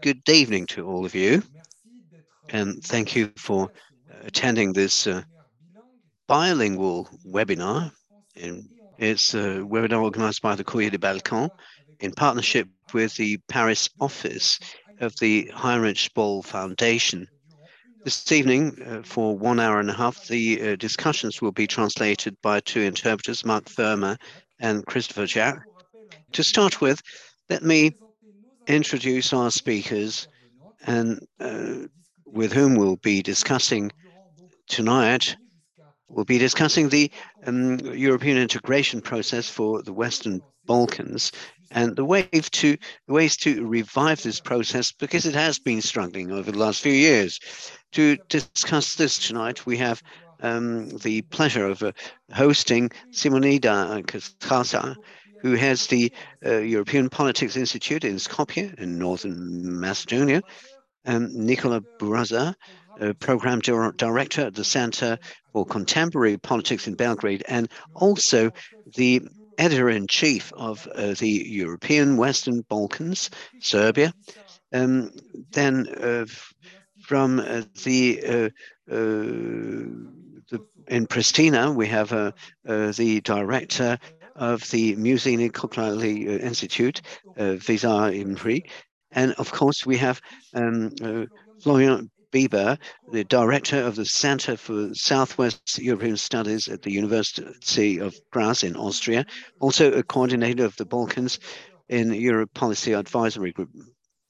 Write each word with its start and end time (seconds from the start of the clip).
good 0.00 0.26
evening 0.30 0.64
to 0.66 0.86
all 0.86 1.04
of 1.04 1.14
you, 1.14 1.42
and 2.48 2.82
thank 2.82 3.14
you 3.14 3.30
for 3.36 3.70
attending 4.22 4.72
this 4.72 5.06
uh, 5.06 5.22
bilingual 6.26 7.08
webinar. 7.26 7.92
And 8.34 8.68
it's 8.98 9.34
a 9.34 9.58
webinar 9.58 10.02
organized 10.02 10.40
by 10.40 10.54
the 10.54 10.64
Courrier 10.64 10.90
des 10.90 10.98
Balkans 10.98 11.50
in 12.00 12.12
partnership 12.12 12.66
with 12.94 13.14
the 13.16 13.38
Paris 13.48 13.90
office 14.00 14.58
of 15.00 15.14
the 15.20 15.50
Heinrich 15.54 16.10
Böll 16.16 16.44
Foundation. 16.44 17.26
This 18.02 18.32
evening, 18.32 18.78
uh, 18.82 19.02
for 19.02 19.36
one 19.36 19.60
hour 19.60 19.80
and 19.80 19.90
a 19.90 19.94
half, 19.94 20.26
the 20.28 20.72
uh, 20.72 20.76
discussions 20.76 21.42
will 21.42 21.52
be 21.52 21.66
translated 21.66 22.36
by 22.40 22.60
two 22.60 22.80
interpreters, 22.80 23.44
Mark 23.44 23.66
Thurmer 23.66 24.16
and 24.60 24.86
Christopher 24.86 25.26
Jack. 25.26 25.60
To 26.32 26.42
start 26.42 26.80
with, 26.80 27.02
let 27.50 27.62
me 27.62 27.92
introduce 28.66 29.32
our 29.32 29.50
speakers 29.50 30.28
and 30.86 31.26
uh, 31.40 31.86
with 32.26 32.52
whom 32.52 32.76
we'll 32.76 32.96
be 32.96 33.22
discussing 33.22 33.90
tonight. 34.68 35.36
We'll 36.08 36.24
be 36.24 36.38
discussing 36.38 36.88
the 36.88 37.10
um, 37.46 37.78
European 37.80 38.36
integration 38.36 39.00
process 39.00 39.48
for 39.48 39.82
the 39.82 39.92
Western 39.92 40.40
Balkans 40.66 41.32
and 41.70 41.94
the 41.94 42.04
wave 42.04 42.50
to 42.50 42.76
the 43.06 43.12
ways 43.12 43.36
to 43.38 43.64
revive 43.66 44.22
this 44.22 44.40
process 44.40 44.92
because 44.92 45.24
it 45.24 45.34
has 45.34 45.58
been 45.58 45.80
struggling 45.80 46.32
over 46.32 46.50
the 46.50 46.58
last 46.58 46.82
few 46.82 46.92
years. 46.92 47.38
To 47.92 48.16
discuss 48.28 48.94
this 48.94 49.18
tonight, 49.18 49.66
we 49.66 49.76
have 49.78 50.02
um, 50.42 50.88
the 50.98 51.22
pleasure 51.22 51.66
of 51.66 51.82
uh, 51.82 51.92
hosting 52.32 52.90
Simonida 53.12 54.04
Kacarska, 54.06 54.96
who 55.40 55.54
has 55.54 55.86
the 55.86 56.12
uh, 56.44 56.58
European 56.58 57.08
Politics 57.08 57.56
Institute 57.56 58.04
in 58.04 58.16
Skopje 58.16 58.78
in 58.78 58.98
Northern 58.98 59.80
Macedonia, 59.80 60.42
and 61.04 61.32
Nikola 61.34 61.80
Burazer, 61.98 62.54
uh, 63.00 63.12
Program 63.14 63.60
Director 63.60 64.42
at 64.42 64.54
the 64.54 64.64
Center 64.64 65.18
for 65.52 65.64
Contemporary 65.64 66.36
Politics 66.36 66.86
in 66.86 66.94
Belgrade, 66.94 67.42
and 67.48 67.68
also 67.94 68.50
the 68.96 69.22
editor-in-chief 69.58 70.52
of 70.54 70.86
uh, 70.94 71.14
the 71.18 71.44
European 71.46 72.16
Western 72.16 72.62
Balkans, 72.62 73.30
Serbia. 73.60 74.12
Um, 74.72 75.10
then 75.52 75.86
uh, 75.88 76.26
from 77.02 77.40
uh, 77.40 77.62
the, 77.84 78.22
uh, 78.24 78.48
the, 78.86 80.60
in 80.88 81.06
Pristina, 81.06 81.74
we 81.74 81.88
have 81.88 82.10
the 82.64 83.20
director 83.22 83.98
of 84.40 84.68
the 84.70 84.96
Musine 84.96 85.50
Kokalari 85.50 86.26
Institute, 86.40 87.02
uh, 87.36 87.56
Visar 87.56 88.10
Ymeri. 88.12 88.62
And 89.12 89.32
of 89.34 89.52
course, 89.52 89.86
we 89.86 89.96
have 89.98 90.20
um, 90.54 90.92
uh, 91.02 91.26
Florian 91.62 92.10
Bieber, 92.32 92.78
the 93.12 93.24
director 93.24 93.82
of 93.82 93.96
the 93.96 94.04
Center 94.04 94.56
for 94.56 94.94
Southwest 94.94 95.78
European 95.78 96.16
Studies 96.16 96.68
at 96.68 96.82
the 96.82 96.92
University 96.92 97.98
of 97.98 98.14
Graz 98.32 98.62
in 98.62 98.76
Austria, 98.76 99.26
also 99.60 99.92
a 99.92 100.02
coordinator 100.02 100.64
of 100.64 100.76
the 100.76 100.86
Balkans 100.86 101.38
in 101.88 102.14
Europe 102.14 102.54
Policy 102.54 102.92
Advisory 102.92 103.52
Group. 103.52 103.70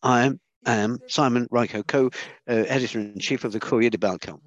I 0.02 0.32
am, 0.66 0.98
Simon 1.08 1.46
Rico, 1.50 1.82
co-editor-in-chief 1.82 3.44
of 3.44 3.52
the 3.52 3.60
Courrier 3.60 3.90
de 3.90 3.98
Balkan. 3.98 4.40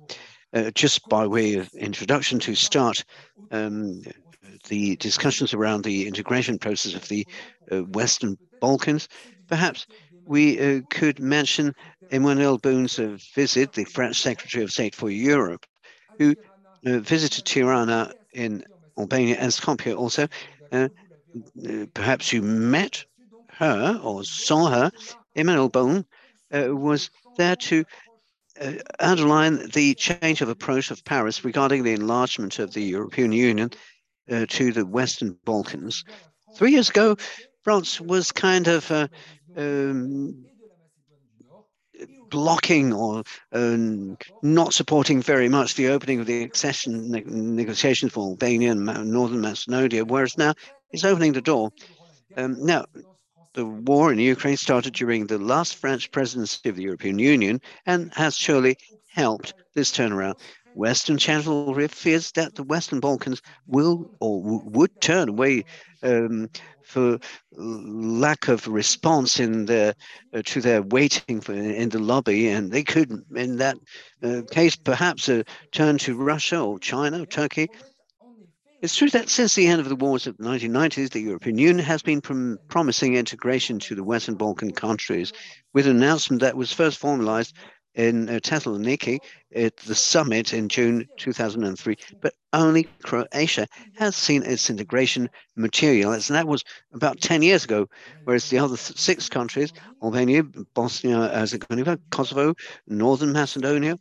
Uh, 0.54 0.70
just 0.76 1.08
by 1.10 1.26
way 1.26 1.56
of 1.56 1.68
introduction 1.74 2.38
to 2.38 2.54
start 2.54 3.04
um, 3.50 4.04
the 4.68 4.96
discussions 4.98 5.54
around 5.54 5.84
the 5.84 6.08
integration 6.08 6.58
process 6.58 6.94
of 6.94 7.08
the 7.08 7.28
uh, 7.72 7.84
Western 7.84 8.38
Balkans, 8.62 9.08
perhaps 9.48 9.86
we 10.26 10.60
uh, 10.60 10.82
could 10.90 11.20
mention 11.20 11.74
Emmanuel 12.12 12.58
Boone's 12.58 13.00
uh, 13.00 13.18
visit, 13.36 13.74
the 13.74 13.86
French 13.86 14.22
Secretary 14.22 14.64
of 14.64 14.72
State 14.72 14.96
for 14.96 15.10
Europe, 15.10 15.66
who 16.18 16.36
visited 16.84 17.46
Tirana 17.46 18.14
in 18.34 18.64
Albania 18.98 19.38
and 19.40 19.52
Skopje 19.52 19.98
also. 19.98 20.28
Perhaps 21.94 22.34
you 22.34 22.42
met 22.42 23.06
her 23.50 24.00
or 24.04 24.24
saw 24.24 24.70
her. 24.70 24.92
Emmanuel 25.36 25.70
Boone 25.70 26.06
was 26.52 27.10
there 27.38 27.56
to 27.56 27.84
uh, 28.62 28.74
underline 29.00 29.68
the 29.72 29.96
change 29.96 30.42
of 30.42 30.50
approach 30.50 30.92
of 30.92 31.04
Paris 31.04 31.44
regarding 31.44 31.84
the 31.84 31.94
enlargement 31.94 32.60
of 32.60 32.74
the 32.74 32.84
European 32.84 33.32
Union 33.32 33.72
uh, 34.32 34.46
to 34.50 34.72
the 34.72 34.86
Western 34.86 35.38
Balkans. 35.46 36.04
Three 36.56 36.72
years 36.72 36.90
ago, 36.90 37.16
France 37.64 38.00
was 38.00 38.32
kind 38.32 38.68
of 38.68 38.92
uh, 38.92 39.08
um, 39.56 40.46
blocking 42.30 42.92
or 42.94 43.24
um, 43.52 44.18
not 44.42 44.74
supporting 44.74 45.22
very 45.22 45.50
much 45.50 45.76
the 45.76 45.88
opening 45.88 46.20
of 46.20 46.26
the 46.26 46.44
accession 46.44 47.12
ne 47.12 47.24
negotiations 47.26 48.12
for 48.12 48.30
Albania 48.30 48.72
and 48.72 48.86
Northern 48.86 49.42
Macedonia, 49.42 50.04
whereas 50.04 50.38
now 50.38 50.54
it's 50.92 51.06
opening 51.06 51.34
the 51.34 51.42
door. 51.42 51.72
Um, 52.36 52.58
now, 52.66 52.86
the 53.54 53.66
war 53.66 54.12
in 54.12 54.18
Ukraine 54.20 54.58
started 54.58 54.94
during 54.94 55.28
the 55.28 55.38
last 55.38 55.76
French 55.76 56.12
presidency 56.12 56.70
of 56.70 56.76
the 56.76 56.84
European 56.84 57.20
Union 57.20 57.62
and 57.86 58.12
has 58.16 58.36
surely 58.36 58.78
helped 59.08 59.54
this 59.76 59.92
turnaround. 59.92 60.40
Western 60.76 61.18
Chancellor 61.18 61.88
fears 61.88 62.32
that 62.32 62.56
the 62.56 62.64
Western 62.64 63.00
Balkans 63.00 63.42
will 63.68 64.10
or 64.20 64.42
would 64.42 65.02
turn 65.02 65.30
away 65.30 65.66
um, 66.02 66.50
for 66.84 67.18
lack 67.56 68.48
of 68.48 68.68
response 68.68 69.40
in 69.40 69.66
the 69.66 69.96
uh, 70.34 70.42
to 70.46 70.62
their 70.62 70.82
waiting 70.82 71.42
for 71.42 71.54
in 71.54 71.90
the 71.90 72.00
lobby, 72.00 72.48
and 72.50 72.72
they 72.72 72.84
could, 72.84 73.12
in 73.36 73.58
that 73.58 73.78
uh, 74.22 74.42
case, 74.52 74.76
perhaps 74.76 75.30
uh, 75.30 75.44
turn 75.72 75.98
to 76.00 76.16
Russia 76.16 76.60
or 76.60 76.80
China, 76.80 77.24
or 77.24 77.26
Turkey. 77.26 77.70
It's 78.82 78.98
true 78.98 79.10
that 79.12 79.30
since 79.30 79.56
the 79.56 79.68
end 79.68 79.80
of 79.80 79.88
the 79.88 79.96
wars 79.96 80.28
of 80.28 80.36
the 80.36 80.44
1990s, 80.44 81.12
the 81.12 81.22
European 81.22 81.58
Union 81.58 81.86
has 81.86 82.02
been 82.02 82.20
prom 82.20 82.58
promising 82.68 83.16
integration 83.16 83.80
to 83.80 83.96
the 83.96 84.04
Western 84.04 84.36
Balkan 84.36 84.72
countries, 84.72 85.32
with 85.74 85.88
an 85.88 85.96
announcement 85.96 86.42
that 86.42 86.58
was 86.58 86.74
first 86.74 87.00
formalized 87.00 87.56
in 87.96 88.30
uh, 88.30 88.34
Thessaloniki 88.34 89.20
at 89.56 89.78
the 89.78 89.96
summit 89.96 90.54
in 90.54 90.68
June 90.70 91.08
2003, 91.18 91.96
but 92.22 92.34
only 92.54 92.88
Croatia 93.04 93.68
has 93.96 94.16
seen 94.16 94.44
its 94.44 94.70
integration 94.70 95.30
materialize, 95.56 96.30
and 96.30 96.38
that 96.38 96.48
was 96.48 96.64
about 96.94 97.22
10 97.22 97.42
years 97.42 97.64
ago, 97.64 97.88
whereas 98.24 98.50
the 98.50 98.60
other 98.60 98.78
six 98.78 99.30
countries, 99.30 99.74
Albania, 100.02 100.44
Bosnia 100.74 101.30
Herzegovina, 101.30 102.00
Kosovo, 102.10 102.56
Northern 102.88 103.32
Macedonia, 103.32 103.98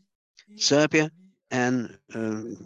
Serbia, 0.56 1.10
and 1.50 1.96
um, 2.14 2.56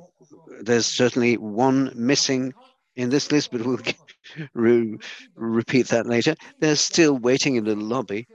there's 0.61 0.87
certainly 0.87 1.37
one 1.37 1.93
missing 1.95 2.53
in 2.95 3.11
this 3.11 3.31
list, 3.31 3.51
but 3.53 3.63
we'll 3.65 3.79
re 4.55 4.97
repeat 5.35 5.89
that 5.89 6.07
later. 6.07 6.35
They're 6.61 6.77
still 6.77 7.17
waiting 7.19 7.57
in 7.57 7.65
the 7.65 7.77
lobby. 7.77 8.27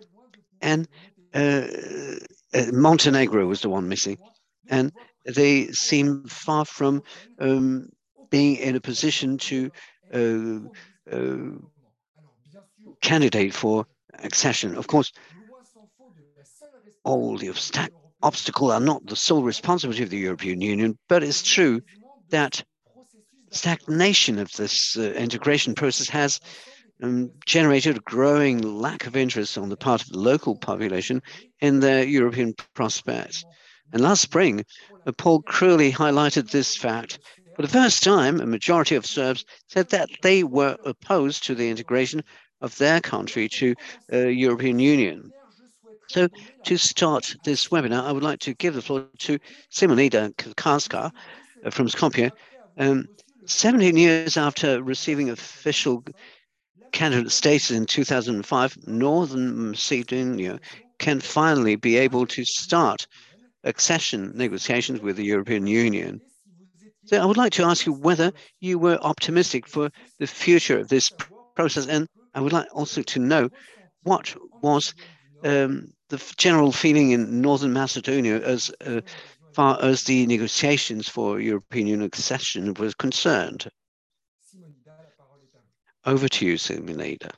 And 0.61 0.87
uh, 1.33 1.67
uh, 2.53 2.65
Montenegro 2.71 3.45
was 3.45 3.61
the 3.61 3.69
one 3.69 3.87
missing, 3.87 4.17
and 4.69 4.91
they 5.25 5.67
seem 5.67 6.25
far 6.25 6.65
from 6.65 7.03
um, 7.39 7.89
being 8.29 8.57
in 8.57 8.75
a 8.75 8.81
position 8.81 9.37
to 9.37 9.71
uh, 10.13 10.59
uh, 11.11 11.57
candidate 13.01 13.53
for 13.53 13.85
accession. 14.19 14.75
Of 14.75 14.87
course, 14.87 15.11
all 17.03 17.37
the 17.37 17.47
obstac 17.47 17.89
obstacles 18.23 18.71
are 18.71 18.79
not 18.79 19.05
the 19.05 19.15
sole 19.15 19.43
responsibility 19.43 20.03
of 20.03 20.09
the 20.09 20.17
European 20.17 20.61
Union, 20.61 20.97
but 21.09 21.23
it's 21.23 21.41
true 21.41 21.81
that 22.29 22.63
stagnation 23.49 24.39
of 24.39 24.51
this 24.53 24.97
uh, 24.97 25.01
integration 25.13 25.75
process 25.75 26.07
has 26.07 26.39
um, 27.01 27.31
generated 27.45 27.97
a 27.97 28.01
growing 28.01 28.61
lack 28.61 29.05
of 29.05 29.15
interest 29.15 29.57
on 29.57 29.69
the 29.69 29.77
part 29.77 30.01
of 30.01 30.09
the 30.09 30.19
local 30.19 30.55
population 30.55 31.21
in 31.59 31.79
their 31.79 32.03
European 32.03 32.53
prospects. 32.73 33.43
And 33.93 34.01
last 34.01 34.21
spring, 34.21 34.65
Paul 35.05 35.13
poll 35.17 35.41
cruelly 35.41 35.91
highlighted 35.91 36.51
this 36.51 36.75
fact. 36.75 37.19
For 37.55 37.61
the 37.61 37.67
first 37.67 38.03
time, 38.03 38.39
a 38.39 38.45
majority 38.45 38.95
of 38.95 39.05
Serbs 39.05 39.45
said 39.67 39.89
that 39.89 40.09
they 40.21 40.43
were 40.43 40.77
opposed 40.85 41.43
to 41.45 41.55
the 41.55 41.69
integration 41.69 42.23
of 42.61 42.77
their 42.77 43.01
country 43.01 43.49
to 43.49 43.75
uh, 44.13 44.17
European 44.17 44.79
Union. 44.79 45.31
So 46.07 46.27
to 46.65 46.77
start 46.77 47.35
this 47.43 47.69
webinar, 47.69 48.03
I 48.03 48.11
would 48.11 48.23
like 48.23 48.39
to 48.39 48.53
give 48.53 48.73
the 48.73 48.81
floor 48.81 49.07
to 49.19 49.39
Simonida 49.71 50.33
Kaska 50.55 51.11
uh, 51.65 51.69
from 51.69 51.87
Skopje. 51.87 52.31
Um, 52.77 53.07
17 53.45 53.97
years 53.97 54.37
after 54.37 54.83
receiving 54.83 55.29
official 55.29 56.03
candidate 56.91 57.31
status 57.31 57.71
in 57.71 57.85
2005, 57.85 58.87
Northern 58.87 59.71
Macedonia 59.71 60.59
can 60.99 61.19
finally 61.19 61.75
be 61.75 61.97
able 61.97 62.25
to 62.27 62.45
start 62.45 63.07
accession 63.63 64.31
negotiations 64.35 65.01
with 65.01 65.17
the 65.17 65.25
European 65.25 65.67
Union. 65.67 66.21
So 67.05 67.21
I 67.21 67.25
would 67.25 67.37
like 67.37 67.53
to 67.53 67.63
ask 67.63 67.85
you 67.85 67.93
whether 67.93 68.31
you 68.59 68.77
were 68.77 68.99
optimistic 69.01 69.67
for 69.67 69.89
the 70.19 70.27
future 70.27 70.79
of 70.79 70.89
this 70.89 71.11
process, 71.55 71.87
and 71.87 72.07
I 72.33 72.41
would 72.41 72.53
like 72.53 72.67
also 72.73 73.01
to 73.01 73.19
know 73.19 73.49
what 74.03 74.35
was 74.61 74.93
um, 75.43 75.91
the 76.09 76.33
general 76.37 76.71
feeling 76.71 77.11
in 77.11 77.41
Northern 77.41 77.73
Macedonia 77.73 78.39
as 78.41 78.71
uh, 78.85 79.01
far 79.53 79.81
as 79.81 80.03
the 80.03 80.25
negotiations 80.27 81.09
for 81.09 81.39
European 81.39 81.87
Union 81.87 82.05
accession 82.05 82.73
was 82.75 82.93
concerned. 82.93 83.69
Over 86.05 86.27
to 86.27 86.45
you, 86.45 86.55
Simonida. 86.55 87.31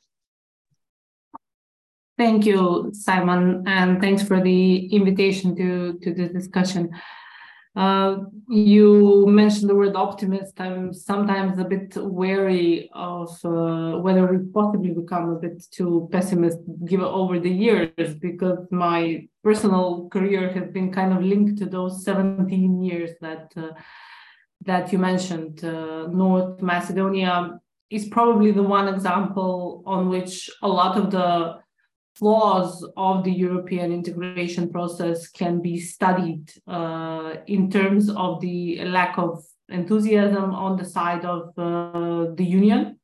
Thank 2.18 2.46
you, 2.46 2.92
Simon, 2.94 3.64
and 3.68 4.00
thanks 4.00 4.22
for 4.24 4.40
the 4.42 4.86
invitation 4.94 5.56
to, 5.56 6.00
to 6.04 6.14
this 6.14 6.32
discussion. 6.32 6.92
Uh, 7.76 8.18
you 8.48 9.26
mentioned 9.28 9.68
the 9.68 9.74
word 9.74 9.96
optimist. 9.96 10.62
I'm 10.62 10.94
sometimes 10.94 11.58
a 11.58 11.64
bit 11.64 11.98
wary 11.98 12.88
of 12.94 13.30
uh, 13.44 13.98
whether 13.98 14.28
we 14.28 14.46
possibly 14.54 14.92
become 14.92 15.32
a 15.32 15.40
bit 15.40 15.64
too 15.72 16.08
pessimist 16.12 16.60
given 16.86 17.06
over 17.06 17.40
the 17.40 17.50
years, 17.50 18.14
because 18.16 18.60
my 18.70 19.28
personal 19.44 20.08
career 20.10 20.50
has 20.54 20.70
been 20.70 20.94
kind 20.94 21.14
of 21.14 21.24
linked 21.24 21.58
to 21.60 21.66
those 21.66 22.06
17 22.06 22.84
years 22.84 23.10
that 23.22 23.52
uh, 23.58 23.70
that 24.66 24.94
you 24.94 25.00
mentioned. 25.00 25.66
Uh, 25.66 26.08
North 26.08 26.62
Macedonia 26.62 27.60
is 27.94 28.08
probably 28.08 28.52
the 28.52 28.64
one 28.64 28.88
example 28.88 29.84
on 29.86 30.10
which 30.10 30.50
a 30.62 30.68
lot 30.68 30.98
of 30.98 31.12
the 31.12 31.60
flaws 32.16 32.88
of 32.98 33.24
the 33.24 33.32
European 33.32 33.92
integration 33.92 34.70
process 34.70 35.28
can 35.28 35.62
be 35.62 35.80
studied 35.80 36.52
uh, 36.68 37.36
in 37.48 37.70
terms 37.70 38.10
of 38.10 38.42
the 38.42 38.84
lack 38.86 39.18
of 39.18 39.44
enthusiasm 39.70 40.54
on 40.54 40.78
the 40.78 40.86
side 40.86 41.24
of 41.26 41.42
uh, 41.58 42.34
the 42.36 42.46
Union. 42.46 43.00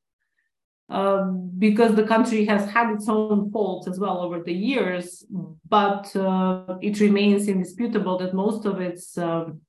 Uh, 0.89 1.25
because 1.59 1.93
the 1.93 2.03
country 2.03 2.45
has 2.45 2.67
had 2.71 2.91
its 2.91 3.07
own 3.07 3.51
faults 3.51 3.87
as 3.87 3.99
well 3.99 4.21
over 4.21 4.41
the 4.41 4.51
years, 4.51 5.23
but 5.69 6.15
uh, 6.15 6.77
it 6.81 6.99
remains 6.99 7.47
indisputable 7.47 8.17
that 8.17 8.33
most 8.33 8.65
of 8.65 8.81
its 8.81 9.15
um, 9.15 9.61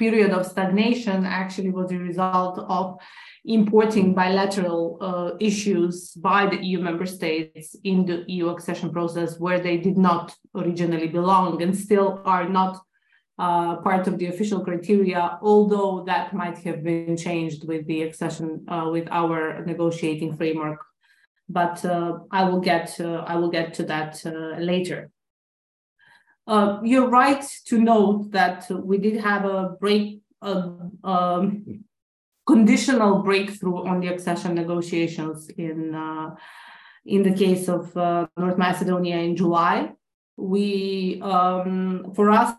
period 0.00 0.30
of 0.32 0.46
stagnation 0.46 1.18
actually 1.26 1.70
was 1.70 1.92
a 1.92 1.98
result 2.10 2.56
of 2.78 2.98
importing 3.44 4.14
bilateral 4.14 4.98
uh, 5.00 5.30
issues 5.40 6.12
by 6.28 6.46
the 6.46 6.58
EU 6.68 6.78
member 6.88 7.06
states 7.06 7.76
in 7.84 7.98
the 8.08 8.24
EU 8.34 8.48
accession 8.48 8.90
process 8.90 9.38
where 9.38 9.60
they 9.60 9.76
did 9.76 9.98
not 10.08 10.34
originally 10.54 11.08
belong 11.18 11.62
and 11.62 11.76
still 11.76 12.20
are 12.24 12.48
not 12.48 12.74
uh, 13.38 13.76
part 13.76 14.06
of 14.06 14.18
the 14.18 14.26
official 14.26 14.60
criteria, 14.60 15.38
although 15.40 16.04
that 16.04 16.34
might 16.34 16.58
have 16.58 16.82
been 16.82 17.16
changed 17.16 17.66
with 17.66 17.86
the 17.86 18.02
accession 18.02 18.48
uh, 18.68 18.86
with 18.94 19.06
our 19.10 19.64
negotiating 19.64 20.36
framework. 20.36 20.80
But 21.48 21.84
uh, 21.84 22.18
I 22.30 22.44
will 22.48 22.60
get 22.60 22.88
uh, 23.00 23.24
I 23.32 23.34
will 23.40 23.50
get 23.58 23.68
to 23.78 23.84
that 23.92 24.12
uh, 26.46 26.80
you're 26.82 27.08
right 27.08 27.44
to 27.66 27.78
note 27.78 28.30
that 28.32 28.68
we 28.70 28.98
did 28.98 29.20
have 29.20 29.44
a 29.44 29.76
break 29.80 30.20
um, 30.42 31.84
conditional 32.46 33.22
breakthrough 33.22 33.86
on 33.86 34.00
the 34.00 34.08
accession 34.08 34.54
negotiations 34.54 35.48
in 35.50 35.94
uh, 35.94 36.30
in 37.06 37.22
the 37.22 37.32
case 37.32 37.68
of 37.68 37.96
uh, 37.96 38.26
North 38.36 38.58
Macedonia 38.58 39.16
in 39.18 39.36
July. 39.36 39.92
We, 40.36 41.20
um, 41.22 42.12
for 42.14 42.30
us, 42.30 42.54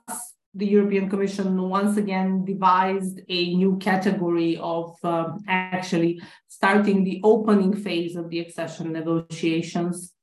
the 0.54 0.66
European 0.66 1.10
Commission 1.10 1.69
once 1.69 1.98
again 1.98 2.44
devised 2.45 3.22
a 3.30 3.56
new 3.56 3.78
category 3.78 4.57
of 4.57 4.98
um, 5.04 5.44
actually 5.48 6.22
starting 6.48 7.04
the 7.04 7.22
opening 7.24 7.74
phase 7.74 8.16
of 8.16 8.30
the 8.30 8.39
accession 8.39 8.92
negotiations 8.92 10.13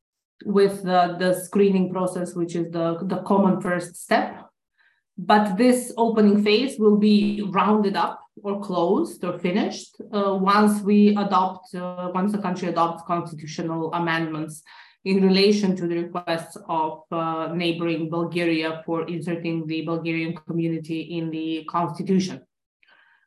with 0.45 0.83
the, 0.83 1.17
the 1.19 1.35
screening 1.35 1.93
process, 1.93 2.35
which 2.35 2.55
is 2.55 2.71
the, 2.71 2.99
the 3.03 3.19
common 3.23 3.61
first 3.61 3.97
step. 3.97 4.45
But 5.17 5.57
this 5.57 5.93
opening 5.97 6.45
phase 6.45 6.79
will 6.79 6.97
be 6.97 7.43
rounded 7.51 7.97
up 7.97 8.21
or 8.45 8.61
closed 8.61 9.25
or 9.25 9.37
finished 9.39 9.97
uh, 10.13 10.35
once 10.41 10.81
we 10.83 11.17
adopt, 11.17 11.75
uh, 11.75 12.11
once 12.15 12.31
the 12.33 12.39
country 12.39 12.69
adopts 12.69 13.03
constitutional 13.05 13.93
amendments 13.95 14.63
in 15.05 15.23
relation 15.23 15.75
to 15.75 15.87
the 15.89 15.97
requests 16.05 16.57
of 16.69 17.03
uh, 17.11 17.49
neighboring 17.53 18.09
Bulgaria 18.11 18.83
for 18.87 19.09
inserting 19.09 19.67
the 19.67 19.83
Bulgarian 19.83 20.35
community 20.47 21.01
in 21.01 21.31
the 21.31 21.65
constitution. 21.69 22.43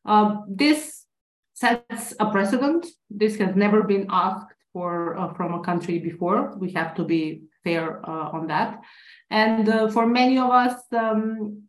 Uh, 0.06 0.38
this 0.48 1.06
sets 1.54 2.14
a 2.20 2.32
precedent. 2.32 2.86
This 3.10 3.38
has 3.38 3.56
never 3.56 3.84
been 3.84 4.08
asked 4.10 4.48
for 4.74 5.18
uh, 5.18 5.34
from 5.34 5.54
a 5.54 5.62
country 5.62 6.00
before. 6.00 6.56
We 6.58 6.72
have 6.74 6.96
to 6.96 7.04
be 7.04 7.44
fair 7.64 8.08
uh, 8.08 8.30
on 8.30 8.48
that. 8.48 8.82
And 9.30 9.92
for 9.94 10.06
many 10.06 10.38
of 10.38 10.50
us, 10.50 10.76
um, 10.92 11.64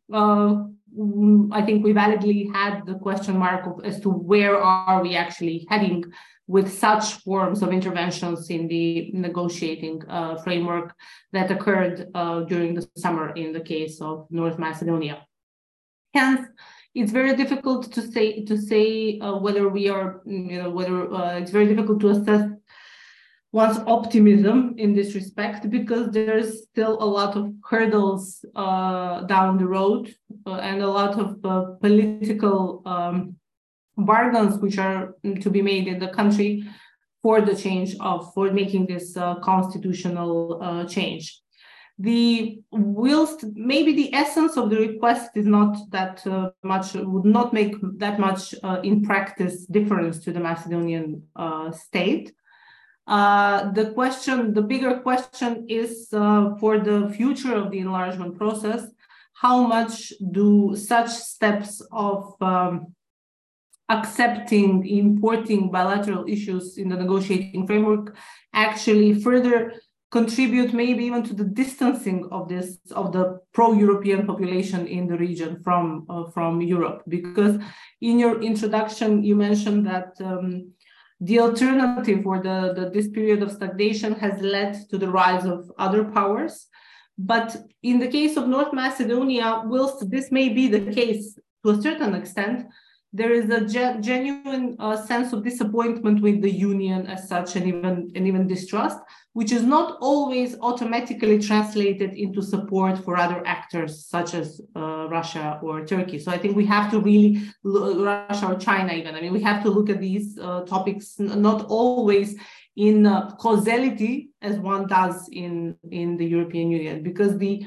Mm, 0.99 1.49
I 1.53 1.63
think 1.63 1.85
we 1.85 1.93
validly 1.93 2.51
had 2.53 2.85
the 2.85 2.97
question 2.97 3.39
mark 3.39 3.67
of, 3.67 3.85
as 3.85 4.01
to 4.01 4.11
where 4.11 4.59
are 4.59 5.03
we 5.03 5.17
actually 5.17 5.67
heading 5.71 6.05
with 6.47 6.71
such 6.71 7.15
forms 7.25 7.63
of 7.63 7.73
interventions 7.73 8.51
in 8.51 8.69
the 8.69 9.11
negotiating 9.15 10.03
uh, 10.09 10.37
framework 10.43 10.95
that 11.33 11.51
occurred 11.51 12.11
uh, 12.15 12.41
during 12.41 12.75
the 12.75 12.87
summer 12.97 13.31
in 13.31 13.53
the 13.53 13.61
case 13.61 14.01
of 14.03 14.27
North 14.31 14.59
Macedonia. 14.59 15.25
Hence, 16.13 16.47
it's 16.95 17.13
very 17.13 17.35
difficult 17.37 17.91
to 17.93 18.03
say 18.03 18.45
to 18.45 18.59
say 18.59 19.19
uh, 19.21 19.37
whether 19.37 19.69
we 19.71 19.89
are, 19.89 20.21
you 20.27 20.63
know, 20.63 20.69
whether 20.69 21.11
uh, 21.11 21.39
it's 21.39 21.51
very 21.51 21.67
difficult 21.67 22.01
to 22.01 22.11
assess 22.11 22.51
one's 23.53 23.79
optimism 23.87 24.75
in 24.79 24.95
this 24.95 25.15
respect 25.15 25.69
because 25.69 26.11
there's 26.11 26.65
still 26.65 27.03
a 27.03 27.05
lot 27.05 27.37
of 27.37 27.53
hurdles 27.69 28.45
uh, 28.57 29.21
down 29.25 29.59
the 29.59 29.67
road 29.67 30.15
uh, 30.47 30.55
and 30.55 30.83
a 30.83 30.89
lot 30.89 31.19
of 31.19 31.45
uh, 31.45 31.75
political 31.83 32.83
um, 32.87 33.37
bargains 33.99 34.57
which 34.59 34.79
are 34.79 35.15
to 35.41 35.51
be 35.51 35.61
made 35.61 35.87
in 35.87 35.99
the 35.99 36.09
country 36.09 36.65
for 37.23 37.43
the 37.43 37.55
change 37.55 37.95
of 38.01 38.33
for 38.33 38.51
making 38.51 38.87
this 38.87 39.17
uh, 39.19 39.35
constitutional 39.41 40.59
uh, 40.63 40.85
change. 40.87 41.39
The 41.99 42.59
whilst 42.73 43.45
maybe 43.53 43.93
the 43.95 44.15
essence 44.15 44.57
of 44.57 44.71
the 44.71 44.79
request 44.79 45.33
is 45.37 45.45
not 45.45 45.77
that 45.91 46.27
uh, 46.27 46.51
much 46.65 46.95
would 46.95 47.27
not 47.27 47.53
make 47.53 47.75
that 47.99 48.19
much 48.19 48.55
in 48.83 49.03
practice 49.03 49.67
difference 49.67 50.21
to 50.21 50.33
the 50.33 50.41
macedonian 50.41 51.23
state 51.73 52.33
uh, 53.07 53.71
the 53.73 53.93
question, 53.93 54.55
the 54.55 54.63
bigger 54.63 55.01
question 55.01 55.67
is 55.69 56.09
uh, 56.13 56.55
for 56.61 56.79
the 56.79 57.13
future 57.17 57.55
of 57.55 57.71
the 57.71 57.79
enlargement 57.79 58.39
process, 58.39 58.87
how 59.35 59.67
much 59.67 60.13
do 60.31 60.77
such 60.77 61.09
steps 61.09 61.83
of 61.91 62.35
um, 62.41 62.95
accepting, 63.89 64.87
importing 64.87 65.71
bilateral 65.71 66.25
issues 66.29 66.79
in 66.79 66.89
the 66.89 66.97
negotiating 66.97 67.67
framework 67.67 68.17
actually 68.55 69.21
further 69.21 69.75
contribute 70.13 70.75
maybe 70.75 71.05
even 71.07 71.23
to 71.25 71.35
the 71.35 71.45
distancing 71.45 72.29
of 72.31 72.47
this 72.49 72.79
of 72.93 73.13
the 73.13 73.41
pro-European 73.53 74.27
population 74.27 74.87
in 74.87 75.07
the 75.07 75.17
region 75.17 75.61
from 75.65 76.07
uh, 76.09 76.31
from 76.31 76.61
Europe? 76.61 77.03
Because 77.09 77.59
in 78.01 78.19
your 78.19 78.41
introduction 78.43 79.25
you 79.25 79.35
mentioned 79.35 79.87
that 79.87 80.13
um, 80.21 80.71
the 81.23 81.39
alternative 81.39 82.27
or 82.27 82.43
the, 82.43 82.73
the, 82.75 82.91
this 82.91 83.09
period 83.09 83.43
of 83.43 83.53
stagnation 83.53 84.13
has 84.15 84.41
led 84.41 84.77
to 84.91 84.99
the 84.99 85.09
rise 85.09 85.45
of 85.45 85.71
other 85.79 86.05
powers. 86.05 86.67
But 87.17 87.57
in 87.85 88.01
the 88.01 88.09
case 88.09 88.37
of 88.37 88.49
North 88.49 88.73
Macedonia, 88.73 89.63
whilst 89.65 90.11
this 90.11 90.33
may 90.33 90.49
be 90.49 90.67
the 90.67 90.93
case 90.93 91.39
to 91.65 91.71
a 91.71 91.81
certain 91.81 92.17
extent, 92.17 92.67
there 93.15 93.33
is 93.33 93.51
a 93.51 93.61
ge- 93.67 94.03
genuine 94.03 94.75
uh, 94.79 94.97
sense 94.97 95.33
of 95.33 95.45
disappointment 95.45 96.23
with 96.23 96.41
the 96.41 96.51
union 96.51 97.07
as 97.07 97.29
such 97.29 97.57
and 97.57 97.67
even 97.67 98.11
and 98.15 98.27
even 98.27 98.47
distrust 98.47 98.99
which 99.35 99.53
is 99.53 99.63
not 99.63 99.99
always 100.01 100.57
automatically 100.61 101.39
translated 101.39 102.13
into 102.15 102.43
support 102.43 102.99
for 102.99 103.17
other 103.17 103.43
actors 103.47 104.07
such 104.07 104.35
as 104.35 104.61
uh, 104.77 105.07
russia 105.11 105.59
or 105.63 105.85
turkey. 105.85 106.19
So 106.19 106.31
i 106.31 106.39
think 106.39 106.57
we 106.57 106.67
have 106.67 106.91
to 106.93 107.01
really 107.01 107.43
russia 107.65 108.47
or 108.53 108.59
china 108.59 108.93
even. 108.93 109.15
I 109.15 109.21
mean 109.21 109.33
we 109.33 109.43
have 109.43 109.63
to 109.65 109.71
look 109.71 109.91
at 109.91 110.01
these 110.01 110.39
uh, 110.39 110.63
topics 110.63 111.19
not 111.19 111.67
always 111.67 112.37
in 112.77 113.07
uh, 113.07 113.31
causality 113.37 114.31
as 114.41 114.59
one 114.59 114.87
does 114.87 115.29
in 115.31 115.77
in 115.91 116.17
the 116.17 116.25
european 116.25 116.71
union 116.71 117.03
because 117.03 117.37
the 117.37 117.67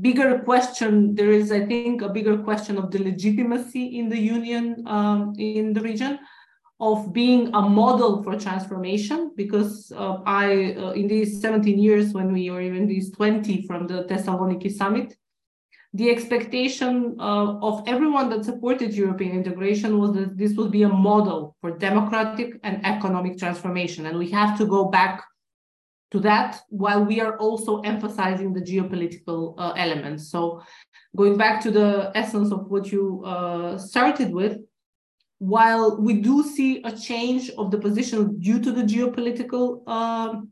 bigger 0.00 0.38
question 0.38 1.14
there 1.14 1.30
is 1.30 1.52
i 1.52 1.64
think 1.66 2.02
a 2.02 2.08
bigger 2.08 2.38
question 2.38 2.78
of 2.78 2.90
the 2.90 2.98
legitimacy 2.98 3.98
in 3.98 4.08
the 4.08 4.18
union 4.18 4.82
um, 4.86 5.34
in 5.38 5.72
the 5.72 5.80
region 5.80 6.18
of 6.80 7.12
being 7.12 7.54
a 7.54 7.62
model 7.62 8.22
for 8.22 8.38
transformation 8.38 9.32
because 9.36 9.92
uh, 9.96 10.16
i 10.24 10.74
uh, 10.78 10.90
in 10.92 11.06
these 11.08 11.40
17 11.40 11.78
years 11.78 12.12
when 12.12 12.32
we 12.32 12.48
or 12.48 12.60
even 12.60 12.86
these 12.86 13.10
20 13.12 13.66
from 13.66 13.86
the 13.86 14.04
thessaloniki 14.04 14.72
summit 14.72 15.14
the 15.94 16.08
expectation 16.08 17.14
uh, 17.20 17.58
of 17.60 17.82
everyone 17.86 18.30
that 18.30 18.46
supported 18.46 18.94
european 18.94 19.32
integration 19.32 19.98
was 19.98 20.14
that 20.14 20.38
this 20.38 20.54
would 20.56 20.70
be 20.70 20.84
a 20.84 20.88
model 20.88 21.54
for 21.60 21.76
democratic 21.78 22.58
and 22.62 22.84
economic 22.84 23.38
transformation. 23.38 24.06
And 24.06 24.18
we 24.18 24.30
have 24.30 24.56
to 24.58 24.66
go 24.66 24.86
back 24.86 25.22
to 26.12 26.20
that 26.20 26.60
while 26.68 27.04
we 27.04 27.20
are 27.20 27.36
also 27.38 27.80
emphasizing 27.80 28.52
the 28.52 28.60
geopolitical 28.60 29.54
uh, 29.58 29.72
elements. 29.76 30.30
So 30.30 30.62
going 31.16 31.36
back 31.38 31.60
to 31.62 31.70
the 31.70 32.12
essence 32.14 32.52
of 32.52 32.70
what 32.70 32.92
you 32.92 33.22
uh, 33.24 33.78
started 33.78 34.30
with, 34.30 34.58
while 35.38 36.00
we 36.00 36.20
do 36.20 36.44
see 36.44 36.82
a 36.84 36.92
change 36.92 37.50
of 37.58 37.70
the 37.70 37.78
position 37.78 38.38
due 38.38 38.60
to 38.60 38.70
the 38.70 38.82
geopolitical 38.82 39.88
um, 39.88 40.50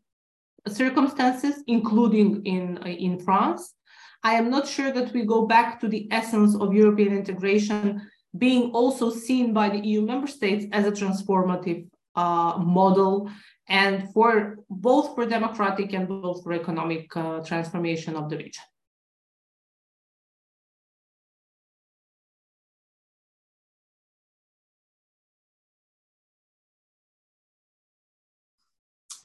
circumstances, 0.66 1.62
including 1.66 2.44
in, 2.44 2.78
in 2.78 3.18
France, 3.20 3.74
I 4.22 4.34
am 4.34 4.50
not 4.50 4.66
sure 4.66 4.92
that 4.92 5.12
we 5.12 5.24
go 5.24 5.46
back 5.46 5.78
to 5.80 5.88
the 5.88 6.08
essence 6.10 6.56
of 6.56 6.74
European 6.74 7.16
integration 7.16 8.00
being 8.36 8.70
also 8.70 9.10
seen 9.10 9.52
by 9.52 9.68
the 9.68 9.78
EU 9.78 10.02
member 10.02 10.26
states 10.26 10.66
as 10.72 10.86
a 10.86 10.92
transformative 10.92 11.86
uh, 12.16 12.58
model 12.58 13.30
and 13.70 14.12
for 14.12 14.56
both 14.68 15.14
for 15.14 15.24
democratic 15.24 15.94
and 15.94 16.08
both 16.08 16.42
for 16.42 16.52
economic 16.52 17.16
uh, 17.16 17.40
transformation 17.40 18.16
of 18.16 18.28
the 18.28 18.36
region. 18.36 18.64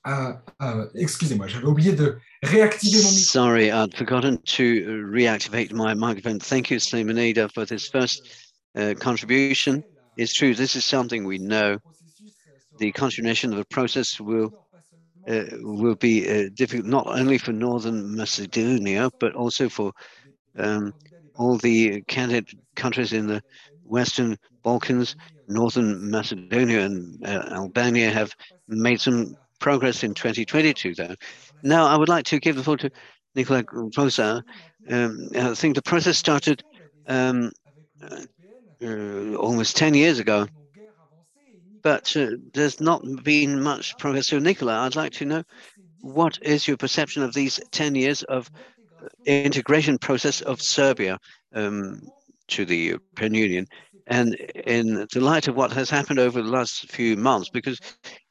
Uh, 0.05 0.33
uh, 0.59 0.85
excusez-moi, 0.93 1.47
j'avais 1.47 1.65
oublié 1.65 1.91
de 1.91 2.19
réactiver 2.43 3.01
mon 3.01 3.09
micro. 3.09 3.23
Sorry, 3.23 3.71
I'd 3.71 3.95
forgotten 3.95 4.37
to 4.37 5.03
reactivate 5.11 5.73
my 5.73 5.95
microphone. 5.95 6.39
Thank 6.39 6.69
you, 6.69 6.77
Simonida, 6.77 7.51
for 7.51 7.65
this 7.65 7.87
first 7.87 8.21
uh, 8.77 8.93
contribution. 8.99 9.83
It's 10.15 10.31
true, 10.31 10.53
this 10.53 10.75
is 10.75 10.85
something 10.85 11.25
we 11.25 11.39
know. 11.39 11.79
The 12.77 12.91
continuation 12.91 13.51
of 13.51 13.57
the 13.57 13.65
process 13.65 14.19
will 14.19 14.53
uh, 15.27 15.45
will 15.61 15.95
be 15.95 16.29
uh, 16.29 16.49
difficult 16.53 16.85
not 16.85 17.07
only 17.07 17.37
for 17.37 17.51
Northern 17.51 18.15
Macedonia, 18.15 19.09
but 19.19 19.33
also 19.33 19.69
for 19.69 19.91
um, 20.57 20.93
all 21.35 21.57
the 21.57 22.01
candidate 22.03 22.53
countries 22.75 23.13
in 23.13 23.27
the 23.27 23.41
Western 23.83 24.37
Balkans. 24.63 25.15
Northern 25.47 26.09
Macedonia 26.09 26.81
and 26.81 27.23
uh, 27.25 27.49
Albania 27.51 28.09
have 28.09 28.35
made 28.67 28.99
some 28.99 29.35
progress 29.59 30.03
in 30.03 30.13
2022, 30.13 30.95
though. 30.95 31.15
Now, 31.63 31.85
I 31.85 31.95
would 31.97 32.09
like 32.09 32.25
to 32.25 32.39
give 32.39 32.55
the 32.55 32.63
floor 32.63 32.77
to 32.77 32.91
Nikola 33.35 33.63
Rosa. 33.97 34.43
Um, 34.89 35.29
I 35.35 35.53
think 35.53 35.75
the 35.75 35.81
process 35.81 36.17
started 36.17 36.63
um, 37.07 37.51
uh, 38.81 39.35
almost 39.35 39.75
10 39.77 39.93
years 39.93 40.19
ago, 40.19 40.47
but 41.85 42.17
uh, 42.17 42.31
there's 42.55 42.81
not 42.81 43.03
been 43.23 43.61
much 43.61 43.95
progress. 43.99 44.29
So, 44.29 44.39
Nikola, 44.39 44.79
I'd 44.79 44.95
like 44.95 45.11
to 45.13 45.25
know 45.25 45.43
what 46.01 46.39
is 46.41 46.67
your 46.67 46.77
perception 46.77 47.21
of 47.21 47.35
these 47.35 47.59
10 47.69 47.93
years 47.93 48.23
of 48.23 48.49
uh, 49.03 49.07
integration 49.27 49.99
process 49.99 50.41
of 50.41 50.63
Serbia 50.63 51.19
um, 51.53 52.01
to 52.47 52.65
the 52.65 52.75
European 52.75 53.35
Union? 53.35 53.67
And 54.07 54.33
in 54.33 55.05
the 55.13 55.19
light 55.21 55.47
of 55.47 55.55
what 55.55 55.73
has 55.73 55.91
happened 55.91 56.17
over 56.17 56.41
the 56.41 56.49
last 56.49 56.89
few 56.89 57.15
months, 57.17 57.49
because 57.49 57.79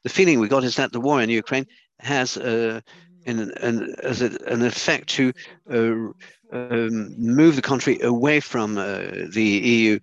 the 0.03 0.09
feeling 0.09 0.41
we 0.41 0.49
got 0.49 0.65
is 0.65 0.75
that 0.75 0.91
the 0.91 0.99
war 0.99 1.21
in 1.21 1.29
Ukraine 1.29 1.65
has 1.99 2.35
uh, 2.35 2.81
as 3.25 4.21
a, 4.21 4.37
an 4.47 4.63
effect 4.63 5.07
to 5.09 5.31
uh, 5.71 6.11
um, 6.51 7.15
move 7.17 7.55
the 7.55 7.61
country 7.61 7.99
away 8.01 8.39
from 8.39 8.77
uh, 8.77 9.07
the 9.31 9.43
EU. 9.43 9.99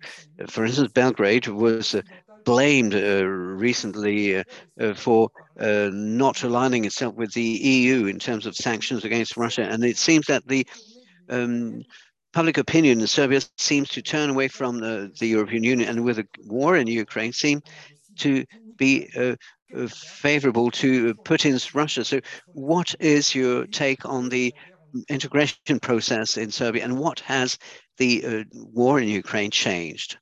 For 0.47 0.65
instance, 0.65 0.91
Belgrade 0.91 1.47
was 1.47 1.95
uh, 1.95 2.01
blamed 2.43 2.95
uh, 2.95 3.25
recently 3.25 4.37
uh, 4.37 4.43
uh, 4.79 4.93
for 4.93 5.29
not 5.57 6.43
aligning 6.43 6.85
itself 6.85 7.15
with 7.15 7.33
the 7.33 7.41
EU 7.41 8.05
in 8.05 8.19
terms 8.19 8.45
of 8.45 8.55
sanctions 8.55 9.05
against 9.05 9.37
Russia. 9.37 9.63
And 9.63 9.83
it 9.83 9.97
seems 9.97 10.27
that 10.27 10.47
the 10.47 10.67
um, 11.29 11.83
public 12.33 12.57
opinion 12.57 12.99
in 12.99 13.07
Serbia 13.07 13.41
seems 13.57 13.89
to 13.89 14.01
turn 14.01 14.29
away 14.29 14.47
from 14.47 14.79
the, 14.79 15.11
the 15.19 15.27
European 15.27 15.63
Union 15.63 15.89
and 15.89 16.03
with 16.03 16.19
a 16.19 16.27
war 16.45 16.75
in 16.75 16.87
Ukraine 16.87 17.31
seem 17.31 17.61
to 18.17 18.43
be 18.77 19.09
uh, 19.15 19.35
favorable 19.87 20.71
to 20.71 21.13
Putin's 21.15 21.73
Russia. 21.73 22.03
So 22.03 22.19
what 22.47 22.93
is 22.99 23.33
your 23.33 23.65
take 23.67 24.05
on 24.05 24.29
the 24.29 24.53
integration 25.09 25.79
process 25.81 26.37
in 26.37 26.51
Serbia 26.51 26.83
and 26.83 26.97
what 26.97 27.19
has 27.21 27.57
the 27.97 28.25
uh, 28.25 28.43
war 28.53 28.99
in 28.99 29.07
Ukraine 29.07 29.51
changed? 29.51 30.17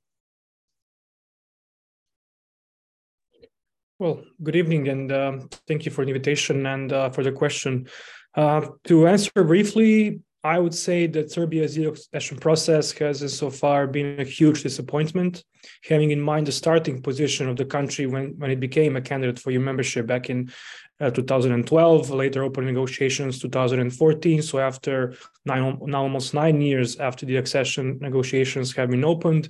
Well, 4.01 4.23
good 4.41 4.55
evening 4.55 4.87
and 4.87 5.11
uh, 5.11 5.37
thank 5.67 5.85
you 5.85 5.91
for 5.91 6.03
the 6.03 6.09
invitation 6.09 6.65
and 6.65 6.91
uh, 6.91 7.11
for 7.11 7.23
the 7.23 7.31
question. 7.31 7.87
Uh, 8.33 8.65
to 8.85 9.07
answer 9.07 9.43
briefly, 9.43 10.21
I 10.43 10.57
would 10.57 10.73
say 10.73 11.05
that 11.05 11.31
Serbia's 11.31 11.77
accession 11.77 12.39
process 12.39 12.91
has 12.93 13.37
so 13.37 13.51
far 13.51 13.85
been 13.85 14.19
a 14.19 14.23
huge 14.23 14.63
disappointment, 14.63 15.43
having 15.87 16.09
in 16.09 16.19
mind 16.19 16.47
the 16.47 16.51
starting 16.51 16.99
position 17.03 17.47
of 17.47 17.57
the 17.57 17.65
country 17.65 18.07
when, 18.07 18.33
when 18.39 18.49
it 18.49 18.59
became 18.59 18.95
a 18.95 19.01
candidate 19.01 19.37
for 19.37 19.51
your 19.51 19.61
membership 19.61 20.07
back 20.07 20.31
in 20.31 20.51
uh, 20.99 21.11
2012, 21.11 22.09
later 22.09 22.43
open 22.43 22.65
negotiations 22.65 23.37
2014. 23.37 24.41
So 24.41 24.57
after 24.57 25.13
nine, 25.45 25.77
now 25.83 26.01
almost 26.01 26.33
nine 26.33 26.59
years 26.59 26.95
after 26.95 27.27
the 27.27 27.35
accession 27.35 27.99
negotiations 28.01 28.75
have 28.75 28.89
been 28.89 29.05
opened, 29.05 29.49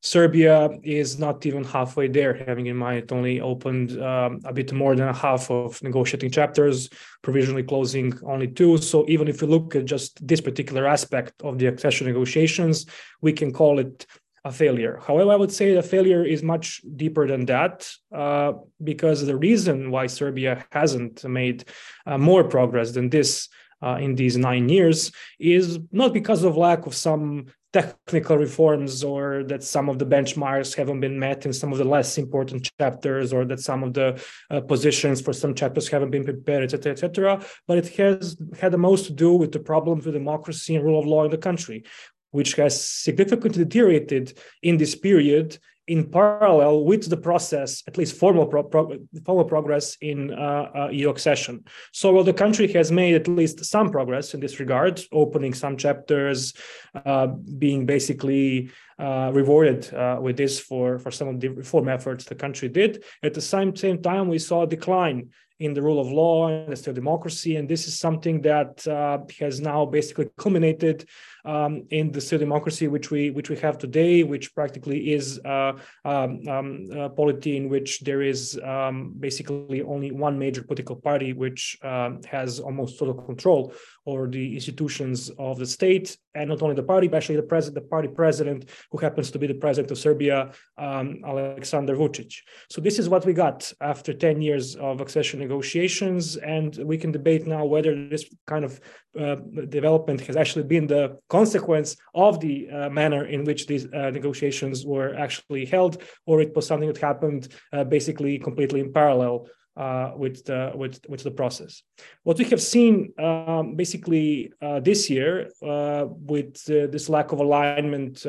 Serbia 0.00 0.70
is 0.82 1.18
not 1.18 1.44
even 1.44 1.64
halfway 1.64 2.06
there, 2.08 2.32
having 2.32 2.66
in 2.66 2.76
mind 2.76 2.98
it 2.98 3.12
only 3.12 3.40
opened 3.40 4.00
um, 4.00 4.40
a 4.44 4.52
bit 4.52 4.72
more 4.72 4.94
than 4.94 5.08
a 5.08 5.12
half 5.12 5.50
of 5.50 5.82
negotiating 5.82 6.30
chapters, 6.30 6.88
provisionally 7.22 7.64
closing 7.64 8.12
only 8.24 8.46
two. 8.46 8.78
So 8.78 9.04
even 9.08 9.26
if 9.26 9.42
you 9.42 9.48
look 9.48 9.74
at 9.74 9.86
just 9.86 10.24
this 10.26 10.40
particular 10.40 10.86
aspect 10.86 11.32
of 11.42 11.58
the 11.58 11.66
accession 11.66 12.06
negotiations, 12.06 12.86
we 13.20 13.32
can 13.32 13.52
call 13.52 13.80
it 13.80 14.06
a 14.44 14.52
failure. 14.52 15.00
However, 15.04 15.32
I 15.32 15.36
would 15.36 15.50
say 15.52 15.74
the 15.74 15.82
failure 15.82 16.24
is 16.24 16.44
much 16.44 16.80
deeper 16.96 17.26
than 17.26 17.46
that, 17.46 17.90
uh, 18.14 18.52
because 18.82 19.26
the 19.26 19.36
reason 19.36 19.90
why 19.90 20.06
Serbia 20.06 20.64
hasn't 20.70 21.24
made 21.24 21.64
uh, 22.06 22.18
more 22.18 22.44
progress 22.44 22.92
than 22.92 23.10
this 23.10 23.48
uh, 23.82 23.98
in 24.00 24.14
these 24.14 24.36
nine 24.36 24.68
years 24.68 25.12
is 25.38 25.78
not 25.92 26.12
because 26.12 26.44
of 26.44 26.56
lack 26.56 26.86
of 26.86 26.94
some 26.94 27.46
technical 27.72 28.38
reforms 28.38 29.04
or 29.04 29.44
that 29.44 29.62
some 29.62 29.88
of 29.90 29.98
the 29.98 30.06
benchmarks 30.06 30.74
haven't 30.74 31.00
been 31.00 31.18
met 31.18 31.44
in 31.44 31.52
some 31.52 31.70
of 31.70 31.78
the 31.78 31.84
less 31.84 32.16
important 32.16 32.68
chapters 32.80 33.32
or 33.32 33.44
that 33.44 33.60
some 33.60 33.82
of 33.82 33.92
the 33.92 34.22
uh, 34.50 34.60
positions 34.62 35.20
for 35.20 35.34
some 35.34 35.54
chapters 35.54 35.88
haven't 35.88 36.10
been 36.10 36.24
prepared 36.24 36.64
etc 36.64 36.92
etc 36.92 37.44
but 37.66 37.76
it 37.76 37.88
has 37.88 38.38
had 38.58 38.72
the 38.72 38.78
most 38.78 39.06
to 39.06 39.12
do 39.12 39.34
with 39.34 39.52
the 39.52 39.58
problems 39.58 40.06
with 40.06 40.14
democracy 40.14 40.76
and 40.76 40.84
rule 40.84 40.98
of 40.98 41.06
law 41.06 41.24
in 41.24 41.30
the 41.30 41.36
country 41.36 41.84
which 42.30 42.54
has 42.54 42.82
significantly 42.82 43.64
deteriorated 43.64 44.38
in 44.62 44.78
this 44.78 44.94
period 44.94 45.58
in 45.88 46.10
parallel 46.10 46.84
with 46.84 47.08
the 47.08 47.16
process, 47.16 47.82
at 47.88 47.96
least 47.96 48.16
formal, 48.16 48.46
pro 48.46 48.62
pro 48.62 48.98
formal 49.24 49.44
progress 49.44 49.96
in 50.00 50.32
uh, 50.32 50.70
uh, 50.74 50.88
EU 50.92 51.08
accession. 51.08 51.64
So 51.92 52.12
while 52.12 52.24
the 52.24 52.32
country 52.32 52.70
has 52.72 52.92
made 52.92 53.14
at 53.14 53.26
least 53.26 53.64
some 53.64 53.90
progress 53.90 54.34
in 54.34 54.40
this 54.40 54.60
regard, 54.60 55.00
opening 55.10 55.54
some 55.54 55.76
chapters, 55.76 56.52
uh, 56.94 57.28
being 57.58 57.86
basically 57.86 58.70
uh, 58.98 59.30
rewarded 59.32 59.92
uh, 59.94 60.18
with 60.20 60.36
this 60.36 60.60
for, 60.60 60.98
for 60.98 61.10
some 61.10 61.28
of 61.28 61.40
the 61.40 61.48
reform 61.48 61.88
efforts 61.88 62.24
the 62.24 62.34
country 62.34 62.68
did, 62.68 63.02
at 63.22 63.34
the 63.34 63.40
same, 63.40 63.74
same 63.74 64.02
time, 64.02 64.28
we 64.28 64.38
saw 64.38 64.62
a 64.62 64.66
decline 64.66 65.30
in 65.60 65.74
the 65.74 65.82
rule 65.82 66.00
of 66.00 66.10
law 66.10 66.48
and 66.48 66.76
the 66.76 66.92
democracy. 66.92 67.56
And 67.56 67.68
this 67.68 67.88
is 67.88 67.98
something 67.98 68.42
that 68.42 68.86
uh, 68.86 69.18
has 69.40 69.60
now 69.60 69.86
basically 69.86 70.28
culminated 70.36 71.08
um, 71.48 71.84
in 71.90 72.12
the 72.12 72.20
state 72.20 72.40
democracy 72.40 72.86
which 72.88 73.10
we 73.10 73.30
which 73.30 73.48
we 73.48 73.56
have 73.56 73.78
today, 73.78 74.22
which 74.22 74.54
practically 74.54 75.12
is 75.12 75.40
uh, 75.44 75.72
um, 76.04 76.46
um, 76.46 76.68
a 76.92 77.08
polity 77.08 77.56
in 77.56 77.68
which 77.70 78.00
there 78.00 78.22
is 78.22 78.60
um, 78.62 79.14
basically 79.18 79.80
only 79.82 80.10
one 80.10 80.38
major 80.38 80.62
political 80.62 80.96
party 80.96 81.32
which 81.32 81.78
uh, 81.82 82.10
has 82.26 82.60
almost 82.60 82.98
total 82.98 83.14
control 83.14 83.72
over 84.08 84.26
the 84.26 84.54
institutions 84.58 85.30
of 85.38 85.58
the 85.58 85.66
state, 85.66 86.16
and 86.34 86.48
not 86.48 86.62
only 86.62 86.74
the 86.74 86.88
party, 86.94 87.06
but 87.08 87.18
actually 87.18 87.36
the 87.36 87.50
president, 87.54 87.74
the 87.74 87.88
party 87.94 88.08
president, 88.08 88.60
who 88.90 88.98
happens 89.06 89.30
to 89.30 89.38
be 89.38 89.46
the 89.46 89.60
president 89.64 89.90
of 89.90 89.98
Serbia, 89.98 90.38
um, 90.78 91.06
Alexander 91.26 91.94
Vucic. 91.94 92.32
So 92.70 92.80
this 92.80 92.98
is 92.98 93.08
what 93.08 93.26
we 93.26 93.34
got 93.34 93.70
after 93.80 94.12
10 94.14 94.40
years 94.40 94.76
of 94.76 95.02
accession 95.02 95.40
negotiations, 95.40 96.36
and 96.36 96.70
we 96.90 96.96
can 96.96 97.12
debate 97.12 97.46
now 97.46 97.64
whether 97.66 97.92
this 98.08 98.24
kind 98.46 98.64
of 98.64 98.80
uh, 99.18 99.36
development 99.68 100.20
has 100.22 100.36
actually 100.36 100.64
been 100.64 100.86
the 100.86 101.18
consequence 101.28 101.96
of 102.14 102.40
the 102.40 102.56
uh, 102.70 102.88
manner 102.88 103.26
in 103.26 103.44
which 103.44 103.66
these 103.66 103.84
uh, 103.92 104.10
negotiations 104.10 104.86
were 104.86 105.14
actually 105.16 105.66
held, 105.66 106.02
or 106.26 106.40
it 106.40 106.54
was 106.56 106.66
something 106.66 106.88
that 106.88 106.98
happened 107.10 107.48
uh, 107.74 107.84
basically 107.84 108.38
completely 108.38 108.80
in 108.80 108.92
parallel 108.92 109.48
uh, 109.78 110.12
with 110.16 110.44
the 110.44 110.72
with 110.74 110.98
with 111.08 111.22
the 111.22 111.30
process. 111.30 111.82
What 112.24 112.38
we 112.38 112.44
have 112.46 112.60
seen 112.60 113.12
um, 113.18 113.76
basically 113.76 114.52
uh, 114.60 114.80
this 114.80 115.08
year 115.08 115.50
uh, 115.62 116.06
with 116.08 116.64
this 116.64 117.08
lack 117.08 117.30
of 117.32 117.38
alignment 117.38 118.26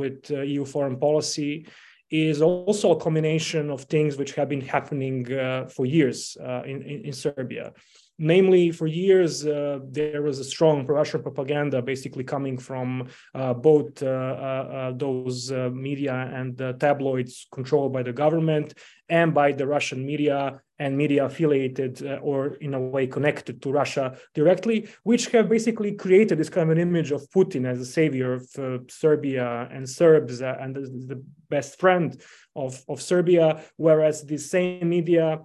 with 0.00 0.28
EU 0.30 0.64
foreign 0.64 0.98
policy 0.98 1.66
is 2.10 2.40
also 2.42 2.92
a 2.92 3.00
combination 3.00 3.70
of 3.70 3.82
things 3.82 4.16
which 4.16 4.34
have 4.34 4.48
been 4.48 4.62
happening 4.62 5.24
for 5.68 5.86
years 5.86 6.36
in, 6.64 6.82
in, 6.82 7.04
in 7.04 7.12
Serbia. 7.12 7.72
namely, 8.18 8.72
for 8.72 8.86
years, 8.86 9.46
uh, 9.46 9.78
there 9.88 10.22
was 10.22 10.38
a 10.38 10.44
strong 10.44 10.84
pro-Russian 10.84 11.22
propaganda 11.22 11.80
basically 11.80 12.24
coming 12.24 12.58
from 12.58 13.08
uh, 13.34 13.54
both 13.54 14.02
uh, 14.02 14.06
uh, 14.06 14.92
those 14.96 15.52
media 15.72 16.14
and 16.34 16.58
tabloids 16.80 17.46
controlled 17.52 17.92
by 17.92 18.02
the 18.02 18.12
government 18.12 18.74
and 19.08 19.34
by 19.34 19.52
the 19.52 19.66
Russian 19.66 20.04
media 20.04 20.60
and 20.78 20.96
media 20.96 21.24
affiliated 21.24 22.06
uh, 22.06 22.16
or 22.22 22.54
in 22.56 22.74
a 22.74 22.80
way 22.80 23.06
connected 23.06 23.60
to 23.62 23.72
Russia 23.72 24.16
directly, 24.34 24.88
which 25.02 25.26
have 25.28 25.48
basically 25.48 25.92
created 25.92 26.38
this 26.38 26.48
kind 26.48 26.70
of 26.70 26.76
an 26.76 26.82
image 26.82 27.10
of 27.10 27.28
Putin 27.30 27.66
as 27.66 27.80
a 27.80 27.84
savior 27.84 28.34
of 28.34 28.48
uh, 28.58 28.78
Serbia 28.88 29.68
and 29.72 29.88
Serbs 29.88 30.40
uh, 30.40 30.56
and 30.60 30.76
the, 30.76 30.80
the, 31.14 31.22
best 31.50 31.80
friend 31.80 32.20
of, 32.56 32.84
of 32.90 33.00
Serbia, 33.00 33.64
whereas 33.78 34.22
the 34.22 34.36
same 34.36 34.86
media 34.86 35.40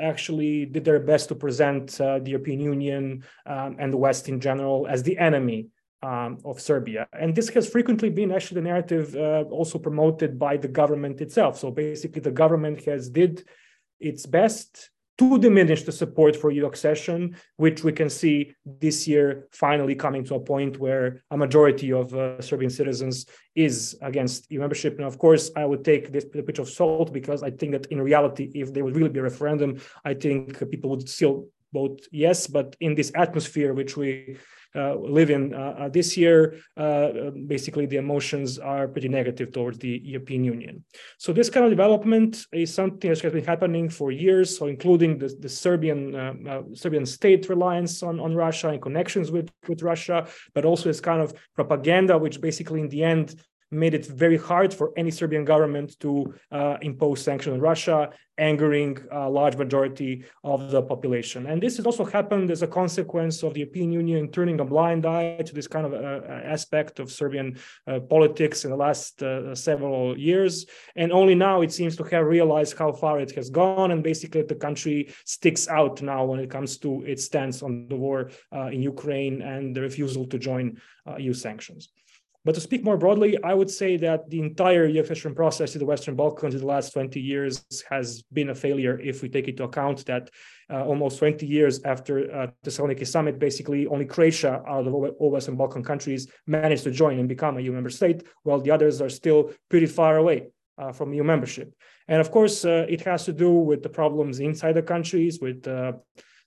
actually 0.00 0.64
did 0.64 0.84
their 0.84 1.00
best 1.00 1.28
to 1.28 1.34
present 1.34 2.00
uh, 2.00 2.20
the 2.20 2.30
European 2.30 2.60
Union 2.60 3.24
um, 3.46 3.74
and 3.80 3.92
the 3.92 3.96
West 3.96 4.28
in 4.28 4.38
general 4.38 4.86
as 4.88 5.02
the 5.02 5.18
enemy 5.18 5.66
um, 6.02 6.38
of 6.44 6.60
Serbia. 6.60 7.06
And 7.12 7.34
this 7.34 7.48
has 7.50 7.68
frequently 7.68 8.10
been 8.10 8.32
actually 8.32 8.60
the 8.60 8.68
narrative 8.68 9.14
uh, 9.14 9.44
also 9.50 9.78
promoted 9.78 10.38
by 10.38 10.56
the 10.56 10.68
government 10.68 11.20
itself. 11.20 11.58
So 11.58 11.70
basically, 11.70 12.22
the 12.22 12.30
government 12.30 12.84
has 12.84 13.08
did 13.10 13.44
its 14.00 14.26
best 14.26 14.90
to 15.18 15.38
diminish 15.38 15.82
the 15.82 15.92
support 15.92 16.34
for 16.34 16.50
EU 16.50 16.64
accession, 16.64 17.36
which 17.56 17.84
we 17.84 17.92
can 17.92 18.08
see 18.08 18.54
this 18.64 19.06
year 19.06 19.46
finally 19.52 19.94
coming 19.94 20.24
to 20.24 20.34
a 20.36 20.40
point 20.40 20.78
where 20.78 21.22
a 21.30 21.36
majority 21.36 21.92
of 21.92 22.14
uh, 22.14 22.40
Serbian 22.40 22.70
citizens 22.70 23.26
is 23.54 23.98
against 24.00 24.50
EU 24.50 24.60
membership. 24.60 24.96
And 24.96 25.06
of 25.06 25.18
course, 25.18 25.50
I 25.54 25.66
would 25.66 25.84
take 25.84 26.10
this 26.10 26.24
with 26.24 26.36
a 26.36 26.42
pinch 26.42 26.58
of 26.58 26.70
salt 26.70 27.12
because 27.12 27.42
I 27.42 27.50
think 27.50 27.72
that 27.72 27.84
in 27.86 28.00
reality, 28.00 28.50
if 28.54 28.72
there 28.72 28.82
would 28.82 28.96
really 28.96 29.10
be 29.10 29.20
a 29.20 29.24
referendum, 29.24 29.78
I 30.06 30.14
think 30.14 30.58
people 30.70 30.88
would 30.88 31.06
still 31.06 31.48
vote 31.70 32.00
yes. 32.10 32.46
But 32.46 32.74
in 32.80 32.94
this 32.94 33.12
atmosphere, 33.14 33.74
which 33.74 33.98
we 33.98 34.38
Uh, 34.74 34.94
live 34.94 35.30
in 35.30 35.52
uh, 35.52 35.74
uh, 35.80 35.88
this 35.88 36.16
year, 36.16 36.54
uh, 36.76 36.80
uh, 36.80 37.30
basically 37.30 37.86
the 37.86 37.96
emotions 37.96 38.56
are 38.56 38.86
pretty 38.86 39.08
negative 39.08 39.50
towards 39.52 39.78
the 39.78 40.00
European 40.04 40.44
Union. 40.44 40.84
So 41.18 41.32
this 41.32 41.50
kind 41.50 41.64
of 41.66 41.70
development 41.70 42.46
is 42.52 42.72
something 42.72 43.10
that 43.10 43.20
has 43.20 43.32
been 43.32 43.44
happening 43.44 43.88
for 43.88 44.12
years, 44.12 44.56
so 44.56 44.68
including 44.68 45.18
the, 45.18 45.28
the 45.40 45.48
Serbian 45.48 46.00
Serbian 46.74 47.04
state 47.04 47.48
reliance 47.48 48.02
on, 48.04 48.20
on 48.20 48.34
Russia 48.34 48.68
and 48.68 48.80
connections 48.80 49.32
with, 49.32 49.50
with 49.66 49.82
Russia, 49.82 50.28
but 50.54 50.64
also 50.64 50.84
this 50.84 51.00
kind 51.00 51.20
of 51.20 51.34
propaganda, 51.56 52.16
which 52.16 52.40
basically 52.40 52.80
in 52.80 52.88
the 52.88 53.02
end 53.02 53.34
made 53.70 53.94
it 53.94 54.06
very 54.06 54.36
hard 54.36 54.74
for 54.74 54.92
any 54.96 55.10
Serbian 55.10 55.44
government 55.44 55.98
to 56.00 56.34
uh, 56.50 56.76
impose 56.82 57.22
sanctions 57.22 57.54
on 57.54 57.60
Russia, 57.60 58.10
angering 58.38 58.98
a 59.12 59.28
large 59.28 59.56
majority 59.56 60.24
of 60.42 60.70
the 60.70 60.82
population. 60.82 61.46
And 61.46 61.62
this 61.62 61.76
has 61.76 61.86
also 61.86 62.04
happened 62.04 62.50
as 62.50 62.62
a 62.62 62.66
consequence 62.66 63.42
of 63.42 63.54
the 63.54 63.60
European 63.60 63.92
Union 63.92 64.30
turning 64.30 64.58
a 64.60 64.64
blind 64.64 65.06
eye 65.06 65.36
to 65.44 65.54
this 65.54 65.68
kind 65.68 65.86
of 65.86 65.92
uh, 65.92 66.26
aspect 66.44 66.98
of 66.98 67.12
Serbian 67.12 67.58
uh, 67.86 68.00
politics 68.00 68.64
in 68.64 68.70
the 68.70 68.76
last 68.76 69.22
uh, 69.22 69.54
several 69.54 70.18
years. 70.18 70.66
And 70.96 71.12
only 71.12 71.34
now 71.34 71.60
it 71.60 71.72
seems 71.72 71.96
to 71.96 72.04
have 72.04 72.24
realized 72.24 72.78
how 72.78 72.92
far 72.92 73.20
it 73.20 73.32
has 73.32 73.50
gone. 73.50 73.90
And 73.90 74.02
basically, 74.02 74.42
the 74.42 74.54
country 74.54 75.12
sticks 75.24 75.68
out 75.68 76.00
now 76.02 76.24
when 76.24 76.40
it 76.40 76.50
comes 76.50 76.78
to 76.78 77.02
its 77.04 77.24
stance 77.24 77.62
on 77.62 77.86
the 77.88 77.96
war 77.96 78.30
uh, 78.52 78.66
in 78.66 78.82
Ukraine 78.82 79.42
and 79.42 79.76
the 79.76 79.82
refusal 79.82 80.26
to 80.26 80.38
join 80.38 80.80
EU 81.18 81.30
uh, 81.30 81.34
sanctions. 81.34 81.88
But 82.44 82.54
to 82.54 82.60
speak 82.60 82.82
more 82.82 82.96
broadly, 82.96 83.36
I 83.44 83.52
would 83.52 83.70
say 83.70 83.98
that 83.98 84.30
the 84.30 84.40
entire 84.40 84.86
accession 84.86 85.34
process 85.34 85.74
in 85.74 85.78
the 85.78 85.84
Western 85.84 86.16
Balkans 86.16 86.54
in 86.54 86.60
the 86.60 86.66
last 86.66 86.92
20 86.94 87.20
years 87.20 87.64
has 87.90 88.22
been 88.32 88.48
a 88.48 88.54
failure 88.54 88.98
if 88.98 89.20
we 89.20 89.28
take 89.28 89.48
into 89.48 89.64
account 89.64 90.06
that 90.06 90.30
uh, 90.72 90.82
almost 90.84 91.18
20 91.18 91.46
years 91.46 91.82
after 91.84 92.32
uh, 92.34 92.46
the 92.62 92.70
Thessaloniki 92.70 93.06
summit, 93.06 93.38
basically 93.38 93.86
only 93.88 94.06
Croatia 94.06 94.62
out 94.66 94.86
of 94.86 94.94
all 94.94 95.30
Western 95.30 95.56
Balkan 95.56 95.84
countries 95.84 96.28
managed 96.46 96.84
to 96.84 96.90
join 96.90 97.18
and 97.18 97.28
become 97.28 97.58
a 97.58 97.60
EU 97.60 97.72
member 97.72 97.90
state, 97.90 98.22
while 98.42 98.60
the 98.60 98.70
others 98.70 99.02
are 99.02 99.10
still 99.10 99.52
pretty 99.68 99.86
far 99.86 100.16
away 100.16 100.48
uh, 100.78 100.92
from 100.92 101.12
EU 101.12 101.22
membership. 101.22 101.74
And 102.08 102.22
of 102.22 102.30
course, 102.30 102.64
uh, 102.64 102.86
it 102.88 103.02
has 103.02 103.26
to 103.26 103.34
do 103.34 103.52
with 103.52 103.82
the 103.82 103.90
problems 103.90 104.40
inside 104.40 104.72
the 104.72 104.82
countries, 104.82 105.40
with 105.40 105.68
uh, 105.68 105.92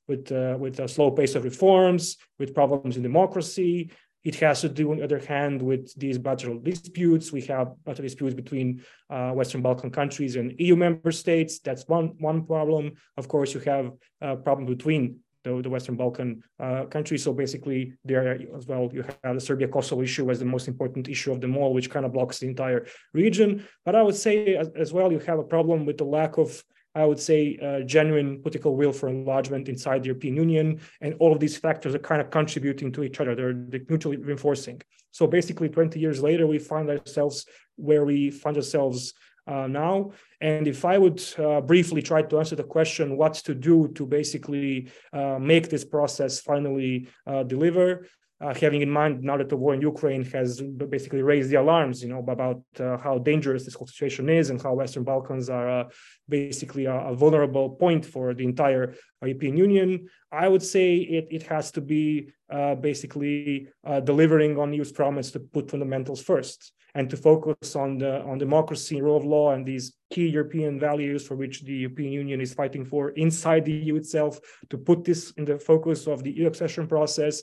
with 0.08 0.32
uh, 0.32 0.58
with 0.60 0.80
a 0.80 0.88
slow 0.88 1.12
pace 1.12 1.36
of 1.36 1.44
reforms, 1.44 2.18
with 2.40 2.54
problems 2.54 2.98
in 2.98 3.04
democracy, 3.04 3.92
it 4.24 4.36
has 4.36 4.62
to 4.62 4.70
do, 4.70 4.92
on 4.92 4.98
the 4.98 5.04
other 5.04 5.20
hand, 5.20 5.62
with 5.62 5.94
these 5.96 6.18
bilateral 6.18 6.60
disputes. 6.60 7.32
We 7.32 7.42
have 7.42 7.74
bilateral 7.84 8.08
disputes 8.08 8.34
between 8.34 8.84
uh, 9.10 9.32
Western 9.32 9.62
Balkan 9.62 9.92
countries 9.92 10.36
and 10.38 10.54
EU 10.60 10.76
member 10.76 11.12
states. 11.12 11.60
That's 11.60 11.88
one, 11.88 12.14
one 12.20 12.46
problem. 12.46 12.94
Of 13.18 13.28
course, 13.28 13.54
you 13.54 13.60
have 13.62 13.92
a 14.22 14.38
problem 14.38 14.66
between 14.66 15.20
the, 15.44 15.62
the 15.62 15.70
Western 15.70 15.96
Balkan 15.96 16.42
uh, 16.60 16.86
countries. 16.86 17.24
So 17.24 17.34
basically, 17.34 17.94
there 18.06 18.40
as 18.56 18.66
well, 18.66 18.90
you 18.94 19.04
have 19.24 19.36
the 19.36 19.42
Serbia-Kosovo 19.42 20.02
issue 20.02 20.32
as 20.32 20.40
the 20.40 20.46
most 20.46 20.68
important 20.68 21.10
issue 21.10 21.32
of 21.32 21.42
them 21.42 21.58
all, 21.58 21.74
which 21.74 21.90
kind 21.90 22.06
of 22.06 22.14
blocks 22.14 22.40
the 22.40 22.48
entire 22.48 22.86
region. 23.14 23.66
But 23.86 23.96
I 23.96 24.04
would 24.04 24.16
say 24.16 24.56
as, 24.56 24.70
as 24.76 24.94
well, 24.94 25.12
you 25.12 25.20
have 25.20 25.40
a 25.40 25.44
problem 25.44 25.86
with 25.86 25.98
the 25.98 26.06
lack 26.06 26.38
of 26.38 26.64
I 26.96 27.06
would 27.06 27.20
say, 27.20 27.58
uh, 27.62 27.80
genuine 27.82 28.42
political 28.42 28.76
will 28.76 28.94
for 28.94 29.10
enlargement 29.10 29.68
inside 29.68 30.04
the 30.04 30.08
European 30.08 30.36
Union. 30.36 30.80
And 31.02 31.16
all 31.20 31.34
of 31.34 31.40
these 31.40 31.58
factors 31.58 31.96
are 31.96 32.00
kind 32.00 32.22
of 32.22 32.30
contributing 32.30 32.92
to 32.94 33.04
each 33.04 33.20
other. 33.20 33.36
They're, 33.36 33.54
they're 33.54 33.82
mutually 33.90 34.18
reinforcing. 34.18 34.82
So 35.12 35.28
basically, 35.28 35.70
20 35.70 36.00
years 36.00 36.22
later, 36.22 36.46
we 36.48 36.60
find 36.60 36.90
ourselves 36.90 37.46
where 37.76 38.06
we 38.06 38.30
find 38.30 38.58
ourselves 38.58 39.14
uh, 39.48 39.68
now. 39.68 40.12
And 40.42 40.68
if 40.68 40.86
I 40.86 40.98
would 40.98 41.24
uh, 41.38 41.62
briefly 41.62 42.02
try 42.02 42.22
to 42.22 42.40
answer 42.40 42.56
the 42.56 42.64
question, 42.64 43.18
what 43.18 43.34
to 43.36 43.54
do 43.54 43.90
to 43.96 44.06
basically 44.06 44.90
uh, 45.12 45.38
make 45.40 45.70
this 45.70 45.84
process 45.84 46.40
finally 46.40 47.08
uh, 47.28 47.44
deliver, 47.44 48.08
uh, 48.44 48.54
having 48.54 48.82
in 48.82 48.90
mind 48.90 49.24
now 49.24 49.38
that 49.38 49.50
the 49.50 49.56
war 49.56 49.74
in 49.74 49.82
Ukraine 49.82 50.24
has 50.26 50.62
basically 50.96 51.22
raised 51.22 51.50
the 51.50 51.56
alarms, 51.56 52.04
you 52.04 52.10
know, 52.10 52.20
about 52.20 52.62
uh, 52.80 52.98
how 52.98 53.18
dangerous 53.18 53.64
this 53.64 53.76
whole 53.76 53.88
situation 53.88 54.28
is 54.28 54.50
and 54.50 54.62
how 54.62 54.74
Western 54.74 55.04
Balkans 55.04 55.50
are 55.50 55.70
uh, 55.80 55.84
basically 56.28 56.86
a, 56.86 56.98
a, 57.12 57.16
vulnerable 57.16 57.70
point 57.84 58.06
for 58.06 58.34
the 58.34 58.44
entire 58.44 58.96
European 59.22 59.56
Union. 59.56 60.08
I 60.32 60.50
would 60.50 60.64
say 60.64 60.96
it, 60.96 61.28
it 61.32 61.44
has 61.44 61.72
to 61.72 61.82
be 61.82 62.34
uh, 62.52 62.76
basically 62.76 63.68
uh, 63.86 64.02
delivering 64.02 64.60
on 64.60 64.74
EU's 64.74 64.92
promise 64.92 65.32
to 65.32 65.40
put 65.40 65.72
fundamentals 65.72 66.22
first 66.22 66.74
and 66.96 67.10
to 67.10 67.18
focus 67.18 67.76
on 67.76 67.98
the 67.98 68.22
on 68.24 68.38
democracy, 68.38 69.02
rule 69.02 69.18
of 69.18 69.26
law, 69.26 69.52
and 69.54 69.66
these 69.66 69.94
key 70.12 70.28
European 70.28 70.80
values 70.80 71.26
for 71.26 71.36
which 71.36 71.64
the 71.64 71.74
European 71.74 72.12
Union 72.12 72.40
is 72.40 72.54
fighting 72.54 72.86
for 72.86 73.10
inside 73.12 73.66
the 73.66 73.72
EU 73.72 73.96
itself, 73.96 74.40
to 74.70 74.78
put 74.78 75.04
this 75.04 75.32
in 75.38 75.46
the 75.46 75.58
focus 75.58 76.08
of 76.08 76.24
the 76.24 76.32
EU 76.32 76.46
accession 76.46 76.88
process 76.88 77.42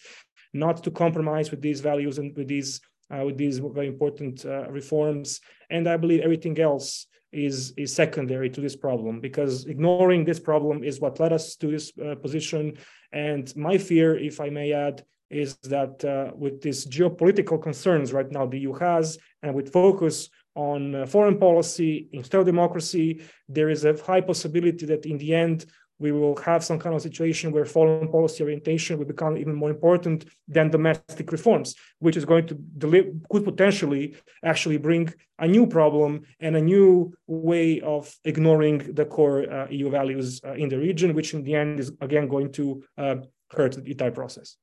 not 0.52 0.82
to 0.84 0.90
compromise 0.90 1.50
with 1.50 1.60
these 1.60 1.80
values 1.80 2.18
and 2.18 2.36
with 2.36 2.48
these 2.48 2.80
uh, 3.12 3.24
with 3.24 3.36
these 3.36 3.58
very 3.58 3.88
important 3.88 4.44
uh, 4.46 4.70
reforms. 4.70 5.40
And 5.68 5.88
I 5.88 5.96
believe 5.96 6.20
everything 6.20 6.58
else 6.60 7.06
is 7.32 7.72
is 7.76 7.94
secondary 7.94 8.50
to 8.50 8.60
this 8.60 8.76
problem 8.76 9.20
because 9.20 9.66
ignoring 9.66 10.24
this 10.24 10.40
problem 10.40 10.82
is 10.82 11.00
what 11.00 11.20
led 11.20 11.32
us 11.32 11.56
to 11.56 11.68
this 11.68 11.92
uh, 11.98 12.14
position. 12.16 12.76
And 13.12 13.54
my 13.56 13.78
fear, 13.78 14.18
if 14.18 14.40
I 14.40 14.50
may 14.50 14.72
add, 14.72 15.04
is 15.30 15.56
that 15.62 16.04
uh, 16.04 16.32
with 16.36 16.60
these 16.60 16.86
geopolitical 16.86 17.62
concerns 17.62 18.12
right 18.12 18.30
now 18.30 18.46
the 18.46 18.58
EU 18.58 18.72
has, 18.74 19.18
and 19.42 19.54
with 19.54 19.72
focus 19.72 20.28
on 20.56 20.94
uh, 20.94 21.06
foreign 21.06 21.38
policy 21.38 22.08
instead 22.12 22.40
of 22.40 22.46
democracy, 22.46 23.22
there 23.48 23.70
is 23.70 23.84
a 23.84 23.96
high 24.02 24.20
possibility 24.20 24.84
that 24.86 25.06
in 25.06 25.18
the 25.18 25.34
end 25.34 25.66
we 26.00 26.10
will 26.10 26.36
have 26.38 26.64
some 26.64 26.78
kind 26.78 26.94
of 26.96 27.02
situation 27.02 27.52
where 27.52 27.64
foreign 27.64 28.08
policy 28.08 28.42
orientation 28.42 28.98
will 28.98 29.04
become 29.04 29.36
even 29.36 29.54
more 29.54 29.70
important 29.70 30.24
than 30.48 30.70
domestic 30.70 31.30
reforms, 31.30 31.76
which 31.98 32.16
is 32.16 32.24
going 32.24 32.46
to 32.46 32.54
deliver, 32.54 33.10
could 33.30 33.44
potentially 33.44 34.16
actually 34.42 34.78
bring 34.78 35.12
a 35.38 35.46
new 35.46 35.66
problem 35.66 36.22
and 36.40 36.56
a 36.56 36.60
new 36.60 37.12
way 37.26 37.80
of 37.82 38.02
ignoring 38.24 38.78
the 38.94 39.04
core 39.04 39.40
uh, 39.52 39.68
EU 39.70 39.90
values 39.90 40.40
uh, 40.44 40.54
in 40.54 40.68
the 40.70 40.78
region, 40.78 41.14
which 41.14 41.34
in 41.34 41.44
the 41.44 41.54
end 41.54 41.78
is 41.78 41.92
again 42.00 42.26
going 42.26 42.50
to 42.50 42.82
uh, 42.96 43.16
hurt 43.50 43.72
the 43.84 43.90
entire 43.90 44.10
process. 44.10 44.56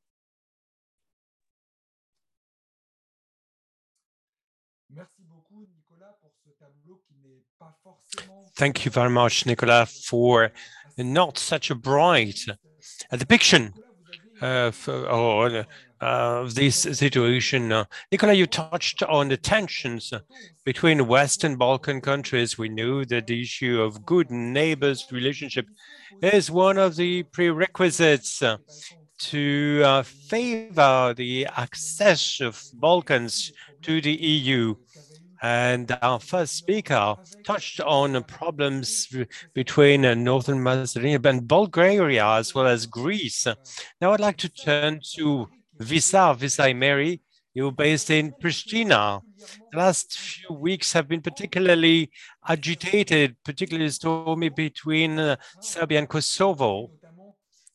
Thank 8.55 8.85
you 8.85 8.91
very 8.91 9.09
much, 9.09 9.45
Nicolas, 9.45 10.05
for 10.05 10.51
not 10.97 11.37
such 11.37 11.69
a 11.69 11.75
bright 11.75 12.45
depiction 13.11 13.73
of, 14.41 14.87
uh, 14.89 15.63
of 16.01 16.55
this 16.55 16.75
situation. 16.75 17.71
Uh, 17.71 17.85
Nikola, 18.11 18.33
you 18.33 18.45
touched 18.45 19.03
on 19.03 19.29
the 19.29 19.37
tensions 19.37 20.13
between 20.65 21.07
Western 21.07 21.55
Balkan 21.55 22.01
countries. 22.01 22.57
We 22.57 22.69
know 22.69 23.03
that 23.05 23.27
the 23.27 23.41
issue 23.41 23.81
of 23.81 24.05
good 24.05 24.29
neighbors 24.29 25.07
relationship 25.11 25.67
is 26.21 26.51
one 26.51 26.77
of 26.77 26.95
the 26.95 27.23
prerequisites 27.23 28.43
to 29.19 29.81
uh, 29.83 30.03
favor 30.03 31.13
the 31.15 31.47
access 31.57 32.39
of 32.39 32.61
Balkans 32.73 33.51
to 33.81 34.01
the 34.01 34.13
EU. 34.13 34.75
And 35.41 35.97
our 36.01 36.19
first 36.19 36.55
speaker 36.55 37.15
touched 37.45 37.79
on 37.81 38.23
problems 38.23 39.07
between 39.53 40.01
Northern 40.23 40.61
Macedonia 40.61 41.19
and 41.23 41.47
Bulgaria, 41.47 42.25
as 42.25 42.55
well 42.55 42.67
as 42.67 42.85
Greece. 42.85 43.45
Now 44.01 44.13
I'd 44.13 44.19
like 44.19 44.37
to 44.37 44.49
turn 44.49 44.99
to 45.15 45.47
Visar, 45.79 46.35
Visar 46.35 46.73
Ymeri, 46.73 47.19
you're 47.57 47.71
based 47.71 48.11
in 48.11 48.33
Pristina. 48.33 49.19
The 49.71 49.77
last 49.79 50.15
few 50.15 50.55
weeks 50.55 50.93
have 50.93 51.07
been 51.07 51.21
particularly 51.21 52.11
agitated, 52.47 53.35
particularly 53.43 53.89
stormy 53.89 54.49
between 54.49 55.17
uh, 55.17 55.37
Serbia 55.59 55.97
and 55.97 56.07
Kosovo. 56.07 56.91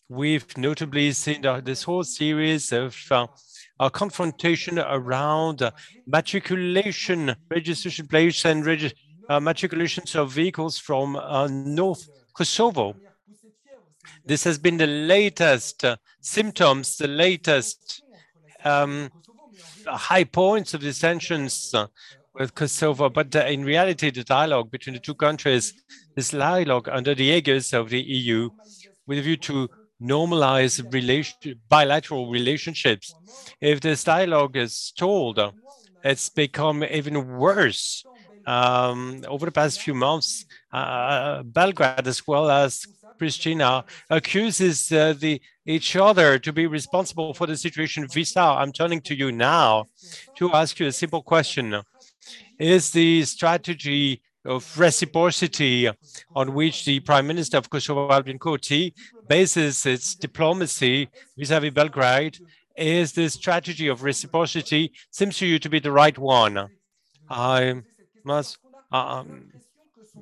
We've 0.08 0.46
notably 0.56 1.10
seen 1.10 1.44
uh, 1.44 1.60
this 1.60 1.82
whole 1.82 2.04
series 2.04 2.70
of 2.70 2.96
uh, 3.10 3.26
a 3.82 3.90
confrontation 3.90 4.78
around 4.78 5.60
uh, 5.60 5.72
matriculation, 6.06 7.34
registration 7.50 8.06
plates 8.06 8.44
and 8.44 8.64
reg 8.64 8.94
uh, 9.28 9.40
matriculations 9.40 10.14
of 10.14 10.30
vehicles 10.30 10.78
from 10.78 11.16
uh, 11.16 11.48
North 11.48 12.08
Kosovo. 12.32 12.94
This 14.24 14.44
has 14.44 14.56
been 14.56 14.76
the 14.76 14.86
latest 14.86 15.84
uh, 15.84 15.96
symptoms, 16.20 16.96
the 16.96 17.08
latest 17.08 18.02
um, 18.64 19.10
high 19.86 20.24
points 20.24 20.74
of 20.74 20.80
the 20.80 20.92
tensions 20.92 21.74
uh, 21.74 21.88
with 22.34 22.54
Kosovo, 22.54 23.08
but 23.08 23.34
in 23.34 23.64
reality, 23.64 24.10
the 24.10 24.22
dialogue 24.22 24.70
between 24.70 24.94
the 24.94 25.00
two 25.00 25.16
countries 25.16 25.72
is 26.16 26.30
dialogue 26.30 26.88
under 26.88 27.16
the 27.16 27.30
aegis 27.30 27.72
of 27.72 27.90
the 27.90 28.00
EU 28.00 28.48
with 29.08 29.18
a 29.18 29.22
view 29.22 29.36
to 29.36 29.68
normalize 30.02 30.82
relation, 30.92 31.60
bilateral 31.68 32.30
relationships. 32.30 33.14
If 33.60 33.80
this 33.80 34.04
dialogue 34.04 34.56
is 34.56 34.74
stalled, 34.74 35.40
it's 36.04 36.28
become 36.28 36.84
even 36.84 37.38
worse. 37.38 38.04
Um, 38.44 39.24
over 39.28 39.46
the 39.46 39.52
past 39.52 39.80
few 39.80 39.94
months, 39.94 40.44
uh, 40.72 41.44
Belgrade 41.44 42.08
as 42.08 42.26
well 42.26 42.50
as 42.50 42.84
Pristina 43.18 43.84
accuses 44.10 44.90
uh, 44.90 45.14
the 45.16 45.40
each 45.64 45.94
other 45.94 46.40
to 46.40 46.52
be 46.52 46.66
responsible 46.66 47.34
for 47.34 47.46
the 47.46 47.56
situation. 47.56 48.08
Visar, 48.08 48.56
I'm 48.56 48.72
turning 48.72 49.00
to 49.02 49.14
you 49.14 49.30
now 49.30 49.86
to 50.36 50.52
ask 50.52 50.80
you 50.80 50.88
a 50.88 50.92
simple 50.92 51.22
question. 51.22 51.82
Is 52.58 52.90
the 52.90 53.24
strategy 53.24 54.22
of 54.44 54.76
reciprocity 54.78 55.88
on 56.34 56.54
which 56.54 56.84
the 56.84 56.98
Prime 57.00 57.26
Minister 57.26 57.58
of 57.58 57.70
Kosovo, 57.70 58.10
Albin 58.10 58.38
Kurti, 58.38 58.92
bases 59.28 59.86
its 59.86 60.14
diplomacy 60.14 61.08
vis-à-vis 61.36 61.70
-vis 61.70 61.74
Belgrade, 61.74 62.38
is 62.76 63.12
the 63.12 63.28
strategy 63.28 63.88
of 63.88 64.02
reciprocity 64.02 64.92
seems 65.10 65.36
to 65.38 65.46
you 65.46 65.58
to 65.58 65.68
be 65.68 65.80
the 65.80 65.92
right 65.92 66.18
one? 66.18 66.68
I 67.28 67.82
must 68.24 68.58
um, 68.90 69.52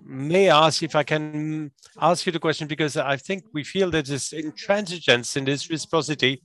may 0.05 0.49
ask 0.49 0.83
if 0.83 0.95
I 0.95 1.03
can 1.03 1.71
ask 2.01 2.27
you 2.27 2.33
the 2.33 2.39
question 2.39 2.69
because 2.69 2.97
I 2.97 3.17
think 3.17 3.45
we 3.53 3.65
feel 3.65 3.91
that 3.91 4.07
this 4.07 4.33
intransigence 4.33 5.37
in 5.37 5.45
this 5.45 5.71
reciprocity 5.71 6.43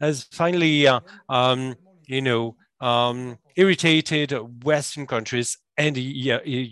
has 0.00 0.24
finally, 0.32 0.86
uh, 0.86 1.00
um, 1.28 1.74
you 2.06 2.22
know, 2.22 2.56
um, 2.80 3.38
irritated 3.56 4.32
Western 4.64 5.06
countries 5.06 5.58
and 5.76 5.94
the 5.94 6.02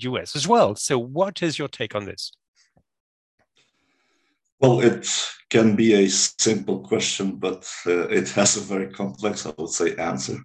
US 0.03 0.37
as 0.37 0.47
well. 0.47 0.75
So, 0.75 0.99
what 0.99 1.43
is 1.43 1.59
your 1.59 1.69
take 1.69 1.95
on 1.95 2.05
this? 2.05 2.33
Well, 4.63 4.81
it 4.81 5.09
can 5.51 5.75
be 5.75 5.95
a 5.95 6.09
simple 6.09 6.79
question, 6.87 7.33
but 7.33 7.69
uh, 7.85 8.07
it 8.11 8.29
has 8.31 8.57
a 8.57 8.61
very 8.61 8.93
complex, 8.93 9.45
I 9.45 9.53
would 9.59 9.71
say, 9.71 9.97
answer 9.97 10.39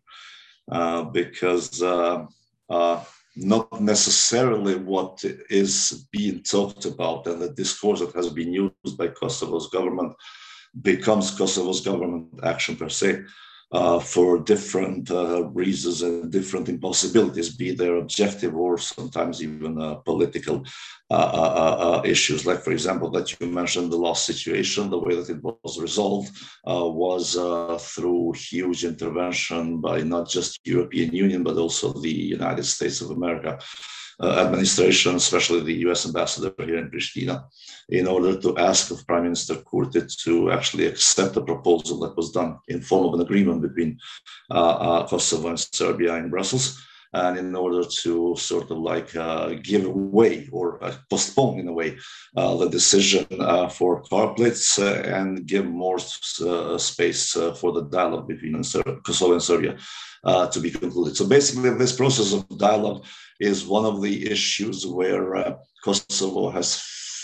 uh, 0.72 1.04
because 1.04 1.84
uh, 1.84 2.26
uh 2.68 3.04
not 3.36 3.80
necessarily 3.80 4.76
what 4.76 5.24
is 5.52 6.08
being 6.12 6.42
talked 6.42 6.86
about 6.86 7.28
and 7.28 7.40
the 7.40 7.54
discourse 7.54 8.00
that 8.00 8.16
has 8.16 8.30
been 8.30 8.52
used 8.52 8.98
by 8.98 9.10
Kosovo's 9.10 9.70
government 9.70 10.14
becomes 10.82 11.38
Kosovo's 11.38 11.82
government 11.82 12.28
action 12.44 12.76
per 12.76 12.90
se 12.90 13.22
uh, 13.72 14.00
for 14.00 14.40
different 14.40 15.12
uh, 15.12 15.44
reasons 15.50 16.02
and 16.02 16.32
different 16.32 16.70
impossibilities, 16.70 17.56
be 17.56 17.72
their 17.72 17.98
objective 17.98 18.56
or 18.56 18.78
sometimes 18.78 19.44
even 19.44 19.82
uh, 19.82 19.96
political 19.96 20.64
uh, 21.12 21.14
uh, 21.14 22.02
issues. 22.06 22.46
Like, 22.46 22.62
for 22.62 22.72
example, 22.72 23.10
that 23.12 23.40
you 23.40 23.48
mentioned 23.48 23.92
the 23.92 23.98
lost 23.98 24.26
situation, 24.26 24.90
the 24.90 25.00
way 25.00 25.16
that 25.16 25.30
it 25.30 25.44
was 25.44 25.80
resolved 25.80 26.32
was 26.64 27.34
through 27.94 28.34
huge 28.34 28.86
intervention 28.86 29.82
by 29.82 30.02
not 30.02 30.30
just 30.30 30.60
European 30.64 31.14
Union, 31.14 31.44
but 31.44 31.58
also 31.58 31.92
the 31.94 32.10
United 32.10 32.64
States 32.64 33.02
of 33.02 33.12
America 33.12 33.60
administration, 34.22 35.16
especially 35.16 35.62
the 35.62 35.90
US 35.90 36.06
ambassador 36.06 36.54
here 36.58 36.78
in 36.78 36.90
Pristina, 36.90 37.46
in 37.90 38.08
order 38.08 38.40
to 38.40 38.58
ask 38.58 38.92
of 38.92 39.06
Prime 39.06 39.24
Minister 39.24 39.56
Kurti 39.56 40.02
to 40.24 40.52
actually 40.52 40.88
accept 40.88 41.34
the 41.36 41.44
proposal 41.44 42.00
that 42.00 42.18
was 42.18 42.32
done 42.32 42.58
in 42.68 42.82
form 42.82 43.06
of 43.06 43.14
an 43.14 43.22
agreement 43.22 43.62
between 43.62 44.00
uh, 44.50 44.54
uh, 44.54 45.08
Kosovo 45.08 45.50
and 45.50 45.60
Serbia 45.60 46.16
in 46.16 46.30
Brussels 46.30 46.84
and 47.14 47.38
in 47.38 47.56
order 47.56 47.84
to 47.84 48.36
sort 48.36 48.70
of 48.72 48.78
like 48.78 49.16
uh, 49.16 49.54
give 49.64 49.86
away 49.86 50.48
or 50.52 50.84
uh, 50.84 50.94
postpone 51.10 51.60
in 51.60 51.68
a 51.68 51.74
way 51.74 51.98
uh, 52.36 52.56
the 52.58 52.70
decision 52.70 53.26
uh, 53.40 53.68
for 53.70 54.02
car 54.04 54.34
plates 54.34 54.80
uh, 54.80 55.02
and 55.06 55.46
give 55.46 55.66
more 55.66 55.98
uh, 56.42 56.78
space 56.78 57.34
for 57.60 57.72
the 57.72 57.84
dialogue 57.90 58.28
between 58.28 58.54
Kosovo 59.04 59.34
and 59.34 59.44
Serbia 59.44 59.78
to 60.52 60.60
be 60.60 60.72
concluded. 60.72 61.16
So 61.16 61.26
basically, 61.28 61.70
this 61.72 61.96
process 61.96 62.34
of 62.34 62.46
dialogue 62.58 63.06
is 63.40 63.66
one 63.66 63.86
of 63.86 64.02
the 64.02 64.32
issues 64.32 64.86
where 64.86 65.58
Kosovo 65.84 66.50
has 66.50 66.82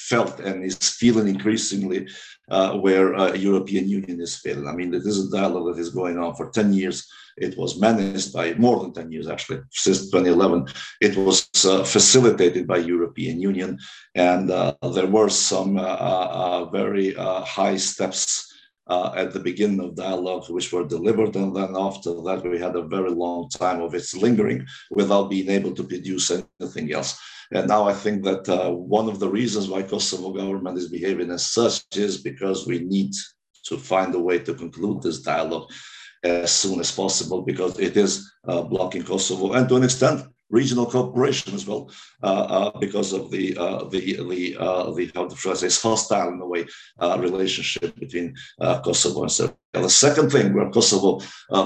felt 0.09 0.39
and 0.39 0.63
is 0.63 0.77
feeling 0.77 1.27
increasingly 1.27 2.07
uh, 2.49 2.77
where 2.77 3.15
uh, 3.15 3.33
European 3.33 3.87
Union 3.87 4.19
is 4.19 4.35
failing. 4.37 4.67
I 4.67 4.73
mean, 4.73 4.91
this 4.91 5.05
is 5.05 5.27
a 5.27 5.37
dialogue 5.37 5.75
that 5.75 5.81
is 5.81 5.89
going 5.89 6.17
on 6.17 6.35
for 6.35 6.49
10 6.49 6.73
years. 6.73 7.07
It 7.37 7.57
was 7.57 7.79
managed 7.79 8.33
by 8.33 8.53
more 8.55 8.79
than 8.81 8.93
10 8.93 9.11
years, 9.11 9.27
actually, 9.27 9.61
since 9.71 10.11
2011. 10.11 10.67
It 11.01 11.17
was 11.17 11.49
uh, 11.65 11.83
facilitated 11.83 12.67
by 12.67 12.77
European 12.77 13.41
Union, 13.41 13.79
and 14.13 14.51
uh, 14.51 14.75
there 14.93 15.07
were 15.07 15.29
some 15.29 15.77
uh, 15.77 15.81
uh, 15.81 16.65
very 16.65 17.13
high 17.13 17.77
steps 17.77 18.52
uh, 18.87 19.13
at 19.15 19.31
the 19.33 19.39
beginning 19.39 19.79
of 19.79 19.95
dialogue, 19.95 20.49
which 20.49 20.71
were 20.71 20.83
delivered. 20.83 21.35
And 21.35 21.55
then 21.55 21.73
after 21.75 22.13
that, 22.23 22.43
we 22.43 22.59
had 22.59 22.75
a 22.75 22.81
very 22.81 23.11
long 23.11 23.49
time 23.49 23.81
of 23.81 23.93
its 23.93 24.13
lingering 24.13 24.65
without 24.91 25.29
being 25.29 25.49
able 25.49 25.73
to 25.75 25.83
produce 25.83 26.31
anything 26.31 26.93
else. 26.93 27.19
And 27.51 27.67
now 27.67 27.87
I 27.87 27.93
think 27.93 28.23
that 28.23 28.49
uh, 28.49 28.71
one 28.71 29.07
of 29.07 29.19
the 29.19 29.29
reasons 29.29 29.69
why 29.69 29.83
Kosovo 29.83 30.31
government 30.31 30.77
is 30.77 30.89
behaving 30.89 31.31
as 31.31 31.45
such 31.45 31.83
is 31.95 32.21
because 32.21 32.65
we 32.65 32.79
need 32.79 33.13
to 33.65 33.77
find 33.77 34.13
a 34.15 34.19
way 34.19 34.39
to 34.39 34.53
conclude 34.53 35.01
this 35.01 35.21
dialogue 35.21 35.71
as 36.23 36.51
soon 36.51 36.79
as 36.79 36.91
possible 36.91 37.41
because 37.41 37.77
it 37.79 37.97
is 37.97 38.31
uh, 38.47 38.61
blocking 38.61 39.03
Kosovo 39.03 39.53
and 39.53 39.67
to 39.67 39.75
an 39.75 39.83
extent 39.83 40.25
regional 40.53 40.85
cooperation 40.85 41.53
as 41.55 41.65
well 41.67 41.91
uh, 42.21 42.45
uh, 42.55 42.79
because 42.79 43.11
of 43.11 43.31
the 43.33 43.45
uh, 43.57 43.83
the 43.93 44.01
the 44.31 44.43
uh, 44.65 44.91
the 44.97 45.11
how 45.15 45.25
to 45.27 45.55
say 45.55 45.69
hostile 45.87 46.29
in 46.33 46.39
a 46.39 46.49
way 46.53 46.63
uh, 46.99 47.17
relationship 47.19 47.91
between 47.99 48.27
Kosovo 48.85 49.23
and 49.23 49.31
Serbia. 49.31 49.57
The 49.73 49.89
second 49.89 50.29
thing 50.31 50.53
where 50.53 50.69
Kosovo 50.69 51.11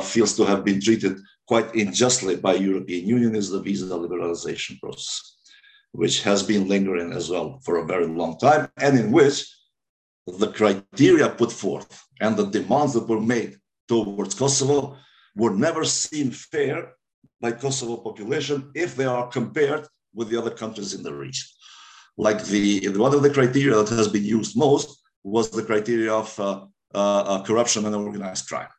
feels 0.02 0.36
to 0.38 0.46
have 0.46 0.64
been 0.64 0.80
treated 0.82 1.14
quite 1.52 1.70
unjustly 1.76 2.36
by 2.48 2.54
European 2.56 3.04
Union 3.08 3.36
is 3.36 3.50
the 3.50 3.62
visa 3.68 3.86
liberalization 4.04 4.80
process 4.80 5.34
which 5.94 6.22
has 6.22 6.44
been 6.44 6.68
lingering 6.68 7.12
as 7.12 7.30
well 7.30 7.60
for 7.66 7.78
a 7.78 7.86
very 7.86 8.06
long 8.06 8.38
time, 8.38 8.70
and 8.78 9.00
in 9.00 9.12
which 9.12 9.38
the 10.28 10.52
criteria 10.52 11.30
put 11.30 11.52
forth 11.52 11.92
and 12.20 12.36
the 12.36 12.46
demands 12.46 12.94
that 12.94 13.08
were 13.08 13.22
made 13.22 13.58
towards 13.88 14.36
Kosovo 14.36 14.98
were 15.36 15.56
never 15.56 15.84
seen 15.86 16.30
fair 16.32 16.97
by 17.42 17.52
Kosovo 17.52 17.98
population 17.98 18.72
if 18.74 18.96
they 18.96 19.06
are 19.06 19.28
compared 19.28 19.88
with 20.14 20.30
the 20.30 20.38
other 20.38 20.52
countries 20.52 20.94
in 20.94 21.04
the 21.04 21.14
region. 21.14 21.48
Like 22.18 22.44
the 22.44 22.88
one 22.90 23.14
of 23.14 23.22
the 23.22 23.30
criteria 23.30 23.76
that 23.76 23.90
has 23.90 24.08
been 24.08 24.26
used 24.26 24.58
most 24.58 25.00
was 25.24 25.50
the 25.50 25.64
criteria 25.64 26.12
of 26.14 26.40
uh, 26.40 26.66
uh, 26.96 27.24
uh 27.32 27.44
corruption 27.44 27.86
and 27.86 27.96
organized 27.96 28.48
crime, 28.48 28.74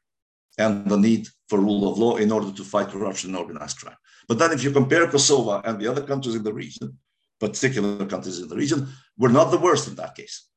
and 0.59 0.91
the 0.91 0.97
need 0.97 1.29
for 1.49 1.61
rule 1.61 1.89
of 1.91 1.99
law 1.99 2.17
in 2.17 2.33
order 2.33 2.51
to 2.51 2.65
fight 2.65 2.89
corruption 2.89 3.31
and 3.31 3.39
organized 3.39 3.79
crime. 3.79 4.01
But 4.29 4.39
then, 4.39 4.53
if 4.53 4.65
you 4.65 4.73
compare 4.73 5.07
Kosovo 5.07 5.63
and 5.65 5.79
the 5.79 5.87
other 5.87 6.03
countries 6.03 6.35
in 6.35 6.43
the 6.43 6.53
region, 6.53 6.99
particular 7.39 8.05
countries 8.07 8.41
in 8.41 8.49
the 8.49 8.57
region, 8.57 8.89
were 9.17 9.29
not 9.29 9.51
the 9.51 9.59
worst 9.59 9.87
in 9.89 9.95
that 9.97 10.17
case. 10.17 10.49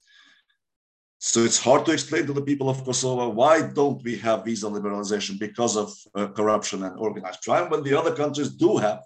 So 1.23 1.41
it's 1.41 1.59
hard 1.59 1.85
to 1.85 1.91
explain 1.91 2.25
to 2.25 2.33
the 2.33 2.41
people 2.41 2.67
of 2.67 2.83
Kosovo 2.83 3.29
why 3.29 3.61
don't 3.61 4.03
we 4.03 4.17
have 4.17 4.43
visa 4.43 4.65
liberalization 4.65 5.37
because 5.37 5.77
of 5.77 5.93
uh, 6.15 6.29
corruption 6.29 6.81
and 6.81 6.97
organized 6.97 7.43
crime 7.43 7.69
when 7.69 7.83
the 7.83 7.93
other 7.93 8.15
countries 8.15 8.49
do 8.49 8.77
have 8.77 9.03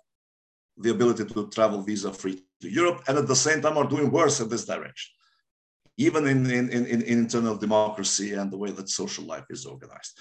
the 0.78 0.92
ability 0.92 1.26
to 1.26 1.50
travel 1.50 1.82
visa 1.82 2.14
free 2.14 2.42
to 2.62 2.70
Europe 2.70 3.04
and 3.10 3.18
at 3.18 3.28
the 3.28 3.36
same 3.36 3.62
time 3.62 3.78
are 3.78 3.90
doing 3.90 4.10
worse 4.10 4.40
in 4.40 4.48
this 4.48 4.64
direction, 4.64 5.12
even 5.98 6.26
in, 6.26 6.50
in, 6.50 6.70
in, 6.70 6.86
in 6.86 7.02
internal 7.02 7.58
democracy 7.58 8.32
and 8.32 8.50
the 8.50 8.58
way 8.58 8.72
that 8.72 8.88
social 8.88 9.26
life 9.26 9.48
is 9.50 9.66
organized. 9.66 10.18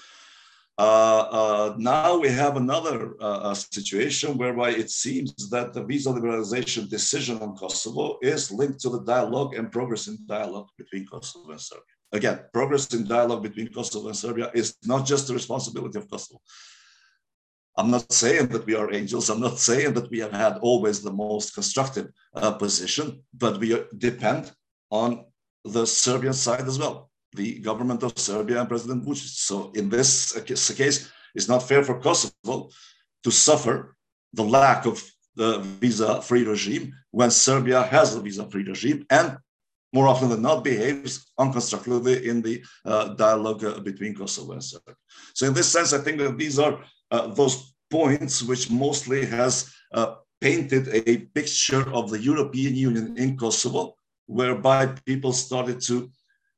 Uh, 0.77 1.27
uh, 1.31 1.75
now 1.77 2.17
we 2.17 2.27
have 2.27 2.57
another 2.57 3.15
uh, 3.21 3.53
situation 3.53 4.37
whereby 4.37 4.71
it 4.71 4.89
seems 4.89 5.33
that 5.49 5.73
the 5.73 5.83
visa 5.83 6.09
liberalization 6.09 6.89
decision 6.89 7.39
on 7.39 7.55
Kosovo 7.55 8.17
is 8.21 8.51
linked 8.51 8.81
to 8.81 8.89
the 8.89 9.03
dialogue 9.03 9.55
and 9.55 9.71
progress 9.71 10.07
in 10.07 10.17
dialogue 10.25 10.67
between 10.77 11.05
Kosovo 11.07 11.51
and 11.51 11.61
Serbia. 11.61 11.83
Again, 12.11 12.39
progress 12.53 12.93
in 12.93 13.07
dialogue 13.07 13.43
between 13.43 13.71
Kosovo 13.71 14.07
and 14.07 14.17
Serbia 14.17 14.51
is 14.53 14.75
not 14.83 15.05
just 15.05 15.27
the 15.27 15.33
responsibility 15.33 15.97
of 15.97 16.09
Kosovo. 16.09 16.41
I'm 17.77 17.91
not 17.91 18.11
saying 18.11 18.47
that 18.47 18.65
we 18.65 18.75
are 18.75 18.93
angels. 18.93 19.29
I'm 19.29 19.41
not 19.41 19.59
saying 19.59 19.93
that 19.93 20.09
we 20.11 20.19
have 20.19 20.31
had 20.33 20.57
always 20.61 21.01
the 21.01 21.11
most 21.11 21.53
constructive 21.53 22.09
uh, 22.33 22.51
position, 22.51 23.23
but 23.33 23.59
we 23.59 23.81
depend 23.97 24.51
on 24.91 25.25
the 25.63 25.85
Serbian 25.85 26.33
side 26.33 26.67
as 26.67 26.77
well 26.77 27.09
the 27.35 27.59
government 27.59 28.03
of 28.03 28.17
Serbia 28.17 28.59
and 28.59 28.69
President 28.69 29.05
Vucic. 29.05 29.35
So 29.49 29.71
in 29.75 29.89
this 29.89 30.39
case, 30.71 31.11
it's 31.33 31.47
not 31.47 31.67
fair 31.67 31.83
for 31.83 31.99
Kosovo 31.99 32.69
to 33.23 33.31
suffer 33.31 33.95
the 34.33 34.43
lack 34.43 34.85
of 34.85 35.03
the 35.35 35.59
visa-free 35.81 36.45
regime 36.45 36.93
when 37.11 37.29
Serbia 37.29 37.83
has 37.83 38.15
a 38.15 38.21
visa-free 38.21 38.63
regime 38.63 39.05
and 39.09 39.37
more 39.93 40.07
often 40.07 40.29
than 40.29 40.41
not 40.41 40.63
behaves 40.63 41.31
unconstructively 41.37 42.27
in 42.27 42.41
the 42.41 42.63
uh, 42.85 43.13
dialogue 43.13 43.63
uh, 43.63 43.79
between 43.79 44.13
Kosovo 44.13 44.53
and 44.53 44.63
Serbia. 44.63 44.95
So 45.33 45.47
in 45.47 45.53
this 45.53 45.71
sense, 45.71 45.93
I 45.93 45.99
think 45.99 46.17
that 46.19 46.37
these 46.37 46.59
are 46.59 46.83
uh, 47.11 47.27
those 47.27 47.73
points 47.89 48.43
which 48.43 48.69
mostly 48.69 49.25
has 49.25 49.73
uh, 49.93 50.15
painted 50.41 50.89
a 50.89 51.17
picture 51.37 51.89
of 51.93 52.09
the 52.09 52.19
European 52.19 52.75
Union 52.75 53.17
in 53.17 53.37
Kosovo, 53.37 53.95
whereby 54.25 54.87
people 55.05 55.31
started 55.31 55.79
to 55.81 56.09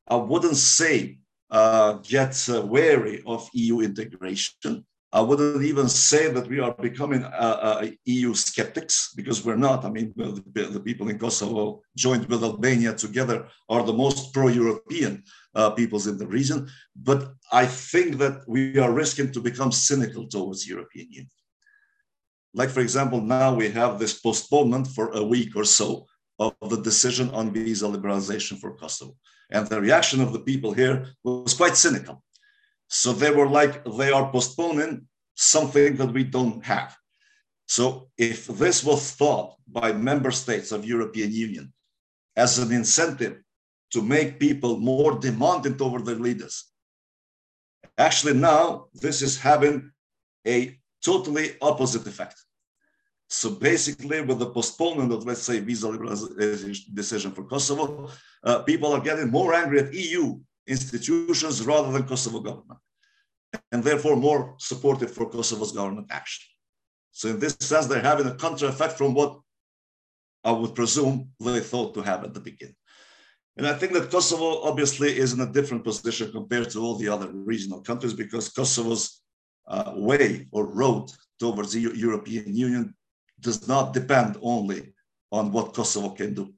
I 0.08 0.16
wouldn't 0.16 0.58
say 0.58 1.20
uh, 1.50 1.94
get 2.04 2.48
uh, 2.50 2.62
wary 2.62 3.24
of 3.26 3.50
EU 3.54 3.82
integration. 3.82 4.86
I 5.14 5.22
wouldn't 5.22 5.64
even 5.64 5.88
say 5.88 6.30
that 6.32 6.48
we 6.48 6.60
are 6.60 6.74
becoming 6.74 7.24
uh, 7.24 7.60
uh 7.62 7.88
EU 8.06 8.34
skeptics 8.34 9.14
because 9.16 9.46
we're 9.46 9.64
not. 9.68 9.86
I 9.86 9.90
mean, 9.90 10.14
the, 10.16 10.44
the, 10.76 10.80
people 10.82 11.08
in 11.10 11.18
Kosovo, 11.18 11.82
joined 11.96 12.26
with 12.26 12.44
Albania 12.44 12.94
together, 12.94 13.48
are 13.70 13.84
the 13.84 13.94
most 13.94 14.34
pro 14.34 14.48
European 14.50 15.24
uh, 15.56 15.70
peoples 15.72 16.08
in 16.08 16.18
the 16.18 16.28
region. 16.28 16.68
But 16.96 17.34
I 17.52 17.66
think 17.66 18.18
that 18.18 18.44
we 18.48 18.78
are 18.80 18.92
risking 18.92 19.32
to 19.32 19.40
become 19.40 19.72
cynical 19.72 20.28
towards 20.28 20.68
European 20.68 21.08
Union. 21.10 21.32
Like, 22.54 22.70
for 22.70 22.82
example, 22.82 23.22
now 23.22 23.54
we 23.54 23.70
have 23.70 24.00
this 24.00 24.20
postponement 24.20 24.88
for 24.88 25.12
a 25.12 25.24
week 25.24 25.56
or 25.56 25.64
so 25.64 26.08
of 26.40 26.54
the 26.62 26.82
decision 26.82 27.30
on 27.32 27.52
visa 27.52 27.86
liberalization 27.86 28.58
for 28.60 28.76
Kosovo. 28.76 29.16
And 29.50 29.68
the 29.68 29.82
reaction 29.82 30.22
of 30.22 30.34
the 30.34 30.40
people 30.40 30.74
here 30.74 31.08
was 31.24 31.54
quite 31.54 31.78
cynical. 31.78 32.24
So 32.90 33.14
they 33.14 33.32
were 33.32 33.48
like, 33.48 33.84
they 33.86 34.12
are 34.12 34.32
postponing 34.32 35.08
something 35.36 35.96
that 35.98 36.14
we 36.14 36.24
don't 36.24 36.64
have. 36.66 36.96
So 37.68 38.10
if 38.18 38.48
this 38.48 38.84
was 38.84 39.12
thought 39.12 39.56
by 39.68 39.92
member 39.92 40.32
states 40.32 40.72
of 40.72 40.86
European 40.86 41.32
Union 41.32 41.74
as 42.36 42.60
an 42.60 42.72
incentive 42.72 43.42
to 43.92 44.02
make 44.02 44.40
people 44.40 44.78
more 44.78 45.20
demanding 45.20 45.78
toward 45.78 46.06
their 46.06 46.16
leaders, 46.16 46.66
actually 47.98 48.34
now 48.34 48.88
this 48.94 49.22
is 49.22 49.38
having 49.38 49.92
a 50.46 50.78
totally 51.04 51.56
opposite 51.62 52.08
effect. 52.08 52.36
So 53.30 53.50
basically, 53.52 54.22
with 54.22 54.40
the 54.40 54.50
postponement 54.50 55.12
of, 55.12 55.26
let's 55.26 55.44
say, 55.44 55.60
visa 55.60 55.88
liberalization 55.88 56.94
decision 56.94 57.32
for 57.32 57.44
Kosovo, 57.44 58.10
uh, 58.44 58.60
people 58.64 58.94
are 58.94 59.02
getting 59.02 59.30
more 59.30 59.54
angry 59.54 59.80
at 59.80 59.94
EU 59.94 60.40
institutions 60.66 61.66
rather 61.66 61.92
than 61.92 62.04
Kosovo 62.04 62.40
government, 62.40 62.80
and 63.72 63.84
therefore 63.84 64.16
more 64.16 64.56
supportive 64.60 65.12
for 65.12 65.30
Kosovo's 65.30 65.74
government 65.74 66.08
action. 66.10 66.46
So 67.12 67.30
in 67.30 67.40
this 67.40 67.58
sense, 67.60 67.88
they're 67.88 68.02
having 68.02 68.28
a 68.28 68.36
counter 68.36 68.68
effect 68.68 68.94
from 68.94 69.14
what 69.14 69.40
I 70.44 70.52
would 70.52 70.76
presume 70.76 71.30
they 71.40 71.60
thought 71.60 71.94
to 71.96 72.02
have 72.02 72.24
at 72.24 72.34
the 72.34 72.40
beginning. 72.40 72.76
And 73.58 73.68
I 73.68 73.74
think 73.74 73.92
that 73.94 74.12
Kosovo 74.12 74.62
obviously 74.62 75.18
is 75.18 75.34
in 75.34 75.42
a 75.42 75.52
different 75.52 75.84
position 75.84 76.32
compared 76.32 76.70
to 76.70 76.80
all 76.80 76.96
the 76.96 77.10
other 77.10 77.30
regional 77.34 77.82
countries 77.82 78.14
because 78.14 78.50
Kosovo's 78.50 79.24
uh, 79.68 79.94
way 79.96 80.48
or 80.52 80.68
road 80.68 81.10
towards 81.40 81.74
the 81.74 81.82
European 81.82 82.56
Union 82.56 82.96
does 83.40 83.68
not 83.68 83.94
depend 83.94 84.38
only 84.42 84.94
on 85.32 85.52
what 85.52 85.74
Kosovo 85.74 86.10
can 86.10 86.34
do. 86.34 86.54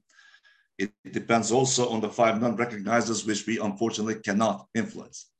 It 0.78 0.92
depends 1.12 1.52
also 1.52 1.90
on 1.90 2.00
the 2.00 2.08
five 2.08 2.40
non-recognizers, 2.40 3.26
which 3.26 3.46
we 3.46 3.58
unfortunately 3.58 4.16
cannot 4.16 4.66
influence. 4.74 5.30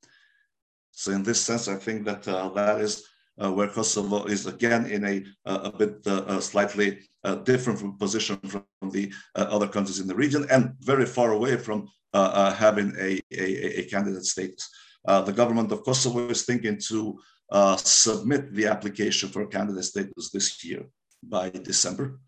So 0.90 1.12
in 1.12 1.22
this 1.22 1.40
sense, 1.40 1.66
I 1.66 1.76
think 1.76 2.04
that 2.04 2.28
uh, 2.28 2.50
that 2.50 2.80
is 2.80 3.04
uh, 3.42 3.50
where 3.50 3.68
Kosovo 3.68 4.24
is 4.24 4.46
again 4.46 4.84
in 4.86 5.04
a, 5.06 5.24
a 5.46 5.72
bit 5.72 6.06
uh, 6.06 6.40
slightly 6.40 6.98
uh, 7.24 7.36
different 7.36 7.98
position 7.98 8.36
from 8.36 8.64
the 8.90 9.10
uh, 9.34 9.46
other 9.50 9.68
countries 9.68 10.00
in 10.00 10.06
the 10.06 10.14
region 10.14 10.46
and 10.50 10.74
very 10.80 11.06
far 11.06 11.32
away 11.32 11.56
from 11.56 11.88
uh, 12.12 12.52
having 12.52 12.92
a, 12.98 13.18
a, 13.32 13.80
a, 13.80 13.84
candidate 13.84 14.24
status. 14.24 14.68
the 15.06 15.32
government 15.32 15.72
of 15.72 15.84
Kosovo 15.84 16.28
is 16.28 16.42
thinking 16.42 16.78
to 16.88 17.18
submit 17.76 18.52
the 18.52 18.66
application 18.66 19.28
for 19.30 19.46
candidate 19.46 19.84
status 19.84 20.30
this 20.30 20.62
year 20.64 20.84
by 21.22 21.50
December. 21.50 22.20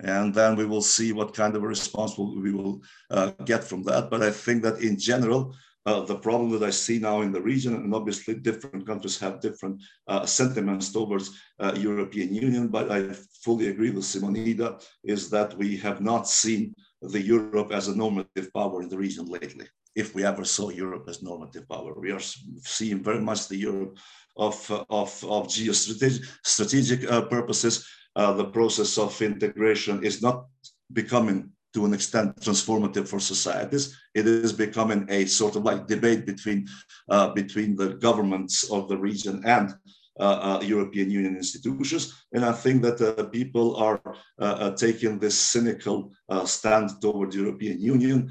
And 0.00 0.32
then 0.32 0.54
we 0.54 0.64
will 0.64 0.82
see 0.82 1.12
what 1.12 1.34
kind 1.34 1.56
of 1.56 1.64
a 1.64 1.68
response 1.68 2.16
we 2.16 2.52
will 2.52 2.82
uh, 3.10 3.32
get 3.44 3.64
from 3.64 3.82
that. 3.84 4.10
But 4.10 4.22
I 4.22 4.30
think 4.30 4.62
that 4.62 4.80
in 4.80 4.98
general, 4.98 5.54
uh, 5.86 6.02
the 6.02 6.16
problem 6.16 6.50
that 6.50 6.62
I 6.62 6.70
see 6.70 6.98
now 6.98 7.22
in 7.22 7.32
the 7.32 7.40
region, 7.40 7.74
and 7.74 7.94
obviously 7.94 8.34
different 8.34 8.86
countries 8.86 9.18
have 9.18 9.40
different 9.40 9.82
uh, 10.06 10.26
sentiments 10.26 10.92
towards 10.92 11.30
uh, 11.58 11.72
European 11.76 12.34
Union, 12.34 12.68
but 12.68 12.92
I 12.92 13.12
fully 13.42 13.68
agree 13.68 13.90
with 13.90 14.04
Simonida, 14.04 14.84
is 15.02 15.30
that 15.30 15.56
we 15.56 15.76
have 15.78 16.00
not 16.00 16.28
seen 16.28 16.74
the 17.00 17.20
Europe 17.20 17.72
as 17.72 17.88
a 17.88 17.96
normative 17.96 18.52
power 18.52 18.82
in 18.82 18.88
the 18.88 18.98
region 18.98 19.26
lately. 19.26 19.66
If 19.94 20.14
we 20.14 20.24
ever 20.24 20.44
saw 20.44 20.68
Europe 20.68 21.06
as 21.08 21.22
normative 21.22 21.68
power, 21.68 21.94
we 21.98 22.12
are 22.12 22.20
seeing 22.20 23.02
very 23.02 23.20
much 23.20 23.48
the 23.48 23.56
Europe 23.56 23.98
of, 24.36 24.70
of, 24.90 25.10
of 25.24 25.48
geostrategic 25.48 26.24
strategic, 26.44 27.10
uh, 27.10 27.22
purposes, 27.22 27.86
uh, 28.16 28.32
the 28.32 28.44
process 28.44 28.98
of 28.98 29.20
integration 29.22 30.02
is 30.04 30.22
not 30.22 30.46
becoming 30.92 31.50
to 31.74 31.84
an 31.84 31.94
extent 31.94 32.34
transformative 32.40 33.06
for 33.06 33.20
societies. 33.20 33.96
It 34.14 34.26
is 34.26 34.52
becoming 34.52 35.06
a 35.08 35.26
sort 35.26 35.56
of 35.56 35.64
like 35.64 35.86
debate 35.86 36.26
between 36.26 36.66
uh, 37.08 37.28
between 37.34 37.76
the 37.76 37.90
governments 38.06 38.70
of 38.70 38.88
the 38.88 38.96
region 38.96 39.42
and 39.44 39.74
uh, 40.20 40.38
uh 40.48 40.60
European 40.64 41.10
Union 41.10 41.36
institutions. 41.36 42.02
And 42.32 42.44
I 42.44 42.52
think 42.52 42.82
that 42.82 43.00
uh, 43.00 43.24
people 43.38 43.76
are 43.76 44.00
uh, 44.40 44.70
taking 44.72 45.18
this 45.18 45.38
cynical 45.38 46.10
stand 46.44 46.90
toward 47.00 47.30
the 47.30 47.38
European 47.38 47.78
Union. 47.80 48.30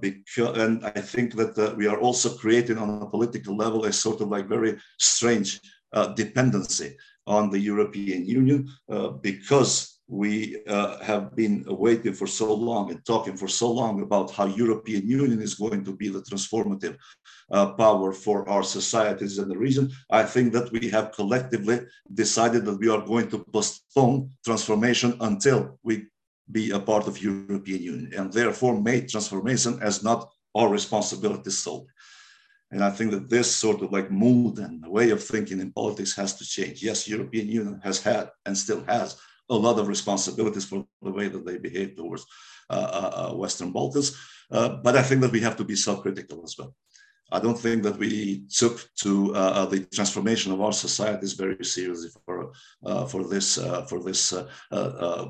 because, 0.00 0.56
and 0.64 0.84
I 0.86 1.00
think 1.12 1.34
that 1.34 1.74
we 1.76 1.86
are 1.86 2.00
also 2.00 2.28
creating 2.42 2.78
on 2.78 3.02
a 3.02 3.10
political 3.16 3.54
level 3.56 3.84
a 3.84 3.92
sort 3.92 4.20
of 4.22 4.28
like 4.28 4.48
very 4.48 4.72
strange 4.98 5.60
dependency 6.14 6.96
on 7.26 7.50
the 7.50 7.58
European 7.58 8.24
Union 8.24 8.68
uh, 8.90 9.08
because 9.08 9.96
we 10.08 10.62
uh, 10.68 10.98
have 11.02 11.34
been 11.34 11.64
waiting 11.66 12.12
for 12.12 12.28
so 12.28 12.54
long 12.54 12.90
and 12.90 13.04
talking 13.04 13.36
for 13.36 13.48
so 13.48 13.70
long 13.70 14.02
about 14.02 14.30
how 14.30 14.46
European 14.46 15.08
Union 15.08 15.42
is 15.42 15.54
going 15.54 15.84
to 15.84 15.92
be 15.92 16.08
the 16.08 16.22
transformative 16.22 16.96
uh, 17.50 17.72
power 17.72 18.12
for 18.12 18.48
our 18.48 18.62
societies 18.62 19.38
in 19.38 19.48
the 19.48 19.58
region. 19.58 19.90
I 20.10 20.22
think 20.22 20.52
that 20.52 20.70
we 20.70 20.88
have 20.90 21.12
collectively 21.12 21.80
decided 22.14 22.64
that 22.66 22.78
we 22.78 22.88
are 22.88 23.04
going 23.04 23.28
to 23.30 23.44
postpone 23.52 24.30
transformation 24.44 25.16
until 25.20 25.78
we 25.82 26.06
be 26.52 26.70
a 26.70 26.78
part 26.78 27.08
of 27.08 27.20
European 27.20 27.82
Union 27.82 28.12
and 28.16 28.32
therefore 28.32 28.80
made 28.80 29.08
transformation 29.08 29.80
as 29.82 30.04
not 30.04 30.30
our 30.54 30.68
responsibility 30.68 31.50
solely. 31.50 31.86
And 32.70 32.82
I 32.82 32.90
think 32.90 33.12
that 33.12 33.30
this 33.30 33.54
sort 33.54 33.82
of 33.82 33.92
like 33.92 34.10
mood 34.10 34.58
and 34.58 34.82
the 34.82 34.90
way 34.90 35.10
of 35.10 35.22
thinking 35.22 35.60
in 35.60 35.72
politics 35.72 36.16
has 36.16 36.34
to 36.36 36.44
change. 36.44 36.82
Yes, 36.82 37.08
European 37.08 37.48
Union 37.48 37.80
has 37.84 38.02
had 38.02 38.30
and 38.44 38.58
still 38.58 38.82
has 38.84 39.16
a 39.48 39.54
lot 39.54 39.78
of 39.78 39.86
responsibilities 39.86 40.64
for 40.64 40.84
the 41.02 41.12
way 41.12 41.28
that 41.28 41.46
they 41.46 41.58
behave 41.58 41.96
towards 41.96 42.26
uh, 42.68 42.72
uh, 42.72 43.12
uh 43.14 43.36
Western 43.36 43.72
Balkans. 43.72 44.16
Uh, 44.50 44.68
but 44.82 44.96
I 44.96 45.02
think 45.02 45.20
that 45.20 45.32
we 45.32 45.40
have 45.40 45.56
to 45.56 45.64
be 45.64 45.76
self-critical 45.76 46.42
as 46.44 46.56
well. 46.58 46.74
I 47.32 47.40
don't 47.40 47.58
think 47.58 47.82
that 47.82 47.98
we 47.98 48.44
took 48.48 48.88
to 49.02 49.34
uh, 49.34 49.38
uh, 49.38 49.66
the 49.66 49.80
transformation 49.86 50.52
of 50.52 50.60
our 50.60 50.72
societies 50.72 51.32
very 51.32 51.64
seriously 51.64 52.10
for 52.24 52.52
uh, 52.84 53.06
for 53.06 53.24
this 53.24 53.58
uh, 53.58 53.82
for 53.86 54.00
this 54.02 54.32
uh, 54.32 54.46
uh, 54.70 55.26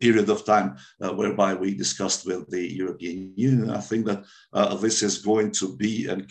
period 0.00 0.28
of 0.28 0.44
time 0.44 0.76
whereby 0.98 1.54
we 1.54 1.74
discussed 1.74 2.26
with 2.26 2.48
the 2.50 2.64
European 2.82 3.32
Union. 3.36 3.70
I 3.70 3.80
think 3.80 4.06
that 4.06 4.24
this 4.80 5.02
is 5.02 5.18
going 5.18 5.50
to 5.52 5.76
be 5.76 6.08
and 6.08 6.24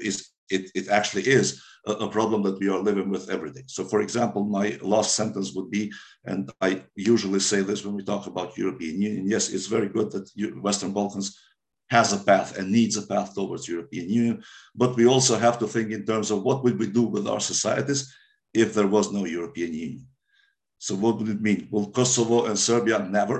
is 0.00 0.32
it, 0.48 0.70
it 0.74 0.88
actually 0.88 1.22
is 1.22 1.62
a, 1.86 1.92
a 1.92 2.10
problem 2.10 2.42
that 2.42 2.58
we 2.60 2.68
are 2.68 2.78
living 2.78 3.08
with 3.10 3.30
every 3.30 3.52
day. 3.52 3.64
So, 3.66 3.84
for 3.84 4.00
example, 4.00 4.44
my 4.44 4.78
last 4.82 5.16
sentence 5.16 5.52
would 5.54 5.70
be, 5.70 5.92
and 6.24 6.50
I 6.60 6.84
usually 6.94 7.40
say 7.40 7.62
this 7.62 7.84
when 7.84 7.94
we 7.94 8.04
talk 8.04 8.26
about 8.26 8.56
European 8.58 9.00
Union. 9.00 9.28
Yes, 9.28 9.48
it's 9.50 9.66
very 9.66 9.88
good 9.88 10.10
that 10.12 10.30
Western 10.60 10.92
Balkans 10.92 11.38
has 11.96 12.08
a 12.12 12.24
path 12.30 12.56
and 12.56 12.66
needs 12.78 12.96
a 12.96 13.06
path 13.12 13.28
towards 13.34 13.68
European 13.74 14.06
Union. 14.20 14.36
But 14.74 14.96
we 14.98 15.04
also 15.14 15.34
have 15.44 15.56
to 15.60 15.66
think 15.72 15.88
in 15.90 16.04
terms 16.10 16.28
of 16.30 16.42
what 16.46 16.64
would 16.64 16.78
we 16.78 16.88
do 16.98 17.04
with 17.14 17.24
our 17.32 17.42
societies 17.52 18.00
if 18.62 18.68
there 18.74 18.90
was 18.96 19.06
no 19.16 19.22
European 19.38 19.72
Union. 19.86 20.06
So 20.86 20.92
what 21.02 21.14
would 21.18 21.28
it 21.28 21.42
mean? 21.48 21.60
Will 21.70 21.90
Kosovo 21.98 22.38
and 22.48 22.58
Serbia 22.58 22.98
never 23.18 23.36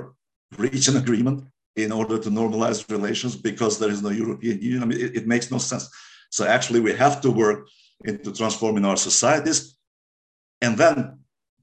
reach 0.65 0.87
an 0.87 0.97
agreement 1.03 1.39
in 1.83 1.91
order 1.99 2.17
to 2.19 2.29
normalize 2.29 2.89
relations 2.97 3.33
because 3.49 3.73
there 3.77 3.93
is 3.95 4.01
no 4.03 4.11
European 4.23 4.57
Union? 4.61 4.83
I 4.83 4.85
mean, 4.89 5.01
it, 5.05 5.11
it 5.19 5.25
makes 5.33 5.49
no 5.51 5.57
sense. 5.57 5.85
So 6.35 6.41
actually, 6.55 6.81
we 6.87 6.93
have 7.03 7.15
to 7.21 7.29
work 7.43 7.59
into 8.09 8.31
transforming 8.39 8.85
our 8.85 8.99
societies 9.09 9.59
and 10.65 10.77
then 10.77 10.95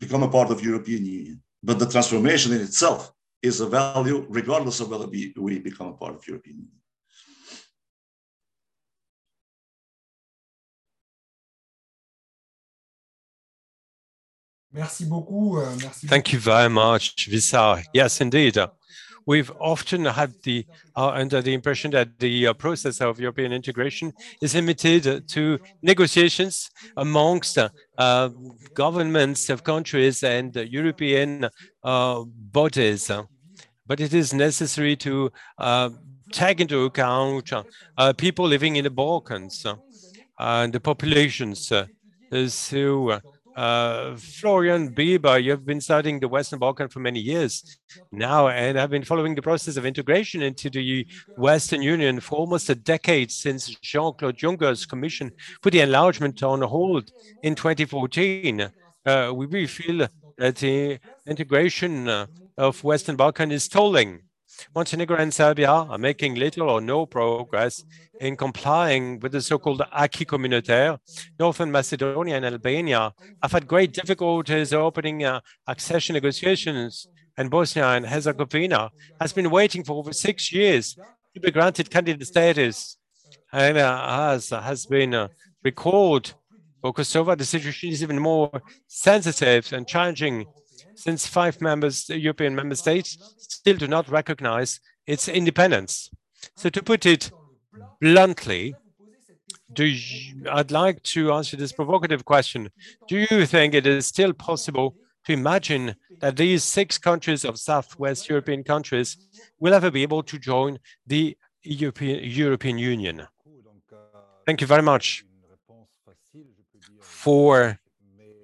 become 0.04 0.22
a 0.24 0.32
part 0.36 0.50
of 0.50 0.64
European 0.70 1.02
Union. 1.20 1.36
But 1.62 1.78
the 1.78 1.90
transformation 1.94 2.50
in 2.56 2.60
itself 2.68 3.00
is 3.42 3.60
a 3.60 3.68
value 3.68 4.26
regardless 4.28 4.80
of 4.80 4.90
whether 4.90 5.06
we, 5.06 5.32
we 5.36 5.58
become 5.58 5.88
a 5.88 5.98
part 6.02 6.14
of 6.14 6.26
European 6.26 6.56
Union. 6.56 6.79
Merci 14.72 15.04
beaucoup. 15.04 15.58
Uh, 15.58 15.76
merci 15.82 16.06
Thank 16.06 16.32
you 16.32 16.38
very 16.38 16.68
much, 16.68 17.28
Visar. 17.28 17.82
Yes, 17.92 18.20
indeed. 18.20 18.56
We've 19.26 19.52
often 19.60 20.04
had 20.06 20.32
the 20.44 20.64
uh, 20.96 21.10
under 21.10 21.42
the 21.42 21.52
impression 21.52 21.90
that 21.90 22.18
the 22.18 22.48
uh, 22.48 22.52
process 22.54 23.00
of 23.00 23.20
European 23.20 23.52
integration 23.52 24.12
is 24.40 24.54
limited 24.54 25.28
to 25.28 25.58
negotiations 25.82 26.70
amongst 26.96 27.58
uh, 27.58 28.28
governments 28.74 29.50
of 29.50 29.62
countries 29.62 30.22
and 30.22 30.54
European 30.56 31.48
uh, 31.84 32.24
bodies. 32.26 33.10
But 33.86 34.00
it 34.00 34.14
is 34.14 34.32
necessary 34.32 34.96
to 34.96 35.30
uh, 35.58 35.90
take 36.32 36.60
into 36.60 36.84
account 36.84 37.52
people 38.16 38.46
living 38.46 38.76
in 38.76 38.84
the 38.84 38.90
Balkans 38.90 39.66
and 40.38 40.72
the 40.72 40.80
populations. 40.80 41.72
so 42.48 43.20
uh, 43.56 44.16
Florian 44.16 44.94
Bieber, 44.94 45.42
you've 45.42 45.64
been 45.64 45.80
studying 45.80 46.20
the 46.20 46.28
Western 46.28 46.58
Balkan 46.58 46.88
for 46.88 47.00
many 47.00 47.20
years 47.20 47.78
now, 48.12 48.48
and 48.48 48.78
I've 48.78 48.90
been 48.90 49.04
following 49.04 49.34
the 49.34 49.42
process 49.42 49.76
of 49.76 49.84
integration 49.84 50.42
into 50.42 50.70
the 50.70 51.06
Western 51.36 51.82
Union 51.82 52.20
for 52.20 52.36
almost 52.36 52.70
a 52.70 52.74
decade 52.74 53.30
since 53.30 53.68
Jean-Claude 53.68 54.36
Juncker's 54.36 54.86
commission 54.86 55.32
put 55.62 55.72
the 55.72 55.80
enlargement 55.80 56.42
on 56.42 56.62
hold 56.62 57.10
in 57.42 57.54
2014. 57.54 58.70
Uh, 59.04 59.32
we 59.34 59.46
really 59.46 59.66
feel 59.66 60.06
that 60.38 60.56
the 60.56 60.98
integration 61.26 62.08
uh, 62.08 62.26
of 62.56 62.82
Western 62.84 63.16
Balkan 63.16 63.50
is 63.50 63.64
stalling. 63.64 64.22
Montenegro 64.74 65.16
and 65.16 65.32
Serbia 65.32 65.70
are 65.70 65.98
making 65.98 66.34
little 66.34 66.68
or 66.68 66.80
no 66.80 67.06
progress 67.06 67.84
in 68.20 68.36
complying 68.36 69.18
with 69.20 69.32
the 69.32 69.40
so-called 69.40 69.82
acquis 69.92 70.26
communautaire. 70.26 70.98
Northern 71.38 71.70
Macedonia 71.70 72.36
and 72.36 72.44
Albania 72.44 73.12
have 73.42 73.52
had 73.52 73.66
great 73.66 73.92
difficulties 73.92 74.72
opening 74.72 75.24
uh, 75.24 75.40
accession 75.66 76.14
negotiations, 76.14 77.08
and 77.36 77.50
Bosnia 77.50 77.86
and 77.86 78.06
Herzegovina 78.06 78.90
has 79.20 79.32
been 79.32 79.50
waiting 79.50 79.84
for 79.84 79.96
over 79.96 80.12
six 80.12 80.52
years 80.52 80.96
to 81.34 81.40
be 81.40 81.50
granted 81.50 81.90
candidate 81.90 82.26
status. 82.26 82.96
And 83.52 83.78
uh, 83.78 84.32
as 84.32 84.50
has 84.50 84.86
been 84.86 85.14
uh, 85.14 85.28
recalled 85.64 86.34
for 86.80 86.92
Kosovo, 86.92 87.34
the 87.34 87.44
situation 87.44 87.90
is 87.90 88.02
even 88.02 88.18
more 88.18 88.62
sensitive 88.86 89.72
and 89.72 89.86
challenging 89.86 90.46
since 91.00 91.26
five 91.26 91.60
members, 91.60 92.08
European 92.10 92.54
member 92.54 92.74
states 92.74 93.16
still 93.38 93.76
do 93.76 93.88
not 93.88 94.08
recognize 94.08 94.80
its 95.06 95.28
independence. 95.28 96.10
So 96.56 96.68
to 96.68 96.82
put 96.82 97.06
it 97.06 97.30
bluntly, 98.00 98.74
you, 99.78 100.44
I'd 100.50 100.70
like 100.70 101.02
to 101.14 101.32
answer 101.32 101.56
this 101.56 101.72
provocative 101.72 102.24
question. 102.24 102.70
Do 103.08 103.16
you 103.30 103.46
think 103.46 103.72
it 103.72 103.86
is 103.86 104.06
still 104.06 104.34
possible 104.34 104.96
to 105.24 105.32
imagine 105.32 105.94
that 106.20 106.36
these 106.36 106.64
six 106.64 106.98
countries 106.98 107.44
of 107.44 107.58
Southwest 107.58 108.28
European 108.28 108.62
countries 108.62 109.16
will 109.58 109.72
ever 109.72 109.90
be 109.90 110.02
able 110.02 110.22
to 110.24 110.38
join 110.38 110.78
the 111.06 111.36
European, 111.62 112.20
European 112.24 112.76
Union? 112.78 113.26
Thank 114.44 114.60
you 114.60 114.66
very 114.66 114.82
much 114.82 115.24
for 117.00 117.79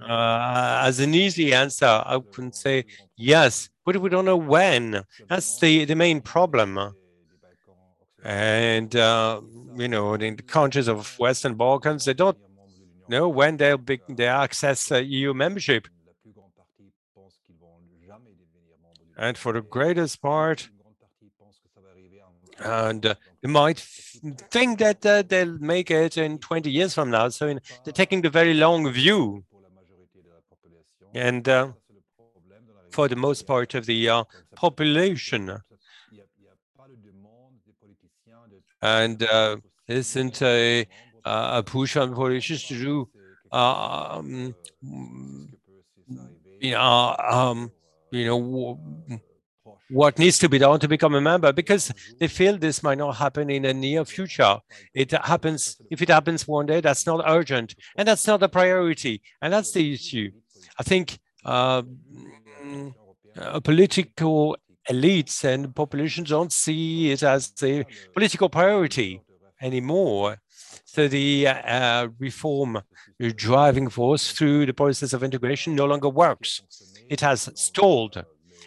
uh, 0.07 0.81
as 0.85 1.01
an 1.01 1.15
easy 1.15 1.53
answer, 1.53 1.87
I 1.87 2.21
can 2.33 2.53
say 2.53 2.85
yes, 3.17 3.69
but 3.85 3.97
we 3.97 4.09
don't 4.09 4.25
know 4.25 4.37
when. 4.37 5.03
That's 5.29 5.59
the, 5.59 5.85
the 5.85 5.95
main 5.95 6.21
problem. 6.21 6.95
And, 8.25 8.95
uh, 8.97 9.41
you 9.77 9.89
know, 9.89 10.15
in 10.15 10.37
the 10.37 10.43
countries 10.43 10.89
of 10.89 11.19
Western 11.19 11.55
Balkans, 11.55 12.05
they 12.05 12.15
don't 12.15 12.39
know 13.09 13.29
when 13.29 13.57
they'll 13.57 13.79
be, 13.79 14.01
they 14.09 14.27
access 14.27 14.91
uh, 14.91 14.97
EU 14.97 15.33
membership. 15.35 15.89
And 19.19 19.39
for 19.39 19.53
the 19.53 19.63
greatest 19.63 20.21
part, 20.21 20.69
and 22.59 23.05
uh, 23.05 23.15
they 23.43 23.49
might 23.49 23.79
think 24.51 24.79
that 24.79 25.05
uh, 25.05 25.23
they'll 25.23 25.59
make 25.59 25.91
it 25.91 26.17
in 26.17 26.39
20 26.39 26.71
years 26.71 26.95
from 26.95 27.11
now. 27.11 27.29
So 27.29 27.49
in, 27.49 27.61
they're 27.85 27.93
taking 27.93 28.23
the 28.23 28.31
very 28.31 28.55
long 28.55 28.91
view. 28.91 29.45
And 31.17 31.49
uh, 31.49 31.73
for 32.91 33.09
the 33.09 33.17
most 33.17 33.47
part 33.47 33.75
of 33.75 33.87
the 33.87 34.09
uh, 34.09 34.25
population, 34.55 35.59
and 38.83 39.23
uh, 39.23 39.57
isn't 39.89 40.43
a, 40.43 40.87
a 41.25 41.63
push 41.63 41.97
on 41.97 42.15
politicians 42.15 42.65
to 42.65 42.75
do, 42.75 43.09
um, 43.57 44.55
you 46.61 46.73
know, 46.73 47.17
um, 47.19 47.73
you 48.11 48.27
know, 48.27 48.79
what 49.89 50.19
needs 50.19 50.39
to 50.41 50.49
be 50.51 50.59
done 50.59 50.79
to 50.81 50.89
become 50.89 51.15
a 51.15 51.21
member 51.21 51.53
because 51.53 51.93
they 52.19 52.29
feel 52.29 52.59
this 52.59 52.83
might 52.83 52.99
not 52.99 53.13
happen 53.17 53.49
in 53.49 53.63
the 53.63 53.73
near 53.73 54.05
future. 54.05 54.59
It 54.93 55.13
happens, 55.13 55.81
if 55.91 56.03
it 56.03 56.09
happens 56.09 56.47
one 56.47 56.67
day, 56.67 56.83
that's 56.83 57.07
not 57.07 57.25
urgent 57.27 57.75
and 57.97 58.07
that's 58.07 58.27
not 58.27 58.43
a 58.43 58.49
priority. 58.49 59.23
And 59.41 59.53
that's 59.53 59.73
the 59.73 59.95
issue. 59.95 60.31
I 60.79 60.83
think 60.83 61.19
uh, 61.45 61.83
political 63.65 64.57
elites 64.91 65.45
and 65.45 65.75
populations 65.75 66.31
don't 66.31 66.53
see 66.53 67.11
it 67.11 67.23
as 67.23 67.53
a 67.63 67.85
political 68.15 68.49
priority 68.49 69.21
anymore. 69.61 70.39
So 70.85 71.09
the 71.09 71.49
uh, 71.49 72.09
reform 72.19 72.83
driving 73.35 73.89
force 73.89 74.33
through 74.33 74.67
the 74.67 74.75
process 74.75 75.13
of 75.13 75.23
integration 75.23 75.75
no 75.75 75.87
longer 75.87 76.09
works. 76.09 76.63
It 77.09 77.21
has 77.21 77.51
stalled. 77.55 78.25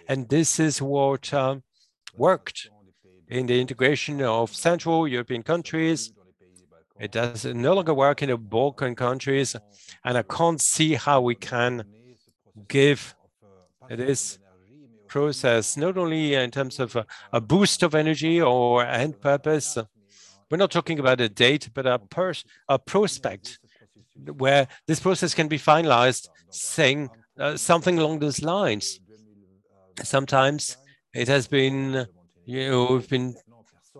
And 0.07 0.27
this 0.29 0.59
is 0.59 0.81
what 0.81 1.33
uh, 1.33 1.57
worked 2.17 2.69
in 3.27 3.45
the 3.47 3.61
integration 3.61 4.21
of 4.21 4.55
Central 4.55 5.07
European 5.07 5.43
countries. 5.43 6.11
It 6.99 7.11
does 7.11 7.45
no 7.45 7.73
longer 7.73 7.93
work 7.93 8.21
in 8.21 8.29
the 8.29 8.37
Balkan 8.37 8.95
countries. 8.95 9.55
And 10.03 10.17
I 10.17 10.23
can't 10.23 10.59
see 10.59 10.95
how 10.95 11.21
we 11.21 11.35
can 11.35 11.85
give 12.67 13.15
this 13.89 14.39
process, 15.07 15.75
not 15.75 15.97
only 15.97 16.35
in 16.35 16.51
terms 16.51 16.79
of 16.79 16.95
a, 16.95 17.05
a 17.33 17.41
boost 17.41 17.83
of 17.83 17.95
energy 17.95 18.41
or 18.41 18.85
end 18.85 19.19
purpose, 19.19 19.77
we're 20.49 20.57
not 20.57 20.71
talking 20.71 20.99
about 20.99 21.21
a 21.21 21.29
date, 21.29 21.69
but 21.73 21.85
a, 21.85 21.99
pers 21.99 22.43
a 22.67 22.79
prospect 22.79 23.59
where 24.37 24.67
this 24.87 24.99
process 24.99 25.33
can 25.33 25.47
be 25.47 25.57
finalized, 25.57 26.27
saying 26.49 27.09
uh, 27.39 27.55
something 27.55 27.99
along 27.99 28.19
those 28.19 28.41
lines. 28.41 28.99
Sometimes 30.03 30.77
it 31.13 31.27
has 31.27 31.47
been, 31.47 32.07
you 32.45 32.69
know, 32.69 32.87
we've 32.91 33.09
been 33.09 33.35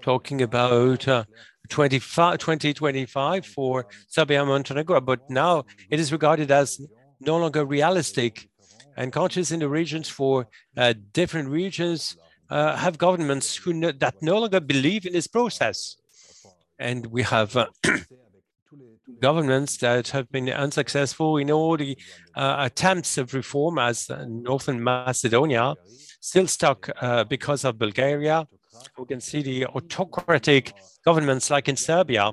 talking 0.02 0.42
about 0.42 1.08
uh, 1.08 1.24
2025 1.70 3.46
for 3.46 3.86
Serbia 4.08 4.42
and 4.42 4.50
Montenegro, 4.50 5.02
but 5.02 5.30
now 5.30 5.66
it 5.90 6.00
is 6.00 6.12
regarded 6.12 6.52
as 6.52 6.80
no 7.20 7.38
longer 7.38 7.66
realistic. 7.66 8.50
And 8.98 9.14
countries 9.14 9.52
in 9.52 9.60
the 9.60 9.70
regions 9.70 10.10
for 10.10 10.48
uh, 10.76 10.94
different 11.14 11.50
regions 11.50 12.18
uh, 12.50 12.76
have 12.76 12.98
governments 12.98 13.56
who 13.56 13.74
no, 13.74 13.92
that 13.92 14.22
no 14.22 14.40
longer 14.40 14.60
believe 14.60 15.06
in 15.06 15.14
this 15.14 15.28
process. 15.28 15.96
And 16.78 17.06
we 17.08 17.24
have 17.24 17.56
uh, 17.56 17.68
governments 19.22 19.78
that 19.78 20.10
have 20.10 20.30
been 20.32 20.50
unsuccessful 20.50 21.38
in 21.38 21.52
all 21.52 21.78
the 21.78 21.98
uh, 22.36 22.56
attempts 22.60 23.18
of 23.18 23.34
reform 23.34 23.78
as 23.78 24.10
Northern 24.28 24.84
Macedonia, 24.84 25.76
still 26.20 26.48
stuck 26.48 26.90
uh, 27.02 27.24
because 27.24 27.64
of 27.66 27.78
Bulgaria. 27.78 28.48
We 28.98 29.06
can 29.06 29.22
see 29.22 29.42
the 29.42 29.66
autocratic 29.68 30.74
governments 31.06 31.50
like 31.50 31.68
in 31.68 31.76
Serbia, 31.76 32.32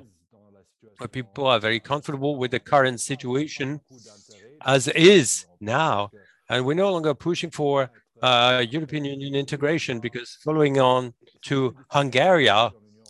where 0.99 1.09
people 1.09 1.47
are 1.47 1.61
very 1.61 1.81
comfortable 1.81 2.37
with 2.37 2.51
the 2.51 2.61
current 2.61 3.01
situation 3.01 3.81
as 4.67 4.89
is 4.89 5.47
now. 5.61 6.11
And 6.49 6.67
we're 6.67 6.75
no 6.75 6.93
longer 6.93 7.15
pushing 7.15 7.51
for 7.51 7.91
uh, 8.23 8.65
European 8.69 9.05
Union 9.05 9.35
integration 9.35 10.01
because 10.01 10.39
following 10.45 10.79
on 10.79 11.15
to 11.43 11.75
Hungary, 11.91 12.49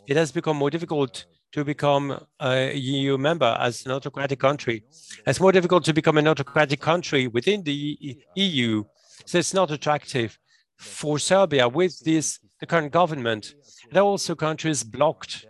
it 0.07 0.17
has 0.17 0.31
become 0.33 0.57
more 0.57 0.71
difficult 0.71 1.27
to 1.53 1.65
become 1.65 2.21
a 2.41 2.75
EU 2.75 3.17
member 3.17 3.57
as 3.61 3.87
an 3.87 3.93
autocratic 3.93 4.39
country. 4.39 4.85
It's 5.27 5.41
more 5.41 5.53
difficult 5.53 5.85
to 5.85 5.95
become 5.95 6.19
an 6.19 6.29
autocratic 6.29 6.81
country 6.81 7.29
within 7.29 7.63
the 7.63 8.19
EU. 8.35 8.85
So 9.25 9.39
it's 9.39 9.55
not 9.55 9.71
attractive 9.71 10.39
for 10.77 11.19
Serbia 11.19 11.69
with 11.69 11.99
this 12.01 12.39
the 12.61 12.67
current 12.67 12.93
government. 12.93 13.55
There 13.91 14.03
are 14.03 14.07
also 14.07 14.35
countries 14.35 14.83
blocked 14.83 15.47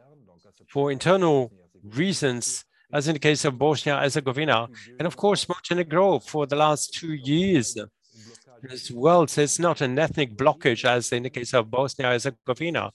for 0.69 0.93
internal 0.93 1.53
reasons, 1.83 2.65
as 2.93 3.09
in 3.09 3.15
the 3.15 3.19
case 3.19 3.45
of 3.45 3.59
Bosnia 3.59 3.99
Herzegovina, 3.99 4.69
and 4.99 5.07
of 5.07 5.17
course 5.17 5.49
Montenegro 5.49 6.21
for 6.21 6.47
the 6.47 6.57
last 6.57 6.95
two 6.95 7.15
years 7.15 7.77
as 8.71 8.91
well. 8.91 9.27
So 9.27 9.43
it's 9.43 9.59
not 9.59 9.81
an 9.81 9.99
ethnic 9.99 10.37
blockage 10.37 10.85
as 10.85 11.13
in 11.13 11.25
the 11.25 11.31
case 11.31 11.55
of 11.55 11.71
Bosnia 11.71 12.09
and 12.09 12.15
Herzegovina, 12.15 12.93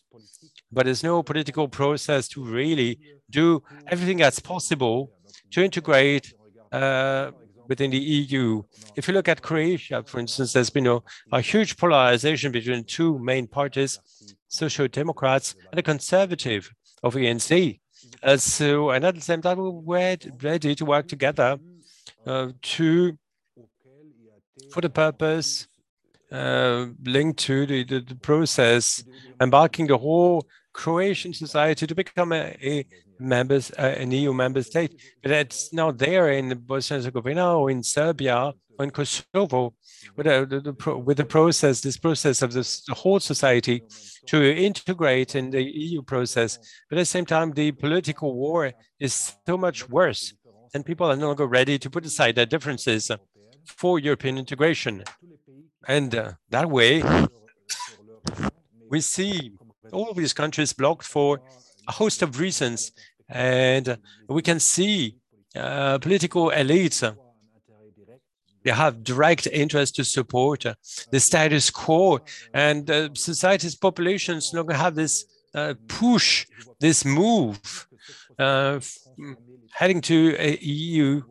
but 0.72 0.86
there's 0.86 1.04
no 1.04 1.24
political 1.24 1.68
process 1.68 2.28
to 2.30 2.44
really 2.44 3.00
do 3.30 3.62
everything 3.88 4.18
that's 4.18 4.40
possible 4.40 5.12
to 5.52 5.64
integrate 5.64 6.34
uh, 6.72 7.32
within 7.68 7.92
the 7.92 7.98
EU. 7.98 8.62
If 8.96 9.08
you 9.08 9.14
look 9.14 9.28
at 9.28 9.42
Croatia, 9.42 10.04
for 10.04 10.20
instance, 10.20 10.54
there's 10.54 10.70
been 10.70 10.88
a, 10.88 11.00
a 11.32 11.42
huge 11.42 11.78
polarization 11.78 12.52
between 12.52 12.84
two 12.84 13.20
main 13.20 13.48
parties, 13.48 14.00
Social 14.48 14.88
Democrats 14.88 15.56
and 15.70 15.78
the 15.78 15.84
Conservative 15.84 16.72
of 17.04 17.16
ENC. 17.16 17.81
Uh, 18.24 18.38
so, 18.38 18.92
and 18.92 19.06
at 19.06 19.16
the 19.16 19.22
same 19.22 19.42
time, 19.42 19.58
we're 19.86 20.18
ready 20.42 20.76
to 20.76 20.86
work 20.86 21.08
together 21.08 21.58
uh, 22.26 22.50
to, 22.62 23.18
for 24.72 24.82
the 24.82 24.90
purpose 24.90 25.68
uh, 26.32 26.88
linked 27.04 27.40
to 27.40 27.66
the, 27.66 27.84
the, 27.84 28.00
the, 28.00 28.16
process, 28.16 29.04
embarking 29.42 29.88
the 29.88 29.98
whole 29.98 30.48
Croatian 30.74 31.34
society 31.34 31.86
to 31.86 31.96
become 31.96 32.32
a, 32.32 32.56
a 32.64 32.86
members, 33.20 33.72
uh, 33.78 33.96
an 33.98 34.12
EU 34.12 34.34
member 34.34 34.64
state, 34.64 35.00
but 35.22 35.32
it's 35.32 35.74
not 35.74 35.98
there 35.98 36.32
in 36.32 36.50
Bosnia 36.66 36.98
and 36.98 37.04
Herzegovina 37.04 37.58
or 37.58 37.70
in 37.70 37.84
Serbia 37.84 38.54
or 38.78 38.86
in 38.86 38.92
Kosovo 38.92 39.74
with, 40.16 40.28
uh, 40.28 40.46
the, 40.46 40.60
the, 40.60 40.98
with 40.98 41.18
the 41.18 41.26
process, 41.26 41.82
this 41.82 41.98
process 41.98 42.42
of 42.42 42.54
this, 42.54 42.82
the 42.86 42.94
whole 42.94 43.20
society 43.20 43.84
to 44.28 44.56
integrate 44.56 45.36
in 45.36 45.50
the 45.50 45.64
EU 45.64 46.02
process. 46.02 46.58
But 46.90 46.98
at 46.98 47.02
the 47.02 47.06
same 47.06 47.26
time, 47.26 47.52
the 47.52 47.72
political 47.72 48.36
war 48.36 48.72
is 49.00 49.34
so 49.46 49.58
much 49.58 49.90
worse 49.90 50.34
and 50.74 50.86
people 50.86 51.08
are 51.08 51.16
no 51.16 51.28
longer 51.28 51.48
ready 51.48 51.78
to 51.78 51.90
put 51.90 52.06
aside 52.06 52.36
their 52.36 52.46
differences 52.46 53.12
for 53.66 54.00
European 54.00 54.38
integration. 54.38 55.04
And 55.88 56.14
uh, 56.16 56.32
that 56.50 56.70
way, 56.70 57.04
we 58.90 59.02
see 59.02 59.54
all 59.92 60.14
these 60.14 60.34
countries 60.34 60.74
blocked 60.74 61.06
for 61.06 61.42
a 61.88 61.92
host 61.92 62.22
of 62.22 62.40
reasons. 62.40 62.92
And 63.30 63.98
we 64.28 64.42
can 64.42 64.60
see 64.60 65.18
uh, 65.56 65.98
political 66.00 66.52
elites, 66.52 67.16
they 68.64 68.72
have 68.72 69.04
direct 69.04 69.48
interest 69.48 69.96
to 69.96 70.04
support 70.04 70.66
uh, 70.66 70.74
the 71.12 71.20
status 71.20 71.70
quo 71.70 72.20
and 72.54 72.90
uh, 72.90 73.10
society's 73.14 73.76
populations 73.76 74.54
no 74.54 74.60
longer 74.60 74.74
have 74.74 74.96
this 74.96 75.26
uh, 75.54 75.74
push, 75.88 76.46
this 76.80 77.04
move 77.04 77.88
uh, 78.40 78.80
heading 79.74 80.02
to 80.02 80.36
a 80.40 80.58
EU 80.58 81.22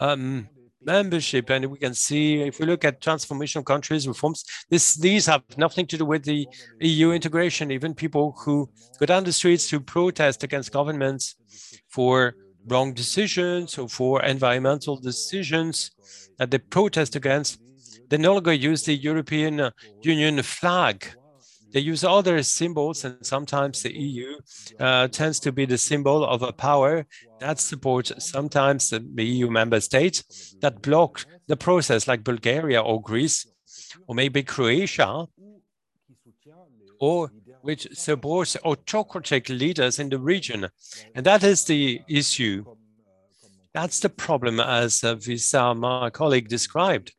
um, 0.00 0.48
membership. 0.84 1.50
And 1.50 1.66
we 1.66 1.78
can 1.78 1.94
see 1.94 2.42
if 2.42 2.60
we 2.60 2.66
look 2.66 2.84
at 2.84 3.00
transformational 3.00 3.64
countries, 3.64 4.06
reforms, 4.06 4.44
this, 4.70 4.94
these 4.94 5.26
have 5.26 5.42
nothing 5.56 5.86
to 5.86 5.98
do 5.98 6.04
with 6.04 6.24
the 6.24 6.46
EU 6.80 7.12
integration. 7.12 7.70
Even 7.70 7.94
people 7.94 8.36
who 8.44 8.68
go 9.00 9.06
down 9.06 9.24
the 9.24 9.32
streets 9.32 9.68
to 9.70 9.80
protest 9.80 10.44
against 10.44 10.72
governments 10.72 11.36
for 11.88 12.34
wrong 12.66 12.94
decisions 12.94 13.76
or 13.78 13.88
for 13.88 14.22
environmental 14.22 14.96
decisions 14.96 15.90
that 16.38 16.50
they 16.50 16.58
protest 16.58 17.16
against, 17.16 17.60
they 18.08 18.18
no 18.18 18.34
longer 18.34 18.52
use 18.52 18.82
the 18.82 18.94
European 18.94 19.70
Union 20.02 20.42
flag 20.42 21.14
they 21.74 21.80
use 21.80 22.04
other 22.04 22.40
symbols, 22.44 23.04
and 23.04 23.16
sometimes 23.26 23.82
the 23.82 23.92
EU 23.92 24.38
uh, 24.78 25.08
tends 25.08 25.40
to 25.40 25.50
be 25.50 25.66
the 25.66 25.76
symbol 25.76 26.24
of 26.24 26.40
a 26.40 26.52
power 26.52 27.04
that 27.40 27.58
supports 27.58 28.12
sometimes 28.24 28.90
the 28.90 29.24
EU 29.24 29.50
member 29.50 29.80
states 29.80 30.54
that 30.60 30.82
block 30.82 31.26
the 31.48 31.56
process, 31.56 32.06
like 32.06 32.22
Bulgaria 32.22 32.80
or 32.80 33.02
Greece, 33.02 33.48
or 34.06 34.14
maybe 34.14 34.44
Croatia, 34.44 35.26
or 37.00 37.32
which 37.62 37.88
supports 37.92 38.56
autocratic 38.64 39.48
leaders 39.48 39.98
in 39.98 40.10
the 40.10 40.20
region. 40.20 40.68
And 41.16 41.26
that 41.26 41.42
is 41.42 41.64
the 41.64 42.02
issue. 42.08 42.64
That's 43.74 44.00
the 44.00 44.08
problem, 44.08 44.60
as 44.60 45.02
uh, 45.02 45.16
Visar, 45.16 45.76
my 45.76 46.08
colleague, 46.10 46.48
described 46.48 47.12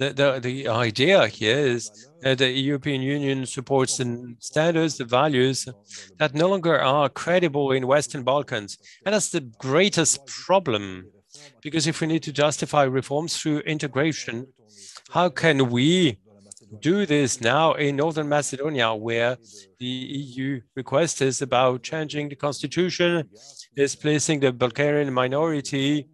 the, 0.00 0.14
the, 0.14 0.40
the 0.40 0.68
idea 0.68 1.26
here 1.26 1.58
is 1.58 2.08
that 2.22 2.38
the 2.38 2.50
European 2.50 3.02
Union 3.02 3.44
supports 3.44 3.98
the 3.98 4.34
standards, 4.38 4.96
the 4.96 5.04
values 5.04 5.68
that 6.18 6.34
no 6.34 6.48
longer 6.48 6.80
are 6.80 7.10
credible 7.10 7.72
in 7.72 7.86
Western 7.86 8.22
Balkans. 8.24 8.78
And 9.04 9.14
that's 9.14 9.28
the 9.28 9.42
greatest 9.58 10.26
problem, 10.26 11.10
because 11.60 11.86
if 11.86 12.00
we 12.00 12.06
need 12.06 12.22
to 12.22 12.32
justify 12.32 12.84
reforms 12.84 13.36
through 13.36 13.58
integration, 13.60 14.46
how 15.10 15.28
can 15.28 15.68
we 15.68 16.18
do 16.80 17.04
this 17.04 17.42
now 17.42 17.74
in 17.74 17.96
Northern 17.96 18.28
Macedonia, 18.28 18.94
where 18.94 19.36
the 19.78 19.86
EU 19.86 20.62
request 20.76 21.20
is 21.20 21.42
about 21.42 21.82
changing 21.82 22.30
the 22.30 22.36
constitution, 22.36 23.28
displacing 23.84 24.38
the 24.40 24.52
Bulgarian 24.52 25.10
minority 25.22 26.06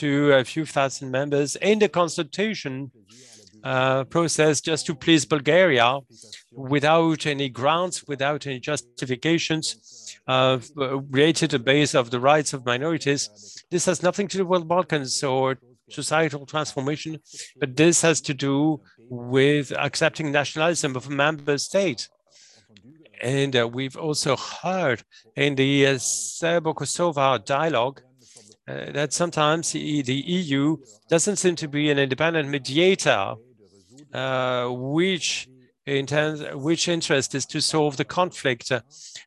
to 0.00 0.10
a 0.40 0.44
few 0.52 0.64
thousand 0.76 1.10
members 1.10 1.50
in 1.70 1.76
the 1.78 1.88
consultation 2.00 2.74
uh, 3.72 4.04
process 4.14 4.60
just 4.70 4.82
to 4.88 4.92
please 5.04 5.24
Bulgaria 5.36 5.88
without 6.74 7.20
any 7.34 7.48
grounds, 7.60 7.96
without 8.12 8.40
any 8.46 8.60
justifications, 8.70 9.64
uh, 10.26 10.58
created 11.12 11.50
a 11.54 11.62
base 11.72 11.92
of 12.00 12.04
the 12.14 12.20
rights 12.32 12.50
of 12.52 12.58
minorities. 12.72 13.22
This 13.70 13.84
has 13.90 13.98
nothing 14.08 14.28
to 14.32 14.36
do 14.40 14.46
with 14.52 14.68
Balkans 14.74 15.14
or 15.34 15.46
societal 16.00 16.44
transformation, 16.54 17.12
but 17.60 17.70
this 17.82 17.96
has 18.06 18.18
to 18.28 18.34
do 18.48 18.56
with 19.08 19.66
accepting 19.86 20.26
nationalism 20.30 20.90
of 20.96 21.06
a 21.06 21.14
member 21.24 21.56
state. 21.70 22.02
And 23.20 23.54
uh, 23.54 23.68
we've 23.68 23.96
also 23.96 24.36
heard 24.36 25.02
in 25.36 25.54
the 25.54 25.86
uh, 25.86 25.98
Serbo-Kosovo 25.98 27.38
dialogue 27.38 28.00
uh, 28.68 28.92
that 28.92 29.12
sometimes 29.12 29.72
the, 29.72 29.80
EU 29.80 30.76
doesn't 31.08 31.36
seem 31.36 31.56
to 31.56 31.68
be 31.68 31.90
an 31.90 31.98
independent 31.98 32.48
mediator, 32.48 33.34
uh, 34.12 34.68
which 34.68 35.48
intends, 35.86 36.42
which 36.54 36.88
interest 36.88 37.34
is 37.34 37.46
to 37.46 37.60
solve 37.60 37.96
the 37.96 38.04
conflict 38.04 38.70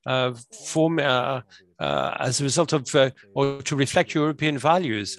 uh, 0.05 0.33
from, 0.67 0.99
uh, 0.99 1.41
uh, 1.79 2.17
as 2.19 2.39
a 2.39 2.43
result 2.43 2.73
of 2.73 3.11
or 3.33 3.61
to 3.61 3.75
reflect 3.75 4.15
European 4.15 4.57
values. 4.57 5.17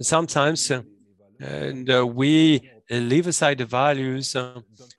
Sometimes, 0.00 0.70
and 1.40 2.14
we 2.14 2.70
leave 2.90 3.26
aside 3.26 3.58
the 3.58 3.64
values, 3.64 4.36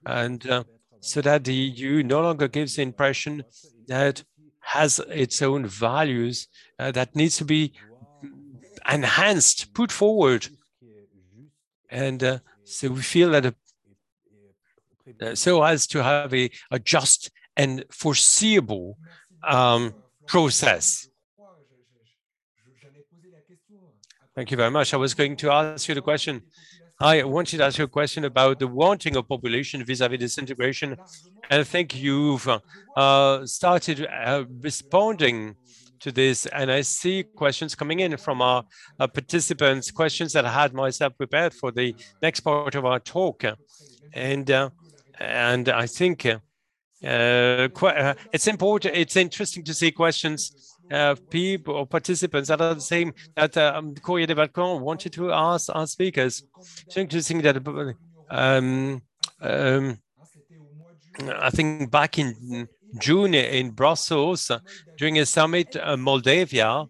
and 0.06 0.66
so 1.04 1.20
that 1.22 1.44
the 1.44 1.54
EU 1.54 2.02
no 2.02 2.22
longer 2.22 2.48
gives 2.48 2.78
the 2.78 2.82
impression 2.82 3.44
that 3.88 4.24
has 4.62 5.00
its 5.10 5.42
own 5.42 5.66
values 5.66 6.48
uh, 6.80 6.92
that 6.92 7.14
needs 7.14 7.36
to 7.36 7.44
be 7.44 7.74
enhanced, 8.90 9.74
put 9.74 9.92
forward. 9.92 10.48
And 11.90 12.24
uh, 12.24 12.40
so 12.64 12.88
we 12.88 13.02
feel 13.02 13.32
that 13.32 13.46
a, 13.48 13.56
uh, 15.22 15.36
so 15.36 15.62
as 15.62 15.86
to 15.88 16.02
have 16.02 16.34
a, 16.34 16.50
a 16.72 16.80
just 16.80 17.32
and 17.58 17.84
foreseeable 17.92 18.98
um, 19.46 19.94
process. 20.26 21.10
Thank 24.36 24.52
you 24.52 24.58
very 24.58 24.72
much. 24.72 24.94
I 24.94 24.98
was 24.98 25.14
going 25.14 25.36
to 25.36 25.52
ask 25.52 25.90
you 25.90 25.96
the 25.96 26.02
question. 26.02 26.44
I 27.04 27.22
wanted 27.24 27.58
to 27.58 27.66
ask 27.66 27.78
you 27.78 27.84
a 27.84 27.88
question 27.90 28.24
about 28.24 28.60
the 28.60 28.68
wanting 28.68 29.18
of 29.18 29.28
population 29.28 29.84
vis-a-vis 29.84 30.18
-vis 30.18 30.26
disintegration. 30.26 30.90
And 31.50 31.62
I 31.62 31.66
think 31.74 31.88
you've 32.06 32.48
uh, 32.96 33.46
started 33.46 33.98
uh, 34.00 34.46
responding 34.70 35.56
to 36.04 36.12
this. 36.12 36.46
And 36.46 36.72
I 36.80 36.82
see 36.84 37.24
questions 37.24 37.76
coming 37.76 38.00
in 38.00 38.18
from 38.18 38.42
our, 38.42 38.64
our 39.02 39.10
participants, 39.10 39.92
questions 39.92 40.32
that 40.32 40.46
I 40.46 40.54
had 40.62 40.74
myself 40.74 41.12
prepared 41.18 41.54
for 41.54 41.72
the 41.74 41.94
next 42.22 42.40
part 42.42 42.76
of 42.76 42.86
our 42.86 43.00
talk. 43.00 43.44
And 44.14 44.50
uh, 44.50 44.70
and 45.20 45.68
I 45.84 45.88
think 45.88 46.26
uh, 46.26 46.38
uh, 47.04 48.14
it's 48.32 48.48
important, 48.48 48.96
it's 48.96 49.18
interesting 49.18 49.66
to 49.66 49.74
see 49.74 49.92
questions 49.92 50.73
uh, 50.92 51.16
people 51.30 51.76
or 51.76 51.88
participants 51.88 52.50
that 52.50 52.62
are 52.62 52.76
the 52.76 52.82
same 52.82 53.14
that 53.36 53.56
um, 53.58 53.96
Courrier 53.96 54.28
des 54.28 54.36
Balkans 54.36 54.82
wanted 54.82 55.14
to 55.14 55.32
ask 55.32 55.70
our 55.74 55.88
speakers. 55.88 56.44
It's 56.86 56.98
interesting 56.98 57.42
that 57.42 57.58
um, 58.30 59.02
um, 59.42 59.98
I 61.20 61.50
think 61.50 61.92
back 61.92 62.18
in 62.18 62.68
June 63.00 63.34
in 63.34 63.72
Brussels 63.72 64.52
during 64.98 65.20
a 65.20 65.26
summit 65.26 65.76
in 65.76 66.00
Moldavia 66.00 66.86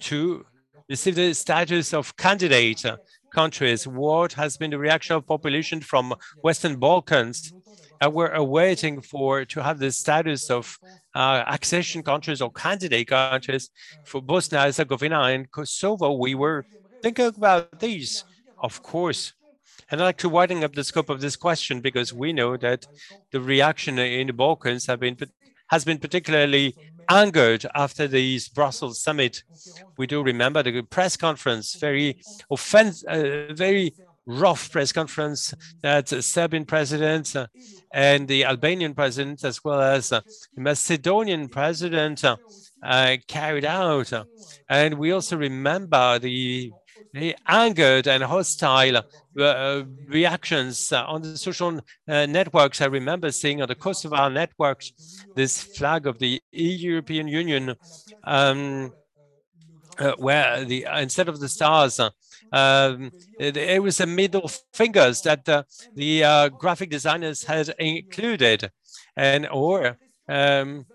to 0.00 0.44
receive 0.88 1.14
the 1.14 1.34
status 1.34 1.92
of 1.92 2.16
candidate 2.16 2.84
countries. 3.32 3.86
What 3.86 4.32
has 4.34 4.56
been 4.56 4.70
the 4.70 4.78
reaction 4.78 5.16
of 5.16 5.26
population 5.26 5.80
from 5.80 6.14
Western 6.42 6.76
Balkans? 6.76 7.52
And 8.00 8.14
we're 8.14 8.32
awaiting 8.32 9.02
for 9.02 9.44
to 9.44 9.62
have 9.62 9.78
the 9.78 9.92
status 9.92 10.50
of 10.50 10.78
uh, 11.14 11.44
accession 11.46 12.02
countries 12.02 12.40
or 12.40 12.50
candidate 12.52 13.08
countries 13.08 13.70
for 14.04 14.20
Bosnia 14.22 14.62
Herzegovina 14.62 15.20
and 15.22 15.50
Kosovo. 15.50 16.12
We 16.12 16.34
were 16.34 16.64
thinking 17.02 17.26
about 17.26 17.80
these, 17.80 18.24
of 18.58 18.82
course. 18.82 19.32
And 19.90 20.00
I'd 20.00 20.04
like 20.04 20.18
to 20.18 20.28
widen 20.28 20.62
up 20.62 20.74
the 20.74 20.84
scope 20.84 21.08
of 21.08 21.20
this 21.20 21.36
question 21.36 21.80
because 21.80 22.12
we 22.12 22.32
know 22.32 22.56
that 22.58 22.86
the 23.32 23.40
reaction 23.40 23.98
in 23.98 24.28
the 24.28 24.32
Balkans 24.32 24.86
have 24.86 25.00
been 25.00 25.16
has 25.68 25.84
been 25.84 25.98
particularly 25.98 26.74
angered 27.08 27.64
after 27.74 28.06
the 28.08 28.40
Brussels 28.54 29.00
summit. 29.00 29.42
We 29.96 30.06
do 30.06 30.22
remember 30.22 30.62
the 30.62 30.82
press 30.82 31.16
conference, 31.16 31.74
very 31.74 32.20
offensive, 32.50 33.08
uh, 33.08 33.54
very 33.54 33.94
rough 34.26 34.70
press 34.70 34.92
conference 34.92 35.54
that 35.82 36.08
Serbian 36.08 36.64
president 36.64 37.34
and 37.92 38.28
the 38.28 38.44
Albanian 38.44 38.94
president, 38.94 39.44
as 39.44 39.64
well 39.64 39.80
as 39.80 40.10
the 40.10 40.22
Macedonian 40.56 41.48
president, 41.48 42.24
uh, 42.24 43.16
carried 43.26 43.64
out. 43.64 44.12
And 44.68 44.94
we 44.94 45.12
also 45.12 45.36
remember 45.36 46.18
the 46.18 46.72
the 47.12 47.34
angered 47.48 48.06
and 48.06 48.22
hostile 48.22 49.02
uh, 49.38 49.82
reactions 50.08 50.92
on 50.92 51.22
the 51.22 51.36
social 51.36 51.80
uh, 52.08 52.26
networks. 52.26 52.80
I 52.80 52.86
remember 52.86 53.32
seeing 53.32 53.62
on 53.62 53.68
the 53.68 53.74
Kosovo 53.74 54.28
networks 54.28 54.92
this 55.34 55.60
flag 55.60 56.06
of 56.06 56.18
the 56.18 56.40
European 56.52 57.26
Union, 57.26 57.74
um, 58.24 58.92
uh, 60.00 60.14
where 60.16 60.64
the 60.64 60.86
instead 60.96 61.28
of 61.28 61.40
the 61.40 61.48
stars, 61.48 62.00
uh, 62.00 62.10
um, 62.52 63.10
it, 63.38 63.56
it, 63.56 63.82
was 63.82 63.98
the 63.98 64.06
middle 64.06 64.50
fingers 64.72 65.20
that 65.22 65.48
uh, 65.48 65.62
the 65.94 66.50
graphic 66.58 66.90
designers 66.90 67.44
had 67.44 67.74
included, 67.78 68.70
and 69.16 69.46
or 69.52 69.98
um, 70.28 70.86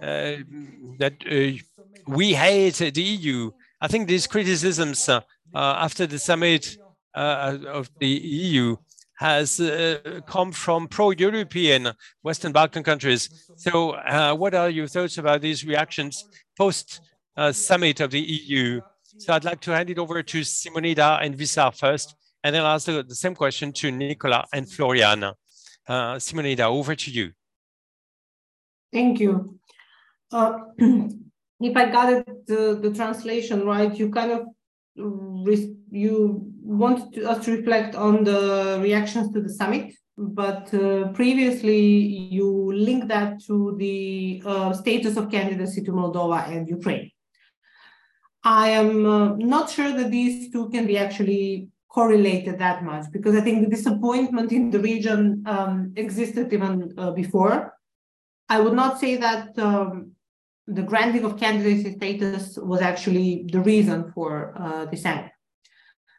that 0.00 1.14
we 2.06 2.34
hate 2.34 2.76
the 2.76 3.02
EU. 3.02 3.50
I 3.80 3.88
think 3.88 4.08
these 4.08 4.26
criticisms 4.26 5.08
uh, 5.08 5.20
after 5.54 6.06
the 6.06 6.18
summit 6.18 6.76
uh, 7.14 7.58
of 7.68 7.90
the 8.00 8.08
EU 8.08 8.76
has 9.18 9.60
uh, 9.60 10.20
come 10.26 10.50
from 10.50 10.88
pro-European 10.88 11.92
Western 12.22 12.50
Balkan 12.50 12.82
countries. 12.82 13.48
So 13.56 13.96
what 14.34 14.54
are 14.54 14.68
your 14.68 14.88
thoughts 14.88 15.18
about 15.18 15.40
these 15.40 15.64
reactions 15.64 16.24
post-summit 17.36 18.00
of 18.00 18.10
the 18.10 18.20
EU? 18.20 18.80
So 19.18 19.32
I'd 19.32 19.44
like 19.44 19.60
to 19.60 19.70
hand 19.70 19.90
it 19.90 19.98
over 19.98 20.22
to 20.22 20.40
Simonida 20.40 21.18
and 21.22 21.36
Visar 21.36 21.76
first, 21.76 22.16
and 22.42 22.54
then 22.54 22.62
I'll 22.62 22.74
ask 22.74 22.86
the, 22.86 23.04
same 23.14 23.34
question 23.34 23.72
to 23.74 23.90
Nikola 23.90 24.46
and 24.52 24.66
Floriana. 24.66 25.34
Uh, 25.86 26.14
Simonida, 26.16 26.60
over 26.60 26.94
to 26.94 27.10
you. 27.10 27.32
Thank 28.92 29.20
you. 29.20 29.58
Uh, 30.32 30.58
if 30.78 31.76
I 31.76 31.90
got 31.90 32.12
it, 32.12 32.46
the, 32.46 32.78
the 32.80 32.92
translation 32.92 33.64
right, 33.64 33.94
you 33.96 34.10
kind 34.10 34.32
of 34.32 34.46
you 34.96 36.52
want 36.62 37.16
us 37.18 37.44
to 37.44 37.56
reflect 37.56 37.94
on 37.94 38.24
the 38.24 38.78
reactions 38.80 39.32
to 39.32 39.40
the 39.40 39.48
summit, 39.48 39.92
but 40.16 40.72
uh, 40.74 41.08
previously 41.12 41.80
you 41.80 42.72
linked 42.72 43.08
that 43.08 43.42
to 43.44 43.74
the 43.78 44.42
uh, 44.46 44.72
status 44.72 45.16
of 45.16 45.30
candidacy 45.30 45.82
to 45.82 45.92
Moldova 45.92 46.48
and 46.48 46.68
Ukraine. 46.68 47.10
I 48.44 48.68
am 48.68 49.06
uh, 49.06 49.36
not 49.36 49.70
sure 49.70 49.92
that 49.96 50.10
these 50.10 50.52
two 50.52 50.68
can 50.68 50.86
be 50.86 50.98
actually 50.98 51.68
correlated 51.88 52.58
that 52.58 52.84
much 52.84 53.06
because 53.10 53.34
I 53.36 53.40
think 53.40 53.64
the 53.64 53.70
disappointment 53.76 54.52
in 54.52 54.70
the 54.70 54.80
region 54.80 55.44
um, 55.46 55.92
existed 55.96 56.52
even 56.52 56.92
uh, 56.98 57.12
before. 57.12 57.72
I 58.48 58.60
would 58.60 58.74
not 58.74 59.00
say 59.00 59.16
that 59.16 59.58
um, 59.58 60.12
the 60.66 60.82
granting 60.82 61.24
of 61.24 61.38
candidacy 61.38 61.94
status 61.96 62.58
was 62.58 62.82
actually 62.82 63.46
the 63.50 63.60
reason 63.60 64.12
for 64.12 64.54
uh, 64.58 64.84
this 64.86 65.04
act. 65.06 65.30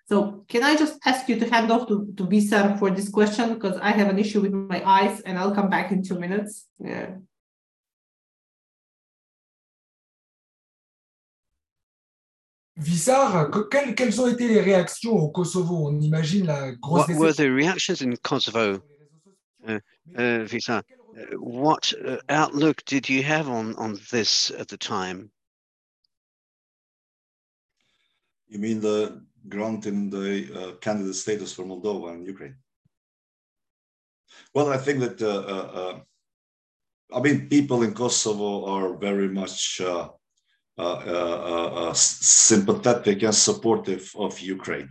So 0.08 0.46
can 0.48 0.64
I 0.64 0.76
just 0.76 1.00
ask 1.06 1.28
you 1.28 1.40
to 1.40 1.50
hand 1.50 1.72
off 1.72 1.88
to, 1.88 2.14
to 2.18 2.26
Visar 2.26 2.78
for 2.80 2.92
this 2.92 3.10
question 3.10 3.56
because 3.56 3.78
I 3.78 3.92
have 3.92 4.08
an 4.08 4.20
issue 4.20 4.42
with 4.42 4.54
my 4.54 4.82
eyes 4.86 5.20
and 5.22 5.38
I'll 5.38 5.54
come 5.54 5.70
back 5.70 5.92
in 5.92 6.04
two 6.04 6.20
minutes. 6.20 6.68
Yeah. 6.80 7.16
Visar, 12.78 13.52
quelles, 13.72 13.96
quelles 13.96 14.20
ont 14.20 14.28
été 14.28 14.48
les 14.48 14.60
réactions 14.60 15.14
au 15.14 15.30
Kosovo 15.30 15.88
On 15.88 16.00
imagine 16.02 16.46
la 16.46 16.74
grosse. 16.74 17.08
What 17.08 17.16
were 17.18 17.34
the 17.34 17.50
reactions 17.50 18.02
in 18.02 18.18
Kosovo, 18.18 18.82
uh, 19.68 19.80
uh, 20.18 20.44
Visar? 20.46 20.84
what 21.40 21.94
uh, 22.06 22.18
outlook 22.30 22.84
did 22.86 23.08
you 23.08 23.24
have 23.24 23.48
on, 23.48 23.76
on 23.76 23.98
this 24.12 24.52
at 24.52 24.68
the 24.68 24.78
time? 24.78 25.32
You 28.48 28.60
mean 28.60 28.80
the 28.80 29.22
granting 29.48 30.10
the 30.10 30.50
uh, 30.54 30.76
candidate 30.78 31.16
status 31.16 31.54
for 31.54 31.64
Moldova 31.64 32.14
and 32.14 32.26
Ukraine? 32.26 32.56
Well, 34.54 34.70
I 34.70 34.78
think 34.78 35.00
that, 35.00 35.22
uh, 35.22 35.28
uh, 35.28 35.70
uh 35.82 36.00
I 37.14 37.22
mean, 37.22 37.48
people 37.48 37.84
in 37.84 37.94
Kosovo 37.94 38.66
are 38.66 38.98
very 38.98 39.30
much 39.30 39.80
uh, 39.82 40.10
sympathetic 41.94 43.24
and 43.24 43.36
supportive 43.36 44.12
of 44.18 44.40
Ukraine 44.40 44.90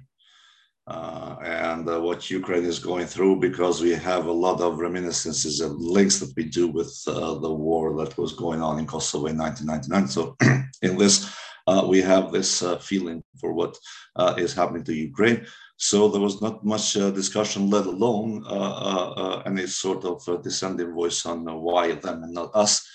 uh, 0.87 1.37
and 1.43 1.89
uh, 1.89 2.01
what 2.01 2.31
Ukraine 2.31 2.65
is 2.65 2.79
going 2.79 3.07
through 3.07 3.41
because 3.41 3.81
we 3.81 3.93
have 3.93 4.27
a 4.27 4.33
lot 4.33 4.61
of 4.61 4.79
reminiscences 4.79 5.61
and 5.61 5.79
links 5.81 6.19
that 6.19 6.35
we 6.37 6.45
do 6.45 6.69
with 6.69 6.95
uh, 7.07 7.35
the 7.39 7.53
war 7.53 7.97
that 7.97 8.19
was 8.19 8.35
going 8.35 8.61
on 8.61 8.79
in 8.79 8.87
Kosovo 8.87 9.27
in 9.27 9.39
1999. 9.39 10.09
So, 10.09 10.37
in 10.83 10.99
this, 10.99 11.35
uh, 11.67 11.87
we 11.89 12.03
have 12.03 12.33
this 12.33 12.63
uh, 12.63 12.77
feeling 12.79 13.23
for 13.41 13.55
what 13.55 13.79
uh, 14.17 14.35
is 14.37 14.53
happening 14.53 14.85
to 14.85 14.93
Ukraine. 14.93 15.47
So, 15.79 16.09
there 16.09 16.21
was 16.21 16.43
not 16.43 16.65
much 16.65 16.93
discussion, 16.93 17.71
let 17.71 17.87
alone 17.87 18.45
any 19.47 19.67
sort 19.67 20.05
of 20.05 20.43
dissenting 20.43 20.93
voice 20.93 21.25
on 21.25 21.45
why 21.47 21.93
them 21.93 22.25
and 22.25 22.35
not 22.35 22.55
us. 22.55 22.87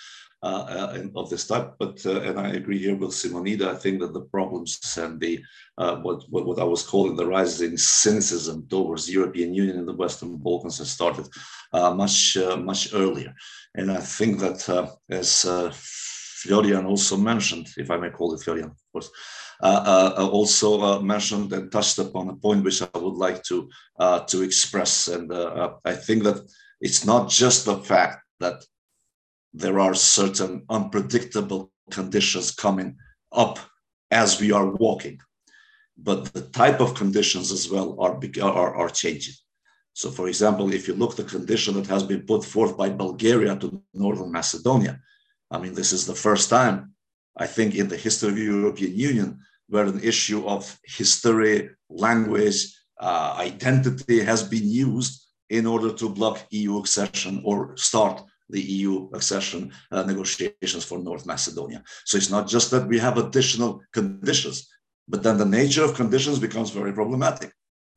Uh, 0.41 0.95
uh, 0.95 1.19
of 1.19 1.29
this 1.29 1.45
type. 1.45 1.73
But 1.77 2.05
uh, 2.05 2.21
and 2.21 2.39
I 2.39 2.51
agree 2.51 2.79
here 2.79 2.95
with 2.95 3.09
Simonida. 3.09 3.67
I 3.67 3.75
think 3.75 3.99
that 3.99 4.13
the 4.13 4.21
problems 4.21 4.79
and 4.97 5.19
the 5.19 5.43
what, 5.75 6.23
what, 6.29 6.45
what 6.45 6.59
I 6.59 6.63
was 6.63 6.81
calling 6.81 7.17
the 7.17 7.25
rising 7.25 7.75
cynicism 7.75 8.65
towards 8.69 9.05
the 9.05 9.11
European 9.11 9.53
Union 9.53 9.77
in 9.79 9.85
the 9.85 9.97
Western 9.97 10.37
Balkans 10.37 10.77
has 10.77 10.91
started 10.91 11.27
much 11.73 12.37
much 12.59 12.93
earlier. 12.93 13.35
And 13.75 13.91
I 13.91 13.99
think 13.99 14.39
that 14.39 14.89
as 15.09 15.45
Florian 16.41 16.85
also 16.85 17.17
mentioned, 17.17 17.67
if 17.75 17.91
I 17.91 17.97
may 17.97 18.09
call 18.09 18.33
it 18.33 18.41
Florian, 18.41 18.69
of 18.69 18.91
course, 18.93 19.11
uh, 19.61 20.13
uh, 20.17 20.29
also 20.29 20.81
uh, 20.81 20.99
mentioned 21.01 21.51
and 21.51 21.69
touched 21.69 21.99
upon 21.99 22.29
a 22.29 22.35
point 22.37 22.63
which 22.63 22.81
I 22.81 22.97
would 22.97 23.17
like 23.17 23.43
to 23.43 23.69
to 24.27 24.41
express. 24.41 25.09
And 25.09 25.33
I 25.83 25.95
think 25.95 26.23
that 26.23 26.49
it's 26.79 27.03
not 27.03 27.29
just 27.29 27.65
the 27.65 27.79
fact 27.79 28.23
that 28.39 28.63
there 29.53 29.79
are 29.79 29.93
certain 29.93 30.63
unpredictable 30.69 31.71
conditions 31.91 32.51
coming 32.51 32.97
up 33.31 33.59
as 34.11 34.39
we 34.39 34.51
are 34.51 34.67
walking. 34.67 35.19
But 35.97 36.33
the 36.33 36.43
type 36.49 36.79
of 36.79 36.95
conditions 36.95 37.51
as 37.51 37.69
well 37.69 37.99
are, 37.99 38.19
are, 38.41 38.75
are 38.75 38.89
changing. 38.89 39.35
So, 39.93 40.09
for 40.11 40.27
example, 40.27 40.71
if 40.73 40.87
you 40.87 40.93
look 40.93 41.15
the 41.15 41.23
condition 41.23 41.73
that 41.75 41.87
has 41.87 42.03
been 42.03 42.21
put 42.21 42.45
forth 42.45 42.77
by 42.77 42.89
Bulgaria 42.89 43.55
to 43.57 43.81
Northern 43.93 44.31
Macedonia, 44.31 44.99
I 45.51 45.57
mean, 45.57 45.73
this 45.73 45.91
is 45.91 46.05
the 46.05 46.15
first 46.15 46.49
time, 46.49 46.93
I 47.35 47.47
think, 47.47 47.75
in 47.75 47.87
the 47.87 47.97
history 47.97 48.29
of 48.29 48.35
the 48.35 48.43
European 48.43 48.95
Union 48.95 49.39
where 49.67 49.85
an 49.85 49.99
issue 50.01 50.47
of 50.47 50.79
history, 50.83 51.69
language, 51.89 52.75
uh, 52.99 53.35
identity 53.37 54.23
has 54.23 54.41
been 54.43 54.67
used 54.67 55.25
in 55.49 55.65
order 55.65 55.91
to 55.93 56.09
block 56.09 56.45
EU 56.51 56.77
accession 56.79 57.41
or 57.43 57.75
start 57.77 58.21
the 58.49 58.61
EU 58.61 59.09
accession 59.13 59.71
uh, 59.91 60.03
negotiations 60.03 60.83
for 60.83 60.99
North 60.99 61.25
Macedonia. 61.25 61.83
So 62.05 62.17
it's 62.17 62.29
not 62.29 62.47
just 62.47 62.71
that 62.71 62.87
we 62.87 62.99
have 62.99 63.17
additional 63.17 63.81
conditions, 63.93 64.67
but 65.07 65.23
then 65.23 65.37
the 65.37 65.45
nature 65.45 65.83
of 65.83 65.95
conditions 65.95 66.39
becomes 66.39 66.69
very 66.69 66.93
problematic 66.93 67.51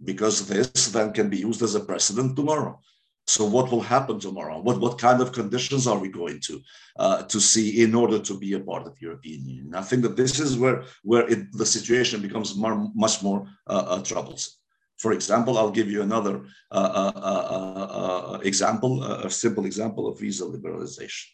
because 0.04 0.46
this 0.46 0.88
then 0.88 1.12
can 1.12 1.28
be 1.28 1.38
used 1.38 1.62
as 1.62 1.74
a 1.74 1.80
precedent 1.80 2.36
tomorrow. 2.36 2.78
So 3.26 3.44
what 3.44 3.70
will 3.70 3.80
happen 3.80 4.18
tomorrow? 4.18 4.60
What, 4.60 4.80
what 4.80 4.98
kind 4.98 5.20
of 5.20 5.32
conditions 5.32 5.86
are 5.86 5.98
we 5.98 6.08
going 6.08 6.40
to 6.40 6.60
uh, 6.98 7.22
to 7.22 7.40
see 7.40 7.82
in 7.82 7.94
order 7.94 8.18
to 8.18 8.38
be 8.38 8.54
a 8.54 8.60
part 8.60 8.86
of 8.86 8.94
the 8.94 9.02
European 9.02 9.48
Union? 9.48 9.74
I 9.74 9.82
think 9.82 10.02
that 10.02 10.16
this 10.16 10.40
is 10.40 10.58
where 10.58 10.82
where 11.04 11.28
it, 11.28 11.52
the 11.52 11.66
situation 11.66 12.20
becomes 12.20 12.56
more, 12.56 12.90
much 12.94 13.22
more 13.22 13.46
uh, 13.68 13.84
uh 13.88 14.02
troublesome. 14.02 14.54
For 15.02 15.12
example, 15.12 15.58
I'll 15.58 15.78
give 15.80 15.90
you 15.90 16.00
another 16.02 16.34
uh, 16.70 16.92
uh, 17.02 18.34
uh, 18.36 18.38
example, 18.44 19.02
a 19.02 19.28
simple 19.28 19.66
example 19.66 20.06
of 20.06 20.20
visa 20.20 20.44
liberalization. 20.44 21.26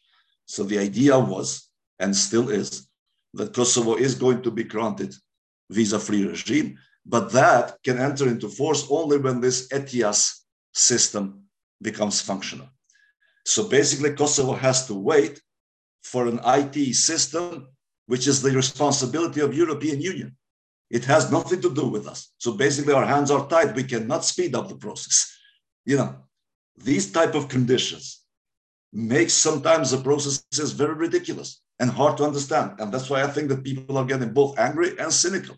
So 0.47 0.65
the 0.65 0.79
idea 0.79 1.19
was, 1.19 1.69
and 1.99 2.17
still 2.17 2.49
is, 2.49 2.89
that 3.35 3.53
Kosovo 3.53 3.97
is 3.97 4.15
going 4.15 4.41
to 4.41 4.51
be 4.51 4.65
granted 4.65 5.15
visa-free 5.69 6.25
regime, 6.25 6.79
but 7.05 7.31
that 7.33 7.77
can 7.85 7.99
enter 7.99 8.27
into 8.27 8.49
force 8.49 8.87
only 8.89 9.19
when 9.19 9.43
this 9.43 9.69
ETIAS 9.69 10.47
system 10.73 11.43
becomes 11.83 12.23
functional. 12.23 12.69
So 13.45 13.69
basically, 13.69 14.15
Kosovo 14.15 14.55
has 14.55 14.87
to 14.87 14.95
wait 14.95 15.43
for 16.03 16.27
an 16.27 16.41
IT 16.43 16.95
system, 16.95 17.69
which 18.07 18.27
is 18.27 18.41
the 18.41 18.51
responsibility 18.51 19.41
of 19.43 19.55
European 19.55 20.01
Union. 20.01 20.38
It 20.91 21.05
has 21.05 21.31
nothing 21.31 21.61
to 21.61 21.75
do 21.75 21.87
with 21.87 22.09
us. 22.09 22.33
So 22.39 22.53
basically, 22.53 22.95
our 22.95 23.05
hands 23.05 23.31
are 23.31 23.47
tied. 23.49 23.77
We 23.77 23.85
cannot 23.85 24.25
speed 24.25 24.55
up 24.55 24.69
the 24.69 24.77
process. 24.77 25.31
You 25.85 25.97
know, 25.99 26.17
these 26.77 27.13
type 27.13 27.35
of 27.35 27.49
conditions 27.49 28.23
make 28.93 29.31
sometimes 29.31 29.91
the 29.91 29.99
processes 29.99 30.73
very 30.73 30.95
ridiculous 30.95 31.61
and 31.79 31.91
hard 31.91 32.17
to 32.19 32.25
understand. 32.25 32.81
And 32.81 32.93
that's 32.93 33.11
why 33.11 33.23
I 33.23 33.27
think 33.27 33.49
that 33.49 33.65
people 33.65 33.99
are 33.99 34.05
getting 34.05 34.33
both 34.33 34.59
angry 34.59 34.99
and 34.99 35.13
cynical. 35.13 35.57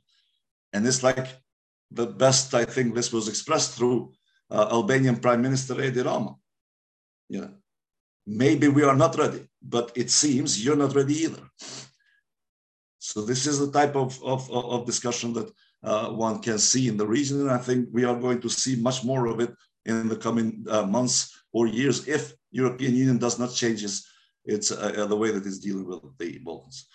And 0.72 0.86
it's 0.86 1.02
like 1.02 1.28
the 1.90 2.06
best, 2.06 2.54
I 2.54 2.64
think 2.64 2.94
this 2.94 3.12
was 3.12 3.28
expressed 3.28 3.76
through 3.76 4.12
uh, 4.50 4.68
Albanian 4.70 5.16
Prime 5.16 5.42
Minister 5.42 5.80
Edi 5.80 6.02
Rama. 6.02 6.34
You 7.28 7.42
know, 7.42 7.50
maybe 8.26 8.68
we 8.68 8.82
are 8.82 8.96
not 8.96 9.16
ready, 9.16 9.48
but 9.62 9.92
it 9.94 10.10
seems 10.10 10.64
you're 10.64 10.76
not 10.76 10.94
ready 10.94 11.14
either. 11.14 11.42
So 13.00 13.22
this 13.22 13.46
is 13.46 13.58
the 13.58 13.72
type 13.72 13.96
of, 13.96 14.22
of, 14.22 14.50
of 14.52 14.84
discussion 14.84 15.32
that 15.32 15.50
uh, 15.82 16.10
one 16.10 16.40
can 16.40 16.58
see 16.58 16.86
in 16.86 16.98
the 16.98 17.06
region. 17.06 17.40
And 17.40 17.50
I 17.50 17.56
think 17.56 17.88
we 17.90 18.04
are 18.04 18.14
going 18.14 18.40
to 18.42 18.50
see 18.50 18.76
much 18.76 19.02
more 19.04 19.26
of 19.26 19.40
it 19.40 19.50
in 19.86 20.06
the 20.06 20.16
coming 20.16 20.66
uh, 20.68 20.82
months 20.82 21.34
or 21.52 21.66
years 21.66 22.06
if 22.06 22.34
European 22.50 22.94
Union 22.94 23.16
does 23.16 23.38
not 23.38 23.54
change 23.54 23.82
its, 23.82 24.06
its 24.44 24.70
uh, 24.70 24.92
uh 24.98 25.06
the 25.06 25.16
way 25.16 25.30
that 25.30 25.46
it's 25.46 25.58
dealing 25.58 25.86
with 25.86 26.02
the 26.18 26.38
Balkans. 26.44 26.86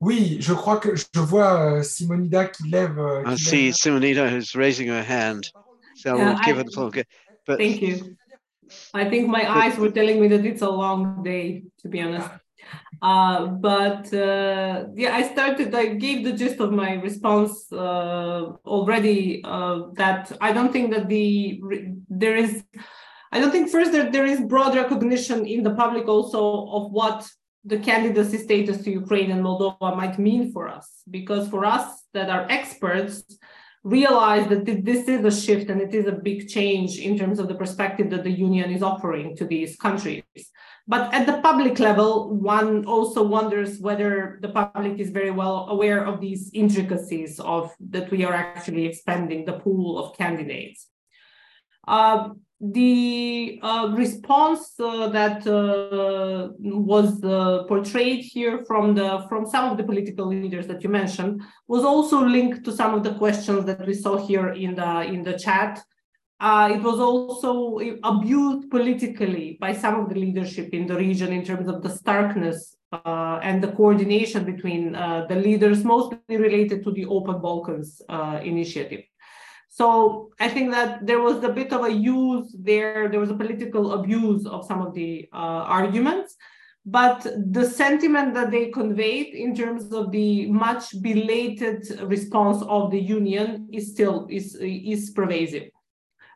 Oui, 0.00 0.36
je 0.40 0.54
crois 0.54 0.78
que 0.78 0.94
je 0.94 1.20
vois 1.20 1.78
euh, 1.78 1.82
Simonida 1.82 2.46
qui 2.46 2.68
lève. 2.68 2.98
Euh, 2.98 3.24
I 3.26 3.36
see 3.36 3.72
Simonida 3.72 4.28
who's 4.28 4.54
raising 4.54 4.88
her 4.88 5.02
hand. 5.02 5.50
So 5.96 6.16
yeah, 6.16 6.34
we'll 6.34 6.44
give 6.44 6.58
it 6.58 6.66
the 6.66 7.06
But 7.46 7.58
thank 7.58 7.80
you. 7.82 8.16
I 8.92 9.04
think 9.10 9.28
my 9.28 9.44
eyes 9.60 9.76
were 9.78 9.90
telling 9.90 10.20
me 10.20 10.28
that 10.28 10.44
it's 10.44 10.62
a 10.62 10.70
long 10.70 11.22
day, 11.22 11.64
to 11.80 11.88
be 11.88 12.00
honest. 12.00 12.28
Uh, 13.02 13.46
but 13.46 14.12
uh, 14.14 14.86
yeah, 14.94 15.14
I 15.14 15.22
started, 15.22 15.74
I 15.74 15.94
gave 15.94 16.24
the 16.24 16.32
gist 16.32 16.60
of 16.60 16.72
my 16.72 16.94
response 16.94 17.70
uh, 17.72 18.52
already 18.64 19.42
uh, 19.44 19.82
that 19.94 20.32
I 20.40 20.52
don't 20.52 20.72
think 20.72 20.92
that 20.94 21.08
the, 21.08 21.60
there 22.08 22.36
is, 22.36 22.64
I 23.32 23.40
don't 23.40 23.50
think 23.50 23.70
first 23.70 23.92
that 23.92 24.12
there 24.12 24.24
is 24.24 24.40
broad 24.40 24.74
recognition 24.74 25.44
in 25.44 25.62
the 25.62 25.74
public 25.74 26.08
also 26.08 26.66
of 26.68 26.92
what 26.92 27.28
the 27.64 27.78
candidacy 27.78 28.38
status 28.38 28.82
to 28.84 28.90
Ukraine 28.90 29.30
and 29.30 29.42
Moldova 29.42 29.96
might 29.96 30.18
mean 30.18 30.52
for 30.52 30.68
us. 30.68 31.02
Because 31.10 31.48
for 31.48 31.64
us 31.64 32.04
that 32.14 32.30
are 32.30 32.46
experts, 32.48 33.24
realize 33.84 34.48
that 34.48 34.64
this 34.64 35.08
is 35.08 35.24
a 35.24 35.30
shift 35.30 35.68
and 35.68 35.80
it 35.80 35.94
is 35.94 36.06
a 36.06 36.12
big 36.12 36.48
change 36.48 36.98
in 36.98 37.18
terms 37.18 37.38
of 37.38 37.48
the 37.48 37.54
perspective 37.54 38.08
that 38.10 38.24
the 38.24 38.30
union 38.30 38.70
is 38.70 38.82
offering 38.82 39.36
to 39.36 39.44
these 39.44 39.76
countries. 39.76 40.24
But 40.88 41.12
at 41.12 41.26
the 41.26 41.40
public 41.42 41.78
level, 41.78 42.34
one 42.34 42.86
also 42.86 43.22
wonders 43.22 43.78
whether 43.78 44.38
the 44.40 44.48
public 44.48 44.98
is 44.98 45.10
very 45.10 45.30
well 45.30 45.68
aware 45.68 46.04
of 46.04 46.20
these 46.20 46.50
intricacies 46.54 47.38
of 47.40 47.74
that 47.90 48.10
we 48.10 48.24
are 48.24 48.32
actually 48.32 48.86
expanding 48.86 49.44
the 49.44 49.54
pool 49.54 49.98
of 49.98 50.16
candidates. 50.16 50.88
Uh, 51.86 52.30
the 52.72 53.60
uh, 53.62 53.92
response 53.94 54.72
uh, 54.80 55.08
that 55.08 55.46
uh, 55.46 56.48
was 56.60 57.22
uh, 57.22 57.64
portrayed 57.64 58.24
here 58.24 58.64
from 58.64 58.94
the 58.94 59.26
from 59.28 59.46
some 59.46 59.70
of 59.70 59.76
the 59.76 59.84
political 59.84 60.26
leaders 60.26 60.66
that 60.66 60.82
you 60.82 60.88
mentioned 60.88 61.42
was 61.68 61.84
also 61.84 62.24
linked 62.24 62.64
to 62.64 62.72
some 62.72 62.94
of 62.94 63.02
the 63.02 63.14
questions 63.14 63.66
that 63.66 63.86
we 63.86 63.92
saw 63.92 64.16
here 64.16 64.50
in 64.50 64.74
the 64.76 65.02
in 65.02 65.22
the 65.22 65.38
chat. 65.38 65.82
Uh, 66.40 66.70
it 66.74 66.82
was 66.82 66.98
also 66.98 67.78
abused 68.02 68.70
politically 68.70 69.56
by 69.60 69.72
some 69.72 70.00
of 70.00 70.08
the 70.08 70.18
leadership 70.18 70.70
in 70.72 70.86
the 70.86 70.96
region 70.96 71.32
in 71.32 71.44
terms 71.44 71.68
of 71.68 71.82
the 71.82 71.88
starkness 71.88 72.76
uh, 72.92 73.40
and 73.42 73.62
the 73.62 73.72
coordination 73.72 74.44
between 74.44 74.92
the 74.92 75.36
leaders, 75.36 75.84
mostly 75.84 76.18
related 76.36 76.82
to 76.84 76.90
the 76.92 77.06
Open 77.06 77.40
Balkans 77.40 78.02
initiative. 78.42 79.04
So 79.74 80.30
I 80.38 80.48
think 80.48 80.70
that 80.70 81.04
there 81.04 81.18
was 81.18 81.42
a 81.42 81.48
bit 81.48 81.72
of 81.72 81.82
a 81.82 81.90
use 81.90 82.54
there, 82.56 83.08
there 83.08 83.18
was 83.18 83.30
a 83.30 83.34
political 83.34 83.94
abuse 83.94 84.46
of 84.46 84.64
some 84.64 84.80
of 84.80 84.94
the 84.94 85.28
uh, 85.32 85.62
arguments, 85.80 86.36
but 86.86 87.26
the 87.50 87.64
sentiment 87.64 88.34
that 88.34 88.52
they 88.52 88.70
conveyed 88.70 89.34
in 89.34 89.52
terms 89.52 89.92
of 89.92 90.12
the 90.12 90.46
much 90.46 91.02
belated 91.02 91.80
response 92.02 92.62
of 92.68 92.92
the 92.92 93.00
union 93.00 93.68
is 93.72 93.90
still 93.90 94.28
is, 94.30 94.54
is 94.60 95.10
pervasive. 95.10 95.64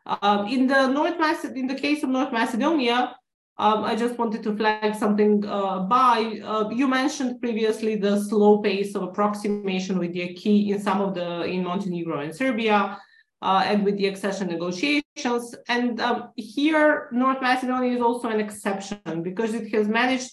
Um, 0.05 0.47
in 0.47 0.67
the 0.67 0.87
North 0.87 1.17
Maced- 1.17 1.55
in 1.55 1.67
the 1.67 1.75
case 1.75 2.03
of 2.03 2.09
North 2.09 2.33
Macedonia, 2.33 3.15
um, 3.57 3.85
I 3.85 3.95
just 3.95 4.17
wanted 4.17 4.43
to 4.43 4.57
flag 4.57 4.95
something 4.95 5.45
uh, 5.45 5.79
by. 5.83 6.41
Uh, 6.43 6.67
you 6.71 6.89
mentioned 6.89 7.39
previously 7.39 7.95
the 7.95 8.19
slow 8.19 8.57
pace 8.57 8.95
of 8.95 9.03
approximation 9.03 9.97
with 9.97 10.11
the 10.11 10.33
key 10.33 10.73
in 10.73 10.81
some 10.81 10.99
of 10.99 11.13
the 11.13 11.45
in 11.45 11.63
Montenegro 11.63 12.19
and 12.19 12.35
Serbia 12.35 12.99
and 13.41 13.83
with 13.85 13.97
the 13.97 14.07
accession 14.07 14.47
negotiations. 14.47 15.55
And 15.67 15.99
um, 16.01 16.29
here, 16.35 17.09
North 17.11 17.41
Macedonia 17.41 17.95
is 17.95 18.01
also 18.01 18.29
an 18.29 18.39
exception 18.39 19.23
because 19.23 19.53
it 19.53 19.73
has 19.73 19.87
managed, 19.87 20.31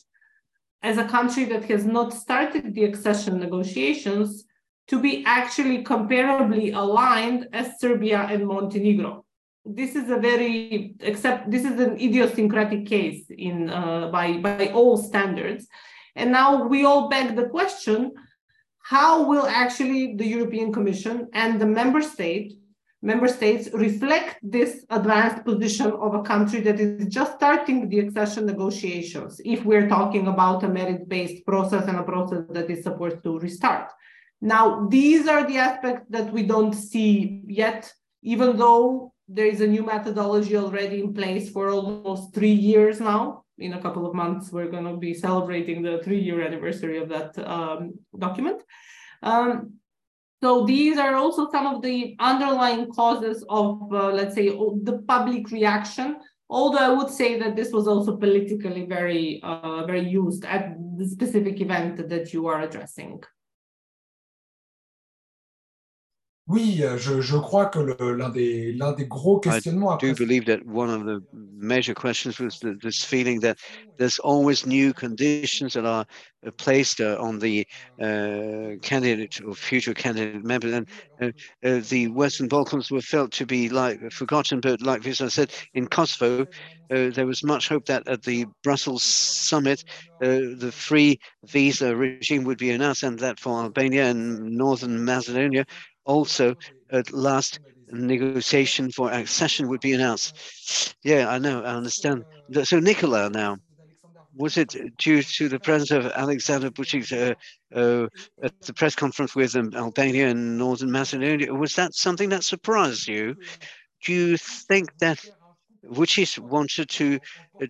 as 0.83 0.99
a 0.99 1.05
country 1.05 1.45
that 1.45 1.65
has 1.65 1.85
not 1.85 2.13
started 2.13 2.75
the 2.75 2.85
accession 2.85 3.39
negotiations, 3.39 4.45
to 4.89 5.01
be 5.01 5.25
actually 5.27 5.83
comparably 5.83 6.75
aligned 6.75 7.49
as 7.53 7.81
Serbia 7.81 8.27
and 8.31 8.47
Montenegro. 8.47 9.25
This 9.65 9.97
is 9.97 10.11
a 10.11 10.17
very, 10.17 10.95
except 11.01 11.51
this 11.51 11.65
is 11.65 11.81
an 11.81 11.95
idiosyncratic 11.95 12.87
case 12.87 13.25
in 13.31 13.69
uh, 13.69 14.09
by 14.13 14.35
by 14.35 14.69
all 14.69 14.97
standards, 14.97 15.67
and 16.15 16.31
now 16.31 16.69
we 16.69 16.85
all 16.85 17.09
beg 17.09 17.35
the 17.35 17.49
question: 17.49 18.13
How 18.79 19.25
will 19.25 19.45
actually 19.45 20.15
the 20.15 20.25
European 20.25 20.73
Commission 20.73 21.29
and 21.33 21.61
the 21.61 21.67
member 21.67 22.01
state 22.01 22.53
member 23.03 23.29
states 23.29 23.69
reflect 23.73 24.39
this 24.43 24.85
advanced 24.91 25.45
position 25.45 25.93
of 25.93 26.15
a 26.15 26.23
country 26.23 26.61
that 26.61 26.81
is 26.81 27.07
just 27.07 27.35
starting 27.35 27.89
the 27.89 28.01
accession 28.01 28.47
negotiations, 28.47 29.41
if 29.45 29.65
we're 29.65 29.89
talking 29.89 30.27
about 30.29 30.65
a 30.65 30.69
merit-based 30.69 31.45
process 31.47 31.87
and 31.87 31.99
a 31.99 32.03
process 32.03 32.45
that 32.51 32.71
is 32.71 32.83
supposed 32.83 33.23
to 33.23 33.39
restart. 33.39 33.93
Now, 34.41 34.87
these 34.89 35.29
are 35.29 35.47
the 35.47 35.59
aspects 35.59 36.07
that 36.11 36.33
we 36.33 36.43
don't 36.43 36.75
see 36.75 37.43
yet, 37.47 37.93
even 38.23 38.57
though 38.57 39.13
there 39.29 39.47
is 39.47 39.61
a 39.61 39.67
new 39.67 39.85
methodology 39.85 40.57
already 40.57 41.01
in 41.01 41.13
place 41.13 41.51
for 41.51 41.71
almost 41.71 42.35
three 42.35 42.53
years 42.53 43.01
now. 43.01 43.45
In 43.59 43.73
a 43.73 43.81
couple 43.81 44.07
of 44.07 44.15
months, 44.15 44.53
we're 44.53 44.71
going 44.71 44.85
to 44.85 44.97
be 44.97 45.15
celebrating 45.15 45.83
the 45.83 46.01
three-year 46.05 46.43
anniversary 46.43 46.99
of 46.99 47.09
that 47.09 47.39
um, 47.39 47.95
document. 48.19 48.63
Um, 49.23 49.79
so 50.43 50.67
these 50.67 50.99
are 50.99 51.15
also 51.15 51.51
some 51.51 51.67
of 51.67 51.83
the 51.83 52.15
underlying 52.21 52.91
causes 52.93 53.45
of, 53.49 53.93
uh, 53.93 54.11
let's 54.11 54.35
say, 54.35 54.49
the 54.49 55.03
public 55.09 55.51
reaction. 55.51 56.17
Although 56.49 56.79
I 56.79 56.91
would 56.91 57.11
say 57.11 57.39
that 57.41 57.57
this 57.57 57.73
was 57.73 57.89
also 57.89 58.17
politically 58.17 58.85
very, 58.85 59.41
uh, 59.43 59.85
very 59.87 60.07
used 60.09 60.45
at 60.45 60.77
the 60.97 61.07
specific 61.09 61.61
event 61.61 62.09
that 62.09 62.33
you 62.33 62.47
are 62.47 62.61
addressing. 62.63 63.23
Oui, 66.49 66.81
euh, 66.83 66.97
je, 66.97 67.21
je 67.21 67.37
crois 67.37 67.67
que 67.67 67.81
l'un 67.81 68.29
des, 68.29 68.73
des 68.97 69.07
gros 69.07 69.41
questionnements. 69.41 69.97
I 69.97 69.99
do 69.99 70.15
believe 70.15 70.45
that 70.47 70.65
one 70.65 70.89
of 70.89 71.05
the 71.05 71.21
major 71.33 71.93
questions 71.93 72.39
was 72.39 72.61
the, 72.61 72.79
this 72.81 73.03
feeling 73.03 73.41
that 73.41 73.59
there's 73.99 74.21
always 74.21 74.65
new 74.65 74.93
conditions 74.93 75.73
that 75.73 75.85
are 75.85 76.07
uh, 76.47 76.51
placed 76.53 77.01
uh, 77.01 77.17
on 77.19 77.41
the 77.41 77.67
uh, 78.01 78.77
candidate 78.81 79.41
or 79.45 79.55
future 79.57 79.93
candidate 79.93 80.45
member. 80.45 80.73
And 80.73 80.89
uh, 81.21 81.33
uh, 81.65 81.81
the 81.89 82.07
Western 82.15 82.47
Balkans 82.47 82.93
were 82.93 83.01
felt 83.01 83.33
to 83.33 83.45
be 83.45 83.69
like 83.69 84.13
forgotten, 84.13 84.61
but 84.61 84.81
like 84.81 85.05
I 85.05 85.13
said, 85.13 85.51
in 85.75 85.89
Kosovo, 85.89 86.43
uh, 86.43 87.11
there 87.11 87.27
was 87.27 87.43
much 87.43 87.69
hope 87.69 87.87
that 87.87 88.07
at 88.07 88.23
the 88.23 88.47
Brussels 88.63 89.03
summit, 89.03 89.83
the 90.21 90.71
free 90.73 91.19
visa 91.47 91.97
regime 91.97 92.45
would 92.45 92.59
be 92.59 92.71
announced 92.71 93.03
and 93.03 93.19
that 93.19 93.41
for 93.41 93.63
Albania 93.63 94.07
and 94.11 94.57
Northern 94.57 95.05
Macedonia, 95.05 95.67
also 96.07 96.55
at 96.91 97.13
last 97.13 97.61
negotiation 97.91 98.91
for 98.91 99.11
accession 99.13 99.69
would 99.69 99.81
be 99.81 99.93
announced. 99.93 100.97
Yeah, 101.03 101.29
I 101.29 101.39
know, 101.39 101.63
I 101.63 101.75
understand. 101.75 102.25
So 102.65 102.81
Nikola 102.81 103.31
now, 103.31 103.59
was 104.37 104.57
it 104.57 104.75
due 104.99 105.23
to 105.23 105.49
the 105.49 105.59
presence 105.61 105.91
of 105.91 106.07
Alexander 106.13 106.71
Vucic 106.71 107.13
uh, 107.13 107.35
uh, 107.75 108.09
at 108.43 108.53
the 108.63 108.75
press 108.75 108.95
conference 108.95 109.35
with 109.35 109.57
um, 109.57 109.71
Albania 109.75 110.29
and 110.29 110.59
Northern 110.59 110.91
Macedonia? 110.91 111.53
Was 111.55 111.75
that 111.77 111.95
something 111.95 112.29
that 112.31 112.45
surprised 112.45 113.09
you? 113.09 113.35
Do 114.05 114.13
you 114.13 114.37
think 114.37 114.91
that 114.99 115.25
Vucic 115.87 116.39
wanted 116.39 116.89
to 116.91 117.19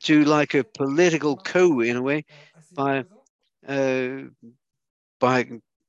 do 0.03 0.25
like 0.25 0.55
a 0.55 0.65
political 0.65 1.37
coup 1.37 1.81
in 1.81 1.97
a 1.97 2.03
way 2.03 2.25
by 2.75 3.05
uh, 3.69 4.23
by 5.21 5.47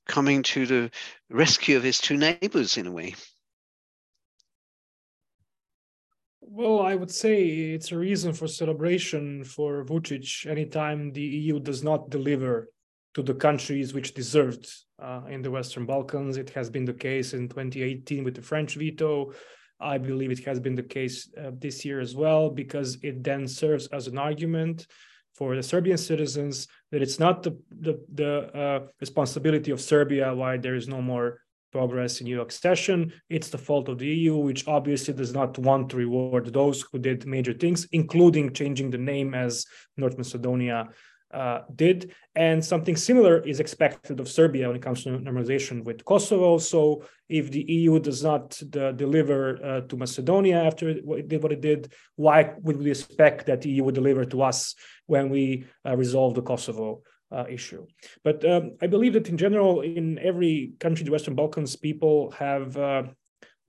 coming 0.07 0.43
to 0.43 0.65
the 0.65 0.91
rescue 1.29 1.77
of 1.77 1.83
his 1.83 1.99
two 1.99 2.17
neighbors 2.17 2.77
in 2.77 2.87
a 2.87 2.91
way. 2.91 3.15
Well, 6.41 6.81
I 6.81 6.95
would 6.95 7.11
say 7.11 7.45
it's 7.45 7.91
a 7.91 7.97
reason 7.97 8.33
for 8.33 8.47
celebration 8.47 9.43
for 9.43 9.83
Vucic 9.83 10.49
anytime 10.49 11.11
the 11.11 11.21
EU 11.21 11.59
does 11.59 11.83
not 11.83 12.09
deliver 12.09 12.69
to 13.15 13.21
the 13.21 13.33
countries 13.33 13.93
which 13.93 14.13
deserved 14.13 14.67
uh, 15.01 15.21
in 15.29 15.41
the 15.41 15.51
Western 15.51 15.85
Balkans. 15.85 16.37
It 16.37 16.49
has 16.51 16.69
been 16.69 16.85
the 16.85 16.93
case 16.93 17.33
in 17.33 17.49
2018 17.49 18.23
with 18.23 18.35
the 18.35 18.41
French 18.41 18.75
veto. 18.75 19.33
I 19.79 19.97
believe 19.97 20.31
it 20.31 20.45
has 20.45 20.59
been 20.59 20.75
the 20.75 20.83
case 20.83 21.29
uh, 21.37 21.51
this 21.59 21.85
year 21.85 21.99
as 21.99 22.15
well, 22.15 22.49
because 22.49 22.97
it 23.03 23.23
then 23.23 23.47
serves 23.47 23.87
as 23.87 24.07
an 24.07 24.17
argument 24.17 24.87
for 25.37 25.55
the 25.55 25.63
Serbian 25.63 25.97
citizens 25.97 26.67
that 26.91 27.01
it's 27.01 27.19
not 27.19 27.43
the 27.43 27.53
the, 27.85 27.93
the 28.13 28.31
uh, 28.63 28.79
responsibility 28.99 29.71
of 29.71 29.79
Serbia 29.79 30.33
why 30.33 30.57
there 30.57 30.75
is 30.75 30.87
no 30.87 31.01
more 31.01 31.41
progress 31.71 32.21
in 32.21 32.27
EU 32.27 32.41
accession. 32.41 33.13
It's 33.29 33.49
the 33.49 33.57
fault 33.57 33.89
of 33.89 33.99
the 33.99 34.07
EU, 34.07 34.37
which 34.37 34.67
obviously 34.67 35.13
does 35.13 35.33
not 35.33 35.57
want 35.59 35.89
to 35.89 35.97
reward 35.97 36.51
those 36.51 36.81
who 36.81 36.97
did 36.97 37.25
major 37.25 37.53
things, 37.53 37.87
including 37.91 38.53
changing 38.53 38.89
the 38.89 38.97
name 38.97 39.33
as 39.33 39.65
North 39.95 40.17
Macedonia 40.17 40.87
uh, 41.33 41.61
did. 41.75 42.13
And 42.35 42.63
something 42.63 42.95
similar 42.95 43.39
is 43.45 43.59
expected 43.59 44.19
of 44.19 44.29
Serbia 44.29 44.67
when 44.67 44.75
it 44.75 44.81
comes 44.81 45.03
to 45.03 45.09
normalization 45.09 45.83
with 45.83 46.05
Kosovo. 46.05 46.57
So 46.57 47.03
if 47.29 47.51
the 47.51 47.61
EU 47.61 47.99
does 47.99 48.23
not 48.23 48.61
uh, 48.75 48.91
deliver 48.93 49.63
uh, 49.63 49.81
to 49.81 49.97
Macedonia 49.97 50.63
after 50.63 50.89
it 50.89 51.27
did 51.27 51.43
what 51.43 51.51
it 51.51 51.61
did, 51.61 51.91
why 52.15 52.53
would 52.61 52.77
we 52.77 52.89
expect 52.89 53.45
that 53.47 53.61
the 53.61 53.69
EU 53.69 53.83
would 53.83 53.95
deliver 53.95 54.25
to 54.25 54.41
us 54.41 54.75
when 55.07 55.29
we 55.29 55.65
uh, 55.85 55.95
resolve 55.95 56.35
the 56.35 56.41
Kosovo 56.41 57.01
uh, 57.31 57.45
issue. 57.49 57.85
But 58.23 58.45
um, 58.45 58.77
I 58.81 58.87
believe 58.87 59.13
that 59.13 59.29
in 59.29 59.37
general, 59.37 59.81
in 59.81 60.17
every 60.19 60.73
country, 60.79 61.03
the 61.03 61.11
Western 61.11 61.35
Balkans, 61.35 61.75
people 61.75 62.31
have 62.31 62.77
uh, 62.77 63.03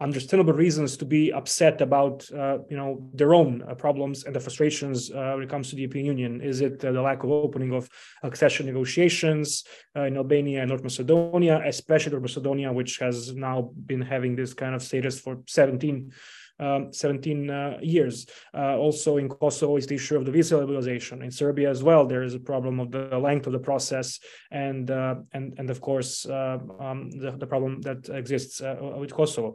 understandable 0.00 0.52
reasons 0.52 0.96
to 0.96 1.04
be 1.04 1.32
upset 1.32 1.80
about, 1.80 2.30
uh, 2.32 2.58
you 2.70 2.76
know, 2.76 3.10
their 3.14 3.34
own 3.34 3.62
uh, 3.62 3.74
problems 3.74 4.24
and 4.24 4.34
the 4.34 4.40
frustrations 4.40 5.10
uh, 5.10 5.32
when 5.34 5.42
it 5.42 5.50
comes 5.50 5.70
to 5.70 5.76
the 5.76 5.82
European 5.82 6.06
Union. 6.06 6.40
Is 6.40 6.60
it 6.60 6.84
uh, 6.84 6.92
the 6.92 7.02
lack 7.02 7.24
of 7.24 7.30
opening 7.30 7.74
of 7.74 7.88
accession 8.22 8.66
negotiations 8.66 9.64
in 9.94 10.16
Albania 10.16 10.60
and 10.60 10.68
North 10.68 10.84
Macedonia, 10.84 11.60
especially 11.64 12.12
North 12.12 12.22
Macedonia, 12.22 12.72
which 12.72 12.98
has 12.98 13.34
now 13.34 13.72
been 13.86 14.02
having 14.02 14.36
this 14.36 14.54
kind 14.54 14.74
of 14.74 14.82
status 14.82 15.18
for 15.18 15.42
17 15.46 16.12
um, 16.60 16.92
17 16.92 17.50
uh, 17.50 17.78
years. 17.80 18.26
Uh, 18.54 18.76
also 18.76 19.16
in 19.16 19.28
Kosovo 19.28 19.76
is 19.76 19.86
the 19.86 19.94
issue 19.94 20.16
of 20.16 20.24
the 20.24 20.32
visa 20.32 20.56
liberalization. 20.56 21.22
In 21.22 21.30
Serbia 21.30 21.70
as 21.70 21.82
well, 21.82 22.06
there 22.06 22.22
is 22.22 22.34
a 22.34 22.40
problem 22.40 22.80
of 22.80 22.90
the 22.90 23.18
length 23.18 23.46
of 23.46 23.52
the 23.52 23.58
process 23.58 24.18
and 24.50 24.90
uh, 24.90 25.16
and 25.32 25.54
and 25.58 25.70
of 25.70 25.80
course 25.80 26.26
uh, 26.26 26.58
um, 26.80 27.10
the, 27.10 27.32
the 27.38 27.46
problem 27.46 27.80
that 27.82 28.08
exists 28.08 28.60
uh, 28.60 28.76
with 28.98 29.12
Kosovo. 29.12 29.54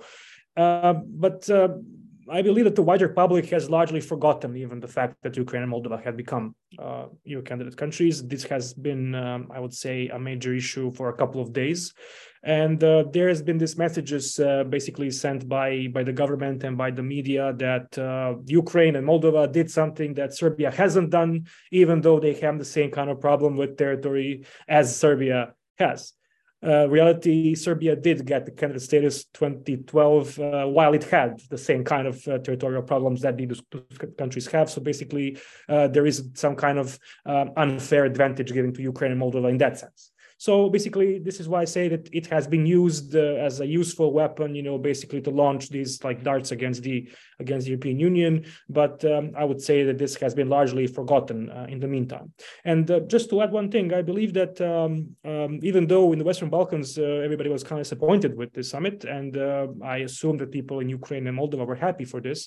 Uh, 0.56 0.94
but 0.94 1.50
I 2.30 2.42
believe 2.42 2.66
that 2.66 2.76
the 2.76 2.84
wider 2.84 3.10
public 3.10 3.50
has 3.50 3.70
largely 3.70 4.00
forgotten 4.00 4.56
even 4.56 4.80
the 4.80 4.88
fact 4.88 5.18
that 5.24 5.36
Ukraine 5.36 5.64
and 5.64 5.72
Moldova 5.72 6.02
had 6.02 6.16
become 6.16 6.56
uh, 6.80 7.08
EU 7.26 7.42
candidate 7.42 7.76
countries. 7.76 8.26
This 8.26 8.44
has 8.46 8.74
been, 8.74 9.14
um, 9.14 9.52
I 9.54 9.60
would 9.60 9.74
say, 9.74 10.08
a 10.08 10.18
major 10.18 10.54
issue 10.54 10.92
for 10.94 11.10
a 11.10 11.14
couple 11.14 11.42
of 11.42 11.52
days. 11.52 11.94
And 12.44 12.82
uh, 12.84 13.06
there 13.12 13.28
has 13.28 13.42
been 13.42 13.58
these 13.58 13.78
messages 13.78 14.40
uh, 14.40 14.64
basically 14.64 15.12
sent 15.12 15.48
by, 15.48 15.88
by 15.94 16.04
the 16.04 16.14
government 16.14 16.64
and 16.64 16.78
by 16.78 16.92
the 16.92 17.04
media 17.04 17.54
that 17.58 17.98
uh, 17.98 18.36
Ukraine 18.46 18.96
and 18.96 19.08
Moldova 19.08 19.52
did 19.52 19.70
something 19.70 20.14
that 20.16 20.34
Serbia 20.34 20.72
hasn't 20.72 21.10
done, 21.10 21.46
even 21.72 22.02
though 22.02 22.20
they 22.20 22.34
have 22.36 22.58
the 22.58 22.66
same 22.66 22.92
kind 22.92 23.10
of 23.10 23.20
problem 23.20 23.58
with 23.58 23.78
territory 23.78 24.46
as 24.68 24.98
Serbia 24.98 25.54
has 25.78 26.14
uh, 26.66 26.88
reality, 26.88 27.56
Serbia 27.56 27.96
did 27.96 28.26
get 28.26 28.46
the 28.46 28.52
candidate 28.52 28.82
status 28.82 29.26
2012 29.34 30.40
uh, 30.40 30.66
while 30.66 30.94
it 30.94 31.04
had 31.04 31.42
the 31.50 31.58
same 31.58 31.84
kind 31.84 32.08
of 32.08 32.26
uh, 32.28 32.38
territorial 32.40 32.84
problems 32.84 33.22
that 33.22 33.38
these 33.38 33.62
countries 34.18 34.48
have. 34.48 34.70
So 34.70 34.82
basically, 34.82 35.38
uh, 35.68 35.88
there 35.90 36.06
is 36.06 36.30
some 36.36 36.56
kind 36.56 36.80
of 36.80 36.98
um, 37.26 37.52
unfair 37.58 38.06
advantage 38.06 38.54
given 38.54 38.74
to 38.74 38.82
Ukraine 38.82 39.12
and 39.12 39.22
Moldova 39.22 39.50
in 39.50 39.58
that 39.58 39.80
sense. 39.80 40.12
So 40.38 40.70
basically, 40.70 41.20
this 41.20 41.40
is 41.40 41.48
why 41.48 41.62
I 41.62 41.66
say 41.66 41.88
that 41.88 42.10
it 42.12 42.28
has 42.28 42.48
been 42.48 42.66
used 42.66 43.16
uh, 43.16 43.20
as 43.20 43.62
a 43.62 43.66
useful 43.66 44.12
weapon, 44.12 44.56
you 44.56 44.62
know, 44.62 44.78
basically 44.78 45.22
to 45.22 45.30
launch 45.30 45.70
these 45.70 46.04
like 46.04 46.22
darts 46.22 46.52
against 46.52 46.84
the 46.84 47.10
against 47.46 47.64
the 47.66 47.72
European 47.76 47.98
Union. 48.10 48.34
But 48.80 48.96
um, 49.14 49.26
I 49.42 49.44
would 49.50 49.62
say 49.70 49.78
that 49.88 49.98
this 50.04 50.14
has 50.24 50.34
been 50.40 50.50
largely 50.58 50.86
forgotten 51.00 51.40
uh, 51.58 51.68
in 51.74 51.80
the 51.84 51.90
meantime. 51.96 52.28
And 52.72 52.86
uh, 52.90 53.02
just 53.14 53.26
to 53.30 53.36
add 53.44 53.52
one 53.62 53.70
thing, 53.74 53.88
I 54.00 54.02
believe 54.12 54.32
that 54.42 54.56
um, 54.72 54.94
um, 55.32 55.52
even 55.70 55.84
though 55.92 56.08
in 56.14 56.20
the 56.22 56.28
Western 56.30 56.52
Balkans 56.58 56.90
uh, 56.98 57.26
everybody 57.28 57.50
was 57.56 57.64
kind 57.68 57.80
of 57.80 57.86
disappointed 57.86 58.32
with 58.42 58.50
this 58.54 58.70
summit, 58.74 58.98
and 59.18 59.32
uh, 59.50 59.68
I 59.96 59.98
assume 60.10 60.36
that 60.40 60.58
people 60.60 60.78
in 60.84 60.88
Ukraine 61.00 61.26
and 61.28 61.38
Moldova 61.40 61.66
were 61.72 61.82
happy 61.88 62.06
for 62.14 62.20
this, 62.28 62.40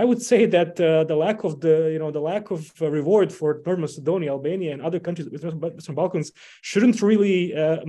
I 0.00 0.04
would 0.08 0.22
say 0.30 0.40
that 0.56 0.72
uh, 0.80 1.04
the 1.10 1.18
lack 1.26 1.38
of 1.48 1.52
the 1.64 1.76
you 1.94 2.00
know 2.02 2.12
the 2.18 2.26
lack 2.32 2.44
of 2.56 2.60
reward 2.98 3.28
for 3.38 3.48
North 3.66 3.82
Macedonia, 3.84 4.30
Albania, 4.36 4.70
and 4.74 4.82
other 4.88 5.00
countries 5.06 5.28
with 5.32 5.42
Western 5.78 5.96
Balkans 6.02 6.28
shouldn't 6.70 6.98
really 7.10 7.38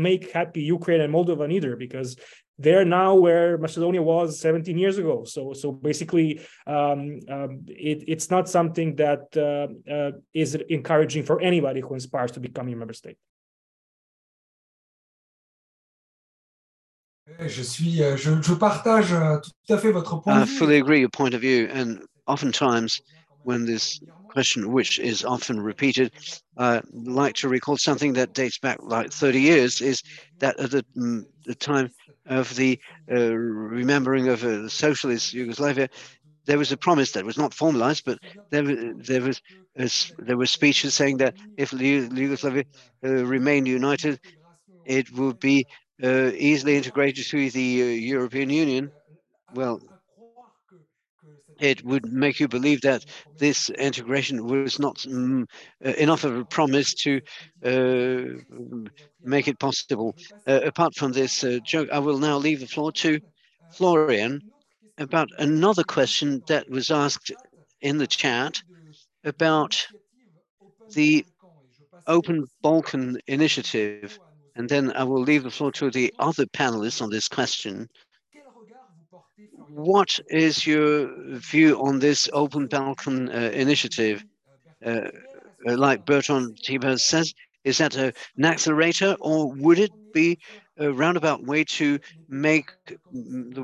make 0.10 0.24
happy 0.39 0.62
Ukraine 0.78 1.01
and 1.06 1.14
Moldova 1.16 1.45
neither, 1.53 1.74
because 1.86 2.10
they're 2.58 2.86
now 2.86 3.16
where 3.16 3.58
Macedonia 3.58 4.01
was 4.01 4.39
17 4.39 4.78
years 4.78 4.97
ago. 4.97 5.24
So, 5.26 5.53
so 5.53 5.72
basically, 5.72 6.41
um, 6.66 7.20
um, 7.30 7.66
it, 7.68 8.03
it's 8.08 8.32
not 8.32 8.47
something 8.49 8.95
that 8.95 9.36
uh, 9.36 9.91
uh, 9.91 10.12
is 10.34 10.56
encouraging 10.70 11.24
for 11.24 11.41
anybody 11.41 11.82
who 11.82 11.95
aspires 11.95 12.32
to 12.32 12.39
become 12.39 12.68
a 12.68 12.76
member 12.76 12.93
state. 12.93 13.18
Je 17.39 17.64
suis, 17.64 18.03
euh, 18.03 18.16
je, 18.16 18.39
je 18.41 18.53
partage 18.53 19.12
euh, 19.12 19.39
tout 19.39 19.74
à 19.74 19.78
fait 19.78 19.91
votre 19.91 20.22
point. 20.22 20.43
I 20.43 20.45
fully 20.45 20.78
agree 20.78 20.99
your 20.99 21.10
point 21.10 21.34
of 21.34 21.41
view, 21.41 21.68
and 21.74 21.99
oftentimes 22.28 23.01
when 23.43 23.66
this 23.66 23.99
question, 24.36 24.71
which 24.71 24.99
is 24.99 25.25
often 25.25 25.59
repeated, 25.61 26.13
uh, 26.57 26.81
like 26.93 27.36
to 27.38 27.49
recall 27.49 27.77
something 27.77 28.13
that 28.15 28.33
dates 28.33 28.59
back 28.59 28.77
like 28.83 29.11
30 29.11 29.41
years, 29.41 29.81
is 29.81 30.03
that 30.39 30.59
at 30.59 30.71
the, 30.71 30.86
mm, 30.97 31.23
the 31.45 31.55
time 31.55 31.89
of 32.27 32.55
the 32.57 32.79
uh, 33.11 33.33
remembering 33.33 34.29
of 34.29 34.43
uh, 34.43 34.69
socialist 34.69 35.33
Yugoslavia, 35.33 35.89
there 36.45 36.57
was 36.59 36.71
a 36.71 36.77
promise 36.77 37.11
that 37.13 37.25
was 37.25 37.38
not 37.38 37.53
formalized, 37.53 38.03
but 38.05 38.19
there, 38.51 38.63
there 38.95 39.21
was 39.21 39.41
there 40.19 40.38
were 40.38 40.45
speeches 40.45 40.95
saying 40.95 41.17
that 41.17 41.36
if 41.57 41.73
Yugoslavia 41.73 42.63
uh, 43.05 43.25
remained 43.25 43.67
united, 43.67 44.19
it 44.86 45.11
would 45.13 45.39
be 45.39 45.65
uh, 46.03 46.31
easily 46.38 46.75
integrated 46.77 47.25
to 47.25 47.51
the 47.51 47.83
uh, 47.83 47.86
European 47.86 48.49
Union. 48.49 48.91
Well, 49.53 49.81
it 51.60 51.84
would 51.86 52.06
make 52.06 52.39
you 52.39 52.47
believe 52.47 52.82
that 52.82 53.03
this 53.39 53.70
integration 53.72 54.45
was 54.45 54.80
not 54.80 54.95
mm, 54.97 55.45
uh, 55.86 55.89
enough 55.97 56.24
of 56.24 56.36
a 56.36 56.45
promise 56.45 56.93
to 56.93 57.20
uh, 57.64 58.24
make 59.24 59.47
it 59.47 59.60
possible. 59.60 60.16
Uh, 60.47 60.62
apart 60.64 60.93
from 60.95 61.12
this 61.12 61.43
uh, 61.43 61.60
joke, 61.64 61.89
I 61.91 61.99
will 61.99 62.18
now 62.20 62.38
leave 62.38 62.60
the 62.60 62.68
floor 62.68 62.91
to 62.93 63.20
Florian 63.70 64.41
about 64.97 65.30
another 65.39 65.84
question 65.84 66.43
that 66.47 66.70
was 66.70 66.91
asked 66.91 67.32
in 67.82 67.97
the 67.97 68.08
chat 68.08 68.62
about 69.24 69.86
the 70.93 71.26
Open 72.08 72.45
Balkan 72.62 73.18
Initiative. 73.28 74.18
And 74.56 74.70
then 74.70 74.91
I 74.93 75.03
will 75.03 75.22
leave 75.22 75.43
the 75.43 75.51
floor 75.51 75.72
to 75.74 75.91
the 75.91 76.14
other 76.20 76.45
panelists 76.45 77.01
on 77.01 77.10
this 77.10 77.28
question 77.28 77.88
what 79.76 80.17
is 80.30 80.65
your 80.65 81.09
view 81.51 81.78
on 81.82 81.99
this 81.99 82.30
Open 82.32 82.65
Balkan 82.67 83.30
uh, 83.30 83.51
initiative? 83.53 84.23
Uh, 84.86 85.09
uh 85.67 85.78
like 85.78 86.05
Bertrand 86.05 86.57
Thibault 86.65 86.97
says, 86.97 87.34
is 87.65 87.78
that 87.80 87.97
a, 87.97 88.13
an 88.38 88.45
accelerator 88.45 89.17
or 89.19 89.51
would 89.51 89.80
it 89.80 89.91
be 90.13 90.39
a 90.78 90.91
roundabout 90.91 91.43
way 91.43 91.63
to 91.63 91.99
make 92.30 92.71
the 93.11 93.63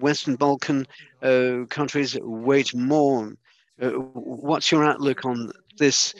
Western 0.00 0.34
Balkan 0.34 0.84
uh, 1.22 1.64
countries 1.70 2.18
wait 2.22 2.74
more? 2.74 3.32
Uh, 3.80 3.90
what's 3.90 4.72
your 4.72 4.84
outlook 4.84 5.24
on 5.24 5.52
this 5.78 6.12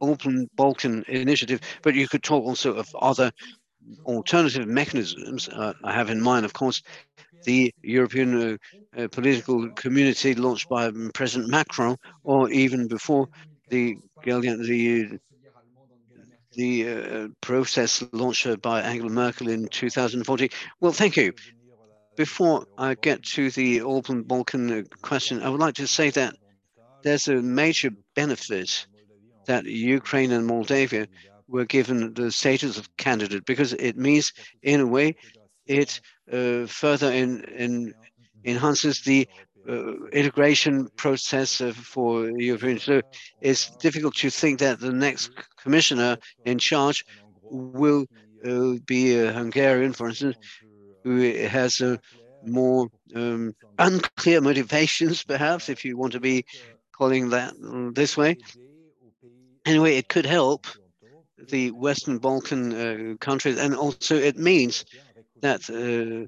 Open 0.00 0.48
Balkan 0.56 1.04
initiative? 1.06 1.60
But 1.82 1.94
you 1.94 2.08
could 2.08 2.24
talk 2.24 2.44
also 2.44 2.74
of 2.74 2.88
other 3.00 3.30
alternative 4.06 4.66
mechanisms. 4.66 5.48
Uh, 5.48 5.72
I 5.84 5.92
have 5.92 6.10
in 6.10 6.20
mind, 6.20 6.44
of 6.44 6.52
course, 6.52 6.82
the 7.44 7.72
European 7.82 8.58
uh, 8.96 9.00
uh, 9.00 9.08
political 9.08 9.70
community 9.70 10.34
launched 10.34 10.68
by 10.68 10.90
President 11.14 11.50
Macron, 11.50 11.96
or 12.24 12.50
even 12.50 12.88
before 12.88 13.28
the 13.68 13.96
the 14.24 15.18
the 16.52 16.88
uh, 16.88 17.28
process 17.40 18.02
launched 18.12 18.60
by 18.60 18.82
Angela 18.82 19.10
Merkel 19.10 19.48
in 19.48 19.68
2014. 19.68 20.48
Well, 20.80 20.92
thank 20.92 21.16
you. 21.16 21.32
Before 22.16 22.66
I 22.76 22.94
get 22.94 23.22
to 23.34 23.50
the 23.50 23.82
Open 23.82 24.22
Balkan 24.24 24.84
question, 25.00 25.42
I 25.42 25.48
would 25.48 25.60
like 25.60 25.76
to 25.76 25.86
say 25.86 26.10
that 26.10 26.34
there's 27.02 27.28
a 27.28 27.36
major 27.36 27.90
benefit 28.14 28.86
that 29.46 29.64
Ukraine 29.64 30.32
and 30.32 30.46
Moldavia 30.46 31.06
were 31.48 31.64
given 31.64 32.14
the 32.14 32.30
status 32.30 32.78
of 32.78 32.94
candidate 32.96 33.44
because 33.44 33.72
it 33.72 33.96
means, 33.96 34.32
in 34.62 34.80
a 34.80 34.86
way, 34.86 35.16
it 35.70 36.00
uh, 36.32 36.66
further 36.66 37.10
in, 37.12 37.44
in 37.56 37.94
enhances 38.44 39.02
the 39.02 39.28
uh, 39.68 40.06
integration 40.12 40.88
process 40.96 41.62
for 41.74 42.28
European. 42.30 42.78
So 42.78 43.02
it's 43.40 43.70
difficult 43.76 44.14
to 44.16 44.30
think 44.30 44.58
that 44.58 44.80
the 44.80 44.92
next 44.92 45.30
commissioner 45.62 46.16
in 46.44 46.58
charge 46.58 47.04
will 47.42 48.06
uh, 48.44 48.74
be 48.86 49.18
a 49.18 49.32
Hungarian, 49.32 49.92
for 49.92 50.08
instance, 50.08 50.36
who 51.04 51.20
has 51.46 51.80
a 51.80 51.98
more 52.44 52.88
um, 53.14 53.54
unclear 53.78 54.40
motivations, 54.40 55.22
perhaps, 55.22 55.68
if 55.68 55.84
you 55.84 55.96
want 55.96 56.12
to 56.14 56.20
be 56.20 56.44
calling 56.92 57.30
that 57.30 57.52
this 57.94 58.16
way. 58.16 58.36
Anyway, 59.66 59.96
it 59.96 60.08
could 60.08 60.26
help 60.26 60.66
the 61.48 61.70
Western 61.70 62.18
Balkan 62.18 62.72
uh, 62.72 63.16
countries, 63.18 63.58
and 63.58 63.74
also 63.74 64.16
it 64.16 64.38
means 64.38 64.84
that 65.40 65.68
uh, 65.70 66.26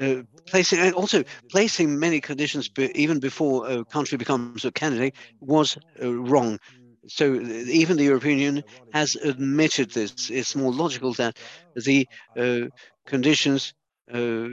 uh, 0.00 0.22
placing 0.46 0.78
and 0.80 0.94
also 0.94 1.22
placing 1.50 1.98
many 1.98 2.20
conditions 2.20 2.68
be, 2.68 2.90
even 2.94 3.20
before 3.20 3.68
a 3.68 3.84
country 3.84 4.18
becomes 4.18 4.64
a 4.64 4.72
candidate 4.72 5.14
was 5.40 5.78
uh, 6.02 6.12
wrong. 6.12 6.58
So 7.06 7.34
even 7.34 7.96
the 7.96 8.04
European 8.04 8.38
Union 8.38 8.64
has 8.92 9.14
admitted 9.16 9.90
this. 9.92 10.30
It's 10.30 10.56
more 10.56 10.72
logical 10.72 11.12
that 11.14 11.36
the 11.74 12.08
uh, 12.36 12.68
conditions 13.06 13.74
uh, 14.12 14.48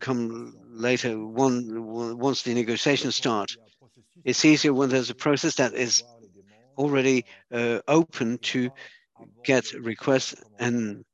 come 0.00 0.54
later 0.70 1.18
one, 1.18 2.18
once 2.18 2.42
the 2.42 2.54
negotiations 2.54 3.16
start. 3.16 3.50
It's 4.24 4.44
easier 4.44 4.74
when 4.74 4.90
there's 4.90 5.10
a 5.10 5.14
process 5.14 5.56
that 5.56 5.74
is 5.74 6.02
already 6.76 7.24
uh, 7.52 7.80
open 7.88 8.38
to 8.42 8.70
get 9.44 9.72
requests 9.72 10.34
and 10.58 11.04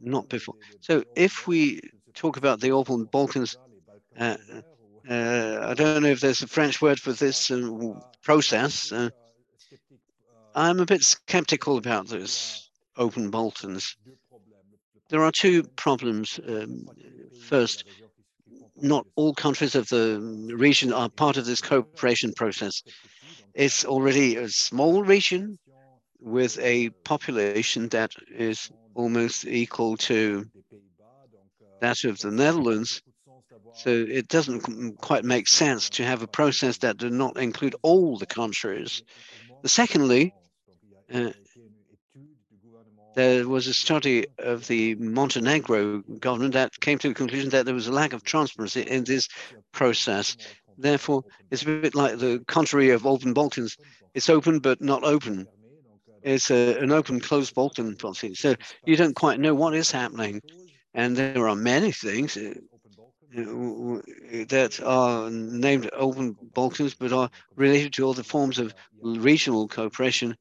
not 0.00 0.28
before. 0.28 0.54
So 0.80 1.02
if 1.16 1.46
we 1.46 1.80
talk 2.14 2.36
about 2.36 2.60
the 2.60 2.72
open 2.72 3.04
Balkans, 3.04 3.56
uh, 4.18 4.36
uh, 5.08 5.58
I 5.62 5.74
don't 5.74 6.02
know 6.02 6.08
if 6.08 6.20
there's 6.20 6.42
a 6.42 6.48
French 6.48 6.82
word 6.82 7.00
for 7.00 7.12
this 7.12 7.50
uh, 7.50 7.94
process. 8.22 8.92
Uh, 8.92 9.10
I'm 10.54 10.80
a 10.80 10.86
bit 10.86 11.02
skeptical 11.02 11.78
about 11.78 12.08
this 12.08 12.70
open 12.96 13.30
Balkans. 13.30 13.96
There 15.08 15.24
are 15.24 15.32
two 15.32 15.62
problems. 15.76 16.38
Um, 16.46 16.86
first, 17.40 17.84
not 18.76 19.06
all 19.16 19.34
countries 19.34 19.74
of 19.74 19.88
the 19.88 20.20
region 20.54 20.92
are 20.92 21.08
part 21.08 21.36
of 21.36 21.46
this 21.46 21.60
cooperation 21.60 22.32
process. 22.34 22.82
It's 23.54 23.84
already 23.84 24.36
a 24.36 24.48
small 24.48 25.02
region 25.02 25.58
with 26.20 26.58
a 26.58 26.90
population 27.04 27.88
that 27.88 28.12
is 28.30 28.70
almost 28.94 29.46
equal 29.46 29.96
to 29.96 30.44
that 31.80 32.04
of 32.04 32.18
the 32.18 32.30
Netherlands. 32.30 33.02
So 33.74 33.90
it 33.90 34.28
doesn't 34.28 34.96
quite 34.98 35.24
make 35.24 35.46
sense 35.46 35.88
to 35.90 36.04
have 36.04 36.22
a 36.22 36.26
process 36.26 36.78
that 36.78 36.96
does 36.96 37.12
not 37.12 37.36
include 37.36 37.76
all 37.82 38.16
the 38.16 38.26
countries. 38.26 39.02
Secondly, 39.64 40.34
uh, 41.12 41.30
there 43.14 43.48
was 43.48 43.66
a 43.66 43.74
study 43.74 44.26
of 44.38 44.66
the 44.68 44.94
Montenegro 44.96 46.02
government 46.20 46.54
that 46.54 46.78
came 46.80 46.98
to 46.98 47.08
the 47.08 47.14
conclusion 47.14 47.50
that 47.50 47.64
there 47.64 47.74
was 47.74 47.88
a 47.88 47.92
lack 47.92 48.12
of 48.12 48.22
transparency 48.22 48.82
in 48.82 49.04
this 49.04 49.28
process. 49.72 50.36
Therefore, 50.76 51.24
it's 51.50 51.62
a 51.62 51.66
bit 51.66 51.94
like 51.94 52.18
the 52.18 52.42
contrary 52.46 52.90
of 52.90 53.06
open 53.06 53.32
Balkans. 53.32 53.76
It's 54.14 54.30
open 54.30 54.60
but 54.60 54.80
not 54.80 55.02
open. 55.02 55.48
It's 56.22 56.50
a, 56.50 56.78
an 56.78 56.92
open 56.92 57.20
closed 57.20 57.54
Balkan 57.54 57.96
policy. 57.96 58.34
So 58.34 58.54
you 58.84 58.96
don't 58.96 59.14
quite 59.14 59.40
know 59.40 59.54
what 59.54 59.74
is 59.74 59.90
happening. 59.90 60.42
And 60.94 61.16
there 61.16 61.48
are 61.48 61.54
many 61.54 61.92
things 61.92 62.36
uh, 62.36 62.54
that 63.34 64.80
are 64.84 65.30
named 65.30 65.90
open 65.92 66.36
Balkans 66.54 66.94
but 66.94 67.12
are 67.12 67.30
related 67.56 67.92
to 67.94 68.08
other 68.08 68.22
forms 68.22 68.58
of 68.58 68.74
regional 69.00 69.68
cooperation. 69.68 70.36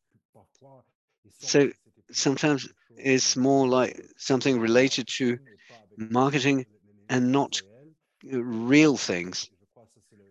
So 1.40 1.72
sometimes 2.12 2.68
it's 2.96 3.36
more 3.36 3.68
like 3.68 4.02
something 4.18 4.60
related 4.60 5.08
to 5.18 5.38
marketing 5.98 6.66
and 7.10 7.32
not 7.32 7.62
real 8.24 8.98
things. 8.98 9.50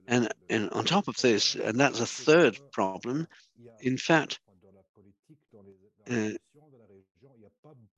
And, 0.08 0.28
and 0.48 0.70
on 0.70 0.84
top 0.84 1.08
of 1.08 1.16
this, 1.16 1.54
and 1.56 1.78
that's 1.78 2.00
a 2.00 2.06
third 2.06 2.58
problem, 2.72 3.26
in 3.80 3.98
fact, 3.98 4.38
uh, 4.45 4.45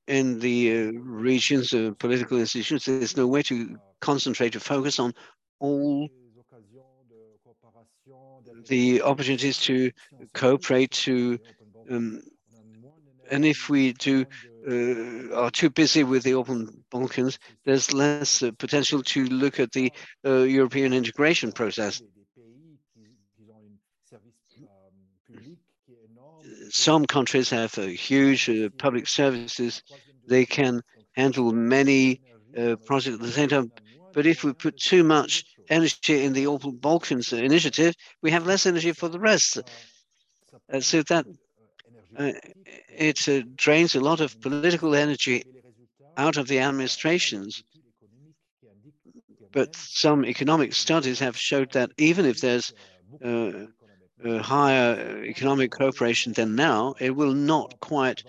in 0.06 0.38
the 0.38 0.72
uh, 0.72 0.92
regions 1.00 1.72
of 1.72 1.98
political 1.98 2.38
institutions, 2.38 2.84
there's 2.84 3.16
no 3.16 3.26
way 3.26 3.42
to 3.42 3.78
concentrate 4.00 4.54
to 4.54 4.60
focus 4.60 4.98
on 4.98 5.12
all 5.60 6.08
the 8.68 9.02
opportunities 9.02 9.58
to 9.58 9.90
cooperate 10.34 10.90
to 10.90 11.38
um, 11.90 12.20
and 13.30 13.44
if 13.44 13.68
we 13.68 13.92
do 13.94 14.24
uh, 14.68 15.34
are 15.34 15.50
too 15.50 15.70
busy 15.70 16.04
with 16.04 16.22
the 16.22 16.34
open 16.34 16.84
Balkans, 16.90 17.38
there's 17.64 17.92
less 17.92 18.42
uh, 18.42 18.50
potential 18.58 19.02
to 19.02 19.24
look 19.24 19.60
at 19.60 19.72
the 19.72 19.92
uh, 20.24 20.42
European 20.42 20.92
integration 20.92 21.52
process. 21.52 22.02
Some 26.70 27.06
countries 27.06 27.50
have 27.50 27.74
huge 27.74 28.48
uh, 28.48 28.68
public 28.78 29.08
services. 29.08 29.82
They 30.26 30.44
can 30.46 30.80
handle 31.14 31.52
many 31.52 32.20
uh, 32.56 32.76
projects 32.84 33.16
at 33.16 33.20
the 33.20 33.30
same 33.32 33.48
time. 33.48 33.72
But 34.12 34.26
if 34.26 34.44
we 34.44 34.52
put 34.54 34.76
too 34.76 35.04
much 35.04 35.44
energy 35.68 36.24
in 36.24 36.32
the 36.32 36.46
Balkans 36.80 37.32
initiative, 37.32 37.94
we 38.22 38.30
have 38.30 38.46
less 38.46 38.66
energy 38.66 38.92
for 38.92 39.08
the 39.08 39.20
rest. 39.20 39.58
Uh, 40.72 40.80
so 40.80 41.02
that 41.02 41.26
uh, 42.18 42.32
it 42.88 43.28
uh, 43.28 43.42
drains 43.56 43.94
a 43.94 44.00
lot 44.00 44.20
of 44.20 44.40
political 44.40 44.94
energy 44.94 45.34
out 46.16 46.36
of 46.36 46.48
the 46.48 46.58
administrations. 46.60 47.62
But 49.52 49.74
some 49.74 50.24
economic 50.24 50.74
studies 50.74 51.20
have 51.20 51.36
showed 51.36 51.72
that 51.72 51.90
even 51.98 52.26
if 52.26 52.40
there's 52.40 52.72
uh, 54.24 54.38
higher 54.38 55.24
economic 55.24 55.70
cooperation 55.70 56.32
than 56.32 56.54
now, 56.54 56.94
it 56.98 57.14
will 57.14 57.34
not 57.34 57.78
quite 57.80 58.24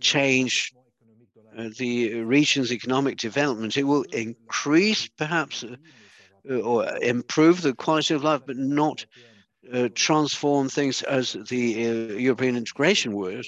change 0.00 0.72
uh, 1.56 1.68
the 1.78 2.22
region's 2.22 2.72
economic 2.72 3.18
development. 3.18 3.76
It 3.76 3.84
will 3.84 4.04
increase 4.12 5.08
perhaps 5.08 5.64
uh, 5.64 6.54
or 6.54 6.88
improve 7.02 7.62
the 7.62 7.74
quality 7.74 8.14
of 8.14 8.24
life, 8.24 8.42
but 8.46 8.56
not 8.56 9.04
uh, 9.72 9.88
transform 9.94 10.68
things 10.68 11.02
as 11.02 11.32
the 11.48 11.86
uh, 11.86 11.92
European 12.14 12.56
integration 12.56 13.12
would. 13.14 13.46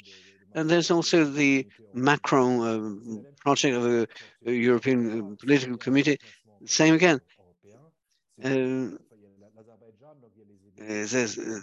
And 0.54 0.68
there's 0.68 0.90
also 0.90 1.24
the 1.24 1.66
Macron 1.94 2.60
uh, 2.60 3.30
project 3.40 3.76
of 3.76 3.82
the 3.82 4.08
European 4.44 5.36
Political 5.36 5.78
Committee. 5.78 6.18
Same 6.66 6.94
again. 6.94 7.20
Uh, 10.82 11.06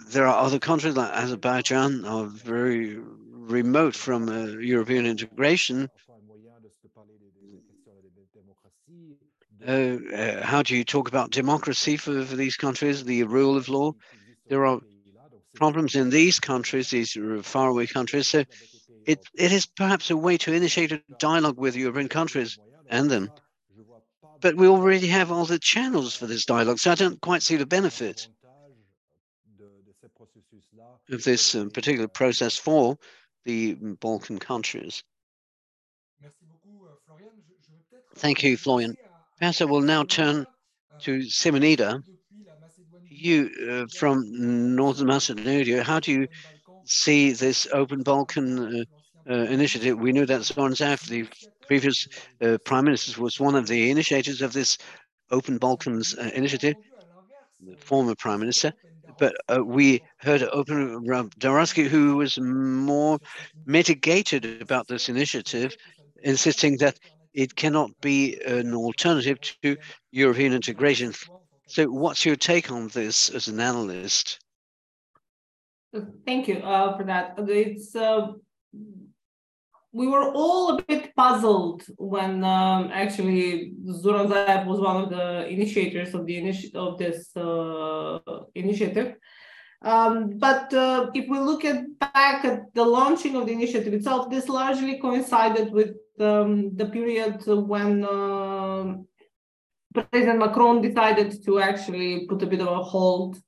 there 0.08 0.26
are 0.26 0.44
other 0.44 0.58
countries 0.58 0.96
like 0.96 1.12
Azerbaijan 1.12 2.04
are 2.04 2.26
very 2.26 2.98
remote 3.30 3.94
from 3.94 4.28
uh, 4.28 4.58
European 4.58 5.06
integration. 5.06 5.88
Uh, 9.66 9.96
how 10.42 10.62
do 10.62 10.74
you 10.74 10.84
talk 10.84 11.08
about 11.08 11.30
democracy 11.30 11.96
for, 11.96 12.24
for 12.24 12.36
these 12.36 12.56
countries, 12.56 13.04
the 13.04 13.22
rule 13.24 13.56
of 13.56 13.68
law? 13.68 13.92
there 14.50 14.66
are 14.66 14.80
problems 15.54 15.94
in 15.94 16.10
these 16.10 16.38
countries, 16.38 16.90
these 16.90 17.16
faraway 17.42 17.86
countries. 17.86 18.26
So 18.26 18.44
it, 19.06 19.20
it 19.34 19.52
is 19.52 19.64
perhaps 19.64 20.10
a 20.10 20.16
way 20.16 20.36
to 20.38 20.52
initiate 20.52 20.92
a 20.92 21.00
dialogue 21.18 21.58
with 21.58 21.76
European 21.76 22.08
countries 22.08 22.58
and 22.90 23.10
them. 23.10 23.30
But 24.40 24.56
we 24.56 24.66
already 24.66 25.06
have 25.06 25.30
all 25.30 25.44
the 25.44 25.58
channels 25.58 26.16
for 26.16 26.26
this 26.26 26.44
dialogue, 26.44 26.78
so 26.78 26.90
I 26.90 26.94
don't 26.94 27.20
quite 27.20 27.42
see 27.42 27.56
the 27.56 27.66
benefit 27.66 28.28
of 31.10 31.24
this 31.24 31.54
um, 31.54 31.70
particular 31.70 32.08
process 32.08 32.56
for 32.56 32.96
the 33.44 33.74
Balkan 34.00 34.38
countries. 34.38 35.02
Thank 38.16 38.42
you, 38.42 38.56
Florian. 38.56 38.96
I 39.40 39.64
will 39.64 39.80
now 39.80 40.04
turn 40.04 40.46
to 41.00 41.20
Simonida 41.20 42.02
you 43.20 43.50
uh, 43.70 43.86
from 43.96 44.24
Northern 44.74 45.06
Macedonia, 45.06 45.82
how 45.82 46.00
do 46.00 46.12
you 46.12 46.28
see 46.84 47.32
this 47.32 47.66
open 47.72 48.02
Balkan 48.02 48.58
uh, 49.28 49.30
uh, 49.30 49.44
initiative? 49.44 49.98
We 49.98 50.12
knew 50.12 50.26
that 50.26 50.42
Zoran 50.42 50.72
Zaev, 50.72 51.06
the 51.06 51.28
previous 51.66 52.08
uh, 52.40 52.58
prime 52.64 52.84
minister, 52.84 53.20
was 53.20 53.38
one 53.38 53.54
of 53.54 53.66
the 53.66 53.90
initiators 53.90 54.42
of 54.42 54.52
this 54.52 54.78
open 55.30 55.58
Balkans 55.58 56.16
uh, 56.16 56.30
initiative. 56.34 56.74
the 57.60 57.76
former 57.76 58.14
prime 58.14 58.40
minister, 58.40 58.72
but 59.20 59.36
uh, 59.54 59.62
we 59.62 60.02
heard 60.16 60.42
Open 60.42 61.04
Daraski, 61.38 61.86
who 61.86 62.16
was 62.16 62.40
more 62.40 63.18
mitigated 63.66 64.60
about 64.62 64.88
this 64.88 65.08
initiative, 65.08 65.76
insisting 66.22 66.78
that 66.78 66.98
it 67.34 67.54
cannot 67.54 67.90
be 68.00 68.40
an 68.46 68.74
alternative 68.74 69.38
to 69.62 69.76
European 70.10 70.52
integration. 70.52 71.12
So 71.68 71.86
what's 71.86 72.24
your 72.24 72.34
take 72.34 72.72
on 72.72 72.88
this 72.88 73.28
as 73.30 73.46
an 73.46 73.60
analyst? 73.60 74.40
Thank 76.26 76.48
you 76.48 76.56
uh, 76.56 76.96
for 76.96 77.04
that. 77.04 77.34
It's 77.38 77.94
uh, 77.94 78.32
we 79.92 80.06
were 80.06 80.32
all 80.32 80.78
a 80.78 80.82
bit 80.82 81.14
puzzled 81.16 81.82
when 81.96 82.44
um, 82.44 82.90
actually 82.92 83.72
Zoran 83.90 84.28
Zaev 84.28 84.66
was 84.66 84.80
one 84.80 85.02
of 85.02 85.10
the 85.10 85.48
initiators 85.48 86.14
of 86.14 86.26
the 86.26 86.36
initi- 86.36 86.74
of 86.74 86.98
this 86.98 87.36
uh, 87.36 88.18
initiative. 88.54 89.16
Um, 89.82 90.38
but 90.38 90.72
uh, 90.74 91.10
if 91.14 91.28
we 91.28 91.38
look 91.38 91.64
at 91.64 91.98
back 91.98 92.44
at 92.44 92.72
the 92.74 92.84
launching 92.84 93.34
of 93.34 93.46
the 93.46 93.52
initiative 93.52 93.94
itself, 93.94 94.30
this 94.30 94.48
largely 94.48 95.00
coincided 95.00 95.72
with 95.72 95.96
um, 96.20 96.76
the 96.76 96.86
period 96.86 97.42
when 97.46 98.04
uh, 98.04 98.94
President 99.92 100.38
Macron 100.38 100.82
decided 100.82 101.44
to 101.44 101.58
actually 101.58 102.26
put 102.28 102.42
a 102.42 102.46
bit 102.46 102.60
of 102.60 102.68
a 102.68 102.82
hold 102.82 103.38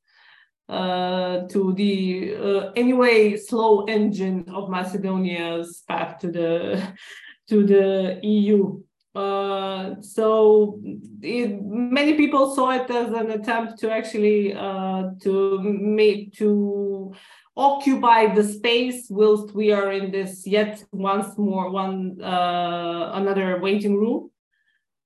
uh, 0.73 1.47
to 1.49 1.75
the 1.75 2.35
uh, 2.35 2.73
anyway 2.75 3.37
slow 3.37 3.85
engine 3.85 4.45
of 4.49 4.71
Macedonia's 4.71 5.83
path 5.87 6.19
to 6.21 6.31
the 6.31 6.83
to 7.49 7.67
the 7.67 8.19
EU. 8.23 8.81
Uh, 9.15 9.97
so 10.01 10.81
it, 11.21 11.63
many 11.63 12.15
people 12.15 12.55
saw 12.55 12.71
it 12.71 12.91
as 12.91 13.13
an 13.13 13.31
attempt 13.33 13.79
to 13.81 13.93
actually 13.93 14.55
uh, 14.55 15.11
to 15.21 15.61
make 15.61 16.33
to 16.33 17.13
occupy 17.55 18.35
the 18.35 18.43
space 18.43 19.09
whilst 19.11 19.55
we 19.55 19.71
are 19.71 19.93
in 19.93 20.11
this 20.11 20.47
yet 20.47 20.83
once 20.91 21.37
more 21.37 21.71
one 21.71 22.19
uh, 22.23 23.11
another 23.13 23.61
waiting 23.61 23.95
room 23.95 24.32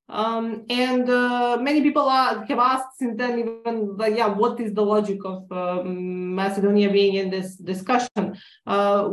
um, 0.08 0.64
and 0.70 1.10
uh, 1.10 1.56
many 1.60 1.82
people 1.82 2.02
are, 2.02 2.44
have 2.44 2.58
asked 2.58 2.98
since 2.98 3.18
then, 3.18 3.38
even 3.40 3.96
like, 3.96 4.16
yeah, 4.16 4.28
what 4.28 4.60
is 4.60 4.72
the 4.72 4.82
logic 4.82 5.18
of 5.24 5.50
um, 5.50 6.34
Macedonia 6.34 6.90
being 6.90 7.14
in 7.14 7.28
this 7.28 7.56
discussion? 7.56 8.36
Uh, 8.66 9.10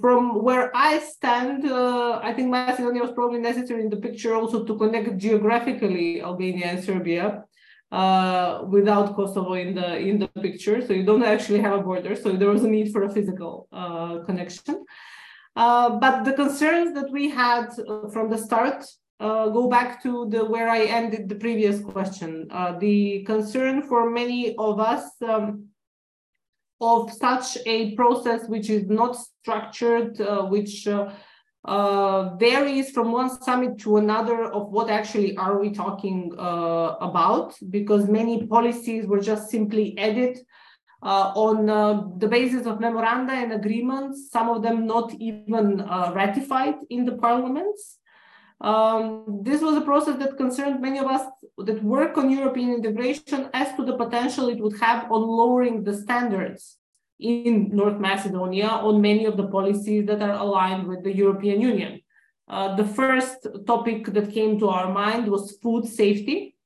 from 0.00 0.42
where 0.42 0.70
I 0.76 0.98
stand, 0.98 1.64
uh, 1.64 2.20
I 2.22 2.34
think 2.34 2.50
Macedonia 2.50 3.02
was 3.02 3.12
probably 3.12 3.40
necessary 3.40 3.82
in 3.82 3.88
the 3.88 3.96
picture 3.96 4.34
also 4.34 4.64
to 4.64 4.76
connect 4.76 5.16
geographically 5.16 6.20
Albania 6.22 6.66
and 6.66 6.84
Serbia. 6.84 7.44
Uh, 7.90 8.64
without 8.68 9.16
Kosovo 9.16 9.54
in 9.54 9.74
the 9.74 9.96
in 9.96 10.18
the 10.18 10.28
picture, 10.42 10.86
so 10.86 10.92
you 10.92 11.04
don't 11.04 11.22
actually 11.22 11.58
have 11.58 11.72
a 11.72 11.80
border. 11.80 12.14
So 12.14 12.32
there 12.32 12.50
was 12.50 12.62
a 12.62 12.68
need 12.68 12.92
for 12.92 13.04
a 13.04 13.08
physical 13.10 13.66
uh, 13.72 14.18
connection. 14.26 14.84
Uh, 15.56 15.98
but 15.98 16.24
the 16.24 16.34
concerns 16.34 16.92
that 16.92 17.10
we 17.10 17.30
had 17.30 17.70
from 18.12 18.28
the 18.28 18.36
start 18.36 18.84
uh, 19.20 19.48
go 19.48 19.68
back 19.68 20.02
to 20.02 20.28
the 20.30 20.44
where 20.44 20.68
I 20.68 20.84
ended 20.84 21.28
the 21.28 21.34
previous 21.34 21.80
question. 21.80 22.48
Uh, 22.50 22.78
the 22.78 23.24
concern 23.24 23.82
for 23.82 24.10
many 24.10 24.54
of 24.56 24.78
us 24.78 25.10
um, 25.22 25.66
of 26.80 27.12
such 27.12 27.58
a 27.66 27.94
process 27.96 28.48
which 28.48 28.70
is 28.70 28.88
not 28.88 29.16
structured, 29.16 30.20
uh, 30.20 30.44
which 30.44 30.86
uh, 30.86 31.12
uh, 31.64 32.36
varies 32.36 32.90
from 32.90 33.10
one 33.10 33.28
summit 33.42 33.78
to 33.78 33.96
another 33.96 34.44
of 34.44 34.70
what 34.70 34.88
actually 34.88 35.36
are 35.36 35.58
we 35.58 35.70
talking 35.70 36.32
uh, 36.38 36.94
about, 37.00 37.56
because 37.70 38.06
many 38.06 38.46
policies 38.46 39.06
were 39.06 39.20
just 39.20 39.50
simply 39.50 39.98
added 39.98 40.38
on 41.02 41.66
the 42.18 42.26
basis 42.26 42.66
of 42.66 42.80
memoranda 42.80 43.32
and 43.32 43.52
agreements, 43.52 44.30
some 44.30 44.48
of 44.48 44.62
them 44.62 44.86
not 44.86 45.12
even 45.20 45.78
ratified 46.12 46.74
in 46.90 47.04
the 47.04 47.12
parliaments. 47.12 47.98
Um, 48.60 49.40
this 49.42 49.62
was 49.62 49.76
a 49.76 49.82
process 49.82 50.18
that 50.18 50.36
concerned 50.36 50.80
many 50.80 50.98
of 50.98 51.06
us 51.06 51.22
that 51.58 51.82
work 51.82 52.18
on 52.18 52.30
European 52.30 52.74
integration 52.74 53.48
as 53.54 53.74
to 53.76 53.84
the 53.84 53.96
potential 53.96 54.48
it 54.48 54.58
would 54.58 54.78
have 54.80 55.10
on 55.12 55.22
lowering 55.22 55.84
the 55.84 55.94
standards 55.94 56.76
in 57.20 57.68
North 57.74 57.98
Macedonia 57.98 58.66
on 58.66 59.00
many 59.00 59.24
of 59.26 59.36
the 59.36 59.46
policies 59.46 60.06
that 60.06 60.22
are 60.22 60.34
aligned 60.34 60.88
with 60.88 61.04
the 61.04 61.14
European 61.14 61.60
Union. 61.60 62.00
Uh, 62.48 62.74
the 62.74 62.84
first 62.84 63.46
topic 63.66 64.06
that 64.06 64.32
came 64.32 64.58
to 64.58 64.68
our 64.68 64.92
mind 64.92 65.28
was 65.28 65.58
food 65.62 65.84
safety, 65.86 66.56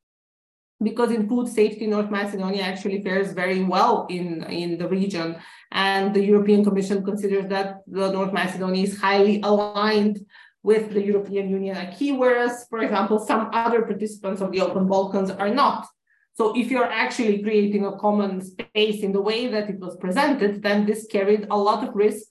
because 0.83 1.11
in 1.11 1.29
food 1.29 1.49
safety, 1.49 1.87
North 1.87 2.11
Macedonia 2.11 2.63
actually 2.63 3.03
fares 3.03 3.33
very 3.33 3.63
well 3.63 4.07
in, 4.09 4.43
in 4.45 4.79
the 4.79 4.89
region. 4.89 5.37
And 5.71 6.15
the 6.15 6.25
European 6.25 6.65
Commission 6.65 7.05
considers 7.05 7.47
that 7.49 7.83
the 7.87 8.13
North 8.13 8.33
Macedonia 8.33 8.85
is 8.85 9.01
highly 9.01 9.41
aligned 9.43 10.25
with 10.63 10.93
the 10.93 11.03
European 11.03 11.49
Union 11.49 11.77
acquis, 11.77 12.13
whereas, 12.13 12.67
for 12.71 12.79
example, 12.81 13.19
some 13.19 13.51
other 13.53 13.83
participants 13.83 14.41
of 14.41 14.53
the 14.53 14.61
Open 14.61 14.87
Balkans 14.87 15.31
are 15.31 15.53
not. 15.53 15.87
So 16.35 16.57
if 16.57 16.71
you're 16.71 16.91
actually 16.91 17.43
creating 17.43 17.85
a 17.85 17.99
common 17.99 18.41
space 18.41 19.03
in 19.03 19.13
the 19.13 19.21
way 19.21 19.49
that 19.49 19.69
it 19.69 19.79
was 19.79 19.97
presented, 19.97 20.63
then 20.63 20.87
this 20.87 21.07
carried 21.07 21.47
a 21.51 21.57
lot 21.57 21.87
of 21.87 21.95
risk 21.95 22.27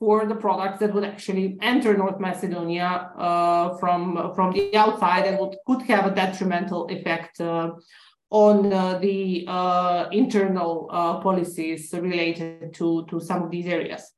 for 0.00 0.26
the 0.26 0.34
products 0.34 0.78
that 0.80 0.94
would 0.94 1.04
actually 1.04 1.58
enter 1.60 1.96
North 1.96 2.20
Macedonia 2.20 3.10
uh, 3.16 3.76
from, 3.78 4.32
from 4.34 4.52
the 4.52 4.76
outside 4.76 5.26
and 5.26 5.38
would, 5.38 5.56
could 5.66 5.82
have 5.82 6.06
a 6.06 6.14
detrimental 6.14 6.86
effect 6.86 7.40
uh, 7.40 7.72
on 8.30 8.72
uh, 8.72 8.98
the 8.98 9.44
uh, 9.48 10.08
internal 10.12 10.88
uh, 10.92 11.20
policies 11.20 11.92
related 11.92 12.74
to, 12.74 13.06
to 13.06 13.20
some 13.20 13.42
of 13.42 13.50
these 13.50 13.66
areas. 13.66 14.12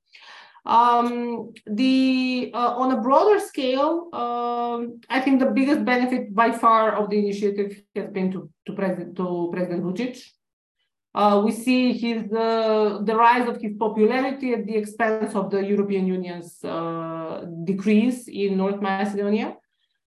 Um, 0.66 1.52
the 1.66 2.50
uh, 2.54 2.74
on 2.76 2.92
a 2.92 3.00
broader 3.00 3.40
scale, 3.40 4.08
um, 4.12 5.00
I 5.08 5.20
think 5.20 5.40
the 5.40 5.46
biggest 5.46 5.84
benefit 5.84 6.34
by 6.34 6.52
far 6.52 6.96
of 6.96 7.08
the 7.10 7.18
initiative 7.18 7.82
has 7.96 8.10
been 8.10 8.30
to 8.32 8.50
to 8.66 8.72
President 8.74 9.16
to 9.16 9.48
President 9.52 9.82
Vucic. 9.84 10.22
Uh, 11.12 11.42
we 11.44 11.50
see 11.50 11.92
his 11.92 12.30
uh, 12.32 13.00
the 13.02 13.16
rise 13.16 13.48
of 13.48 13.60
his 13.60 13.72
popularity 13.78 14.52
at 14.52 14.66
the 14.66 14.76
expense 14.76 15.34
of 15.34 15.50
the 15.50 15.64
European 15.64 16.06
Union's 16.06 16.62
uh, 16.62 17.46
decrease 17.64 18.28
in 18.28 18.56
North 18.56 18.80
Macedonia. 18.80 19.56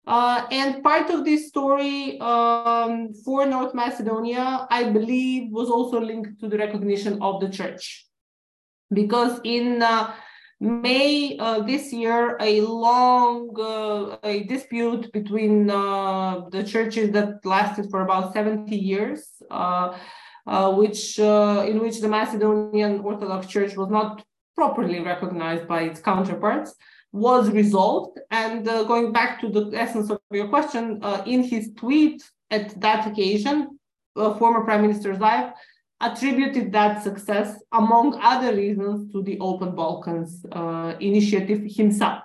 Uh, 0.06 0.46
and 0.52 0.84
part 0.84 1.10
of 1.10 1.24
this 1.24 1.48
story 1.48 2.18
um, 2.20 3.12
for 3.24 3.44
North 3.44 3.74
Macedonia, 3.74 4.66
I 4.70 4.84
believe, 4.90 5.50
was 5.50 5.68
also 5.68 6.00
linked 6.00 6.38
to 6.40 6.48
the 6.48 6.56
recognition 6.56 7.20
of 7.20 7.40
the 7.40 7.48
church. 7.48 8.06
Because 8.92 9.40
in 9.42 9.82
uh, 9.82 10.14
May 10.58 11.36
uh, 11.38 11.60
this 11.60 11.92
year, 11.92 12.38
a 12.40 12.62
long 12.62 13.54
uh, 13.60 14.16
a 14.22 14.44
dispute 14.44 15.12
between 15.12 15.68
uh, 15.68 16.48
the 16.50 16.64
churches 16.64 17.10
that 17.10 17.44
lasted 17.44 17.90
for 17.90 18.00
about 18.00 18.32
70 18.32 18.74
years, 18.74 19.42
uh, 19.50 19.98
uh, 20.46 20.72
which 20.72 21.20
uh, 21.20 21.66
in 21.68 21.80
which 21.80 22.00
the 22.00 22.08
Macedonian 22.08 23.00
Orthodox 23.00 23.48
Church 23.48 23.76
was 23.76 23.90
not 23.90 24.24
properly 24.54 25.00
recognized 25.00 25.68
by 25.68 25.82
its 25.82 26.00
counterparts, 26.00 26.74
was 27.12 27.50
resolved. 27.50 28.18
And 28.30 28.64
going 28.64 29.12
back 29.12 29.38
to 29.42 29.50
the 29.50 29.70
essence 29.74 30.08
of 30.08 30.20
your 30.30 30.48
question, 30.48 31.02
in 31.26 31.42
his 31.42 31.70
tweet 31.76 32.22
at 32.50 32.80
that 32.80 33.06
occasion, 33.06 33.78
former 34.14 34.64
Prime 34.64 34.80
Minister 34.80 35.14
Zaev 35.14 35.52
attributed 36.00 36.72
that 36.72 37.02
success, 37.02 37.62
among 37.72 38.18
other 38.22 38.54
reasons, 38.54 39.10
to 39.12 39.22
the 39.22 39.38
Open 39.40 39.74
Balkans 39.74 40.44
uh, 40.52 40.94
initiative 41.00 41.62
himself. 41.66 42.22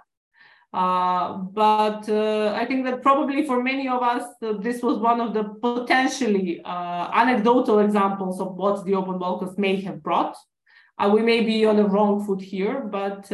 Uh, 0.73 1.33
but 1.33 2.07
uh, 2.07 2.53
I 2.55 2.65
think 2.65 2.85
that 2.85 3.01
probably 3.01 3.45
for 3.45 3.61
many 3.61 3.89
of 3.89 4.01
us, 4.01 4.23
uh, 4.41 4.53
this 4.53 4.81
was 4.81 4.99
one 4.99 5.19
of 5.19 5.33
the 5.33 5.43
potentially 5.43 6.61
uh, 6.63 7.09
anecdotal 7.13 7.79
examples 7.79 8.39
of 8.39 8.55
what 8.55 8.85
the 8.85 8.95
Open 8.95 9.19
Balkans 9.19 9.57
may 9.57 9.81
have 9.81 10.01
brought. 10.01 10.37
Uh, 10.97 11.09
we 11.13 11.21
may 11.21 11.41
be 11.41 11.65
on 11.65 11.75
the 11.75 11.83
wrong 11.83 12.25
foot 12.25 12.41
here, 12.41 12.81
but 12.81 13.29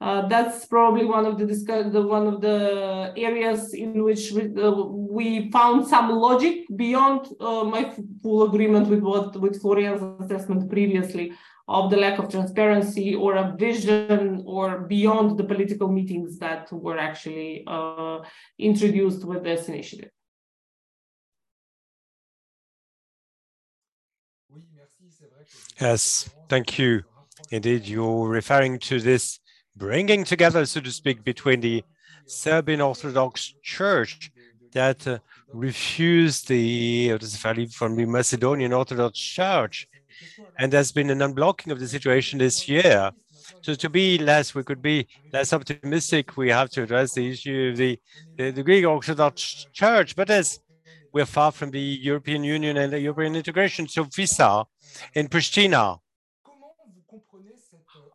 uh, 0.00 0.26
that's 0.28 0.64
probably 0.64 1.04
one 1.04 1.26
of 1.26 1.36
the, 1.38 1.44
the 1.44 2.02
one 2.02 2.26
of 2.26 2.40
the 2.40 3.12
areas 3.16 3.74
in 3.74 4.02
which 4.02 4.32
we, 4.32 4.42
uh, 4.62 4.70
we 4.70 5.50
found 5.50 5.86
some 5.86 6.10
logic 6.10 6.64
beyond 6.74 7.28
uh, 7.38 7.64
my 7.64 7.94
full 8.22 8.44
agreement 8.44 8.88
with 8.88 9.00
what 9.00 9.38
with 9.38 9.60
Florian's 9.60 10.02
assessment 10.22 10.70
previously 10.70 11.32
of 11.68 11.90
the 11.90 11.98
lack 11.98 12.18
of 12.18 12.30
transparency 12.30 13.14
or 13.14 13.36
a 13.36 13.54
vision 13.58 14.42
or 14.46 14.80
beyond 14.80 15.38
the 15.38 15.44
political 15.44 15.88
meetings 15.88 16.38
that 16.38 16.72
were 16.72 16.98
actually 16.98 17.62
uh, 17.66 18.20
introduced 18.58 19.24
with 19.24 19.44
this 19.44 19.68
initiative. 19.68 20.10
Yes, 25.78 26.30
thank 26.48 26.78
you. 26.78 27.02
Indeed, 27.50 27.86
you're 27.86 28.28
referring 28.28 28.78
to 28.80 29.00
this 29.00 29.39
bringing 29.76 30.24
together, 30.24 30.64
so 30.66 30.80
to 30.80 30.90
speak, 30.90 31.24
between 31.24 31.60
the 31.60 31.82
Serbian 32.26 32.80
Orthodox 32.80 33.54
Church 33.62 34.30
that 34.72 35.06
uh, 35.06 35.18
refused 35.52 36.48
the, 36.48 37.18
from 37.72 37.96
the 37.96 38.06
Macedonian 38.06 38.72
Orthodox 38.72 39.18
Church. 39.18 39.88
And 40.58 40.72
there's 40.72 40.92
been 40.92 41.10
an 41.10 41.18
unblocking 41.18 41.72
of 41.72 41.80
the 41.80 41.88
situation 41.88 42.38
this 42.38 42.68
year. 42.68 43.10
So 43.62 43.74
to 43.74 43.88
be 43.88 44.18
less, 44.18 44.54
we 44.54 44.62
could 44.62 44.82
be 44.82 45.08
less 45.32 45.52
optimistic. 45.52 46.36
We 46.36 46.50
have 46.50 46.70
to 46.70 46.82
address 46.84 47.14
the 47.14 47.30
issue 47.30 47.70
of 47.72 47.76
the, 47.78 47.98
the, 48.36 48.50
the 48.50 48.62
Greek 48.62 48.86
Orthodox 48.86 49.66
Church. 49.72 50.14
But 50.14 50.30
as 50.30 50.60
we're 51.12 51.26
far 51.26 51.50
from 51.50 51.70
the 51.70 51.80
European 51.80 52.44
Union 52.44 52.76
and 52.76 52.92
the 52.92 53.00
European 53.00 53.34
integration, 53.34 53.88
so 53.88 54.04
Visar 54.04 54.66
in 55.14 55.28
Pristina, 55.28 55.98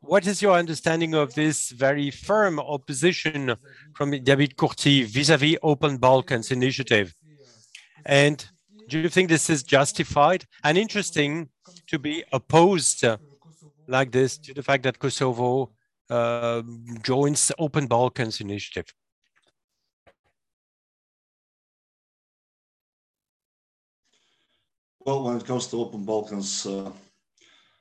what 0.07 0.27
is 0.27 0.41
your 0.41 0.55
understanding 0.55 1.13
of 1.13 1.33
this 1.33 1.69
very 1.71 2.11
firm 2.11 2.59
opposition 2.59 3.55
from 3.95 4.11
David 4.23 4.55
Kurti 4.55 5.03
vis-à-vis 5.03 5.55
-vis 5.55 5.59
Open 5.63 5.97
Balkans 5.97 6.51
initiative? 6.51 7.13
And 8.05 8.45
do 8.89 8.99
you 8.99 9.09
think 9.09 9.29
this 9.29 9.49
is 9.49 9.63
justified 9.63 10.45
and 10.63 10.77
interesting 10.77 11.49
to 11.87 11.99
be 11.99 12.23
opposed 12.31 13.05
like 13.87 14.11
this 14.11 14.37
to 14.37 14.53
the 14.53 14.63
fact 14.63 14.83
that 14.83 14.99
Kosovo 14.99 15.71
uh, 16.09 16.61
joins 17.03 17.51
Open 17.57 17.87
Balkans 17.87 18.41
initiative? 18.41 18.93
Well, 25.05 25.23
when 25.23 25.37
it 25.37 25.45
comes 25.45 25.67
to 25.67 25.77
Open 25.81 26.03
Balkans, 26.03 26.65
uh, 26.65 26.91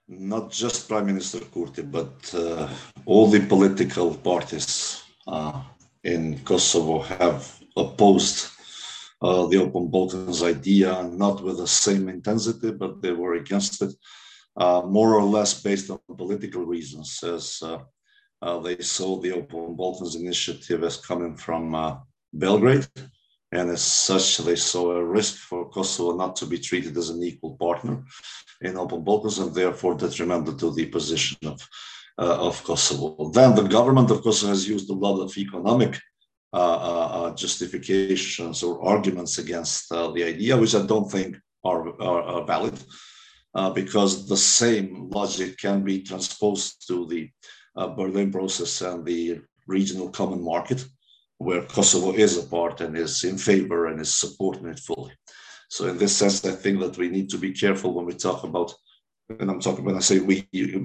not 0.09 0.51
just 0.51 0.89
Prime 0.89 1.07
Minister 1.07 1.39
Kurti, 1.39 1.83
but 1.91 2.35
uh, 2.35 2.69
all 3.07 3.27
the 3.29 3.41
political 3.41 4.15
parties 4.15 5.03
uh, 5.27 5.63
in 6.03 6.39
Kosovo 6.41 7.01
have 7.01 7.59
opposed 7.77 8.51
uh, 9.23 9.47
the 9.47 9.57
Open 9.57 9.89
Balkans 9.89 10.43
idea, 10.43 11.03
not 11.03 11.43
with 11.43 11.57
the 11.59 11.67
same 11.67 12.09
intensity, 12.09 12.73
but 12.73 13.01
they 13.01 13.13
were 13.13 13.35
against 13.35 13.81
it, 13.83 13.95
uh, 14.57 14.83
more 14.85 15.15
or 15.15 15.23
less 15.23 15.63
based 15.63 15.91
on 15.91 15.99
political 16.17 16.65
reasons, 16.65 17.23
as 17.23 17.63
uh, 17.63 17.79
uh, 18.43 18.59
they 18.59 18.79
saw 18.79 19.19
the 19.21 19.33
Open 19.33 19.75
Balkans 19.75 20.17
initiative 20.17 20.85
as 20.85 20.99
coming 20.99 21.37
from 21.37 21.99
Belgrade. 22.33 22.87
And 23.55 23.71
as 23.71 23.83
such, 23.83 24.39
they 24.39 24.57
saw 24.57 24.91
a 24.91 25.05
risk 25.05 25.37
for 25.37 25.71
Kosovo 25.71 26.17
not 26.17 26.35
to 26.37 26.47
be 26.47 26.59
treated 26.59 26.97
as 26.97 27.11
an 27.11 27.23
equal 27.23 27.57
partner 27.57 28.03
in 28.61 28.77
Open 28.77 29.05
Balkans 29.05 29.39
and 29.39 29.55
therefore 29.55 29.95
detrimental 29.95 30.57
to 30.57 30.73
the 30.73 30.87
position 30.87 31.39
of, 31.47 31.61
uh, 32.19 32.47
of 32.49 32.65
Kosovo. 32.65 33.31
Then 33.31 33.55
the 33.55 33.63
government 33.63 34.11
of 34.11 34.23
Kosovo 34.23 34.51
has 34.51 34.69
used 34.69 34.91
a 34.91 34.95
lot 34.95 35.21
of 35.21 35.39
economic 35.39 36.01
uh, 36.53 36.57
uh, 36.57 37.09
uh 37.19 37.35
justifications 37.35 38.63
or 38.63 38.85
arguments 38.85 39.39
against 39.39 39.91
uh, 39.93 40.11
the 40.11 40.25
idea, 40.25 40.57
which 40.57 40.75
I 40.75 40.85
don't 40.85 41.11
think 41.11 41.37
are, 41.63 42.01
are, 42.03 42.23
are 42.23 42.45
valid, 42.45 42.79
uh, 43.55 43.71
because 43.71 44.27
the 44.27 44.37
same 44.37 45.11
logic 45.11 45.59
can 45.59 45.85
be 45.85 46.03
transposed 46.03 46.87
to 46.89 47.07
the 47.07 47.31
Berlin 47.97 48.31
process 48.33 48.83
and 48.83 49.05
the 49.05 49.41
regional 49.67 50.11
common 50.11 50.43
market 50.43 50.85
where 51.45 51.63
Kosovo 51.63 52.13
is 52.13 52.39
a 52.39 52.47
part 52.47 52.81
and 52.81 52.97
is 52.97 53.23
in 53.25 53.37
favor 53.37 53.87
and 53.87 54.01
is 54.01 54.15
supporting 54.15 54.67
it 54.67 54.79
fully. 54.79 55.13
So 55.69 55.87
in 55.87 55.99
this 55.99 56.17
sense, 56.17 56.45
I 56.45 56.53
think 56.53 56.81
that 56.81 56.97
we 56.97 57.09
need 57.09 57.29
to 57.31 57.39
be 57.39 57.53
careful 57.53 57.93
when 57.93 58.07
we 58.07 58.15
talk 58.15 58.45
about, 58.45 58.75
and 59.29 59.51
I'm 59.51 59.61
talking 59.61 59.85
when 59.85 59.97
I 59.97 60.01
say 60.01 60.21
we 60.21 60.43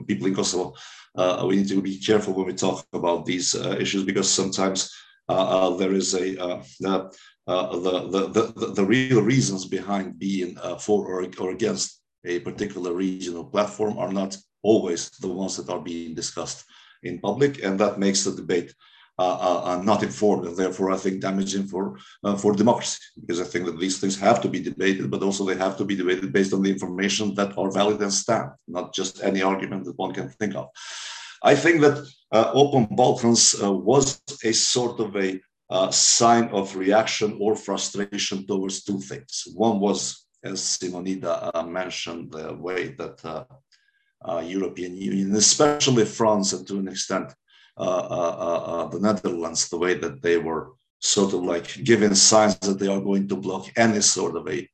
people 0.08 0.28
in 0.28 0.36
Kosovo, 0.36 0.76
uh, 1.16 1.46
we 1.48 1.58
need 1.58 1.70
to 1.70 1.82
be 1.82 1.98
careful 1.98 2.34
when 2.34 2.48
we 2.48 2.54
talk 2.54 2.86
about 2.94 3.26
these 3.26 3.56
uh, 3.56 3.78
issues 3.80 4.04
because 4.04 4.30
sometimes 4.30 4.94
uh, 5.30 5.46
uh 5.56 5.70
there 5.78 5.94
is 5.94 6.14
a 6.14 6.28
uh, 6.38 6.64
uh, 7.48 7.80
the, 7.86 7.96
the, 8.14 8.22
the, 8.36 8.74
the 8.74 8.86
real 8.86 9.22
reasons 9.22 9.66
behind 9.66 10.20
being 10.20 10.56
for 10.80 11.08
or, 11.08 11.28
or 11.40 11.52
against 11.52 12.02
a 12.26 12.40
particular 12.40 12.94
regional 12.94 13.46
platform 13.46 13.98
are 13.98 14.14
not 14.14 14.38
always 14.62 15.10
the 15.22 15.28
ones 15.28 15.56
that 15.58 15.70
are 15.70 15.82
being 15.82 16.14
discussed 16.14 16.66
in 17.04 17.20
public, 17.20 17.64
and 17.64 17.80
that 17.80 17.98
makes 17.98 18.24
the 18.24 18.36
debate 18.36 18.74
uh, 19.20 19.62
uh, 19.66 19.82
not 19.84 20.02
informed, 20.02 20.48
and 20.48 20.56
therefore 20.56 20.92
I 20.92 20.98
think 20.98 21.20
damaging 21.20 21.68
for 21.68 21.98
uh, 22.24 22.38
for 22.38 22.54
democracy. 22.54 23.00
Because 23.20 23.42
I 23.42 23.44
think 23.44 23.66
that 23.66 23.78
these 23.78 24.00
things 24.00 24.18
have 24.18 24.40
to 24.42 24.48
be 24.48 24.62
debated, 24.62 25.12
but 25.12 25.24
also 25.24 25.44
they 25.44 25.58
have 25.58 25.76
to 25.78 25.84
be 25.84 25.96
debated 26.02 26.32
based 26.32 26.54
on 26.54 26.62
the 26.62 26.72
information 26.72 27.36
that 27.36 27.58
are 27.58 27.70
valid 27.70 28.02
and 28.02 28.14
stand, 28.14 28.52
not 28.68 28.94
just 28.94 29.22
any 29.22 29.42
argument 29.42 29.84
that 29.84 29.98
one 29.98 30.14
can 30.14 30.30
think 30.30 30.56
of. 30.56 30.68
I 31.44 31.54
think 31.56 31.82
that 31.82 31.98
uh, 32.32 32.52
Open 32.54 32.88
Balkans 32.96 33.62
uh, 33.62 33.74
was 33.74 34.22
a 34.46 34.54
sort 34.54 35.02
of 35.02 35.14
a 35.18 35.30
uh, 35.70 35.92
sign 35.92 36.46
of 36.60 36.78
reaction 36.78 37.38
or 37.42 37.58
frustration 37.58 38.48
towards 38.48 38.84
two 38.86 39.02
things. 39.02 39.44
One 39.54 39.82
was, 39.82 40.26
as 40.46 40.62
Simonida 40.62 41.68
mentioned, 41.68 42.32
the 42.32 42.54
way 42.54 42.96
that 43.00 43.18
European 44.44 44.96
Union, 44.96 45.36
especially 45.36 46.06
France, 46.06 46.54
and 46.54 46.66
to 46.68 46.80
an 46.80 46.88
extent 46.88 47.28
uh, 47.28 47.28
uh, 47.28 47.34
uh, 47.34 47.39
Uh, 47.80 48.08
uh, 48.12 48.64
uh, 48.72 48.86
the 48.90 49.00
Netherlands, 49.00 49.70
the 49.70 49.78
way 49.78 49.94
that 49.94 50.22
they 50.22 50.38
were 50.38 50.74
sort 51.00 51.34
of 51.34 51.44
like 51.44 51.82
giving 51.86 52.14
signs 52.14 52.60
that 52.60 52.78
they 52.78 52.88
are 52.88 53.00
going 53.00 53.26
to 53.26 53.38
block 53.38 53.68
any 53.78 54.02
sort 54.02 54.36
of 54.36 54.50
a 54.50 54.68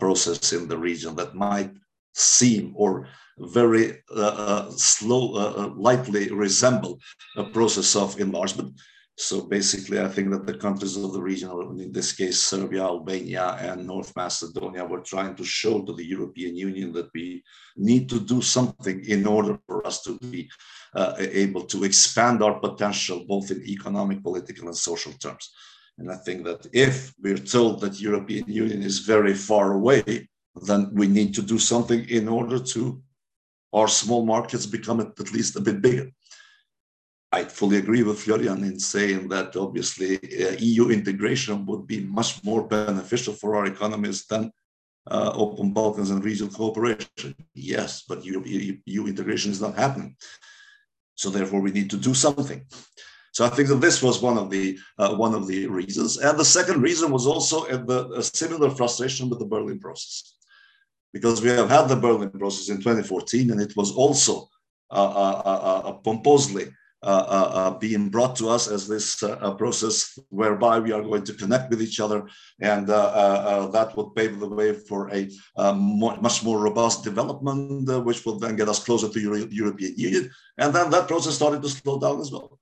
process 0.00 0.52
in 0.52 0.66
the 0.66 0.76
region 0.76 1.14
that 1.14 1.36
might 1.36 1.70
seem 2.14 2.72
or 2.74 3.06
very 3.38 4.02
uh, 4.12 4.68
slow, 4.70 5.34
uh, 5.34 5.68
lightly 5.76 6.32
resemble 6.32 6.98
a 7.36 7.44
process 7.44 7.94
of 7.94 8.18
enlargement. 8.18 8.74
So 9.20 9.42
basically, 9.42 9.98
I 9.98 10.06
think 10.06 10.30
that 10.30 10.46
the 10.46 10.54
countries 10.54 10.96
of 10.96 11.12
the 11.12 11.20
region, 11.20 11.50
in 11.80 11.90
this 11.90 12.12
case, 12.12 12.38
Serbia, 12.38 12.84
Albania, 12.84 13.58
and 13.60 13.84
North 13.84 14.14
Macedonia, 14.14 14.84
were 14.84 15.00
trying 15.00 15.34
to 15.34 15.44
show 15.44 15.82
to 15.82 15.92
the 15.92 16.04
European 16.04 16.54
Union 16.54 16.92
that 16.92 17.10
we 17.12 17.42
need 17.76 18.08
to 18.10 18.20
do 18.20 18.40
something 18.40 19.04
in 19.06 19.26
order 19.26 19.58
for 19.66 19.84
us 19.84 20.02
to 20.02 20.16
be 20.30 20.48
uh, 20.94 21.14
able 21.18 21.64
to 21.64 21.82
expand 21.82 22.44
our 22.44 22.60
potential, 22.60 23.24
both 23.26 23.50
in 23.50 23.60
economic, 23.66 24.22
political, 24.22 24.68
and 24.68 24.76
social 24.76 25.12
terms. 25.14 25.50
And 25.98 26.12
I 26.12 26.16
think 26.18 26.44
that 26.44 26.68
if 26.72 27.12
we're 27.20 27.38
told 27.38 27.80
that 27.80 28.00
European 28.00 28.44
Union 28.46 28.84
is 28.84 29.00
very 29.00 29.34
far 29.34 29.72
away, 29.72 30.28
then 30.54 30.90
we 30.94 31.08
need 31.08 31.34
to 31.34 31.42
do 31.42 31.58
something 31.58 32.08
in 32.08 32.28
order 32.28 32.60
to 32.60 33.02
our 33.72 33.88
small 33.88 34.24
markets 34.24 34.64
become 34.64 35.00
at 35.00 35.32
least 35.32 35.56
a 35.56 35.60
bit 35.60 35.82
bigger. 35.82 36.08
I 37.30 37.44
fully 37.44 37.76
agree 37.76 38.02
with 38.02 38.20
Florian 38.20 38.64
in 38.64 38.78
saying 38.78 39.28
that 39.28 39.54
obviously 39.54 40.16
uh, 40.16 40.56
EU 40.58 40.88
integration 40.88 41.66
would 41.66 41.86
be 41.86 42.00
much 42.00 42.42
more 42.42 42.66
beneficial 42.66 43.34
for 43.34 43.54
our 43.56 43.66
economies 43.66 44.24
than 44.24 44.50
uh, 45.10 45.32
open 45.34 45.72
Balkans 45.72 46.10
and 46.10 46.24
regional 46.24 46.52
cooperation. 46.52 47.34
Yes, 47.54 48.04
but 48.08 48.24
EU, 48.24 48.42
EU, 48.86 49.06
integration 49.06 49.50
is 49.50 49.60
not 49.60 49.76
happening. 49.76 50.16
So 51.16 51.28
therefore, 51.28 51.60
we 51.60 51.72
need 51.72 51.90
to 51.90 51.96
do 51.98 52.14
something. 52.14 52.64
So 53.32 53.44
I 53.44 53.50
think 53.50 53.68
that 53.68 53.80
this 53.80 54.02
was 54.02 54.22
one 54.22 54.38
of 54.38 54.50
the 54.50 54.78
uh, 54.98 55.14
one 55.14 55.34
of 55.34 55.46
the 55.46 55.66
reasons, 55.66 56.16
and 56.16 56.38
the 56.38 56.44
second 56.44 56.80
reason 56.82 57.10
was 57.10 57.26
also 57.26 57.66
a, 57.66 58.22
similar 58.22 58.70
frustration 58.70 59.28
with 59.28 59.38
the 59.38 59.44
Berlin 59.44 59.78
process, 59.78 60.34
because 61.12 61.42
we 61.42 61.50
have 61.50 61.68
had 61.68 61.88
the 61.88 61.96
Berlin 61.96 62.30
process 62.30 62.68
in 62.68 62.78
2014, 62.78 63.50
and 63.50 63.60
it 63.60 63.76
was 63.76 63.92
also 63.92 64.48
uh, 64.90 64.94
uh, 64.94 65.82
uh, 65.84 65.92
pompously 65.92 66.68
Uh, 67.00 67.06
uh, 67.28 67.50
uh, 67.54 67.78
being 67.78 68.08
brought 68.08 68.34
to 68.34 68.48
us 68.48 68.66
as 68.66 68.88
this 68.88 69.22
process 69.56 70.18
whereby 70.30 70.80
we 70.80 70.90
are 70.90 71.00
going 71.00 71.22
to 71.22 71.32
connect 71.32 71.70
with 71.70 71.80
each 71.80 72.00
other, 72.00 72.26
and 72.60 72.88
that 72.88 73.92
would 73.96 74.16
pave 74.16 74.40
the 74.40 74.48
way 74.48 74.72
for 74.72 75.08
a 75.14 75.28
much 75.74 76.42
more 76.42 76.58
robust 76.58 77.04
development, 77.04 77.88
which 78.04 78.26
will 78.26 78.36
then 78.40 78.56
get 78.56 78.68
us 78.68 78.82
closer 78.82 79.08
to 79.08 79.20
Euro 79.20 79.46
European 79.48 79.94
Union. 79.96 80.28
And 80.58 80.74
then 80.74 80.90
that 80.90 81.06
process 81.06 81.36
started 81.36 81.62
to 81.62 81.68
slow 81.68 82.00
down 82.00 82.20
as 82.20 82.32
well. 82.32 82.58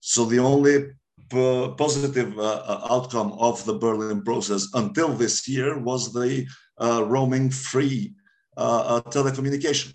So 0.00 0.26
the 0.26 0.40
only 0.40 0.92
positive 1.30 2.38
outcome 2.38 3.32
of 3.38 3.64
the 3.64 3.78
Berlin 3.78 4.20
process 4.22 4.68
until 4.74 5.08
this 5.08 5.48
year 5.48 5.78
was 5.78 6.12
the 6.12 6.46
roaming 6.78 7.48
free 7.48 8.14
telecommunication. 8.58 9.94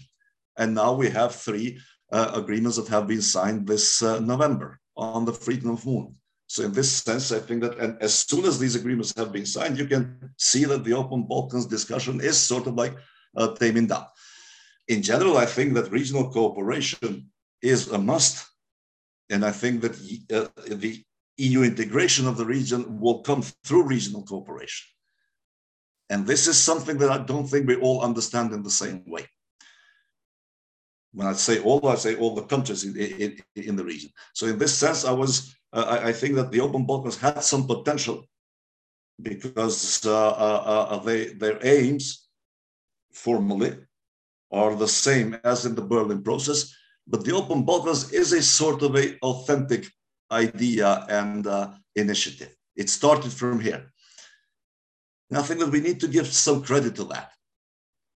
And 0.57 0.73
now 0.73 0.93
we 0.93 1.09
have 1.09 1.33
three 1.35 1.77
uh, 1.77 1.81
agreements 2.11 2.77
that 2.77 2.87
have 2.89 3.07
been 3.07 3.21
signed 3.21 3.67
this 3.67 4.03
uh, 4.03 4.19
November 4.19 4.79
on 4.97 5.25
the 5.25 5.33
freedom 5.33 5.71
of 5.71 5.85
movement. 5.85 6.15
So 6.47 6.63
in 6.63 6.73
this 6.73 6.91
sense, 6.91 7.31
I 7.31 7.39
think 7.39 7.61
that 7.61 7.77
and 7.79 7.97
as 8.01 8.13
soon 8.13 8.43
as 8.43 8.59
these 8.59 8.75
agreements 8.75 9.13
have 9.15 9.31
been 9.31 9.45
signed, 9.45 9.77
you 9.77 9.85
can 9.85 10.33
see 10.37 10.65
that 10.65 10.83
the 10.83 10.93
Open 10.93 11.23
Balkans 11.23 11.65
discussion 11.65 12.19
is 12.19 12.37
sort 12.37 12.67
of 12.67 12.75
like 12.75 12.93
uh, 13.37 13.53
taming 13.55 13.87
down. 13.87 14.05
In 14.89 15.01
general, 15.01 15.37
I 15.37 15.45
think 15.45 15.73
that 15.75 15.91
regional 15.91 16.29
cooperation 16.29 17.31
is 17.61 17.87
a 17.87 17.97
must. 17.97 18.45
And 19.29 19.45
I 19.45 19.51
think 19.51 19.81
that 19.81 19.93
uh, 20.33 20.49
the 20.67 21.01
EU 21.37 21.63
integration 21.63 22.27
of 22.27 22.35
the 22.35 22.45
region 22.45 22.99
will 22.99 23.19
come 23.19 23.41
through 23.41 23.83
regional 23.83 24.23
cooperation. 24.23 24.87
And 26.09 26.27
this 26.27 26.47
is 26.47 26.57
something 26.57 26.97
that 26.97 27.09
I 27.09 27.19
don't 27.19 27.47
think 27.47 27.65
we 27.65 27.77
all 27.77 28.01
understand 28.01 28.51
in 28.51 28.63
the 28.63 28.69
same 28.69 29.03
way 29.07 29.25
when 31.13 31.27
I 31.27 31.33
say 31.33 31.59
all, 31.59 31.87
I 31.87 31.95
say 31.95 32.15
all 32.15 32.35
the 32.35 32.43
countries 32.43 32.83
in, 32.83 32.95
in, 32.97 33.37
in 33.55 33.75
the 33.75 33.83
region. 33.83 34.09
So 34.33 34.47
in 34.47 34.57
this 34.57 34.73
sense, 34.73 35.05
I 35.05 35.11
was, 35.11 35.55
uh, 35.73 35.99
I 36.03 36.13
think 36.13 36.35
that 36.35 36.51
the 36.51 36.61
Open 36.61 36.85
Balkans 36.85 37.17
had 37.17 37.43
some 37.43 37.67
potential, 37.67 38.25
because 39.21 40.01
they, 41.05 41.25
their 41.41 41.59
aims 41.65 42.27
formally 43.13 43.77
are 44.51 44.75
the 44.75 44.87
same 44.87 45.37
as 45.43 45.65
in 45.65 45.75
the 45.75 45.81
Berlin 45.81 46.23
process, 46.23 46.73
but 47.07 47.23
the 47.23 47.35
Open 47.35 47.63
Balkans 47.63 48.11
is 48.11 48.33
a 48.33 48.41
sort 48.41 48.81
of 48.81 48.95
a 48.95 49.17
authentic 49.19 49.85
idea 50.31 51.05
and 51.09 51.45
uh, 51.45 51.71
initiative. 51.95 52.55
It 52.75 52.89
started 52.89 53.31
from 53.31 53.59
here. 53.59 53.91
I 55.33 55.41
think 55.41 55.59
that 55.59 55.69
we 55.69 55.81
need 55.81 55.99
to 56.01 56.07
give 56.07 56.27
some 56.27 56.63
credit 56.63 56.95
to 56.95 57.05
that. 57.05 57.31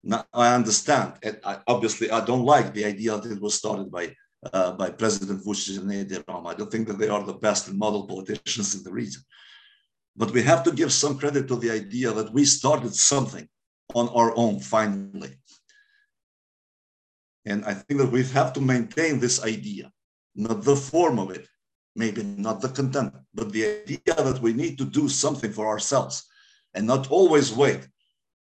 Now, 0.04 0.24
I 0.32 0.54
understand, 0.54 1.14
and 1.22 1.38
I, 1.44 1.58
obviously, 1.66 2.10
I 2.10 2.24
don't 2.24 2.44
like 2.44 2.74
the 2.74 2.84
idea 2.84 3.16
that 3.16 3.30
it 3.30 3.40
was 3.40 3.54
started 3.54 3.90
by 3.90 4.14
uh, 4.52 4.72
by 4.72 4.90
President 4.90 5.44
Vucic 5.44 5.78
and 5.78 5.92
Edi 5.92 6.18
Rama. 6.26 6.48
I 6.48 6.54
don't 6.54 6.70
think 6.70 6.88
that 6.88 6.98
they 6.98 7.08
are 7.08 7.22
the 7.22 7.34
best 7.34 7.68
and 7.68 7.78
model 7.78 8.06
politicians 8.06 8.74
in 8.74 8.82
the 8.82 8.92
region. 8.92 9.22
But 10.16 10.32
we 10.32 10.42
have 10.42 10.64
to 10.64 10.72
give 10.72 10.92
some 10.92 11.16
credit 11.16 11.46
to 11.48 11.56
the 11.56 11.70
idea 11.70 12.10
that 12.12 12.32
we 12.32 12.44
started 12.44 12.94
something 12.94 13.48
on 13.94 14.08
our 14.08 14.36
own 14.36 14.58
finally. 14.60 15.34
And 17.44 17.64
I 17.64 17.74
think 17.74 18.00
that 18.00 18.10
we 18.10 18.24
have 18.24 18.52
to 18.54 18.60
maintain 18.60 19.20
this 19.20 19.44
idea, 19.44 19.90
not 20.34 20.62
the 20.62 20.76
form 20.76 21.18
of 21.18 21.30
it, 21.30 21.46
maybe 21.94 22.22
not 22.22 22.60
the 22.60 22.68
content, 22.68 23.14
but 23.34 23.52
the 23.52 23.64
idea 23.64 24.14
that 24.16 24.40
we 24.40 24.52
need 24.52 24.78
to 24.78 24.84
do 24.84 25.08
something 25.08 25.52
for 25.52 25.66
ourselves 25.66 26.24
and 26.74 26.86
not 26.86 27.10
always 27.10 27.52
wait 27.52 27.86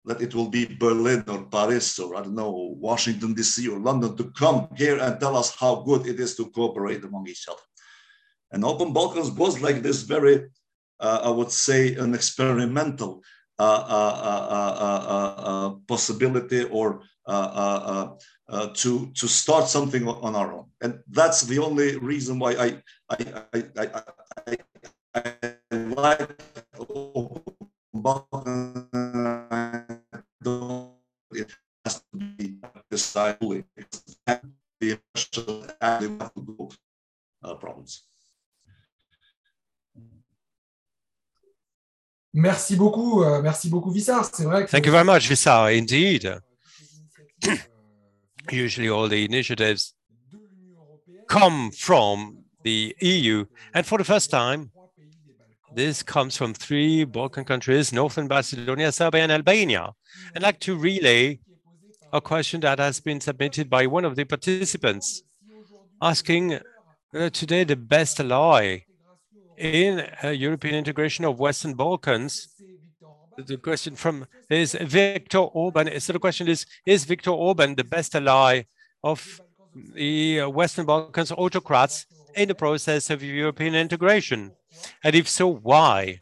that 0.05 0.21
it 0.23 0.35
will 0.35 0.49
be 0.49 0.65
Berlin 0.65 1.25
or 1.29 1.45
Paris 1.45 1.99
or 1.99 2.17
I 2.17 2.23
don't 2.23 2.35
know, 2.35 2.75
Washington, 2.79 3.35
D.C. 3.35 3.69
or 3.69 3.79
London 3.79 4.17
to 4.17 4.31
come 4.33 4.69
here 4.77 4.99
and 4.99 5.21
tell 5.21 5.37
us 5.37 5.55
how 5.57 5.83
good 5.83 6.07
it 6.07 6.19
is 6.19 6.35
to 6.37 6.47
cooperate 6.47 7.05
among 7.05 7.29
each 7.29 7.47
other. 7.49 7.61
And 8.53 8.65
Open 8.65 8.93
Balkans 8.93 9.31
was 9.31 9.61
like 9.61 9.83
this 9.83 10.03
very, 10.03 10.49
uh, 10.99 11.21
I 11.25 11.31
would 11.31 11.53
say, 11.53 11.95
an 11.95 12.15
experimental 12.15 13.23
uh, 13.59 13.85
uh, 13.97 14.47
uh 15.47 15.71
possibility 15.87 16.65
or 16.65 17.03
to, 17.29 19.11
to 19.15 19.29
start 19.29 19.69
something 19.69 20.09
on 20.09 20.35
our 20.35 20.53
own. 20.53 20.67
And 20.81 21.01
that's 21.09 21.43
the 21.43 21.59
only 21.59 21.97
reason 21.99 22.39
why 22.39 22.53
I, 22.53 22.83
I, 23.11 23.17
I, 23.55 23.65
I, 23.77 24.57
I, 25.15 25.55
I 25.73 25.77
like 25.77 26.41
it 31.33 31.51
has 31.85 32.03
to 32.13 32.17
be 32.17 32.59
decided 32.91 33.65
the 34.81 34.99
uh, 37.43 37.55
problems. 37.55 38.05
Merci 42.33 42.77
beaucoup, 42.77 43.23
uh, 43.25 43.43
merci 43.43 43.69
beaucoup, 43.69 43.91
Visar. 43.91 44.25
C'est 44.25 44.45
vrai. 44.45 44.67
Thank 44.67 44.87
you 44.87 44.93
very 44.93 45.05
much, 45.05 45.29
Visar. 45.29 45.73
Indeed. 45.73 46.41
Usually, 48.51 48.89
all 48.89 49.09
the 49.09 49.25
initiatives 49.25 49.95
come 51.29 51.71
from 51.73 52.45
the 52.63 52.95
EU, 53.01 53.47
and 53.75 53.85
for 53.85 53.99
the 53.99 54.05
first 54.05 54.31
time, 54.31 54.71
this 55.75 56.03
comes 56.03 56.37
from 56.37 56.55
three 56.55 57.05
Balkan 57.05 57.45
countries, 57.45 57.93
Northern 57.93 58.27
Macedonia, 58.27 58.91
Serbia, 58.91 59.23
and 59.23 59.33
Albania. 59.33 59.93
I'd 60.35 60.43
like 60.43 60.59
to 60.61 60.77
relay 60.77 61.39
a 62.13 62.21
question 62.21 62.61
that 62.63 62.79
has 62.79 63.01
been 63.01 63.21
submitted 63.21 63.71
by 63.71 63.87
one 63.87 64.05
of 64.05 64.17
the 64.17 64.25
participants, 64.25 65.23
asking 66.03 66.59
uh, 67.15 67.31
today 67.31 67.65
the 67.65 67.77
best 67.77 68.19
ally 68.21 68.81
in 69.57 70.07
uh, 70.25 70.29
European 70.29 70.75
integration 70.75 71.25
of 71.25 71.39
Western 71.39 71.75
Balkans. 71.75 72.49
The 73.37 73.57
question 73.57 73.95
from 73.95 74.27
is 74.49 74.75
Viktor 74.75 75.39
Orban. 75.39 76.01
So 76.01 76.13
the 76.13 76.19
question 76.19 76.49
is, 76.49 76.67
is 76.85 77.05
Viktor 77.05 77.31
Orban 77.31 77.77
the 77.77 77.85
best 77.85 78.15
ally 78.15 78.65
of 79.05 79.41
the 79.95 80.43
Western 80.43 80.85
Balkans 80.85 81.31
autocrats 81.33 82.07
in 82.35 82.49
the 82.49 82.55
process 82.55 83.09
of 83.09 83.23
European 83.23 83.75
integration? 83.75 84.53
And 85.05 85.15
if 85.15 85.29
so, 85.29 85.49
why? 85.49 86.21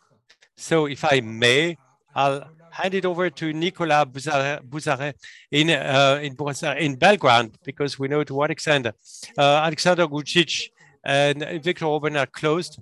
So 0.56 0.86
if 0.86 1.04
I 1.04 1.20
may, 1.20 1.76
I'll 2.14 2.50
hand 2.70 2.94
it 2.94 3.04
over 3.04 3.30
to 3.30 3.52
Nikola 3.52 4.06
Burazer 4.06 5.12
in, 5.50 5.70
uh, 5.70 6.20
in, 6.22 6.36
in 6.78 6.94
Belgrade, 6.96 7.50
because 7.64 7.98
we 7.98 8.08
know 8.08 8.24
to 8.24 8.34
what 8.34 8.50
extent 8.50 8.86
uh, 8.86 8.92
Alexander 9.38 10.06
Vucic 10.06 10.70
and 11.04 11.62
Viktor 11.62 11.86
Orban 11.86 12.16
are 12.16 12.26
closed 12.26 12.80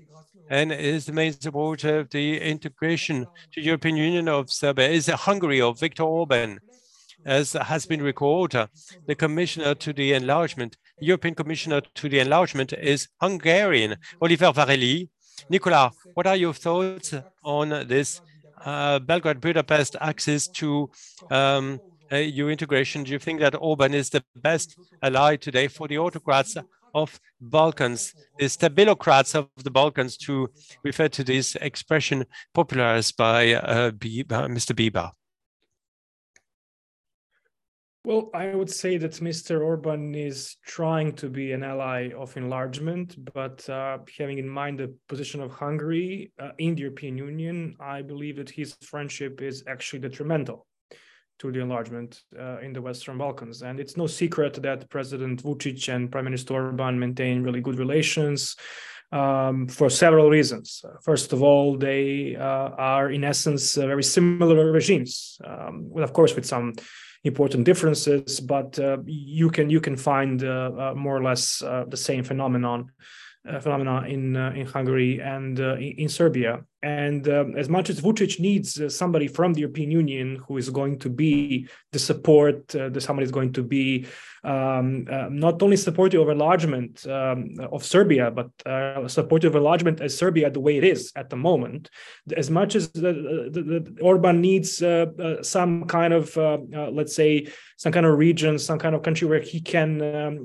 and 0.48 0.72
is 0.72 1.06
the 1.06 1.12
main 1.12 1.32
supporter 1.32 2.00
of 2.00 2.10
the 2.10 2.40
integration 2.40 3.26
to 3.52 3.60
European 3.60 3.96
Union 3.96 4.28
of 4.28 4.50
Serbia, 4.50 4.88
is 4.88 5.06
Hungary 5.06 5.60
of 5.60 5.80
Viktor 5.80 6.04
Orban. 6.04 6.60
As 7.24 7.54
has 7.54 7.86
been 7.86 8.02
recalled, 8.02 8.52
the 9.06 9.14
commissioner 9.16 9.74
to 9.74 9.92
the 9.92 10.12
enlargement, 10.12 10.76
European 11.00 11.34
commissioner 11.34 11.80
to 11.80 12.08
the 12.08 12.20
enlargement 12.20 12.72
is 12.72 13.08
Hungarian, 13.20 13.96
Oliver 14.22 14.52
Varhelyi, 14.52 15.08
Nikola, 15.48 15.92
what 16.14 16.26
are 16.26 16.36
your 16.36 16.52
thoughts 16.52 17.14
on 17.44 17.68
this 17.86 18.20
uh, 18.64 18.98
Belgrade-Budapest 18.98 19.96
access 20.00 20.48
to 20.48 20.90
um, 21.30 21.80
EU 22.10 22.48
integration? 22.48 23.04
Do 23.04 23.12
you 23.12 23.18
think 23.18 23.40
that 23.40 23.54
Orban 23.60 23.94
is 23.94 24.10
the 24.10 24.24
best 24.34 24.76
ally 25.02 25.36
today 25.36 25.68
for 25.68 25.88
the 25.88 25.98
autocrats 25.98 26.56
of 26.94 27.20
Balkans, 27.40 28.14
the 28.38 28.46
stabilocrats 28.46 29.34
of 29.34 29.48
the 29.62 29.70
Balkans, 29.70 30.16
to 30.18 30.48
refer 30.82 31.08
to 31.08 31.22
this 31.22 31.54
expression 31.56 32.24
popularized 32.54 33.16
by 33.16 33.52
uh, 33.54 33.90
Mr. 33.90 34.74
Bieber? 34.74 35.10
Well, 38.06 38.30
I 38.32 38.54
would 38.54 38.70
say 38.70 38.98
that 38.98 39.14
Mr. 39.14 39.60
Orban 39.60 40.14
is 40.14 40.58
trying 40.64 41.14
to 41.14 41.28
be 41.28 41.50
an 41.50 41.64
ally 41.64 42.12
of 42.16 42.36
enlargement, 42.36 43.16
but 43.34 43.68
uh, 43.68 43.98
having 44.16 44.38
in 44.38 44.48
mind 44.48 44.78
the 44.78 44.94
position 45.08 45.40
of 45.40 45.50
Hungary 45.50 46.30
uh, 46.38 46.50
in 46.58 46.76
the 46.76 46.82
European 46.82 47.18
Union, 47.18 47.74
I 47.80 48.02
believe 48.02 48.36
that 48.36 48.48
his 48.48 48.76
friendship 48.80 49.42
is 49.42 49.64
actually 49.66 49.98
detrimental 49.98 50.68
to 51.40 51.50
the 51.50 51.58
enlargement 51.58 52.22
uh, 52.38 52.60
in 52.60 52.72
the 52.72 52.80
Western 52.80 53.18
Balkans. 53.18 53.62
And 53.62 53.80
it's 53.80 53.96
no 53.96 54.06
secret 54.06 54.54
that 54.62 54.88
President 54.88 55.42
Vucic 55.42 55.92
and 55.92 56.08
Prime 56.08 56.26
Minister 56.26 56.54
Orban 56.54 57.00
maintain 57.00 57.42
really 57.42 57.60
good 57.60 57.76
relations. 57.76 58.54
Um, 59.12 59.68
for 59.68 59.88
several 59.88 60.30
reasons. 60.30 60.84
First 61.04 61.32
of 61.32 61.40
all, 61.40 61.78
they 61.78 62.34
uh, 62.34 62.70
are 62.76 63.08
in 63.08 63.22
essence 63.22 63.78
uh, 63.78 63.86
very 63.86 64.02
similar 64.02 64.72
regimes, 64.72 65.38
um, 65.44 65.92
of 65.96 66.12
course, 66.12 66.34
with 66.34 66.44
some 66.44 66.74
important 67.26 67.64
differences, 67.64 68.40
but 68.40 68.78
uh, 68.78 68.98
you 69.04 69.50
can 69.50 69.70
you 69.70 69.80
can 69.80 69.96
find 69.96 70.42
uh, 70.42 70.70
uh, 70.78 70.94
more 70.94 71.16
or 71.16 71.22
less 71.22 71.58
the 71.58 71.96
same 71.96 72.24
phenomenon 72.24 72.90
phenomena 73.60 74.02
in 74.08 74.36
in 74.36 74.66
Hungary 74.66 75.20
and 75.20 75.58
in, 75.58 75.94
in 75.98 76.08
Serbia. 76.08 76.64
And 76.86 77.28
um, 77.28 77.56
as 77.56 77.68
much 77.68 77.90
as 77.90 78.00
Vucic 78.00 78.38
needs 78.38 78.80
uh, 78.80 78.88
somebody 78.88 79.26
from 79.26 79.52
the 79.52 79.62
European 79.62 79.90
Union 79.90 80.40
who 80.46 80.56
is 80.56 80.70
going 80.70 81.00
to 81.00 81.10
be 81.10 81.66
the 81.90 81.98
support, 81.98 82.60
uh, 82.76 82.90
the 82.90 83.00
somebody 83.00 83.24
is 83.24 83.32
going 83.32 83.52
to 83.54 83.64
be 83.64 84.06
um, 84.44 85.04
uh, 85.10 85.26
not 85.28 85.60
only 85.64 85.76
supportive 85.76 86.20
of 86.20 86.28
enlargement 86.28 87.04
um, 87.08 87.56
of 87.72 87.84
Serbia, 87.84 88.30
but 88.30 88.50
uh, 88.64 89.08
supportive 89.08 89.52
of 89.52 89.56
enlargement 89.56 90.00
as 90.00 90.16
Serbia 90.16 90.48
the 90.48 90.60
way 90.60 90.76
it 90.76 90.84
is 90.84 91.12
at 91.16 91.28
the 91.28 91.34
moment. 91.34 91.90
As 92.36 92.50
much 92.50 92.76
as 92.76 92.88
the, 92.90 93.12
the, 93.50 93.62
the 93.62 94.00
Orban 94.00 94.40
needs 94.40 94.80
uh, 94.80 95.06
uh, 95.20 95.42
some 95.42 95.86
kind 95.86 96.12
of, 96.14 96.36
let's 96.98 97.16
say, 97.16 97.48
some 97.78 97.92
kind 97.92 98.06
of 98.06 98.16
region, 98.16 98.58
some 98.60 98.78
kind 98.78 98.94
of 98.94 99.02
country 99.02 99.26
where 99.26 99.40
he 99.40 99.60
can 99.60 99.90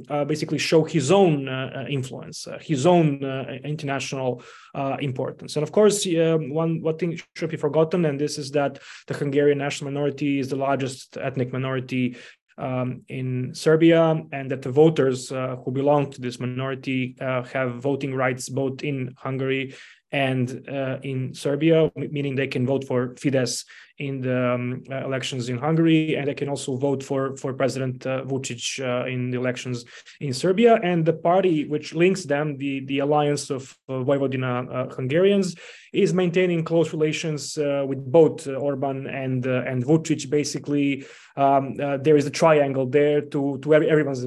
um, 0.10 0.28
basically 0.28 0.58
show 0.58 0.84
his 0.84 1.12
own 1.12 1.48
influence, 1.88 2.48
his 2.62 2.88
own 2.88 3.24
international 3.64 4.42
importance. 4.74 5.56
And 5.56 5.64
of 5.64 5.72
course, 5.72 6.08
um, 6.08 6.54
one 6.54 6.82
one 6.82 6.98
thing 6.98 7.20
should 7.36 7.50
be 7.50 7.58
forgotten, 7.58 8.06
and 8.06 8.20
this 8.20 8.38
is 8.38 8.52
that 8.52 8.80
the 9.08 9.14
Hungarian 9.14 9.58
national 9.58 9.92
minority 9.92 10.40
is 10.40 10.50
the 10.50 10.56
largest 10.56 11.18
ethnic 11.18 11.52
minority 11.52 12.16
um, 12.58 13.02
in 13.08 13.54
Serbia, 13.54 14.24
and 14.32 14.52
that 14.52 14.62
the 14.62 14.72
voters 14.72 15.32
uh, 15.32 15.56
who 15.64 15.72
belong 15.72 16.12
to 16.12 16.22
this 16.22 16.40
minority 16.40 17.16
uh, 17.20 17.44
have 17.44 17.82
voting 17.82 18.16
rights 18.16 18.50
both 18.50 18.84
in 18.84 19.14
Hungary 19.18 19.76
and 20.12 20.68
uh, 20.70 21.00
in 21.04 21.34
Serbia, 21.34 21.92
meaning 21.96 22.36
they 22.36 22.48
can 22.48 22.66
vote 22.66 22.86
for 22.86 23.16
Fidesz 23.16 23.66
in 24.02 24.22
the 24.22 24.54
um, 24.56 24.84
uh, 24.92 25.06
elections 25.06 25.48
in 25.50 25.58
Hungary, 25.58 26.16
and 26.16 26.28
they 26.28 26.34
can 26.34 26.50
also 26.50 26.76
vote 26.76 27.02
for 27.04 27.38
for 27.38 27.54
President 27.54 28.06
uh, 28.06 28.24
Vucic 28.30 28.64
uh, 28.80 29.06
in 29.14 29.32
the 29.32 29.38
elections 29.38 29.86
in 30.20 30.34
Serbia. 30.34 30.74
And 30.84 31.06
the 31.06 31.18
party 31.30 31.68
which 31.74 31.94
links 31.94 32.24
them, 32.26 32.58
the 32.58 32.74
the 32.86 33.00
Alliance 33.00 33.50
of 33.50 33.62
uh, 33.88 34.04
Vojvodina 34.08 34.54
uh, 34.54 34.96
Hungarians, 34.96 35.56
is 35.94 36.14
maintaining 36.14 36.64
close 36.64 36.90
relations 36.98 37.58
with 37.90 38.02
both 38.20 38.48
Orban 38.48 39.08
and 39.08 39.46
and 39.46 39.86
Vucic. 39.86 40.30
Basically, 40.30 41.06
um, 41.36 41.64
there 42.06 42.18
is 42.22 42.26
a 42.26 42.36
triangle 42.42 42.86
there 43.00 43.22
to 43.34 43.60
to 43.64 43.68
everyone's 43.74 44.26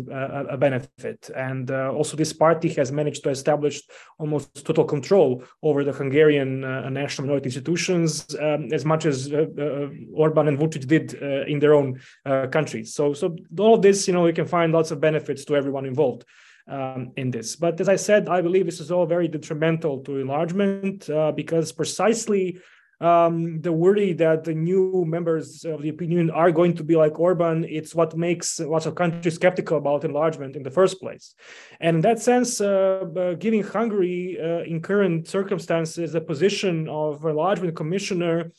benefit. 0.67 1.31
And 1.49 1.71
also, 1.71 2.17
this 2.17 2.33
party 2.33 2.69
has 2.79 2.93
managed 2.93 3.23
to 3.25 3.31
establish 3.31 3.77
almost 4.19 4.65
total 4.65 4.85
control 4.85 5.43
over 5.63 5.85
the 5.85 5.93
Hungarian 5.93 6.65
uh, 6.65 6.89
national 6.91 7.27
minority 7.27 7.47
institutions 7.47 8.35
um, 8.41 8.69
as 8.73 8.85
much 8.85 9.07
as 9.07 9.33
uh, 9.33 9.47
uh, 9.59 9.64
Orban 10.12 10.49
and 10.49 10.59
Vucic 10.59 10.86
did 10.86 11.23
uh, 11.23 11.45
in 11.47 11.59
their 11.59 11.74
own 11.74 12.01
uh, 12.24 12.47
countries. 12.49 12.95
So, 12.95 13.12
so 13.12 13.36
all 13.59 13.74
of 13.74 13.82
this, 13.82 14.07
you 14.07 14.15
know, 14.15 14.27
you 14.27 14.32
can 14.32 14.47
find 14.47 14.73
lots 14.73 14.91
of 14.91 15.01
benefits 15.01 15.45
to 15.47 15.57
everyone 15.57 15.86
involved 15.86 16.24
um, 16.69 17.12
in 17.16 17.31
this. 17.31 17.57
But 17.57 17.81
as 17.81 17.89
I 17.89 17.97
said, 17.97 18.28
I 18.28 18.41
believe 18.41 18.66
this 18.66 18.81
is 18.81 18.91
all 18.91 19.07
very 19.07 19.28
detrimental 19.28 20.01
to 20.05 20.19
enlargement 20.19 21.09
because 21.36 21.73
precisely 21.73 22.59
um, 23.01 23.61
the 23.61 23.73
worry 23.73 24.12
that 24.15 24.45
the 24.45 24.55
new 24.55 25.05
members 25.07 25.65
of 25.65 25.82
the 25.82 25.89
opinion 25.89 26.31
are 26.31 26.51
going 26.51 26.74
to 26.74 26.85
be 26.85 26.97
like 26.97 27.19
Orban, 27.19 27.65
it's 27.65 27.95
what 27.95 28.16
makes 28.16 28.61
lots 28.61 28.86
of 28.86 28.95
countries 28.95 29.35
skeptical 29.35 29.78
about 29.78 30.05
enlargement 30.05 30.57
in 30.57 30.62
the 30.62 30.70
first 30.70 31.01
place. 31.01 31.35
And 31.81 31.97
in 31.97 32.01
that 32.03 32.20
sense, 32.20 32.61
uh, 32.61 33.05
uh, 33.16 33.35
giving 33.35 33.62
Hungary 33.62 34.39
uh, 34.41 34.62
in 34.62 34.81
current 34.81 35.28
circumstances 35.28 36.15
a 36.15 36.20
position 36.20 36.89
of 36.89 37.24
enlargement 37.24 37.77
commissioner 37.77 38.51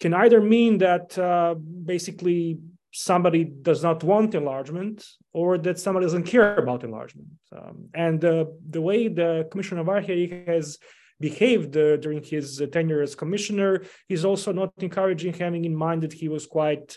can 0.00 0.14
either 0.14 0.40
mean 0.40 0.78
that 0.78 1.16
uh, 1.18 1.54
basically 1.54 2.58
somebody 2.92 3.44
does 3.44 3.82
not 3.82 4.02
want 4.02 4.34
enlargement 4.34 5.06
or 5.32 5.58
that 5.58 5.78
somebody 5.78 6.06
doesn't 6.06 6.24
care 6.24 6.56
about 6.56 6.82
enlargement. 6.82 7.28
Um, 7.56 7.88
and 7.94 8.24
uh, 8.24 8.46
the 8.68 8.80
way 8.80 9.08
the 9.08 9.46
Commissioner 9.50 9.84
Várhelyi 9.84 10.46
has 10.48 10.78
behaved 11.20 11.76
uh, 11.76 11.98
during 11.98 12.22
his 12.22 12.62
tenure 12.72 13.02
as 13.02 13.14
commissioner. 13.14 13.82
He's 14.08 14.24
also 14.24 14.52
not 14.52 14.72
encouraging, 14.78 15.34
having 15.34 15.64
in 15.66 15.76
mind 15.76 16.02
that 16.02 16.14
he 16.14 16.28
was 16.28 16.46
quite 16.46 16.96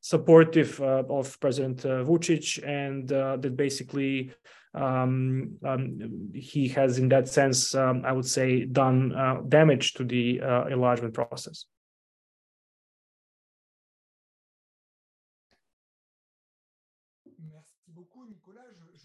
supportive 0.00 0.80
uh, 0.80 1.04
of 1.08 1.40
President 1.40 1.84
uh, 1.84 2.04
Vucic 2.04 2.62
and 2.66 3.10
uh, 3.10 3.36
that 3.38 3.56
basically 3.56 4.32
um, 4.74 5.56
um, 5.64 6.30
he 6.34 6.68
has, 6.68 6.98
in 6.98 7.08
that 7.08 7.28
sense, 7.28 7.74
um, 7.74 8.02
I 8.04 8.12
would 8.12 8.26
say, 8.26 8.64
done 8.64 9.14
damage 9.48 9.94
to 9.94 10.04
the 10.04 10.38
enlargement 10.70 11.14
process. 11.14 11.66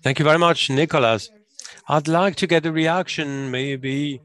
Thank 0.07 0.19
you 0.19 0.23
very 0.23 0.39
much, 0.39 0.69
Nicolas. 0.69 1.29
I'd 1.89 2.07
like 2.07 2.37
to 2.37 2.47
get 2.47 2.65
a 2.65 2.71
reaction 2.71 3.51
maybe 3.51 4.21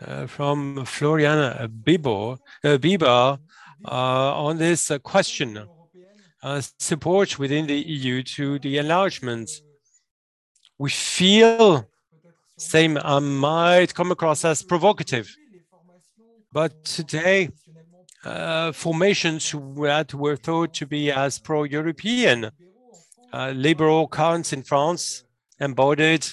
uh, 0.00 0.28
from 0.28 0.86
Floriana 0.86 1.66
Bieber, 1.66 2.38
uh, 2.62 3.36
uh, 3.84 4.44
on 4.46 4.58
this 4.58 4.92
question, 5.02 5.66
support 6.78 7.36
within 7.40 7.66
the 7.66 7.74
EU 7.74 8.22
to 8.36 8.60
the 8.60 8.78
enlargement. 8.78 9.50
We 10.78 10.90
feel 10.90 11.88
same 12.56 12.96
I 13.02 13.18
might 13.18 13.92
come 13.92 14.12
across 14.12 14.44
as 14.44 14.62
provocative, 14.62 15.34
but 16.52 16.84
today 16.84 17.48
uh, 18.24 18.70
formations 18.70 19.50
that 19.50 20.14
were 20.14 20.36
thought 20.36 20.74
to 20.74 20.86
be 20.86 21.10
as 21.10 21.40
pro-European, 21.40 22.44
uh, 22.44 22.50
liberal 23.54 24.08
currents 24.08 24.52
in 24.52 24.62
France, 24.62 25.24
embodied 25.60 26.26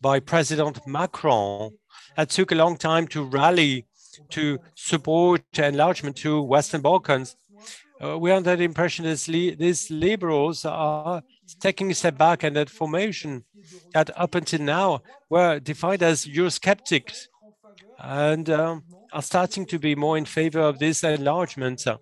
by 0.00 0.20
President 0.20 0.86
Macron, 0.86 1.72
it 2.16 2.30
took 2.30 2.52
a 2.52 2.54
long 2.54 2.76
time 2.76 3.06
to 3.08 3.24
rally 3.24 3.86
to 4.30 4.58
support 4.74 5.42
enlargement 5.58 6.16
to 6.16 6.42
Western 6.42 6.80
Balkans. 6.80 7.36
Uh, 8.00 8.18
we 8.18 8.30
are 8.30 8.34
under 8.34 8.54
the 8.56 8.64
impression 8.64 9.04
that 9.04 9.20
these 9.58 9.90
liberals 9.90 10.64
are 10.64 11.22
taking 11.60 11.90
a 11.90 11.94
step 11.94 12.16
back 12.16 12.42
and 12.42 12.54
that 12.54 12.70
formation 12.70 13.44
that 13.92 14.10
up 14.16 14.34
until 14.34 14.60
now 14.60 15.02
were 15.28 15.58
defined 15.58 16.02
as 16.02 16.26
Eurosceptics 16.26 17.26
and 17.98 18.48
um, 18.50 18.84
are 19.12 19.22
starting 19.22 19.66
to 19.66 19.78
be 19.78 19.94
more 19.94 20.16
in 20.16 20.24
favor 20.24 20.60
of 20.60 20.78
this 20.78 21.02
enlargement 21.02 21.86
uh, 21.86 21.96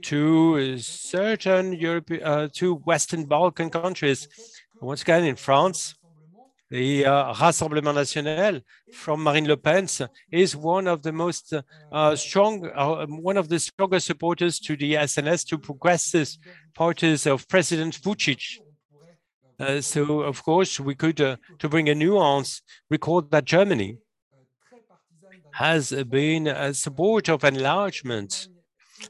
to 0.00 0.78
certain 0.78 1.72
European, 1.72 2.22
uh, 2.22 2.48
to 2.54 2.76
Western 2.76 3.24
Balkan 3.24 3.70
countries. 3.70 4.28
Once 4.80 5.02
again, 5.02 5.24
in 5.24 5.36
France, 5.36 5.94
the 6.70 7.04
uh, 7.04 7.34
Rassemblement 7.34 7.96
National 7.96 8.60
from 8.94 9.22
Marine 9.22 9.46
Le 9.46 9.58
Pen 9.58 9.86
is 10.30 10.56
one 10.56 10.88
of 10.88 11.02
the 11.02 11.12
most 11.12 11.52
uh, 11.92 12.16
strong, 12.16 12.66
uh, 12.74 13.04
one 13.06 13.36
of 13.36 13.50
the 13.50 13.58
strongest 13.58 14.06
supporters 14.06 14.58
to 14.60 14.74
the 14.74 14.94
SNS, 14.94 15.46
to 15.48 15.58
progressive 15.58 16.30
parties 16.74 17.26
of 17.26 17.46
President 17.46 18.00
Vucic. 18.00 18.58
Uh, 19.60 19.82
so, 19.82 20.20
of 20.20 20.42
course, 20.42 20.80
we 20.80 20.94
could, 20.94 21.20
uh, 21.20 21.36
to 21.58 21.68
bring 21.68 21.90
a 21.90 21.94
nuance, 21.94 22.62
record 22.88 23.30
that 23.30 23.44
Germany 23.44 23.98
has 25.52 25.92
been 26.08 26.46
a 26.46 26.72
support 26.72 27.28
of 27.28 27.44
enlargement, 27.44 28.48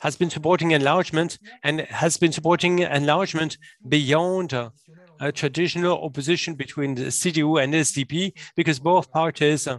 has 0.01 0.16
been 0.16 0.31
supporting 0.31 0.70
enlargement 0.73 1.39
and 1.62 1.81
has 1.82 2.16
been 2.16 2.32
supporting 2.32 2.81
enlargement 2.81 3.59
beyond 3.89 4.55
uh, 4.55 4.70
a 5.20 5.31
traditional 5.32 6.02
opposition 6.02 6.55
between 6.55 6.94
the 6.94 7.06
CDU 7.06 7.62
and 7.62 7.74
SDP 7.74 8.32
because 8.56 8.78
both 8.78 9.10
parties 9.10 9.69
uh, 9.69 9.78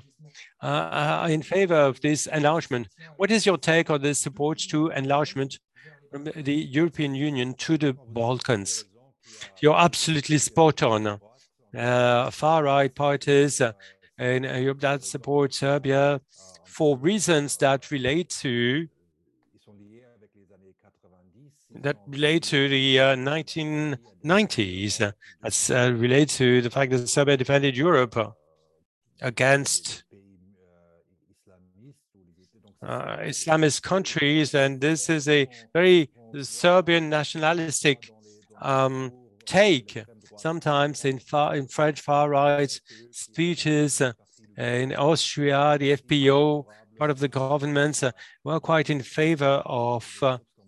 are 0.61 1.29
in 1.29 1.41
favor 1.41 1.75
of 1.75 1.99
this 2.01 2.27
enlargement. 2.27 2.87
What 3.17 3.31
is 3.31 3.45
your 3.45 3.57
take 3.57 3.89
on 3.89 4.01
this 4.01 4.19
support 4.19 4.59
to 4.69 4.89
enlargement 4.89 5.59
from 6.11 6.25
the 6.35 6.53
European 6.53 7.15
Union 7.15 7.53
to 7.55 7.77
the 7.77 7.93
Balkans? 7.93 8.85
You're 9.61 9.77
absolutely 9.77 10.37
spot 10.37 10.83
on. 10.83 11.19
Uh, 11.75 12.29
far-right 12.29 12.93
parties 12.93 13.59
uh, 13.59 13.73
in 14.19 14.43
Europe 14.43 14.79
that 14.81 15.03
support 15.03 15.53
Serbia 15.53 16.21
for 16.65 16.97
reasons 16.97 17.57
that 17.57 17.89
relate 17.91 18.29
to 18.29 18.87
that 21.81 21.97
relate 22.07 22.43
to 22.43 22.69
the 22.69 22.99
uh, 22.99 23.15
1990s. 23.15 25.01
Uh, 25.01 25.11
that's 25.41 25.69
uh, 25.69 25.93
related 25.95 26.29
to 26.29 26.61
the 26.61 26.69
fact 26.69 26.91
that 26.91 27.07
Serbia 27.07 27.37
defended 27.37 27.75
Europe 27.75 28.15
uh, 28.15 28.29
against 29.21 30.03
uh, 32.85 33.17
Islamist 33.17 33.81
countries, 33.81 34.53
and 34.53 34.81
this 34.81 35.09
is 35.09 35.27
a 35.27 35.47
very 35.73 36.09
Serbian 36.41 37.09
nationalistic 37.09 38.11
um, 38.61 39.11
take. 39.45 40.03
Sometimes 40.35 41.05
in 41.05 41.19
far 41.19 41.55
in 41.55 41.67
French 41.67 42.01
far 42.01 42.29
right 42.29 42.81
speeches 43.11 44.01
uh, 44.01 44.13
in 44.57 44.93
Austria, 44.95 45.77
the 45.79 45.95
FPÖ, 45.95 46.65
part 46.97 47.11
of 47.11 47.19
the 47.19 47.27
government, 47.27 48.03
were 48.43 48.59
quite 48.59 48.89
in 48.89 49.01
favor 49.01 49.61
of 49.65 50.21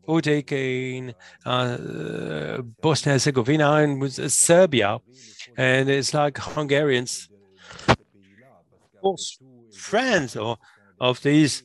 Dodik 0.07 0.51
in 0.51 1.13
uh, 1.45 2.61
Bosnia 2.81 3.13
and 3.13 3.21
Herzegovina 3.21 3.71
and 3.73 4.01
with 4.01 4.19
uh, 4.19 4.29
Serbia. 4.29 4.99
And 5.57 5.89
it's 5.89 6.13
like 6.13 6.37
Hungarians, 6.37 7.29
friends 9.73 10.35
or 10.35 10.57
of 10.99 11.21
these 11.21 11.63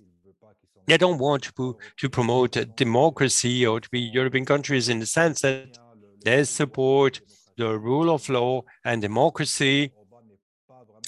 they 0.87 0.99
don't 0.99 1.19
want 1.19 1.45
to, 1.57 1.79
to 1.99 2.09
promote 2.09 2.57
democracy 2.75 3.65
or 3.65 3.81
to 3.81 3.89
be 3.91 4.01
European 4.01 4.45
countries 4.45 4.89
in 4.89 4.99
the 4.99 5.07
sense 5.07 5.41
that 5.43 5.79
they 6.25 6.43
support 6.43 7.21
the 7.57 7.79
rule 7.79 8.11
of 8.11 8.29
law 8.29 8.63
and 8.85 9.01
democracy. 9.01 9.93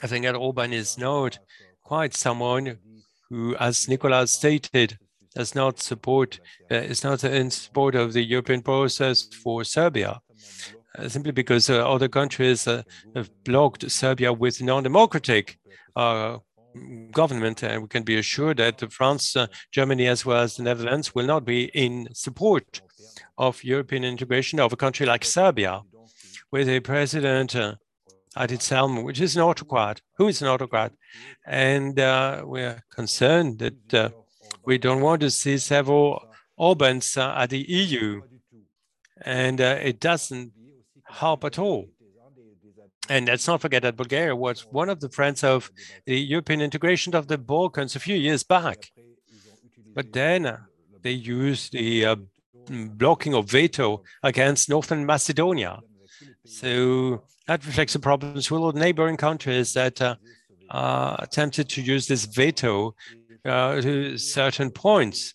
I 0.02 0.06
think 0.06 0.24
that 0.24 0.36
Orban 0.36 0.72
is 0.72 0.98
not 0.98 1.38
quite 1.82 2.14
someone 2.14 2.78
who, 3.28 3.56
as 3.56 3.88
Nicolas 3.88 4.30
stated, 4.30 4.98
does 5.34 5.54
not 5.54 5.80
support, 5.80 6.40
uh, 6.70 6.76
is 6.76 7.04
not 7.04 7.24
in 7.24 7.50
support 7.50 7.94
of 7.94 8.12
the 8.12 8.22
European 8.22 8.62
process 8.62 9.22
for 9.22 9.64
Serbia, 9.64 10.20
uh, 10.98 11.08
simply 11.08 11.32
because 11.32 11.70
uh, 11.70 11.88
other 11.88 12.08
countries 12.08 12.66
uh, 12.66 12.82
have 13.14 13.30
blocked 13.44 13.90
Serbia 13.90 14.32
with 14.32 14.62
non-democratic 14.62 15.58
uh, 15.96 16.38
government, 17.10 17.62
and 17.62 17.82
we 17.82 17.88
can 17.88 18.02
be 18.02 18.18
assured 18.18 18.56
that 18.58 18.92
France, 18.92 19.36
uh, 19.36 19.46
Germany, 19.70 20.06
as 20.06 20.24
well 20.24 20.42
as 20.42 20.56
the 20.56 20.62
Netherlands 20.62 21.14
will 21.14 21.26
not 21.26 21.44
be 21.44 21.64
in 21.74 22.08
support 22.14 22.80
of 23.36 23.62
European 23.64 24.04
integration 24.04 24.60
of 24.60 24.72
a 24.72 24.76
country 24.76 25.06
like 25.06 25.24
Serbia, 25.24 25.82
with 26.50 26.68
a 26.68 26.80
president, 26.80 27.54
uh, 27.56 27.74
Adi 28.36 28.58
Salm, 28.58 29.02
which 29.02 29.20
is 29.20 29.36
an 29.36 29.42
autocrat, 29.42 30.00
who 30.16 30.28
is 30.28 30.40
an 30.40 30.48
autocrat. 30.48 30.92
And 31.46 31.96
we're 31.96 32.82
concerned 32.90 33.58
that 33.58 34.12
we 34.64 34.78
don't 34.78 35.00
want 35.00 35.20
to 35.22 35.30
see 35.30 35.58
several 35.58 36.24
Orbans 36.58 37.16
uh, 37.16 37.34
at 37.36 37.50
the 37.50 37.60
EU, 37.60 38.22
and 39.22 39.60
uh, 39.60 39.78
it 39.82 40.00
doesn't 40.00 40.52
help 41.04 41.44
at 41.44 41.58
all. 41.58 41.88
And 43.08 43.26
let's 43.26 43.48
not 43.48 43.60
forget 43.60 43.82
that 43.82 43.96
Bulgaria 43.96 44.36
was 44.36 44.66
one 44.70 44.88
of 44.88 45.00
the 45.00 45.08
friends 45.08 45.42
of 45.42 45.70
the 46.06 46.18
European 46.18 46.60
integration 46.60 47.14
of 47.14 47.26
the 47.26 47.36
Balkans 47.36 47.96
a 47.96 48.00
few 48.00 48.16
years 48.16 48.44
back. 48.44 48.90
But 49.94 50.12
then 50.12 50.46
uh, 50.46 50.58
they 51.02 51.10
used 51.10 51.72
the 51.72 52.06
uh, 52.06 52.16
blocking 52.68 53.34
of 53.34 53.50
veto 53.50 54.02
against 54.22 54.68
Northern 54.68 55.04
Macedonia. 55.04 55.80
So 56.44 57.24
that 57.46 57.66
reflects 57.66 57.94
the 57.94 57.98
problems 57.98 58.50
with 58.50 58.60
all 58.60 58.72
neighboring 58.72 59.16
countries 59.16 59.72
that 59.74 60.00
uh, 60.00 61.16
attempted 61.18 61.68
to 61.70 61.82
use 61.82 62.06
this 62.06 62.24
veto 62.24 62.94
uh, 63.44 63.80
to 63.80 64.18
certain 64.18 64.70
points. 64.70 65.34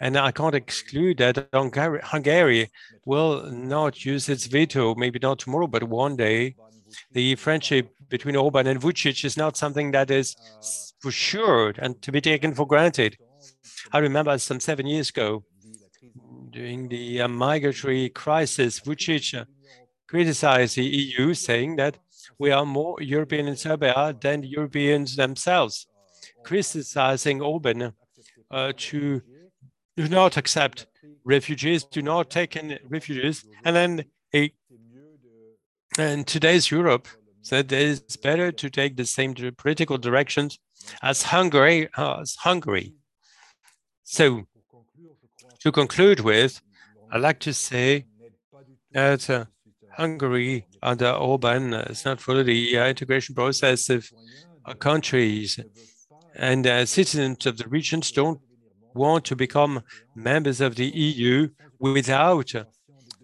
And 0.00 0.16
I 0.16 0.30
can't 0.30 0.54
exclude 0.54 1.18
that 1.18 1.48
Hungary, 1.52 2.70
will 3.04 3.50
not 3.50 4.04
use 4.04 4.28
its 4.28 4.46
veto, 4.46 4.94
maybe 4.94 5.18
not 5.20 5.40
tomorrow, 5.40 5.66
but 5.66 5.82
one 5.82 6.16
day. 6.16 6.54
The 7.12 7.34
friendship 7.34 7.90
between 8.08 8.36
Orban 8.36 8.66
and 8.66 8.80
Vucic 8.80 9.24
is 9.24 9.36
not 9.36 9.56
something 9.56 9.90
that 9.90 10.10
is 10.10 10.36
for 11.00 11.10
sure 11.10 11.74
and 11.78 12.00
to 12.02 12.12
be 12.12 12.20
taken 12.20 12.54
for 12.54 12.66
granted. 12.66 13.18
I 13.92 13.98
remember 13.98 14.38
some 14.38 14.60
seven 14.60 14.86
years 14.86 15.10
ago, 15.10 15.44
during 16.50 16.88
the 16.88 17.22
uh, 17.22 17.28
migratory 17.28 18.08
crisis, 18.08 18.80
Vucic 18.80 19.46
criticized 20.08 20.76
the 20.76 20.84
EU, 20.84 21.34
saying 21.34 21.76
that 21.76 21.98
we 22.38 22.50
are 22.50 22.64
more 22.64 22.96
European 23.00 23.48
in 23.48 23.56
Serbia 23.56 24.16
than 24.20 24.42
Europeans 24.42 25.16
themselves, 25.16 25.86
criticizing 26.48 27.42
Orban 27.42 27.92
uh, 28.50 28.72
to 28.74 29.20
do 29.98 30.08
not 30.08 30.38
accept 30.38 30.86
refugees, 31.22 31.84
do 31.84 32.00
not 32.00 32.30
take 32.30 32.56
in 32.56 32.78
refugees, 32.88 33.44
and 33.64 33.76
then 33.76 34.04
a, 34.34 34.50
and 35.98 36.26
today's 36.26 36.70
Europe 36.70 37.06
said 37.42 37.70
it's 37.70 38.16
better 38.16 38.50
to 38.50 38.70
take 38.70 38.96
the 38.96 39.04
same 39.04 39.34
political 39.58 39.98
directions 39.98 40.58
as 41.02 41.22
Hungary. 41.22 41.88
As 41.98 42.34
Hungary. 42.36 42.94
So, 44.04 44.44
to 45.60 45.70
conclude 45.70 46.20
with, 46.20 46.62
I'd 47.10 47.20
like 47.20 47.40
to 47.40 47.52
say 47.52 48.06
that 48.92 49.28
uh, 49.28 49.44
Hungary 49.98 50.64
under 50.82 51.10
Orban 51.10 51.74
is 51.74 52.06
not 52.06 52.20
fully 52.20 52.42
the 52.42 52.78
uh, 52.78 52.86
integration 52.86 53.34
process 53.34 53.90
of 53.90 54.08
uh, 54.64 54.72
countries, 54.74 55.60
and 56.34 56.66
uh, 56.66 56.86
citizens 56.86 57.46
of 57.46 57.58
the 57.58 57.68
regions 57.68 58.10
don't 58.10 58.40
want 58.94 59.24
to 59.26 59.36
become 59.36 59.82
members 60.14 60.60
of 60.60 60.76
the 60.76 60.86
EU 60.86 61.48
without 61.78 62.52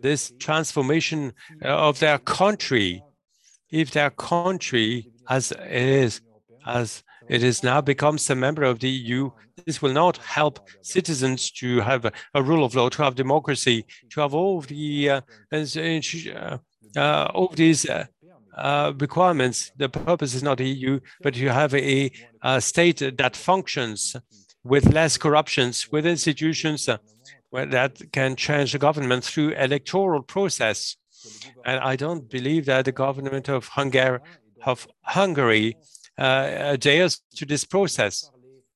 this 0.01 0.33
transformation 0.39 1.33
uh, 1.65 1.69
of 1.69 1.99
their 1.99 2.19
country. 2.19 3.03
If 3.71 3.91
their 3.91 4.11
country, 4.11 5.11
as 5.29 5.53
it 5.53 5.71
is, 5.71 6.21
as 6.67 7.03
it 7.29 7.43
is 7.43 7.63
now 7.63 7.81
becomes 7.81 8.29
a 8.29 8.35
member 8.35 8.63
of 8.63 8.81
the 8.81 8.89
EU, 8.89 9.31
this 9.67 9.81
will 9.81 9.93
not 9.93 10.19
help 10.19 10.69
citizens 10.83 11.51
to 11.53 11.81
have 11.81 12.05
a, 12.35 12.43
rule 12.43 12.65
of 12.65 12.75
law, 12.75 12.89
to 12.91 13.03
have 13.03 13.15
democracy, 13.15 13.87
to 14.11 14.21
have 14.21 14.35
all 14.35 14.61
the 14.61 15.11
uh, 15.11 15.21
uh, 15.53 16.59
uh, 16.97 17.31
all 17.35 17.49
these 17.49 17.89
uh, 17.89 18.05
uh, 18.57 18.93
requirements. 18.99 19.73
The 19.77 19.89
purpose 19.89 20.35
is 20.35 20.43
not 20.43 20.61
EU, 20.61 21.01
but 21.23 21.37
you 21.37 21.49
have 21.51 21.75
a, 21.75 22.11
a 22.43 22.61
state 22.61 23.03
that 23.19 23.37
functions 23.37 24.17
with 24.63 24.93
less 24.93 25.17
corruptions, 25.19 25.91
with 25.93 26.07
institutions 26.07 26.89
uh, 26.89 26.99
that 27.53 28.01
can 28.13 28.37
change 28.37 28.73
the 28.73 28.79
government 28.79 29.25
through 29.25 29.51
electoral 29.51 30.23
process. 30.23 30.97
And 31.65 31.81
I 31.81 31.97
don't 31.97 32.29
believe 32.29 32.67
that 32.67 32.85
the 32.85 32.93
government 32.93 33.49
of 33.49 33.69
Hungary, 33.69 34.21
of 34.65 34.87
Hungary 35.03 35.77
uh, 36.19 36.77
dares 36.77 37.21
to 37.37 37.47
this 37.47 37.65
process. 37.65 38.31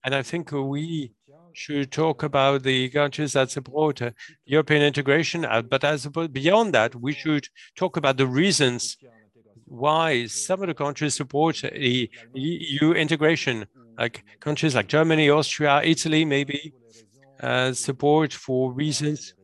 And 0.05 0.15
I 0.15 0.23
think 0.23 0.53
we 0.53 1.13
should 1.53 1.91
talk 1.91 2.23
about 2.23 2.63
the 2.63 2.89
countries 2.91 3.33
that 3.33 3.51
support 3.51 4.01
uh, 4.01 4.11
European 4.45 4.83
integration, 4.83 5.47
but 5.69 5.83
as 5.83 6.07
beyond 6.07 6.73
that, 6.73 6.95
we 6.95 7.13
should 7.13 7.49
talk 7.77 7.97
about 7.97 8.17
the 8.17 8.27
reasons 8.27 8.97
why 9.69 10.27
some 10.27 10.63
of 10.63 10.69
the 10.69 10.75
countries 10.75 11.15
support 11.15 11.63
the 11.63 12.11
EU 12.35 12.93
integration 12.93 13.67
like 13.99 14.25
countries 14.41 14.75
like 14.75 14.87
Germany, 14.87 15.29
Austria, 15.29 15.83
Italy, 15.83 16.25
maybe 16.25 16.73
uh, 17.41 17.73
support 17.73 18.33
for 18.33 18.73
reasons 18.73 19.35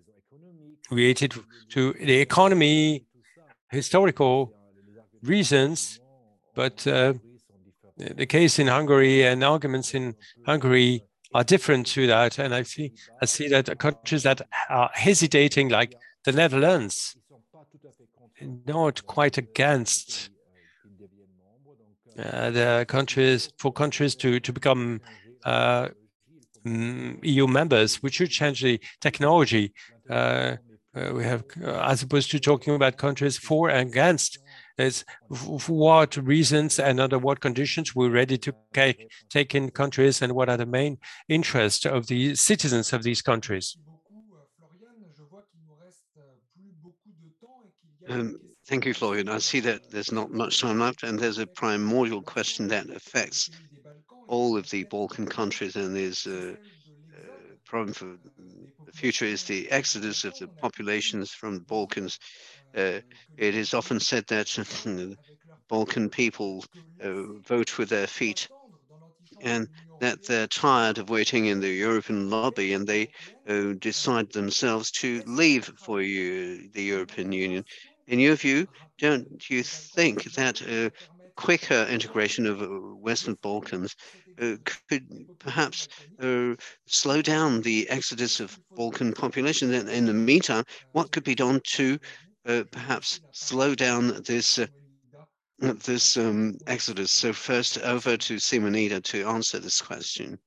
related 0.91 1.35
to 1.71 1.93
the 1.95 2.21
economy, 2.21 3.05
historical 3.71 4.53
reasons, 5.23 6.01
but 6.55 6.87
uh, 6.87 7.15
the 7.97 8.27
case 8.27 8.59
in 8.59 8.69
Hungary 8.69 9.23
and 9.23 9.43
arguments 9.43 9.95
in 9.95 10.15
Hungary 10.47 11.05
are 11.33 11.45
different 11.45 11.87
to 11.89 12.07
that. 12.07 12.39
And 12.39 12.55
I 12.55 12.63
see, 12.63 12.93
I 13.21 13.27
see 13.27 13.49
that 13.49 13.79
countries 13.79 14.23
that 14.23 14.41
are 14.69 14.91
hesitating, 14.93 15.69
like 15.69 15.95
the 16.25 16.33
Netherlands, 16.33 17.17
not 18.67 19.07
quite 19.07 19.39
against 19.39 20.31
uh, 22.19 22.51
the 22.51 22.85
countries 22.89 23.51
for 23.59 23.73
countries 23.73 24.15
to 24.15 24.39
to 24.41 24.53
become 24.53 25.01
uh, 25.45 25.89
mm, 26.67 27.19
EU 27.23 27.47
members, 27.47 28.03
we 28.03 28.11
should 28.11 28.31
change 28.31 28.63
the 28.63 28.81
technology. 29.01 29.73
Uh, 30.09 30.57
uh 30.97 31.13
we 31.13 31.25
have, 31.25 31.43
uh, 31.63 31.81
as 31.91 32.03
opposed 32.03 32.31
to 32.31 32.39
talking 32.39 32.75
about 32.75 32.97
countries 32.97 33.37
for 33.37 33.69
and 33.69 33.91
against, 33.91 34.39
is 34.79 35.05
for 35.33 35.59
what 35.73 36.17
reasons 36.17 36.79
and 36.79 37.01
under 37.01 37.19
what 37.19 37.41
conditions 37.41 37.95
we're 37.95 38.11
ready 38.11 38.39
to 38.39 38.53
take, 38.73 39.11
take 39.29 39.55
in 39.55 39.71
countries 39.71 40.23
and 40.23 40.33
what 40.33 40.49
are 40.49 40.57
the 40.57 40.67
main 40.67 40.99
interests 41.29 41.85
of 41.85 42.07
the 42.07 42.35
citizens 42.35 42.93
of 42.93 43.03
these 43.03 43.23
countries. 43.23 43.77
Um, 48.09 48.39
Thank 48.67 48.87
you, 48.87 48.95
Florian. 48.95 49.29
I 49.29 49.39
see 49.39 49.61
that 49.61 49.83
there's 49.91 50.11
not 50.11 50.31
much 50.31 50.63
time 50.63 50.79
left, 50.79 51.03
and 51.03 51.19
there's 51.19 51.37
a 51.39 51.47
primordial 51.47 52.23
question 52.23 52.69
that 52.69 52.89
affects 52.89 53.51
all 54.27 54.57
of 54.57 54.71
the 54.71 54.85
Balkan 54.85 55.27
countries, 55.27 55.77
and 55.77 55.95
there's 55.95 56.25
a, 56.27 56.53
a 56.53 56.57
problem 57.67 57.93
for 57.93 58.17
the 58.87 58.93
future 58.93 59.27
is 59.27 59.45
the 59.45 59.71
exodus 59.71 60.25
of 60.25 60.35
the 60.39 60.49
populations 60.63 61.31
from 61.31 61.57
the 61.57 61.61
Balkans. 61.61 62.19
Uh, 62.75 63.01
it 63.37 63.55
is 63.55 63.75
often 63.75 64.01
said 64.01 64.25
that 64.29 64.49
Balkan 65.69 66.09
people 66.09 66.65
uh, 67.03 67.35
vote 67.47 67.77
with 67.77 67.91
their 67.91 68.07
feet, 68.07 68.49
and 69.43 69.69
that 70.01 70.25
they're 70.27 70.47
tired 70.47 70.97
of 70.97 71.11
waiting 71.11 71.47
in 71.47 71.61
the 71.61 71.69
European 71.69 72.31
lobby, 72.31 72.73
and 72.73 72.87
they 72.87 73.11
uh, 73.47 73.75
decide 73.79 74.33
themselves 74.33 74.91
to 74.93 75.23
leave 75.27 75.71
for 75.77 76.01
you, 76.01 76.71
the 76.73 76.83
European 76.83 77.31
Union. 77.31 77.63
In 78.07 78.21
your 78.21 78.37
view, 78.37 78.67
don't 78.99 79.49
you 79.49 79.63
think 79.63 80.25
that 80.35 80.61
a 80.63 80.91
quicker 81.37 81.87
integration 81.91 82.47
of 82.47 82.61
uh, 82.63 82.67
Western 82.67 83.37
Balkans 83.43 83.97
uh, 84.41 84.57
could 84.65 85.27
perhaps 85.39 85.89
uh, 86.21 86.55
slow 86.87 87.23
down 87.23 87.63
the 87.63 87.89
exodus 87.89 88.41
of 88.41 88.59
Balkan 88.77 89.13
population? 89.13 89.73
In, 89.73 89.89
in 89.89 90.05
the 90.05 90.13
meantime, 90.13 90.65
what 90.93 91.13
could 91.13 91.25
be 91.25 91.35
done 91.35 91.61
to 91.65 91.99
uh, 92.47 92.65
perhaps 92.71 93.21
slow 93.33 93.75
down 93.75 94.23
this 94.27 94.59
uh, 94.59 94.67
this 95.61 96.17
um, 96.17 96.59
exodus? 96.67 97.11
So 97.11 97.33
first, 97.33 97.79
over 97.79 98.17
to 98.17 98.37
Simonida 98.37 99.03
to 99.05 99.27
answer 99.27 99.59
this 99.59 99.81
question. 99.81 100.39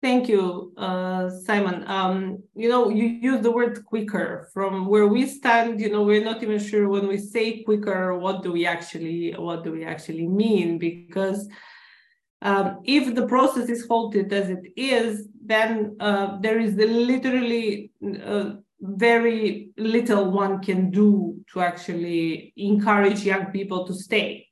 Thank 0.00 0.28
you, 0.28 0.72
uh, 0.76 1.28
Simon. 1.28 1.84
Um, 1.88 2.44
you 2.54 2.68
know, 2.68 2.88
you 2.88 3.04
use 3.04 3.40
the 3.42 3.50
word 3.50 3.84
quicker. 3.84 4.48
From 4.54 4.86
where 4.86 5.08
we 5.08 5.26
stand, 5.26 5.80
you 5.80 5.90
know, 5.90 6.04
we're 6.04 6.22
not 6.22 6.40
even 6.40 6.60
sure 6.60 6.88
when 6.88 7.08
we 7.08 7.18
say 7.18 7.64
quicker, 7.64 8.16
what 8.16 8.44
do 8.44 8.52
we 8.52 8.64
actually, 8.64 9.32
what 9.32 9.64
do 9.64 9.72
we 9.72 9.84
actually 9.84 10.28
mean? 10.28 10.78
Because 10.78 11.48
um, 12.42 12.78
if 12.84 13.12
the 13.16 13.26
process 13.26 13.68
is 13.68 13.88
halted 13.88 14.32
as 14.32 14.50
it 14.50 14.72
is, 14.76 15.26
then 15.44 15.96
uh, 15.98 16.38
there 16.40 16.60
is 16.60 16.74
literally 16.76 17.90
uh, 18.24 18.50
very 18.80 19.70
little 19.76 20.30
one 20.30 20.60
can 20.60 20.92
do 20.92 21.40
to 21.52 21.60
actually 21.60 22.52
encourage 22.56 23.24
young 23.24 23.46
people 23.46 23.84
to 23.88 23.94
stay. 23.94 24.46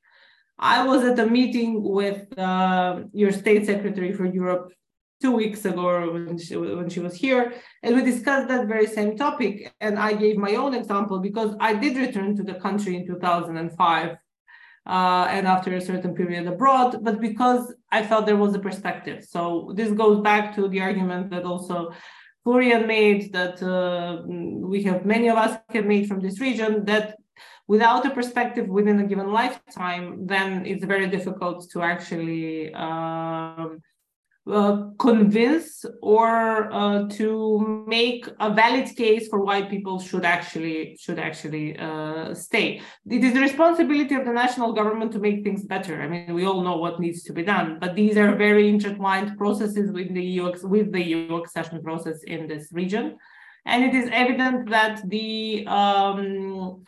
I 0.59 0.85
was 0.85 1.05
at 1.05 1.21
a 1.21 1.27
meeting 1.27 1.85
with 1.85 2.37
uh, 2.37 3.03
your 3.13 3.31
state 3.31 3.67
secretary 3.67 4.13
for 4.13 4.27
Europe 4.27 4.73
two 5.21 5.33
weeks 5.33 5.65
ago 5.65 6.13
when 6.13 6.39
she, 6.39 6.57
when 6.57 6.89
she 6.89 7.01
was 7.01 7.15
here, 7.15 7.55
and 7.83 7.97
we 7.97 8.03
discussed 8.03 8.49
that 8.49 8.67
very 8.67 8.87
same 8.87 9.17
topic. 9.17 9.73
And 9.81 9.99
I 9.99 10.13
gave 10.13 10.37
my 10.37 10.55
own 10.55 10.75
example 10.75 11.19
because 11.21 11.55
I 11.61 11.75
did 11.75 11.97
return 11.97 12.37
to 12.37 12.43
the 12.43 12.55
country 12.55 12.97
in 12.97 13.07
2005 13.07 14.17
uh, 14.87 15.27
and 15.31 15.47
after 15.47 15.75
a 15.75 15.81
certain 15.81 16.15
period 16.15 16.47
abroad, 16.47 17.03
but 17.03 17.21
because 17.21 17.75
I 17.91 18.05
felt 18.05 18.27
there 18.27 18.37
was 18.37 18.55
a 18.55 18.59
perspective. 18.59 19.25
So 19.25 19.73
this 19.75 19.91
goes 19.93 20.21
back 20.21 20.55
to 20.57 20.69
the 20.69 20.81
argument 20.81 21.31
that 21.31 21.45
also 21.45 21.93
Florian 22.45 22.87
made 22.87 23.33
that 23.33 23.61
uh, 23.61 24.23
we 24.27 24.85
have 24.85 25.05
many 25.05 25.29
of 25.29 25.37
us 25.37 25.59
have 25.71 25.87
made 25.87 26.07
from 26.07 26.21
this 26.21 26.41
region 26.41 26.85
that 26.85 27.17
without 27.67 28.07
a 28.07 28.11
perspective 28.11 28.69
within 28.69 29.01
a 29.01 29.07
given 29.07 29.33
lifetime, 29.33 30.27
then 30.27 30.65
it's 30.65 30.85
very 30.85 31.09
difficult 31.09 31.69
to 31.73 31.83
actually 31.83 32.73
um, 32.75 33.81
uh, 34.51 34.91
convince 34.99 35.85
or 36.03 36.73
uh, 36.73 37.09
to 37.09 37.85
make 37.89 38.29
a 38.39 38.53
valid 38.53 38.89
case 38.97 39.29
for 39.29 39.41
why 39.45 39.63
people 39.63 39.99
should 39.99 40.25
actually 40.25 40.97
should 41.01 41.19
actually 41.19 41.77
uh, 41.79 42.33
stay. 42.33 42.81
It 43.11 43.25
is 43.25 43.35
the 43.35 43.41
responsibility 43.41 44.15
of 44.15 44.25
the 44.25 44.33
national 44.33 44.73
government 44.73 45.11
to 45.13 45.19
make 45.19 45.43
things 45.43 45.65
better. 45.65 46.01
I 46.01 46.07
mean, 46.07 46.33
we 46.33 46.47
all 46.47 46.63
know 46.63 46.77
what 46.77 47.01
needs 47.01 47.25
to 47.25 47.33
be 47.33 47.43
done, 47.43 47.79
but 47.81 47.97
these 47.97 48.17
are 48.17 48.37
very 48.37 48.69
intertwined 48.69 49.37
processes 49.37 49.91
with 49.91 50.15
the 50.15 50.23
EU 50.23 50.53
with 50.63 50.93
the 50.93 51.03
EU 51.03 51.37
accession 51.37 51.83
process 51.83 52.23
in 52.23 52.47
this 52.47 52.73
region, 52.73 53.17
and 53.65 53.83
it 53.83 53.95
is 53.95 54.09
evident 54.13 54.71
that 54.71 55.03
the 55.09 55.67
um, 55.67 56.85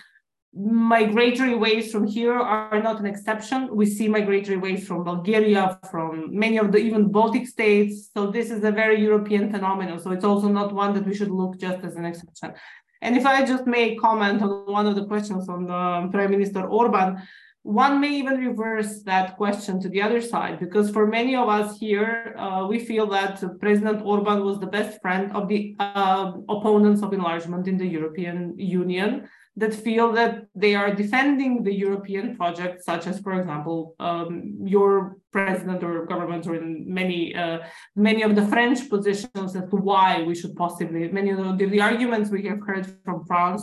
migratory 0.55 1.55
waves 1.55 1.93
from 1.93 2.07
here 2.07 2.35
are 2.35 2.83
not 2.83 2.99
an 3.01 3.07
exception. 3.07 3.75
We 3.75 3.87
see 3.87 4.09
migratory 4.09 4.57
waves 4.57 4.87
from 4.87 5.05
Bulgaria, 5.05 5.79
from 5.91 6.11
many 6.31 6.59
of 6.59 6.73
the 6.73 6.79
even 6.79 7.13
Baltic 7.13 7.47
states. 7.47 8.11
So 8.15 8.31
this 8.31 8.51
is 8.51 8.65
a 8.65 8.71
very 8.71 9.01
European 9.01 9.53
phenomenon. 9.53 10.01
So 10.01 10.11
it's 10.11 10.25
also 10.25 10.49
not 10.49 10.73
one 10.73 10.95
that 10.95 11.07
we 11.07 11.15
should 11.15 11.31
look 11.31 11.59
just 11.59 11.85
as 11.85 11.97
an 11.97 12.05
exception. 12.05 12.55
And 13.03 13.17
if 13.17 13.27
I 13.27 13.45
just 13.45 13.67
may 13.67 13.95
comment 13.95 14.43
on 14.43 14.51
one 14.67 14.87
of 14.87 14.97
the 14.97 15.07
questions 15.07 15.49
on 15.49 15.67
the 15.67 16.09
Prime 16.11 16.31
Minister 16.31 16.67
Orban, 16.67 17.23
one 17.63 18.01
may 18.01 18.15
even 18.15 18.39
reverse 18.39 19.03
that 19.03 19.37
question 19.37 19.79
to 19.81 19.89
the 19.89 20.01
other 20.01 20.23
side, 20.23 20.59
because 20.59 20.91
for 20.91 21.07
many 21.07 21.37
of 21.37 21.49
us 21.49 21.79
here, 21.79 22.35
uh, 22.39 22.67
we 22.67 22.79
feel 22.79 23.07
that 23.09 23.43
President 23.61 24.01
Orban 24.03 24.43
was 24.43 24.59
the 24.59 24.67
best 24.67 25.01
friend 25.03 25.31
of 25.33 25.49
the 25.49 25.77
uh, 25.79 26.33
opponents 26.49 27.03
of 27.03 27.13
enlargement 27.13 27.69
in 27.69 27.77
the 27.77 27.87
European 27.87 28.59
Union 28.59 29.29
that 29.61 29.75
feel 29.75 30.13
that 30.13 30.47
they 30.55 30.75
are 30.75 30.95
defending 30.95 31.53
the 31.63 31.75
European 31.87 32.37
project, 32.37 32.85
such 32.85 33.07
as, 33.07 33.17
for 33.21 33.33
example, 33.41 33.95
um, 33.99 34.57
your 34.77 35.17
president 35.33 35.83
or 35.83 36.07
government, 36.07 36.47
or 36.47 36.55
in 36.55 36.85
many 37.01 37.35
uh, 37.35 37.59
many 37.95 38.23
of 38.23 38.33
the 38.39 38.47
French 38.47 38.89
positions 38.89 39.57
as 39.57 39.67
to 39.71 39.77
why 39.89 40.23
we 40.23 40.35
should 40.35 40.55
possibly 40.57 41.09
many 41.21 41.31
of 41.31 41.59
the, 41.59 41.67
the 41.67 41.81
arguments 41.81 42.31
we 42.31 42.47
have 42.51 42.61
heard 42.69 42.87
from 43.05 43.25
France 43.27 43.63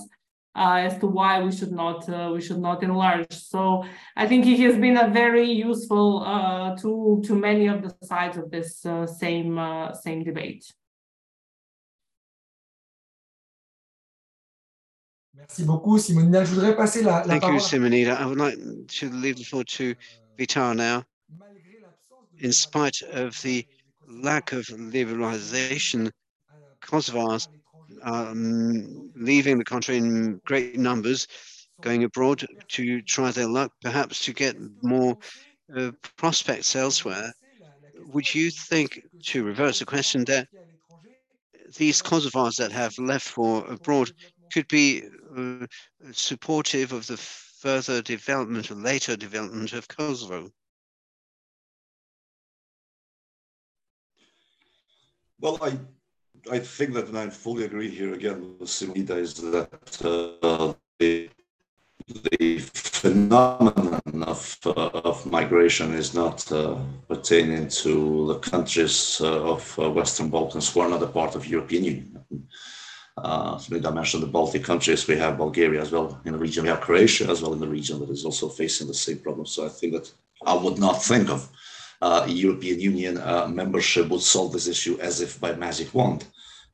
uh, 0.55 0.87
as 0.87 0.97
to 0.99 1.07
why 1.07 1.41
we 1.41 1.51
should 1.51 1.71
not 1.71 2.07
uh, 2.09 2.31
we 2.33 2.41
should 2.41 2.59
not 2.59 2.83
enlarge. 2.83 3.33
So 3.33 3.85
I 4.15 4.27
think 4.27 4.45
he 4.45 4.57
has 4.63 4.75
been 4.75 4.97
a 4.97 5.09
very 5.09 5.49
useful 5.51 6.23
uh, 6.23 6.75
to 6.77 7.21
to 7.25 7.35
many 7.35 7.67
of 7.67 7.81
the 7.83 7.93
sides 8.05 8.37
of 8.37 8.51
this 8.51 8.85
uh, 8.85 9.05
same 9.07 9.57
uh, 9.57 9.93
same 9.93 10.23
debate. 10.23 10.65
Merci 15.37 15.63
beaucoup, 15.63 15.99
Simonida. 15.99 16.45
Je 16.45 16.53
voudrais 16.53 16.75
passer 16.75 17.03
la, 17.03 17.19
la 17.19 17.23
Thank 17.23 17.41
parole. 17.41 17.55
you, 17.55 17.61
Simonida. 17.61 18.19
I 18.19 18.25
would 18.25 18.37
like 18.37 18.57
to 18.99 19.09
leave 19.09 19.37
the 19.37 19.43
floor 19.43 19.63
to 19.63 19.93
Visar 20.37 20.75
now. 20.75 21.03
In 22.39 22.51
spite 22.51 23.01
of 23.11 23.39
the 23.41 23.65
lack 24.07 24.53
of 24.53 24.65
liberalization, 24.67 26.11
Kosovars 26.81 27.47
are 28.03 28.29
um, 28.29 29.11
leaving 29.15 29.57
the 29.57 29.65
country 29.65 29.97
in 29.97 30.39
great 30.45 30.77
numbers, 30.77 31.27
going 31.81 32.03
abroad 32.03 32.45
to 32.69 33.01
try 33.01 33.31
their 33.31 33.47
luck, 33.47 33.71
perhaps 33.81 34.23
to 34.25 34.33
get 34.33 34.55
more 34.81 35.17
uh, 35.75 35.91
prospects 36.17 36.75
elsewhere. 36.75 37.33
Would 38.13 38.33
you 38.33 38.51
think, 38.51 39.01
to 39.23 39.43
reverse 39.43 39.79
the 39.79 39.85
question, 39.85 40.23
that 40.25 40.47
these 41.77 42.01
Kosovars 42.01 42.57
that 42.57 42.71
have 42.71 42.97
left 42.97 43.27
for 43.27 43.65
abroad 43.65 44.11
could 44.51 44.67
be 44.67 45.03
uh, 45.37 45.65
supportive 46.11 46.91
of 46.91 47.07
the 47.07 47.17
further 47.17 48.01
development 48.01 48.71
or 48.71 48.75
later 48.75 49.15
development 49.15 49.73
of 49.73 49.87
Kosovo? 49.87 50.49
Well, 55.39 55.59
I 55.61 55.77
I 56.51 56.59
think 56.59 56.93
that, 56.93 57.07
and 57.07 57.17
I 57.17 57.29
fully 57.29 57.65
agree 57.65 57.89
here 57.89 58.13
again 58.13 58.55
with 58.59 58.69
Simonida, 58.69 59.17
is 59.17 59.33
that 59.35 60.05
uh, 60.05 60.73
the, 60.99 61.29
the 62.07 62.59
phenomenon 62.59 64.23
of, 64.23 64.57
uh, 64.65 64.71
of 64.71 65.25
migration 65.25 65.93
is 65.93 66.13
not 66.13 66.51
uh, 66.51 66.77
pertaining 67.07 67.67
to 67.69 68.27
the 68.27 68.39
countries 68.39 69.19
uh, 69.21 69.53
of 69.53 69.79
uh, 69.79 69.89
Western 69.89 70.29
Balkans 70.29 70.71
who 70.71 70.81
are 70.81 70.89
not 70.89 71.01
a 71.01 71.07
part 71.07 71.35
of 71.35 71.47
European 71.47 71.83
Union. 71.83 72.47
Uh, 73.17 73.55
Simonida 73.55 73.93
mentioned 73.93 74.23
the 74.23 74.27
Baltic 74.27 74.63
countries. 74.63 75.07
We 75.07 75.17
have 75.17 75.37
Bulgaria 75.37 75.81
as 75.81 75.91
well 75.91 76.19
in 76.25 76.33
the 76.33 76.37
region. 76.37 76.63
We 76.63 76.69
have 76.69 76.81
Croatia 76.81 77.29
as 77.29 77.41
well 77.41 77.53
in 77.53 77.59
the 77.59 77.67
region 77.67 77.99
that 77.99 78.09
is 78.09 78.25
also 78.25 78.49
facing 78.49 78.87
the 78.87 78.93
same 78.93 79.19
problem. 79.19 79.45
So 79.45 79.65
I 79.65 79.69
think 79.69 79.93
that 79.93 80.11
I 80.45 80.53
would 80.53 80.77
not 80.77 81.01
think 81.01 81.29
of 81.29 81.49
uh, 82.01 82.25
European 82.27 82.79
Union 82.79 83.17
uh, 83.17 83.47
membership 83.47 84.09
would 84.09 84.21
solve 84.21 84.51
this 84.51 84.67
issue 84.67 84.97
as 84.99 85.21
if 85.21 85.39
by 85.39 85.55
magic 85.55 85.93
wand. 85.93 86.25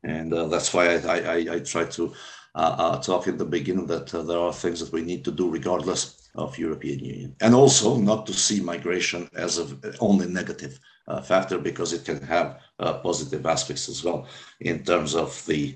And 0.04 0.34
uh, 0.34 0.48
that's 0.48 0.74
why 0.74 0.96
I, 0.96 1.20
I, 1.20 1.56
I 1.56 1.60
try 1.60 1.86
to 1.86 2.14
uh, 2.56 2.76
uh, 2.78 3.02
talk 3.02 3.28
in 3.28 3.38
the 3.38 3.46
beginning 3.46 3.86
that 3.88 4.08
there 4.08 4.40
are 4.40 4.52
things 4.52 4.80
that 4.80 4.92
we 4.92 5.04
need 5.04 5.24
to 5.26 5.32
do 5.32 5.50
regardless 5.50 6.28
of 6.36 6.58
European 6.58 7.00
Union. 7.00 7.36
And 7.40 7.54
also 7.54 7.98
not 7.98 8.26
to 8.26 8.34
see 8.34 8.62
migration 8.62 9.30
as 9.36 9.60
a 9.60 9.68
only 10.00 10.28
negative 10.28 10.80
factor 11.24 11.58
because 11.58 11.92
it 11.92 12.06
can 12.06 12.22
have 12.24 12.60
positive 13.04 13.46
aspects 13.46 13.90
as 13.90 14.04
well 14.04 14.28
in 14.62 14.84
terms 14.84 15.14
of 15.14 15.46
the, 15.46 15.76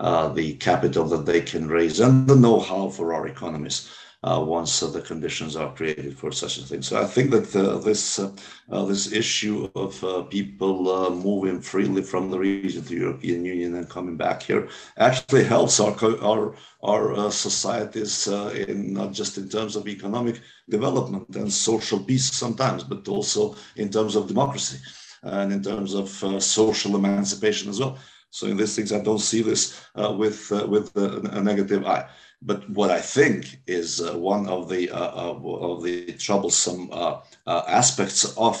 Uh, 0.00 0.26
the 0.28 0.54
capital 0.54 1.04
that 1.04 1.24
they 1.24 1.40
can 1.40 1.68
raise 1.68 2.00
and 2.00 2.26
the 2.26 2.34
know-how 2.34 2.88
for 2.88 3.14
our 3.14 3.28
economies 3.28 3.88
uh, 4.24 4.42
once 4.44 4.82
uh, 4.82 4.88
the 4.88 5.00
conditions 5.00 5.54
are 5.54 5.72
created 5.74 6.18
for 6.18 6.32
such 6.32 6.58
a 6.58 6.62
thing. 6.62 6.82
So 6.82 7.00
I 7.00 7.04
think 7.04 7.30
that 7.30 7.54
uh, 7.54 7.78
this 7.78 8.18
uh, 8.18 8.32
uh, 8.72 8.84
this 8.86 9.12
issue 9.12 9.70
of 9.76 10.30
people 10.30 11.10
moving 11.10 11.60
freely 11.60 12.02
from 12.02 12.28
the 12.28 12.38
region 12.38 12.82
to 12.82 12.88
the 12.88 13.00
European 13.02 13.44
Union 13.44 13.76
and 13.76 13.88
coming 13.88 14.16
back 14.16 14.42
here 14.42 14.68
actually 14.96 15.44
helps 15.44 15.78
our 15.78 15.94
our 16.22 16.56
our 16.82 17.30
societies 17.30 18.26
in 18.26 18.94
not 18.94 19.12
just 19.12 19.38
in 19.38 19.48
terms 19.48 19.76
of 19.76 19.86
economic 19.86 20.40
development 20.68 21.36
and 21.36 21.52
social 21.52 22.00
peace 22.00 22.32
sometimes, 22.32 22.82
but 22.82 23.06
also 23.06 23.54
in 23.76 23.90
terms 23.90 24.16
of 24.16 24.26
democracy 24.26 24.78
and 25.22 25.52
in 25.52 25.62
terms 25.62 25.94
of 25.94 26.08
social 26.42 26.96
emancipation 26.96 27.68
as 27.68 27.78
well. 27.78 27.98
So 28.34 28.48
in 28.48 28.56
these 28.56 28.74
things, 28.74 28.92
I 28.92 28.98
don't 28.98 29.20
see 29.20 29.42
this 29.42 29.80
uh, 29.94 30.12
with 30.12 30.50
uh, 30.50 30.66
with 30.66 30.96
a, 30.96 31.40
negative 31.40 31.86
eye. 31.86 32.08
But 32.42 32.68
what 32.68 32.90
I 32.90 33.00
think 33.00 33.60
is 33.68 34.00
uh, 34.00 34.18
one 34.18 34.48
of 34.48 34.68
the 34.68 34.90
uh, 34.90 35.12
uh 35.22 35.68
of 35.70 35.84
the 35.84 36.14
troublesome 36.14 36.88
uh, 36.90 37.20
aspects 37.68 38.36
of 38.36 38.58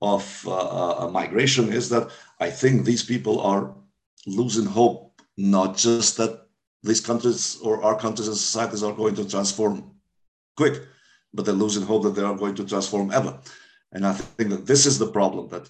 of 0.00 1.12
migration 1.12 1.70
is 1.70 1.90
that 1.90 2.08
I 2.40 2.48
think 2.48 2.74
these 2.86 3.04
people 3.04 3.42
are 3.42 3.74
losing 4.26 4.64
hope, 4.64 5.20
not 5.36 5.76
just 5.76 6.16
that 6.16 6.46
these 6.82 7.02
countries 7.02 7.58
or 7.62 7.84
our 7.84 7.98
countries 7.98 8.28
and 8.28 8.36
societies 8.38 8.82
are 8.82 8.94
going 8.94 9.16
to 9.16 9.28
transform 9.28 9.92
quick, 10.56 10.80
but 11.34 11.44
they're 11.44 11.62
losing 11.64 11.84
hope 11.84 12.04
that 12.04 12.14
they 12.14 12.24
are 12.24 12.38
going 12.42 12.54
to 12.54 12.64
transform 12.64 13.12
ever. 13.12 13.38
And 13.92 14.06
I 14.06 14.14
think 14.14 14.48
that 14.48 14.64
this 14.64 14.86
is 14.86 14.98
the 14.98 15.12
problem 15.12 15.48
that 15.48 15.68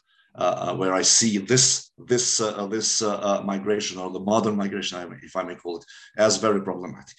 where 0.78 0.94
I 0.94 1.02
see 1.02 1.38
this 1.38 1.83
this 1.98 2.40
uh, 2.40 2.66
this 2.66 3.02
uh, 3.02 3.40
migration 3.44 3.98
or 3.98 4.10
the 4.10 4.20
modern 4.20 4.56
migration, 4.56 5.18
if 5.22 5.36
I 5.36 5.44
may 5.44 5.54
call 5.54 5.78
it, 5.78 5.84
as 6.16 6.36
very 6.38 6.62
problematic 6.62 7.16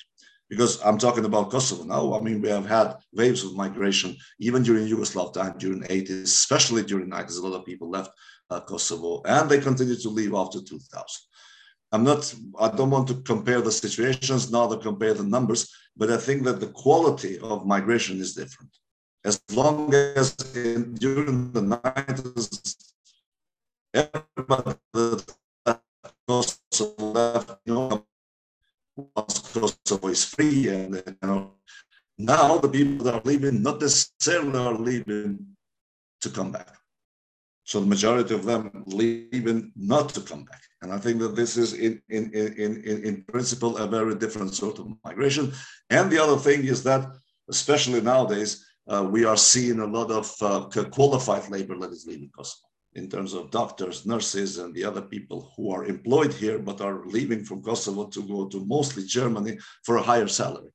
because 0.49 0.81
I'm 0.83 0.97
talking 0.97 1.25
about 1.25 1.49
Kosovo 1.49 1.83
now. 1.83 2.13
I 2.17 2.21
mean, 2.21 2.41
we 2.41 2.49
have 2.49 2.67
had 2.67 2.97
waves 3.13 3.43
of 3.43 3.55
migration 3.55 4.15
even 4.39 4.63
during 4.63 4.87
Yugoslav 4.87 5.33
time, 5.33 5.57
during 5.57 5.81
80s, 5.81 6.23
especially 6.23 6.83
during 6.83 7.09
90s. 7.09 7.39
A 7.39 7.47
lot 7.47 7.57
of 7.59 7.65
people 7.65 7.89
left 7.89 8.11
uh, 8.49 8.59
Kosovo 8.61 9.21
and 9.25 9.49
they 9.49 9.59
continue 9.59 9.95
to 9.95 10.09
leave 10.09 10.33
after 10.33 10.59
2000. 10.61 11.05
I'm 11.91 12.03
not, 12.03 12.33
I 12.59 12.69
don't 12.69 12.89
want 12.89 13.07
to 13.07 13.21
compare 13.21 13.61
the 13.61 13.71
situations, 13.71 14.51
neither 14.51 14.77
compare 14.77 15.13
the 15.13 15.23
numbers, 15.23 15.73
but 15.95 16.11
I 16.11 16.17
think 16.17 16.43
that 16.43 16.59
the 16.59 16.67
quality 16.67 17.39
of 17.39 17.65
migration 17.65 18.19
is 18.19 18.33
different. 18.33 18.71
As 19.23 19.41
long 19.51 19.93
as 19.93 20.35
in, 20.55 20.93
during 20.95 21.51
the 21.51 21.61
90s, 21.61 22.75
everybody 22.75 22.75
that 22.75 22.84
Kosovo 26.27 27.11
left, 27.13 27.59
you 27.65 28.05
Kosovo 29.15 30.07
is 30.07 30.25
free, 30.25 30.67
and 30.69 30.95
you 30.95 31.15
know, 31.21 31.51
now 32.17 32.57
the 32.57 32.67
people 32.67 33.05
that 33.05 33.15
are 33.15 33.21
leaving 33.23 33.61
not 33.63 33.79
necessarily 33.79 34.59
are 34.59 34.73
leaving 34.73 35.45
to 36.21 36.29
come 36.29 36.51
back. 36.51 36.75
So 37.63 37.79
the 37.79 37.85
majority 37.87 38.35
of 38.35 38.43
them 38.45 38.83
leaving 38.85 39.71
not 39.75 40.09
to 40.09 40.21
come 40.21 40.43
back. 40.43 40.61
And 40.81 40.91
I 40.93 40.97
think 40.97 41.19
that 41.19 41.35
this 41.35 41.57
is 41.57 41.73
in, 41.73 42.01
in, 42.09 42.31
in, 42.33 42.83
in, 42.83 43.03
in 43.03 43.23
principle 43.23 43.77
a 43.77 43.87
very 43.87 44.15
different 44.15 44.53
sort 44.53 44.77
of 44.77 44.93
migration. 45.03 45.51
And 45.89 46.11
the 46.11 46.19
other 46.19 46.37
thing 46.37 46.65
is 46.65 46.83
that, 46.83 47.07
especially 47.49 48.01
nowadays, 48.01 48.65
uh, 48.87 49.07
we 49.09 49.25
are 49.25 49.37
seeing 49.37 49.79
a 49.79 49.85
lot 49.85 50.11
of 50.11 50.31
uh, 50.41 50.67
qualified 50.91 51.49
labor 51.49 51.75
that 51.79 51.91
is 51.91 52.05
leaving 52.05 52.29
Kosovo 52.29 52.67
in 52.95 53.09
terms 53.09 53.33
of 53.33 53.51
doctors, 53.51 54.05
nurses, 54.05 54.57
and 54.57 54.73
the 54.73 54.83
other 54.83 55.01
people 55.01 55.51
who 55.55 55.71
are 55.71 55.85
employed 55.85 56.33
here 56.33 56.57
but 56.57 56.81
are 56.81 57.05
leaving 57.05 57.43
from 57.43 57.61
Kosovo 57.61 58.05
to 58.07 58.23
go 58.23 58.47
to 58.47 58.65
mostly 58.65 59.03
Germany 59.05 59.57
for 59.83 59.97
a 59.97 60.01
higher 60.01 60.27
salary. 60.27 60.71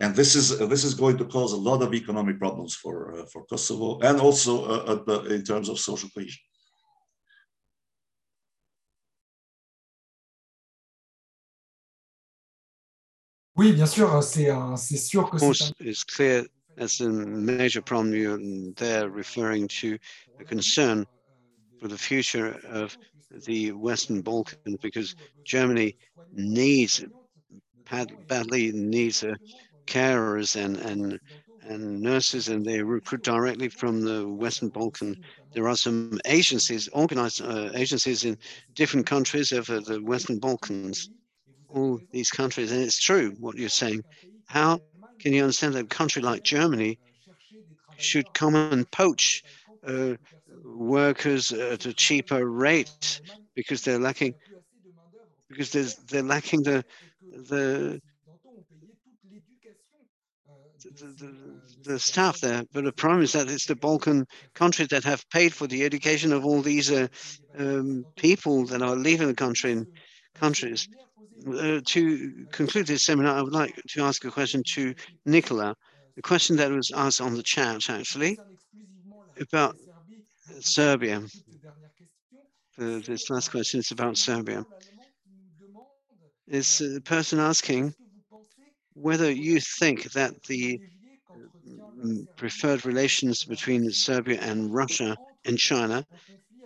And 0.00 0.14
this 0.14 0.36
is 0.36 0.58
this 0.58 0.84
is 0.84 0.94
going 0.94 1.16
to 1.18 1.24
cause 1.24 1.52
a 1.52 1.56
lot 1.56 1.82
of 1.82 1.92
economic 1.92 2.38
problems 2.38 2.74
for 2.74 3.18
uh, 3.18 3.26
for 3.32 3.44
Kosovo 3.46 3.98
and 4.00 4.20
also 4.20 4.52
uh, 4.64 4.84
uh 4.92 5.04
the, 5.06 5.34
in 5.34 5.42
terms 5.42 5.68
of 5.68 5.80
social 5.80 6.08
cohesion. 6.14 6.42
Oui, 13.56 13.72
bien 13.72 13.86
sûr, 13.86 14.22
c'est 14.22 14.50
euh, 14.50 14.76
sûr 14.76 15.28
que 15.28 15.38
c'est 15.38 16.48
that's 16.78 17.00
a 17.00 17.08
major 17.08 17.82
problem 17.82 18.14
you're 18.14 18.38
there 18.76 19.10
referring 19.10 19.68
to 19.68 19.98
a 20.40 20.44
concern 20.44 21.06
for 21.80 21.88
the 21.88 21.98
future 21.98 22.60
of 22.68 22.96
the 23.46 23.72
Western 23.72 24.20
Balkans 24.22 24.78
because 24.80 25.14
Germany 25.44 25.96
needs 26.32 27.04
badly 28.26 28.72
needs 28.72 29.24
uh, 29.24 29.34
carers 29.86 30.56
and 30.62 30.76
and 30.76 31.18
and 31.62 32.00
nurses, 32.00 32.48
and 32.48 32.64
they 32.64 32.82
recruit 32.82 33.22
directly 33.22 33.68
from 33.68 34.00
the 34.00 34.26
Western 34.26 34.70
Balkan. 34.70 35.14
There 35.52 35.68
are 35.68 35.76
some 35.76 36.18
agencies, 36.24 36.88
organized 36.88 37.42
uh, 37.42 37.70
agencies 37.74 38.24
in 38.24 38.38
different 38.74 39.06
countries 39.06 39.52
of 39.52 39.68
uh, 39.68 39.80
the 39.80 40.02
Western 40.02 40.38
Balkans, 40.38 41.10
all 41.68 42.00
these 42.10 42.30
countries, 42.30 42.72
and 42.72 42.82
it's 42.82 42.98
true 42.98 43.34
what 43.38 43.56
you're 43.56 43.68
saying. 43.68 44.02
How 44.46 44.80
can 45.18 45.32
you 45.32 45.42
understand 45.42 45.74
that 45.74 45.84
a 45.84 45.88
country 45.88 46.22
like 46.22 46.42
Germany 46.42 46.98
should 47.96 48.32
come 48.32 48.54
and 48.54 48.90
poach 48.90 49.42
uh, 49.86 50.14
workers 50.64 51.52
at 51.52 51.86
a 51.86 51.92
cheaper 51.92 52.48
rate 52.48 53.20
because 53.54 53.82
they're 53.82 53.98
lacking 53.98 54.34
because 55.48 55.70
there's 55.70 55.94
they're 55.96 56.22
lacking 56.22 56.62
the 56.62 56.84
the 57.50 58.00
the, 60.84 61.06
the, 61.06 61.90
the 61.92 61.98
staff 61.98 62.40
there. 62.40 62.62
But 62.72 62.84
the 62.84 62.92
problem 62.92 63.22
is 63.22 63.32
that 63.32 63.50
it's 63.50 63.66
the 63.66 63.74
Balkan 63.76 64.26
countries 64.54 64.88
that 64.88 65.04
have 65.04 65.28
paid 65.30 65.52
for 65.52 65.66
the 65.66 65.84
education 65.84 66.32
of 66.32 66.44
all 66.44 66.62
these 66.62 66.90
uh, 66.90 67.08
um, 67.58 68.04
people 68.16 68.66
that 68.66 68.82
are 68.82 68.96
leaving 68.96 69.28
the 69.28 69.34
country 69.34 69.72
and 69.72 69.86
countries. 70.34 70.88
Uh, 71.46 71.80
to 71.86 72.46
conclude 72.50 72.86
this 72.86 73.04
seminar, 73.04 73.36
I 73.36 73.42
would 73.42 73.52
like 73.52 73.80
to 73.90 74.02
ask 74.02 74.24
a 74.24 74.30
question 74.30 74.62
to 74.74 74.94
Nikola. 75.24 75.74
The 76.16 76.22
question 76.22 76.56
that 76.56 76.70
was 76.70 76.90
asked 76.90 77.20
on 77.20 77.34
the 77.34 77.42
chat 77.42 77.88
actually 77.88 78.38
about 79.40 79.76
Serbia. 80.60 81.22
Uh, 82.78 83.00
this 83.06 83.30
last 83.30 83.50
question 83.50 83.80
is 83.80 83.90
about 83.92 84.18
Serbia. 84.18 84.64
Is 86.48 86.82
person 87.04 87.38
asking 87.38 87.94
whether 88.94 89.30
you 89.30 89.60
think 89.60 90.10
that 90.12 90.42
the 90.44 90.80
mm, 92.02 92.26
preferred 92.36 92.84
relations 92.84 93.44
between 93.44 93.90
Serbia 93.90 94.40
and 94.40 94.74
Russia 94.74 95.16
and 95.44 95.58
China, 95.58 96.04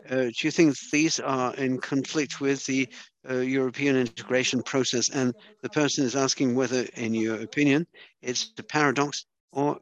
uh, 0.08 0.24
do 0.24 0.34
you 0.40 0.50
think 0.50 0.76
these 0.90 1.20
are 1.20 1.54
in 1.54 1.78
conflict 1.78 2.40
with 2.40 2.64
the 2.66 2.88
uh, 3.28 3.36
European 3.36 3.96
integration 3.96 4.62
process? 4.62 5.08
And 5.10 5.34
the 5.62 5.70
person 5.70 6.04
is 6.04 6.16
asking 6.16 6.54
whether, 6.54 6.82
in 6.96 7.14
your 7.14 7.40
opinion, 7.40 7.86
it's 8.20 8.52
a 8.58 8.62
paradox 8.62 9.26
or 9.52 9.78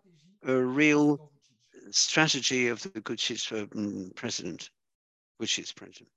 a 0.47 0.55
real 0.55 1.31
strategy 1.91 2.69
of 2.69 2.83
the 2.83 3.01
Vučić's 3.01 3.51
um, 3.53 4.13
president, 4.15 4.71
Vučić's 5.41 5.73
president. 5.73 6.09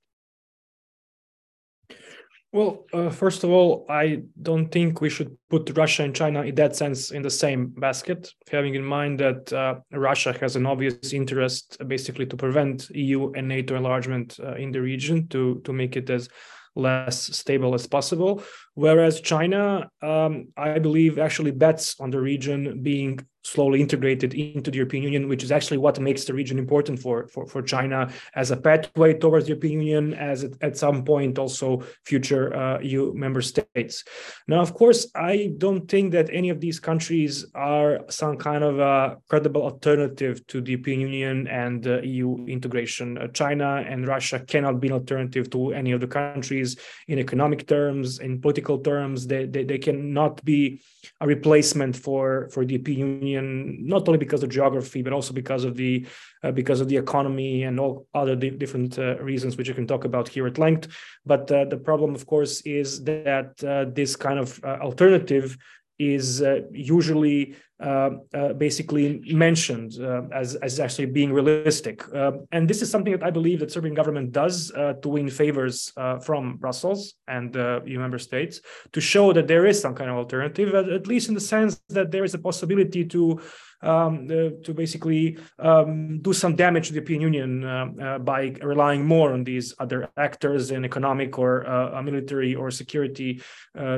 Well, 2.54 2.86
uh, 2.92 3.10
first 3.10 3.42
of 3.42 3.50
all, 3.50 3.84
I 3.90 4.22
don't 4.40 4.68
think 4.68 5.00
we 5.00 5.10
should 5.10 5.36
put 5.50 5.76
Russia 5.76 6.04
and 6.04 6.14
China 6.14 6.42
in 6.42 6.54
that 6.54 6.76
sense 6.76 7.10
in 7.10 7.20
the 7.20 7.30
same 7.30 7.74
basket, 7.76 8.32
having 8.48 8.76
in 8.76 8.84
mind 8.84 9.18
that 9.18 9.52
uh, 9.52 9.80
Russia 9.90 10.32
has 10.40 10.54
an 10.54 10.64
obvious 10.64 11.12
interest 11.12 11.76
uh, 11.80 11.84
basically 11.84 12.26
to 12.26 12.36
prevent 12.36 12.88
EU 12.90 13.32
and 13.32 13.48
NATO 13.48 13.74
enlargement 13.74 14.38
uh, 14.38 14.54
in 14.54 14.70
the 14.70 14.80
region 14.80 15.26
to, 15.28 15.60
to 15.64 15.72
make 15.72 15.96
it 15.96 16.08
as 16.10 16.28
less 16.74 17.36
stable 17.36 17.74
as 17.74 17.86
possible. 17.86 18.42
Whereas 18.74 19.20
China, 19.20 19.88
um, 20.02 20.48
I 20.56 20.78
believe, 20.78 21.18
actually 21.18 21.52
bets 21.52 21.96
on 22.00 22.10
the 22.10 22.20
region 22.20 22.82
being 22.82 23.20
slowly 23.44 23.80
integrated 23.80 24.32
into 24.34 24.70
the 24.70 24.78
European 24.78 25.02
Union, 25.02 25.28
which 25.28 25.44
is 25.44 25.52
actually 25.52 25.76
what 25.76 26.00
makes 26.00 26.24
the 26.24 26.32
region 26.32 26.58
important 26.58 26.98
for, 26.98 27.28
for, 27.28 27.46
for 27.46 27.62
China 27.62 28.10
as 28.34 28.50
a 28.50 28.56
pathway 28.56 29.12
towards 29.12 29.44
the 29.44 29.50
European 29.50 29.82
Union, 29.82 30.14
as 30.14 30.44
at, 30.44 30.52
at 30.62 30.76
some 30.78 31.04
point 31.04 31.38
also 31.38 31.82
future 32.04 32.54
uh, 32.56 32.80
EU 32.80 33.12
member 33.14 33.42
states. 33.42 34.02
Now, 34.48 34.60
of 34.60 34.72
course, 34.74 35.06
I 35.14 35.52
don't 35.58 35.86
think 35.88 36.12
that 36.12 36.30
any 36.32 36.48
of 36.48 36.60
these 36.60 36.80
countries 36.80 37.44
are 37.54 38.00
some 38.08 38.38
kind 38.38 38.64
of 38.64 38.78
a 38.78 39.18
credible 39.28 39.62
alternative 39.62 40.46
to 40.48 40.62
the 40.62 40.72
European 40.72 41.00
Union 41.00 41.46
and 41.48 41.86
uh, 41.86 42.00
EU 42.00 42.46
integration. 42.46 43.18
Uh, 43.18 43.28
China 43.28 43.84
and 43.86 44.08
Russia 44.08 44.40
cannot 44.40 44.80
be 44.80 44.88
an 44.88 44.94
alternative 44.94 45.50
to 45.50 45.72
any 45.74 45.92
of 45.92 46.00
the 46.00 46.06
countries 46.06 46.76
in 47.08 47.18
economic 47.18 47.66
terms, 47.66 48.20
in 48.20 48.40
political 48.40 48.63
terms. 48.64 49.26
They, 49.26 49.46
they, 49.46 49.64
they 49.64 49.78
cannot 49.78 50.44
be 50.44 50.82
a 51.20 51.26
replacement 51.26 51.96
for, 51.96 52.48
for 52.50 52.64
the 52.64 52.74
European 52.74 53.22
Union 53.22 53.86
not 53.86 54.08
only 54.08 54.18
because 54.18 54.42
of 54.42 54.50
geography, 54.50 55.02
but 55.02 55.12
also 55.12 55.32
because 55.32 55.64
of 55.64 55.76
the 55.76 56.06
uh, 56.42 56.52
because 56.52 56.80
of 56.80 56.88
the 56.88 56.96
economy 56.96 57.62
and 57.62 57.80
all 57.80 58.06
other 58.14 58.36
di 58.36 58.50
different 58.50 58.98
uh, 58.98 59.16
reasons, 59.22 59.56
which 59.56 59.68
you 59.68 59.74
can 59.74 59.86
talk 59.86 60.04
about 60.04 60.28
here 60.28 60.46
at 60.46 60.58
length. 60.58 60.88
But 61.24 61.50
uh, 61.50 61.64
the 61.66 61.78
problem, 61.78 62.14
of 62.14 62.26
course, 62.26 62.60
is 62.62 63.02
that 63.04 63.62
uh, 63.64 63.86
this 63.92 64.16
kind 64.16 64.38
of 64.38 64.62
uh, 64.64 64.78
alternative 64.80 65.56
is 65.98 66.42
uh, 66.42 66.60
usually 66.72 67.56
uh, 67.80 68.10
uh, 68.32 68.52
basically 68.52 69.20
mentioned 69.34 70.00
uh, 70.00 70.22
as, 70.32 70.54
as 70.56 70.80
actually 70.80 71.06
being 71.06 71.32
realistic. 71.32 72.04
and 72.52 72.68
this 72.68 72.82
is 72.82 72.90
something 72.90 73.12
that 73.12 73.22
I 73.22 73.30
believe 73.30 73.60
that 73.60 73.70
Serbian 73.70 73.94
government 73.94 74.32
does 74.32 74.70
to 75.02 75.08
win 75.08 75.28
favors 75.28 75.92
from 76.22 76.56
Brussels 76.56 77.14
and 77.28 77.54
EU 77.54 77.98
member 77.98 78.18
states 78.18 78.60
to 78.92 79.00
show 79.00 79.32
that 79.32 79.48
there 79.48 79.66
is 79.66 79.80
some 79.80 79.94
kind 79.94 80.10
of 80.10 80.16
alternative, 80.16 80.74
at, 80.74 80.88
at 80.88 81.06
least 81.06 81.28
in 81.28 81.34
the 81.34 81.40
sense 81.40 81.80
that 81.88 82.10
there 82.10 82.24
is 82.24 82.34
a 82.34 82.38
possibility 82.38 83.04
to 83.04 83.40
um, 83.84 84.26
uh, 84.30 84.50
to 84.64 84.72
basically 84.74 85.38
um, 85.58 86.18
do 86.20 86.32
some 86.32 86.56
damage 86.56 86.88
to 86.88 86.92
the 86.92 86.98
European 86.98 87.20
Union 87.20 87.64
uh, 87.64 87.86
uh, 88.02 88.18
by 88.18 88.54
relying 88.62 89.06
more 89.06 89.32
on 89.32 89.44
these 89.44 89.74
other 89.78 90.08
actors 90.16 90.70
in 90.70 90.84
economic 90.84 91.38
or 91.38 91.64
military 92.02 92.54
or 92.54 92.70
security 92.70 93.42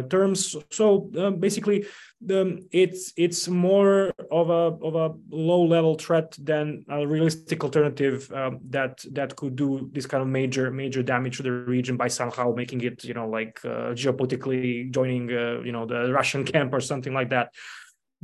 terms. 0.09 0.57
So 0.71 1.11
um, 1.19 1.39
basically, 1.39 1.87
um, 2.31 2.67
it's 2.73 3.13
it's 3.17 3.47
more 3.47 4.13
of 4.31 4.51
a 4.51 4.77
of 4.83 4.95
a 4.95 5.15
low 5.31 5.63
level 5.63 5.95
threat 5.97 6.37
than 6.41 6.85
a 6.89 7.07
realistic 7.07 7.63
alternative 7.63 8.31
um, 8.33 8.61
that 8.71 9.05
that 9.13 9.37
could 9.37 9.55
do 9.57 9.91
this 9.93 10.07
kind 10.07 10.23
of 10.23 10.29
major 10.29 10.71
major 10.71 11.03
damage 11.03 11.37
to 11.37 11.43
the 11.43 11.53
region 11.53 11.97
by 11.97 12.09
somehow 12.09 12.53
making 12.55 12.81
it 12.81 13.05
you 13.05 13.15
know 13.15 13.29
like 13.29 13.61
uh, 13.65 13.93
geopolitically 13.93 14.91
joining 14.91 15.31
uh, 15.31 15.61
you 15.61 15.73
know 15.73 15.85
the 15.87 16.13
Russian 16.13 16.45
camp 16.45 16.73
or 16.73 16.81
something 16.81 17.13
like 17.13 17.31
that. 17.31 17.53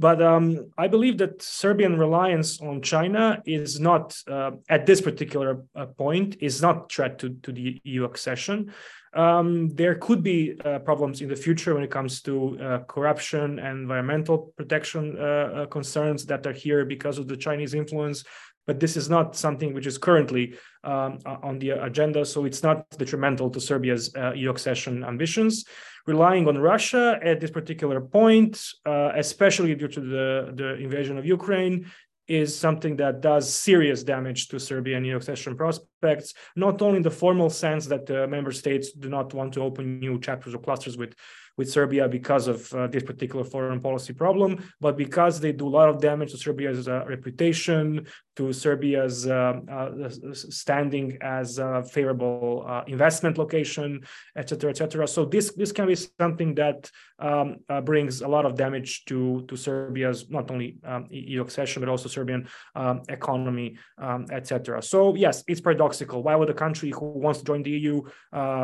But 0.02 0.20
um, 0.20 0.72
I 0.76 0.88
believe 0.88 1.18
that 1.18 1.40
Serbian 1.40 1.96
reliance 1.96 2.60
on 2.60 2.82
China 2.82 3.40
is 3.46 3.78
not, 3.78 4.20
uh, 4.26 4.50
at 4.68 4.84
this 4.84 5.00
particular 5.00 5.64
uh, 5.76 5.86
point, 5.86 6.38
is 6.40 6.60
not 6.60 6.90
threat 6.90 7.20
to, 7.20 7.28
to 7.44 7.52
the 7.52 7.80
EU 7.84 8.02
accession. 8.02 8.72
Um, 9.14 9.68
there 9.76 9.94
could 9.94 10.24
be 10.24 10.58
uh, 10.64 10.80
problems 10.80 11.20
in 11.20 11.28
the 11.28 11.36
future 11.36 11.74
when 11.74 11.84
it 11.84 11.92
comes 11.92 12.20
to 12.22 12.58
uh, 12.58 12.78
corruption 12.88 13.60
and 13.60 13.82
environmental 13.82 14.52
protection 14.56 15.16
uh, 15.16 15.22
uh, 15.22 15.66
concerns 15.66 16.26
that 16.26 16.44
are 16.48 16.58
here 16.64 16.84
because 16.84 17.18
of 17.18 17.28
the 17.28 17.36
Chinese 17.36 17.72
influence. 17.72 18.24
But 18.66 18.80
this 18.80 18.96
is 18.96 19.08
not 19.08 19.36
something 19.36 19.72
which 19.72 19.86
is 19.86 19.98
currently 19.98 20.54
um, 20.82 21.20
on 21.24 21.60
the 21.60 21.70
agenda, 21.70 22.24
so 22.24 22.44
it's 22.44 22.62
not 22.64 22.88
detrimental 22.90 23.50
to 23.50 23.60
Serbia's 23.60 24.12
EU 24.34 24.50
accession 24.50 25.04
ambitions 25.04 25.64
relying 26.06 26.48
on 26.48 26.58
Russia 26.58 27.18
at 27.22 27.40
this 27.40 27.50
particular 27.50 28.00
point, 28.00 28.62
uh, 28.86 29.12
especially 29.14 29.74
due 29.74 29.88
to 29.88 30.00
the, 30.00 30.52
the 30.54 30.74
invasion 30.76 31.18
of 31.18 31.24
Ukraine, 31.26 31.86
is 32.28 32.56
something 32.56 32.96
that 32.96 33.20
does 33.20 33.52
serious 33.52 34.02
damage 34.04 34.48
to 34.48 34.58
Serbian 34.58 35.04
accession 35.12 35.56
prospects, 35.56 36.34
not 36.56 36.80
only 36.80 36.98
in 36.98 37.02
the 37.02 37.10
formal 37.10 37.50
sense 37.50 37.86
that 37.86 38.06
the 38.06 38.26
member 38.28 38.52
states 38.52 38.92
do 38.92 39.08
not 39.08 39.34
want 39.34 39.52
to 39.54 39.60
open 39.60 39.98
new 39.98 40.18
chapters 40.20 40.54
or 40.54 40.58
clusters 40.58 40.96
with 40.96 41.14
with 41.58 41.70
Serbia 41.70 42.08
because 42.08 42.48
of 42.48 42.72
uh, 42.72 42.86
this 42.86 43.02
particular 43.02 43.44
foreign 43.44 43.80
policy 43.80 44.14
problem, 44.14 44.58
but 44.80 44.96
because 44.96 45.38
they 45.38 45.52
do 45.52 45.68
a 45.68 45.74
lot 45.78 45.88
of 45.88 46.00
damage 46.00 46.30
to 46.32 46.38
Serbia's 46.38 46.88
uh, 46.88 47.04
reputation, 47.06 48.06
to 48.36 48.52
Serbia's 48.52 49.26
uh, 49.26 49.60
uh 49.70 50.09
standing 50.32 51.18
as 51.20 51.59
a 51.59 51.84
favorable 51.84 52.64
uh, 52.66 52.82
investment 52.86 53.36
location, 53.36 54.00
etc., 54.36 54.70
etc. 54.70 55.06
So 55.06 55.26
this 55.26 55.52
this 55.54 55.72
can 55.72 55.86
be 55.86 55.94
something 55.94 56.54
that 56.54 56.90
um, 57.18 57.56
brings 57.84 58.22
a 58.22 58.28
lot 58.28 58.46
of 58.46 58.56
damage 58.56 59.04
to 59.06 59.44
to 59.48 59.56
Serbia's 59.56 60.30
not 60.30 60.50
only 60.50 60.78
um, 60.84 61.06
EU 61.10 61.42
accession 61.42 61.80
but 61.80 61.88
also 61.88 62.09
Serbian 62.09 62.48
um, 62.74 63.02
economy, 63.09 63.76
um, 63.98 64.24
etc. 64.32 64.80
So 64.80 65.14
yes, 65.14 65.44
it's 65.46 65.60
paradoxical. 65.60 66.22
Why 66.22 66.34
would 66.34 66.48
a 66.48 66.54
country 66.54 66.90
who 66.90 67.06
wants 67.20 67.40
to 67.40 67.44
join 67.44 67.62
the 67.62 67.70
EU 67.72 68.02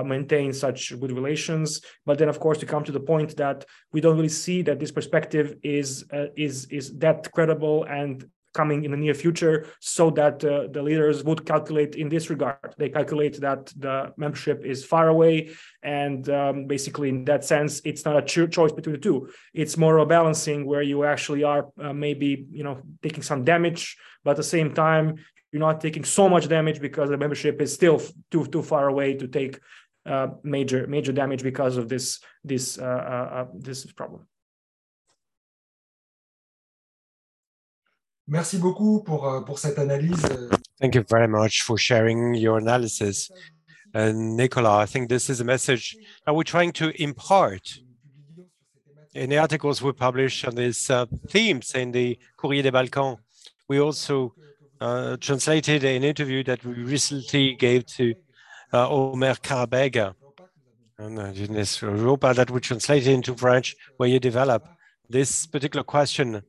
maintain 0.05 0.53
such 0.55 0.99
good 0.99 1.13
relations, 1.13 1.83
but 2.07 2.17
then 2.19 2.31
of 2.31 2.41
course 2.41 2.59
to 2.59 2.67
come 2.67 2.79
come 2.79 2.85
to 2.85 2.93
the 2.93 3.07
point 3.15 3.37
that 3.37 3.65
we 3.93 4.01
don't 4.01 4.17
really 4.17 4.37
see 4.47 4.63
that 4.63 4.79
this 4.79 4.93
perspective 4.93 5.57
is 5.63 6.05
uh, 6.13 6.27
is 6.37 6.67
is 6.71 6.87
that 6.99 7.19
credible 7.33 7.85
and 7.85 8.25
coming 8.61 8.81
in 8.85 8.91
the 8.91 9.01
near 9.05 9.15
future 9.25 9.57
so 9.97 10.05
that 10.21 10.37
uh, 10.45 10.67
the 10.75 10.83
leaders 10.89 11.17
would 11.27 11.41
calculate 11.53 11.93
in 12.03 12.09
this 12.15 12.25
regard. 12.35 12.69
They 12.81 12.91
calculate 12.99 13.37
that 13.47 13.63
the 13.85 13.97
membership 14.23 14.59
is 14.73 14.79
far 14.93 15.07
away. 15.15 15.35
And 15.83 16.23
um, 16.41 16.67
basically, 16.75 17.09
in 17.15 17.25
that 17.31 17.43
sense, 17.45 17.73
it's 17.91 18.05
not 18.07 18.17
a 18.23 18.25
cho- 18.33 18.53
choice 18.59 18.73
between 18.79 18.97
the 18.97 19.05
two. 19.09 19.19
It's 19.63 19.77
more 19.85 19.95
of 19.97 20.03
a 20.07 20.13
balancing 20.19 20.61
where 20.71 20.85
you 20.93 20.99
actually 21.15 21.43
are 21.53 21.63
uh, 21.85 21.95
maybe, 22.07 22.31
you 22.59 22.65
know, 22.67 22.77
taking 23.07 23.25
some 23.31 23.41
damage, 23.53 23.83
but 24.23 24.33
at 24.33 24.41
the 24.43 24.51
same 24.57 24.71
time, 24.75 25.07
you're 25.51 25.67
not 25.69 25.81
taking 25.81 26.05
so 26.05 26.29
much 26.29 26.45
damage 26.57 26.79
because 26.89 27.09
the 27.09 27.17
membership 27.25 27.61
is 27.65 27.71
still 27.81 27.99
too 28.33 28.45
too 28.55 28.63
far 28.73 28.85
away 28.93 29.09
to 29.21 29.27
take 29.39 29.55
uh, 30.13 30.29
major 30.57 30.81
major 30.97 31.13
damage 31.21 31.43
because 31.51 31.75
of 31.81 31.85
this 31.93 32.07
this 32.51 32.65
uh, 32.89 33.03
uh, 33.15 33.29
uh 33.39 33.47
this 33.67 33.79
problem. 34.01 34.21
Merci 38.31 38.59
beaucoup 38.59 39.03
pour, 39.03 39.27
euh, 39.27 39.41
pour 39.41 39.59
cette 39.59 39.79
analyse. 39.79 40.23
Thank 40.79 40.95
you 40.95 41.03
very 41.09 41.27
much 41.27 41.63
for 41.63 41.79
sharing 41.79 42.35
your 42.35 42.59
analysis. 42.59 43.31
And 43.95 44.37
Nikola, 44.37 44.83
I 44.83 44.87
think 44.87 45.09
this 45.09 45.31
is 45.31 45.41
a 45.41 45.45
message 45.45 45.97
that 46.27 46.35
we're 46.35 46.43
trying 46.43 46.73
to 46.73 46.91
impart 47.03 47.81
in 49.15 49.31
the 49.31 49.39
articles 49.39 49.81
we 49.81 49.93
publish 49.93 50.45
on 50.45 50.55
these 50.55 50.91
uh, 50.91 51.07
themes 51.31 51.75
in 51.75 51.91
the 51.93 52.19
Courrier 52.37 52.63
des 52.63 52.71
Balkans. 52.71 53.17
We 53.67 53.81
also 53.81 54.35
uh, 54.79 55.17
translated 55.17 55.83
an 55.85 56.05
interview 56.05 56.45
that 56.45 56.63
we 56.65 56.75
recently 56.75 57.55
gave 57.55 57.87
to 57.97 58.15
uh, 58.75 58.91
Omer 58.91 59.37
Karabega 59.37 60.15
and 60.99 61.19
uh, 61.19 61.33
Europa 61.81 62.35
that 62.35 62.51
we 62.51 62.61
translated 62.61 63.09
into 63.09 63.35
French, 63.35 63.75
where 63.97 64.11
you 64.11 64.21
develop 64.21 64.69
this 65.09 65.47
particular 65.47 65.83
question 65.83 66.43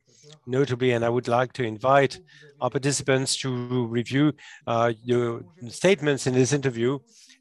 notably, 0.46 0.92
and 0.92 1.04
I 1.04 1.10
would 1.10 1.28
like 1.28 1.54
to 1.54 1.64
invite 1.64 2.20
our 2.62 2.70
participants 2.70 3.38
to 3.38 3.88
review 3.88 4.34
uh, 4.68 4.94
your 5.04 5.44
statements 5.70 6.28
in 6.28 6.34
this 6.34 6.54
interview 6.54 7.00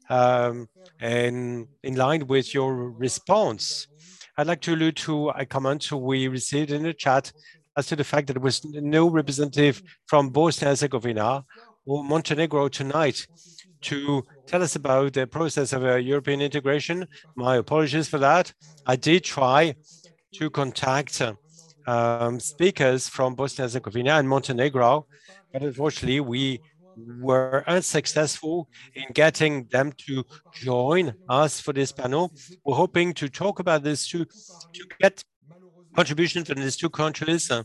um, 0.09 0.67
and 0.99 1.67
in 1.83 1.95
line 1.95 2.27
with 2.27 2.53
your 2.53 2.91
response. 2.91 3.87
I'd 4.37 4.47
like 4.47 4.61
to 4.61 4.73
allude 4.73 4.95
to 4.97 5.29
a 5.29 5.45
comment 5.45 5.91
we 5.91 6.27
received 6.27 6.71
in 6.71 6.83
the 6.83 6.93
chat 6.93 7.31
as 7.77 7.87
to 7.87 7.95
the 7.95 8.03
fact 8.03 8.27
that 8.27 8.33
there 8.33 8.41
was 8.41 8.63
no 8.65 9.09
representative 9.09 9.81
from 10.07 10.29
Bosnia 10.29 10.69
and 10.69 10.71
Herzegovina 10.71 11.45
or 11.85 12.03
Montenegro 12.03 12.69
tonight 12.69 13.27
to 13.81 14.25
tell 14.45 14.61
us 14.61 14.75
about 14.75 15.13
the 15.13 15.27
process 15.27 15.73
of 15.73 15.83
uh, 15.83 15.95
European 15.95 16.41
integration. 16.41 17.07
My 17.35 17.57
apologies 17.57 18.07
for 18.07 18.17
that. 18.19 18.53
I 18.85 18.95
did 18.95 19.23
try 19.23 19.75
to 20.33 20.49
contact 20.49 21.21
uh, 21.21 21.33
um, 21.89 22.39
speakers 22.39 23.09
from 23.09 23.35
Bosnia 23.35 23.65
and 23.65 23.71
Herzegovina 23.71 24.13
and 24.19 24.29
Montenegro, 24.29 25.07
but 25.51 25.61
unfortunately 25.63 26.19
we 26.19 26.61
were 27.19 27.63
unsuccessful 27.67 28.69
in 28.93 29.05
getting 29.13 29.65
them 29.71 29.91
to 30.05 30.23
join 30.53 31.13
us 31.27 31.59
for 31.59 31.73
this 31.73 31.91
panel. 31.91 32.31
We're 32.63 32.75
hoping 32.75 33.13
to 33.15 33.29
talk 33.29 33.59
about 33.59 33.83
this 33.83 34.07
to, 34.09 34.25
to 34.25 34.81
get 34.99 35.23
contributions 35.95 36.47
from 36.47 36.59
these 36.59 36.77
two 36.77 36.89
countries. 36.89 37.49
Uh, 37.49 37.63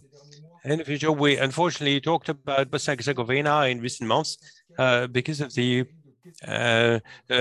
in 0.64 0.78
the 0.78 0.84
future, 0.84 1.12
we 1.12 1.36
unfortunately 1.36 2.00
talked 2.00 2.30
about 2.30 2.70
Bosnia 2.70 2.92
and 2.92 3.00
Herzegovina 3.00 3.66
in 3.66 3.80
recent 3.80 4.08
months 4.08 4.38
uh, 4.78 5.06
because 5.08 5.40
of 5.42 5.52
the 5.54 5.84
uh, 6.48 6.98
uh 7.30 7.34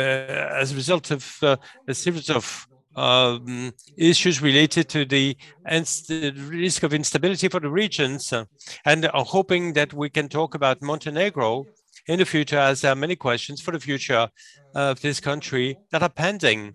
as 0.61 0.73
a 0.73 0.75
result 0.75 1.09
of 1.11 1.37
uh, 1.41 1.55
a 1.87 1.93
series 1.93 2.29
of 2.29 2.67
um, 2.95 3.73
issues 3.97 4.41
related 4.41 4.89
to 4.89 5.05
the, 5.05 5.35
the 5.65 6.33
risk 6.49 6.83
of 6.83 6.93
instability 6.93 7.47
for 7.47 7.59
the 7.59 7.69
regions, 7.69 8.31
uh, 8.31 8.45
and 8.85 9.05
are 9.05 9.25
hoping 9.25 9.73
that 9.73 9.93
we 9.93 10.09
can 10.09 10.29
talk 10.29 10.55
about 10.55 10.81
Montenegro 10.81 11.65
in 12.07 12.19
the 12.19 12.25
future, 12.25 12.59
as 12.59 12.81
there 12.81 12.91
are 12.91 12.95
many 12.95 13.15
questions 13.15 13.61
for 13.61 13.71
the 13.71 13.79
future 13.79 14.27
of 14.75 15.01
this 15.01 15.19
country 15.19 15.77
that 15.91 16.03
are 16.03 16.09
pending. 16.09 16.73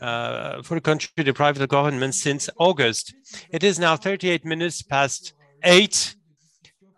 Uh, 0.00 0.62
for 0.62 0.76
the 0.76 0.80
country 0.80 1.10
deprived 1.22 1.60
of 1.60 1.68
government 1.68 2.14
since 2.14 2.48
August. 2.58 3.12
It 3.50 3.62
is 3.62 3.78
now 3.78 3.96
38 3.96 4.46
minutes 4.46 4.80
past 4.80 5.34
eight. 5.62 6.16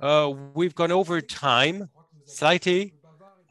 Uh, 0.00 0.32
we've 0.54 0.76
gone 0.76 0.92
over 0.92 1.20
time 1.20 1.88
slightly, 2.26 2.94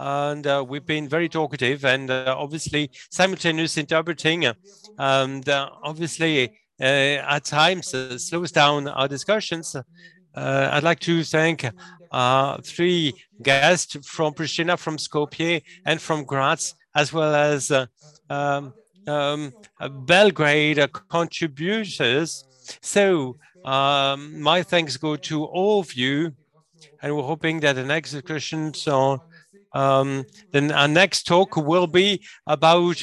and 0.02 0.48
uh, 0.48 0.66
we've 0.68 0.86
been 0.86 1.08
very 1.08 1.30
talkative 1.30 1.86
and 1.86 2.10
uh, 2.10 2.36
obviously 2.36 2.90
simultaneous 3.12 3.78
interpreting 3.78 4.52
and 4.98 5.48
uh, 5.48 5.70
obviously 5.84 6.50
uh, 6.80 6.84
at 6.84 7.46
times 7.46 7.94
uh, 7.94 8.18
slows 8.18 8.52
down 8.52 8.88
our 8.88 9.08
discussions. 9.08 9.76
I'd 10.34 10.84
like 10.84 11.00
to 11.02 11.24
thank 11.24 11.70
three 12.64 13.14
guests 13.44 13.96
from 14.08 14.34
Pristina, 14.34 14.80
from 14.80 14.98
Skopje, 14.98 15.62
and 15.86 16.02
from 16.02 16.24
Graz, 16.24 16.74
as 16.96 17.14
well 17.14 17.36
as 17.36 17.72
um, 18.30 18.74
um, 19.08 19.54
Belgrade 20.06 20.84
contributors. 21.10 22.46
So 22.82 23.38
um, 23.66 24.42
my 24.42 24.64
thanks 24.64 24.98
go 24.98 25.16
to 25.18 25.44
all 25.44 25.82
of 25.82 25.94
you, 25.94 26.32
and 27.02 27.16
we're 27.16 27.24
hoping 27.24 27.60
that 27.60 27.74
the 27.74 27.84
next 27.84 28.12
discussions 28.12 28.88
on 28.88 29.20
um, 29.74 30.26
then 30.52 30.72
our 30.72 30.88
next 30.88 31.24
talk 31.24 31.56
will 31.56 31.88
be 31.88 32.24
about 32.46 32.98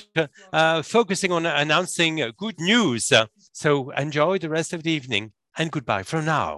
uh, 0.52 0.82
focusing 0.82 1.32
on 1.32 1.46
announcing 1.46 2.14
good 2.36 2.58
news. 2.58 3.12
So 3.52 3.90
enjoy 3.90 4.38
the 4.38 4.50
rest 4.50 4.72
of 4.72 4.82
the 4.82 4.92
evening 4.98 5.32
and 5.56 5.72
goodbye 5.72 6.04
for 6.04 6.22
now. 6.22 6.56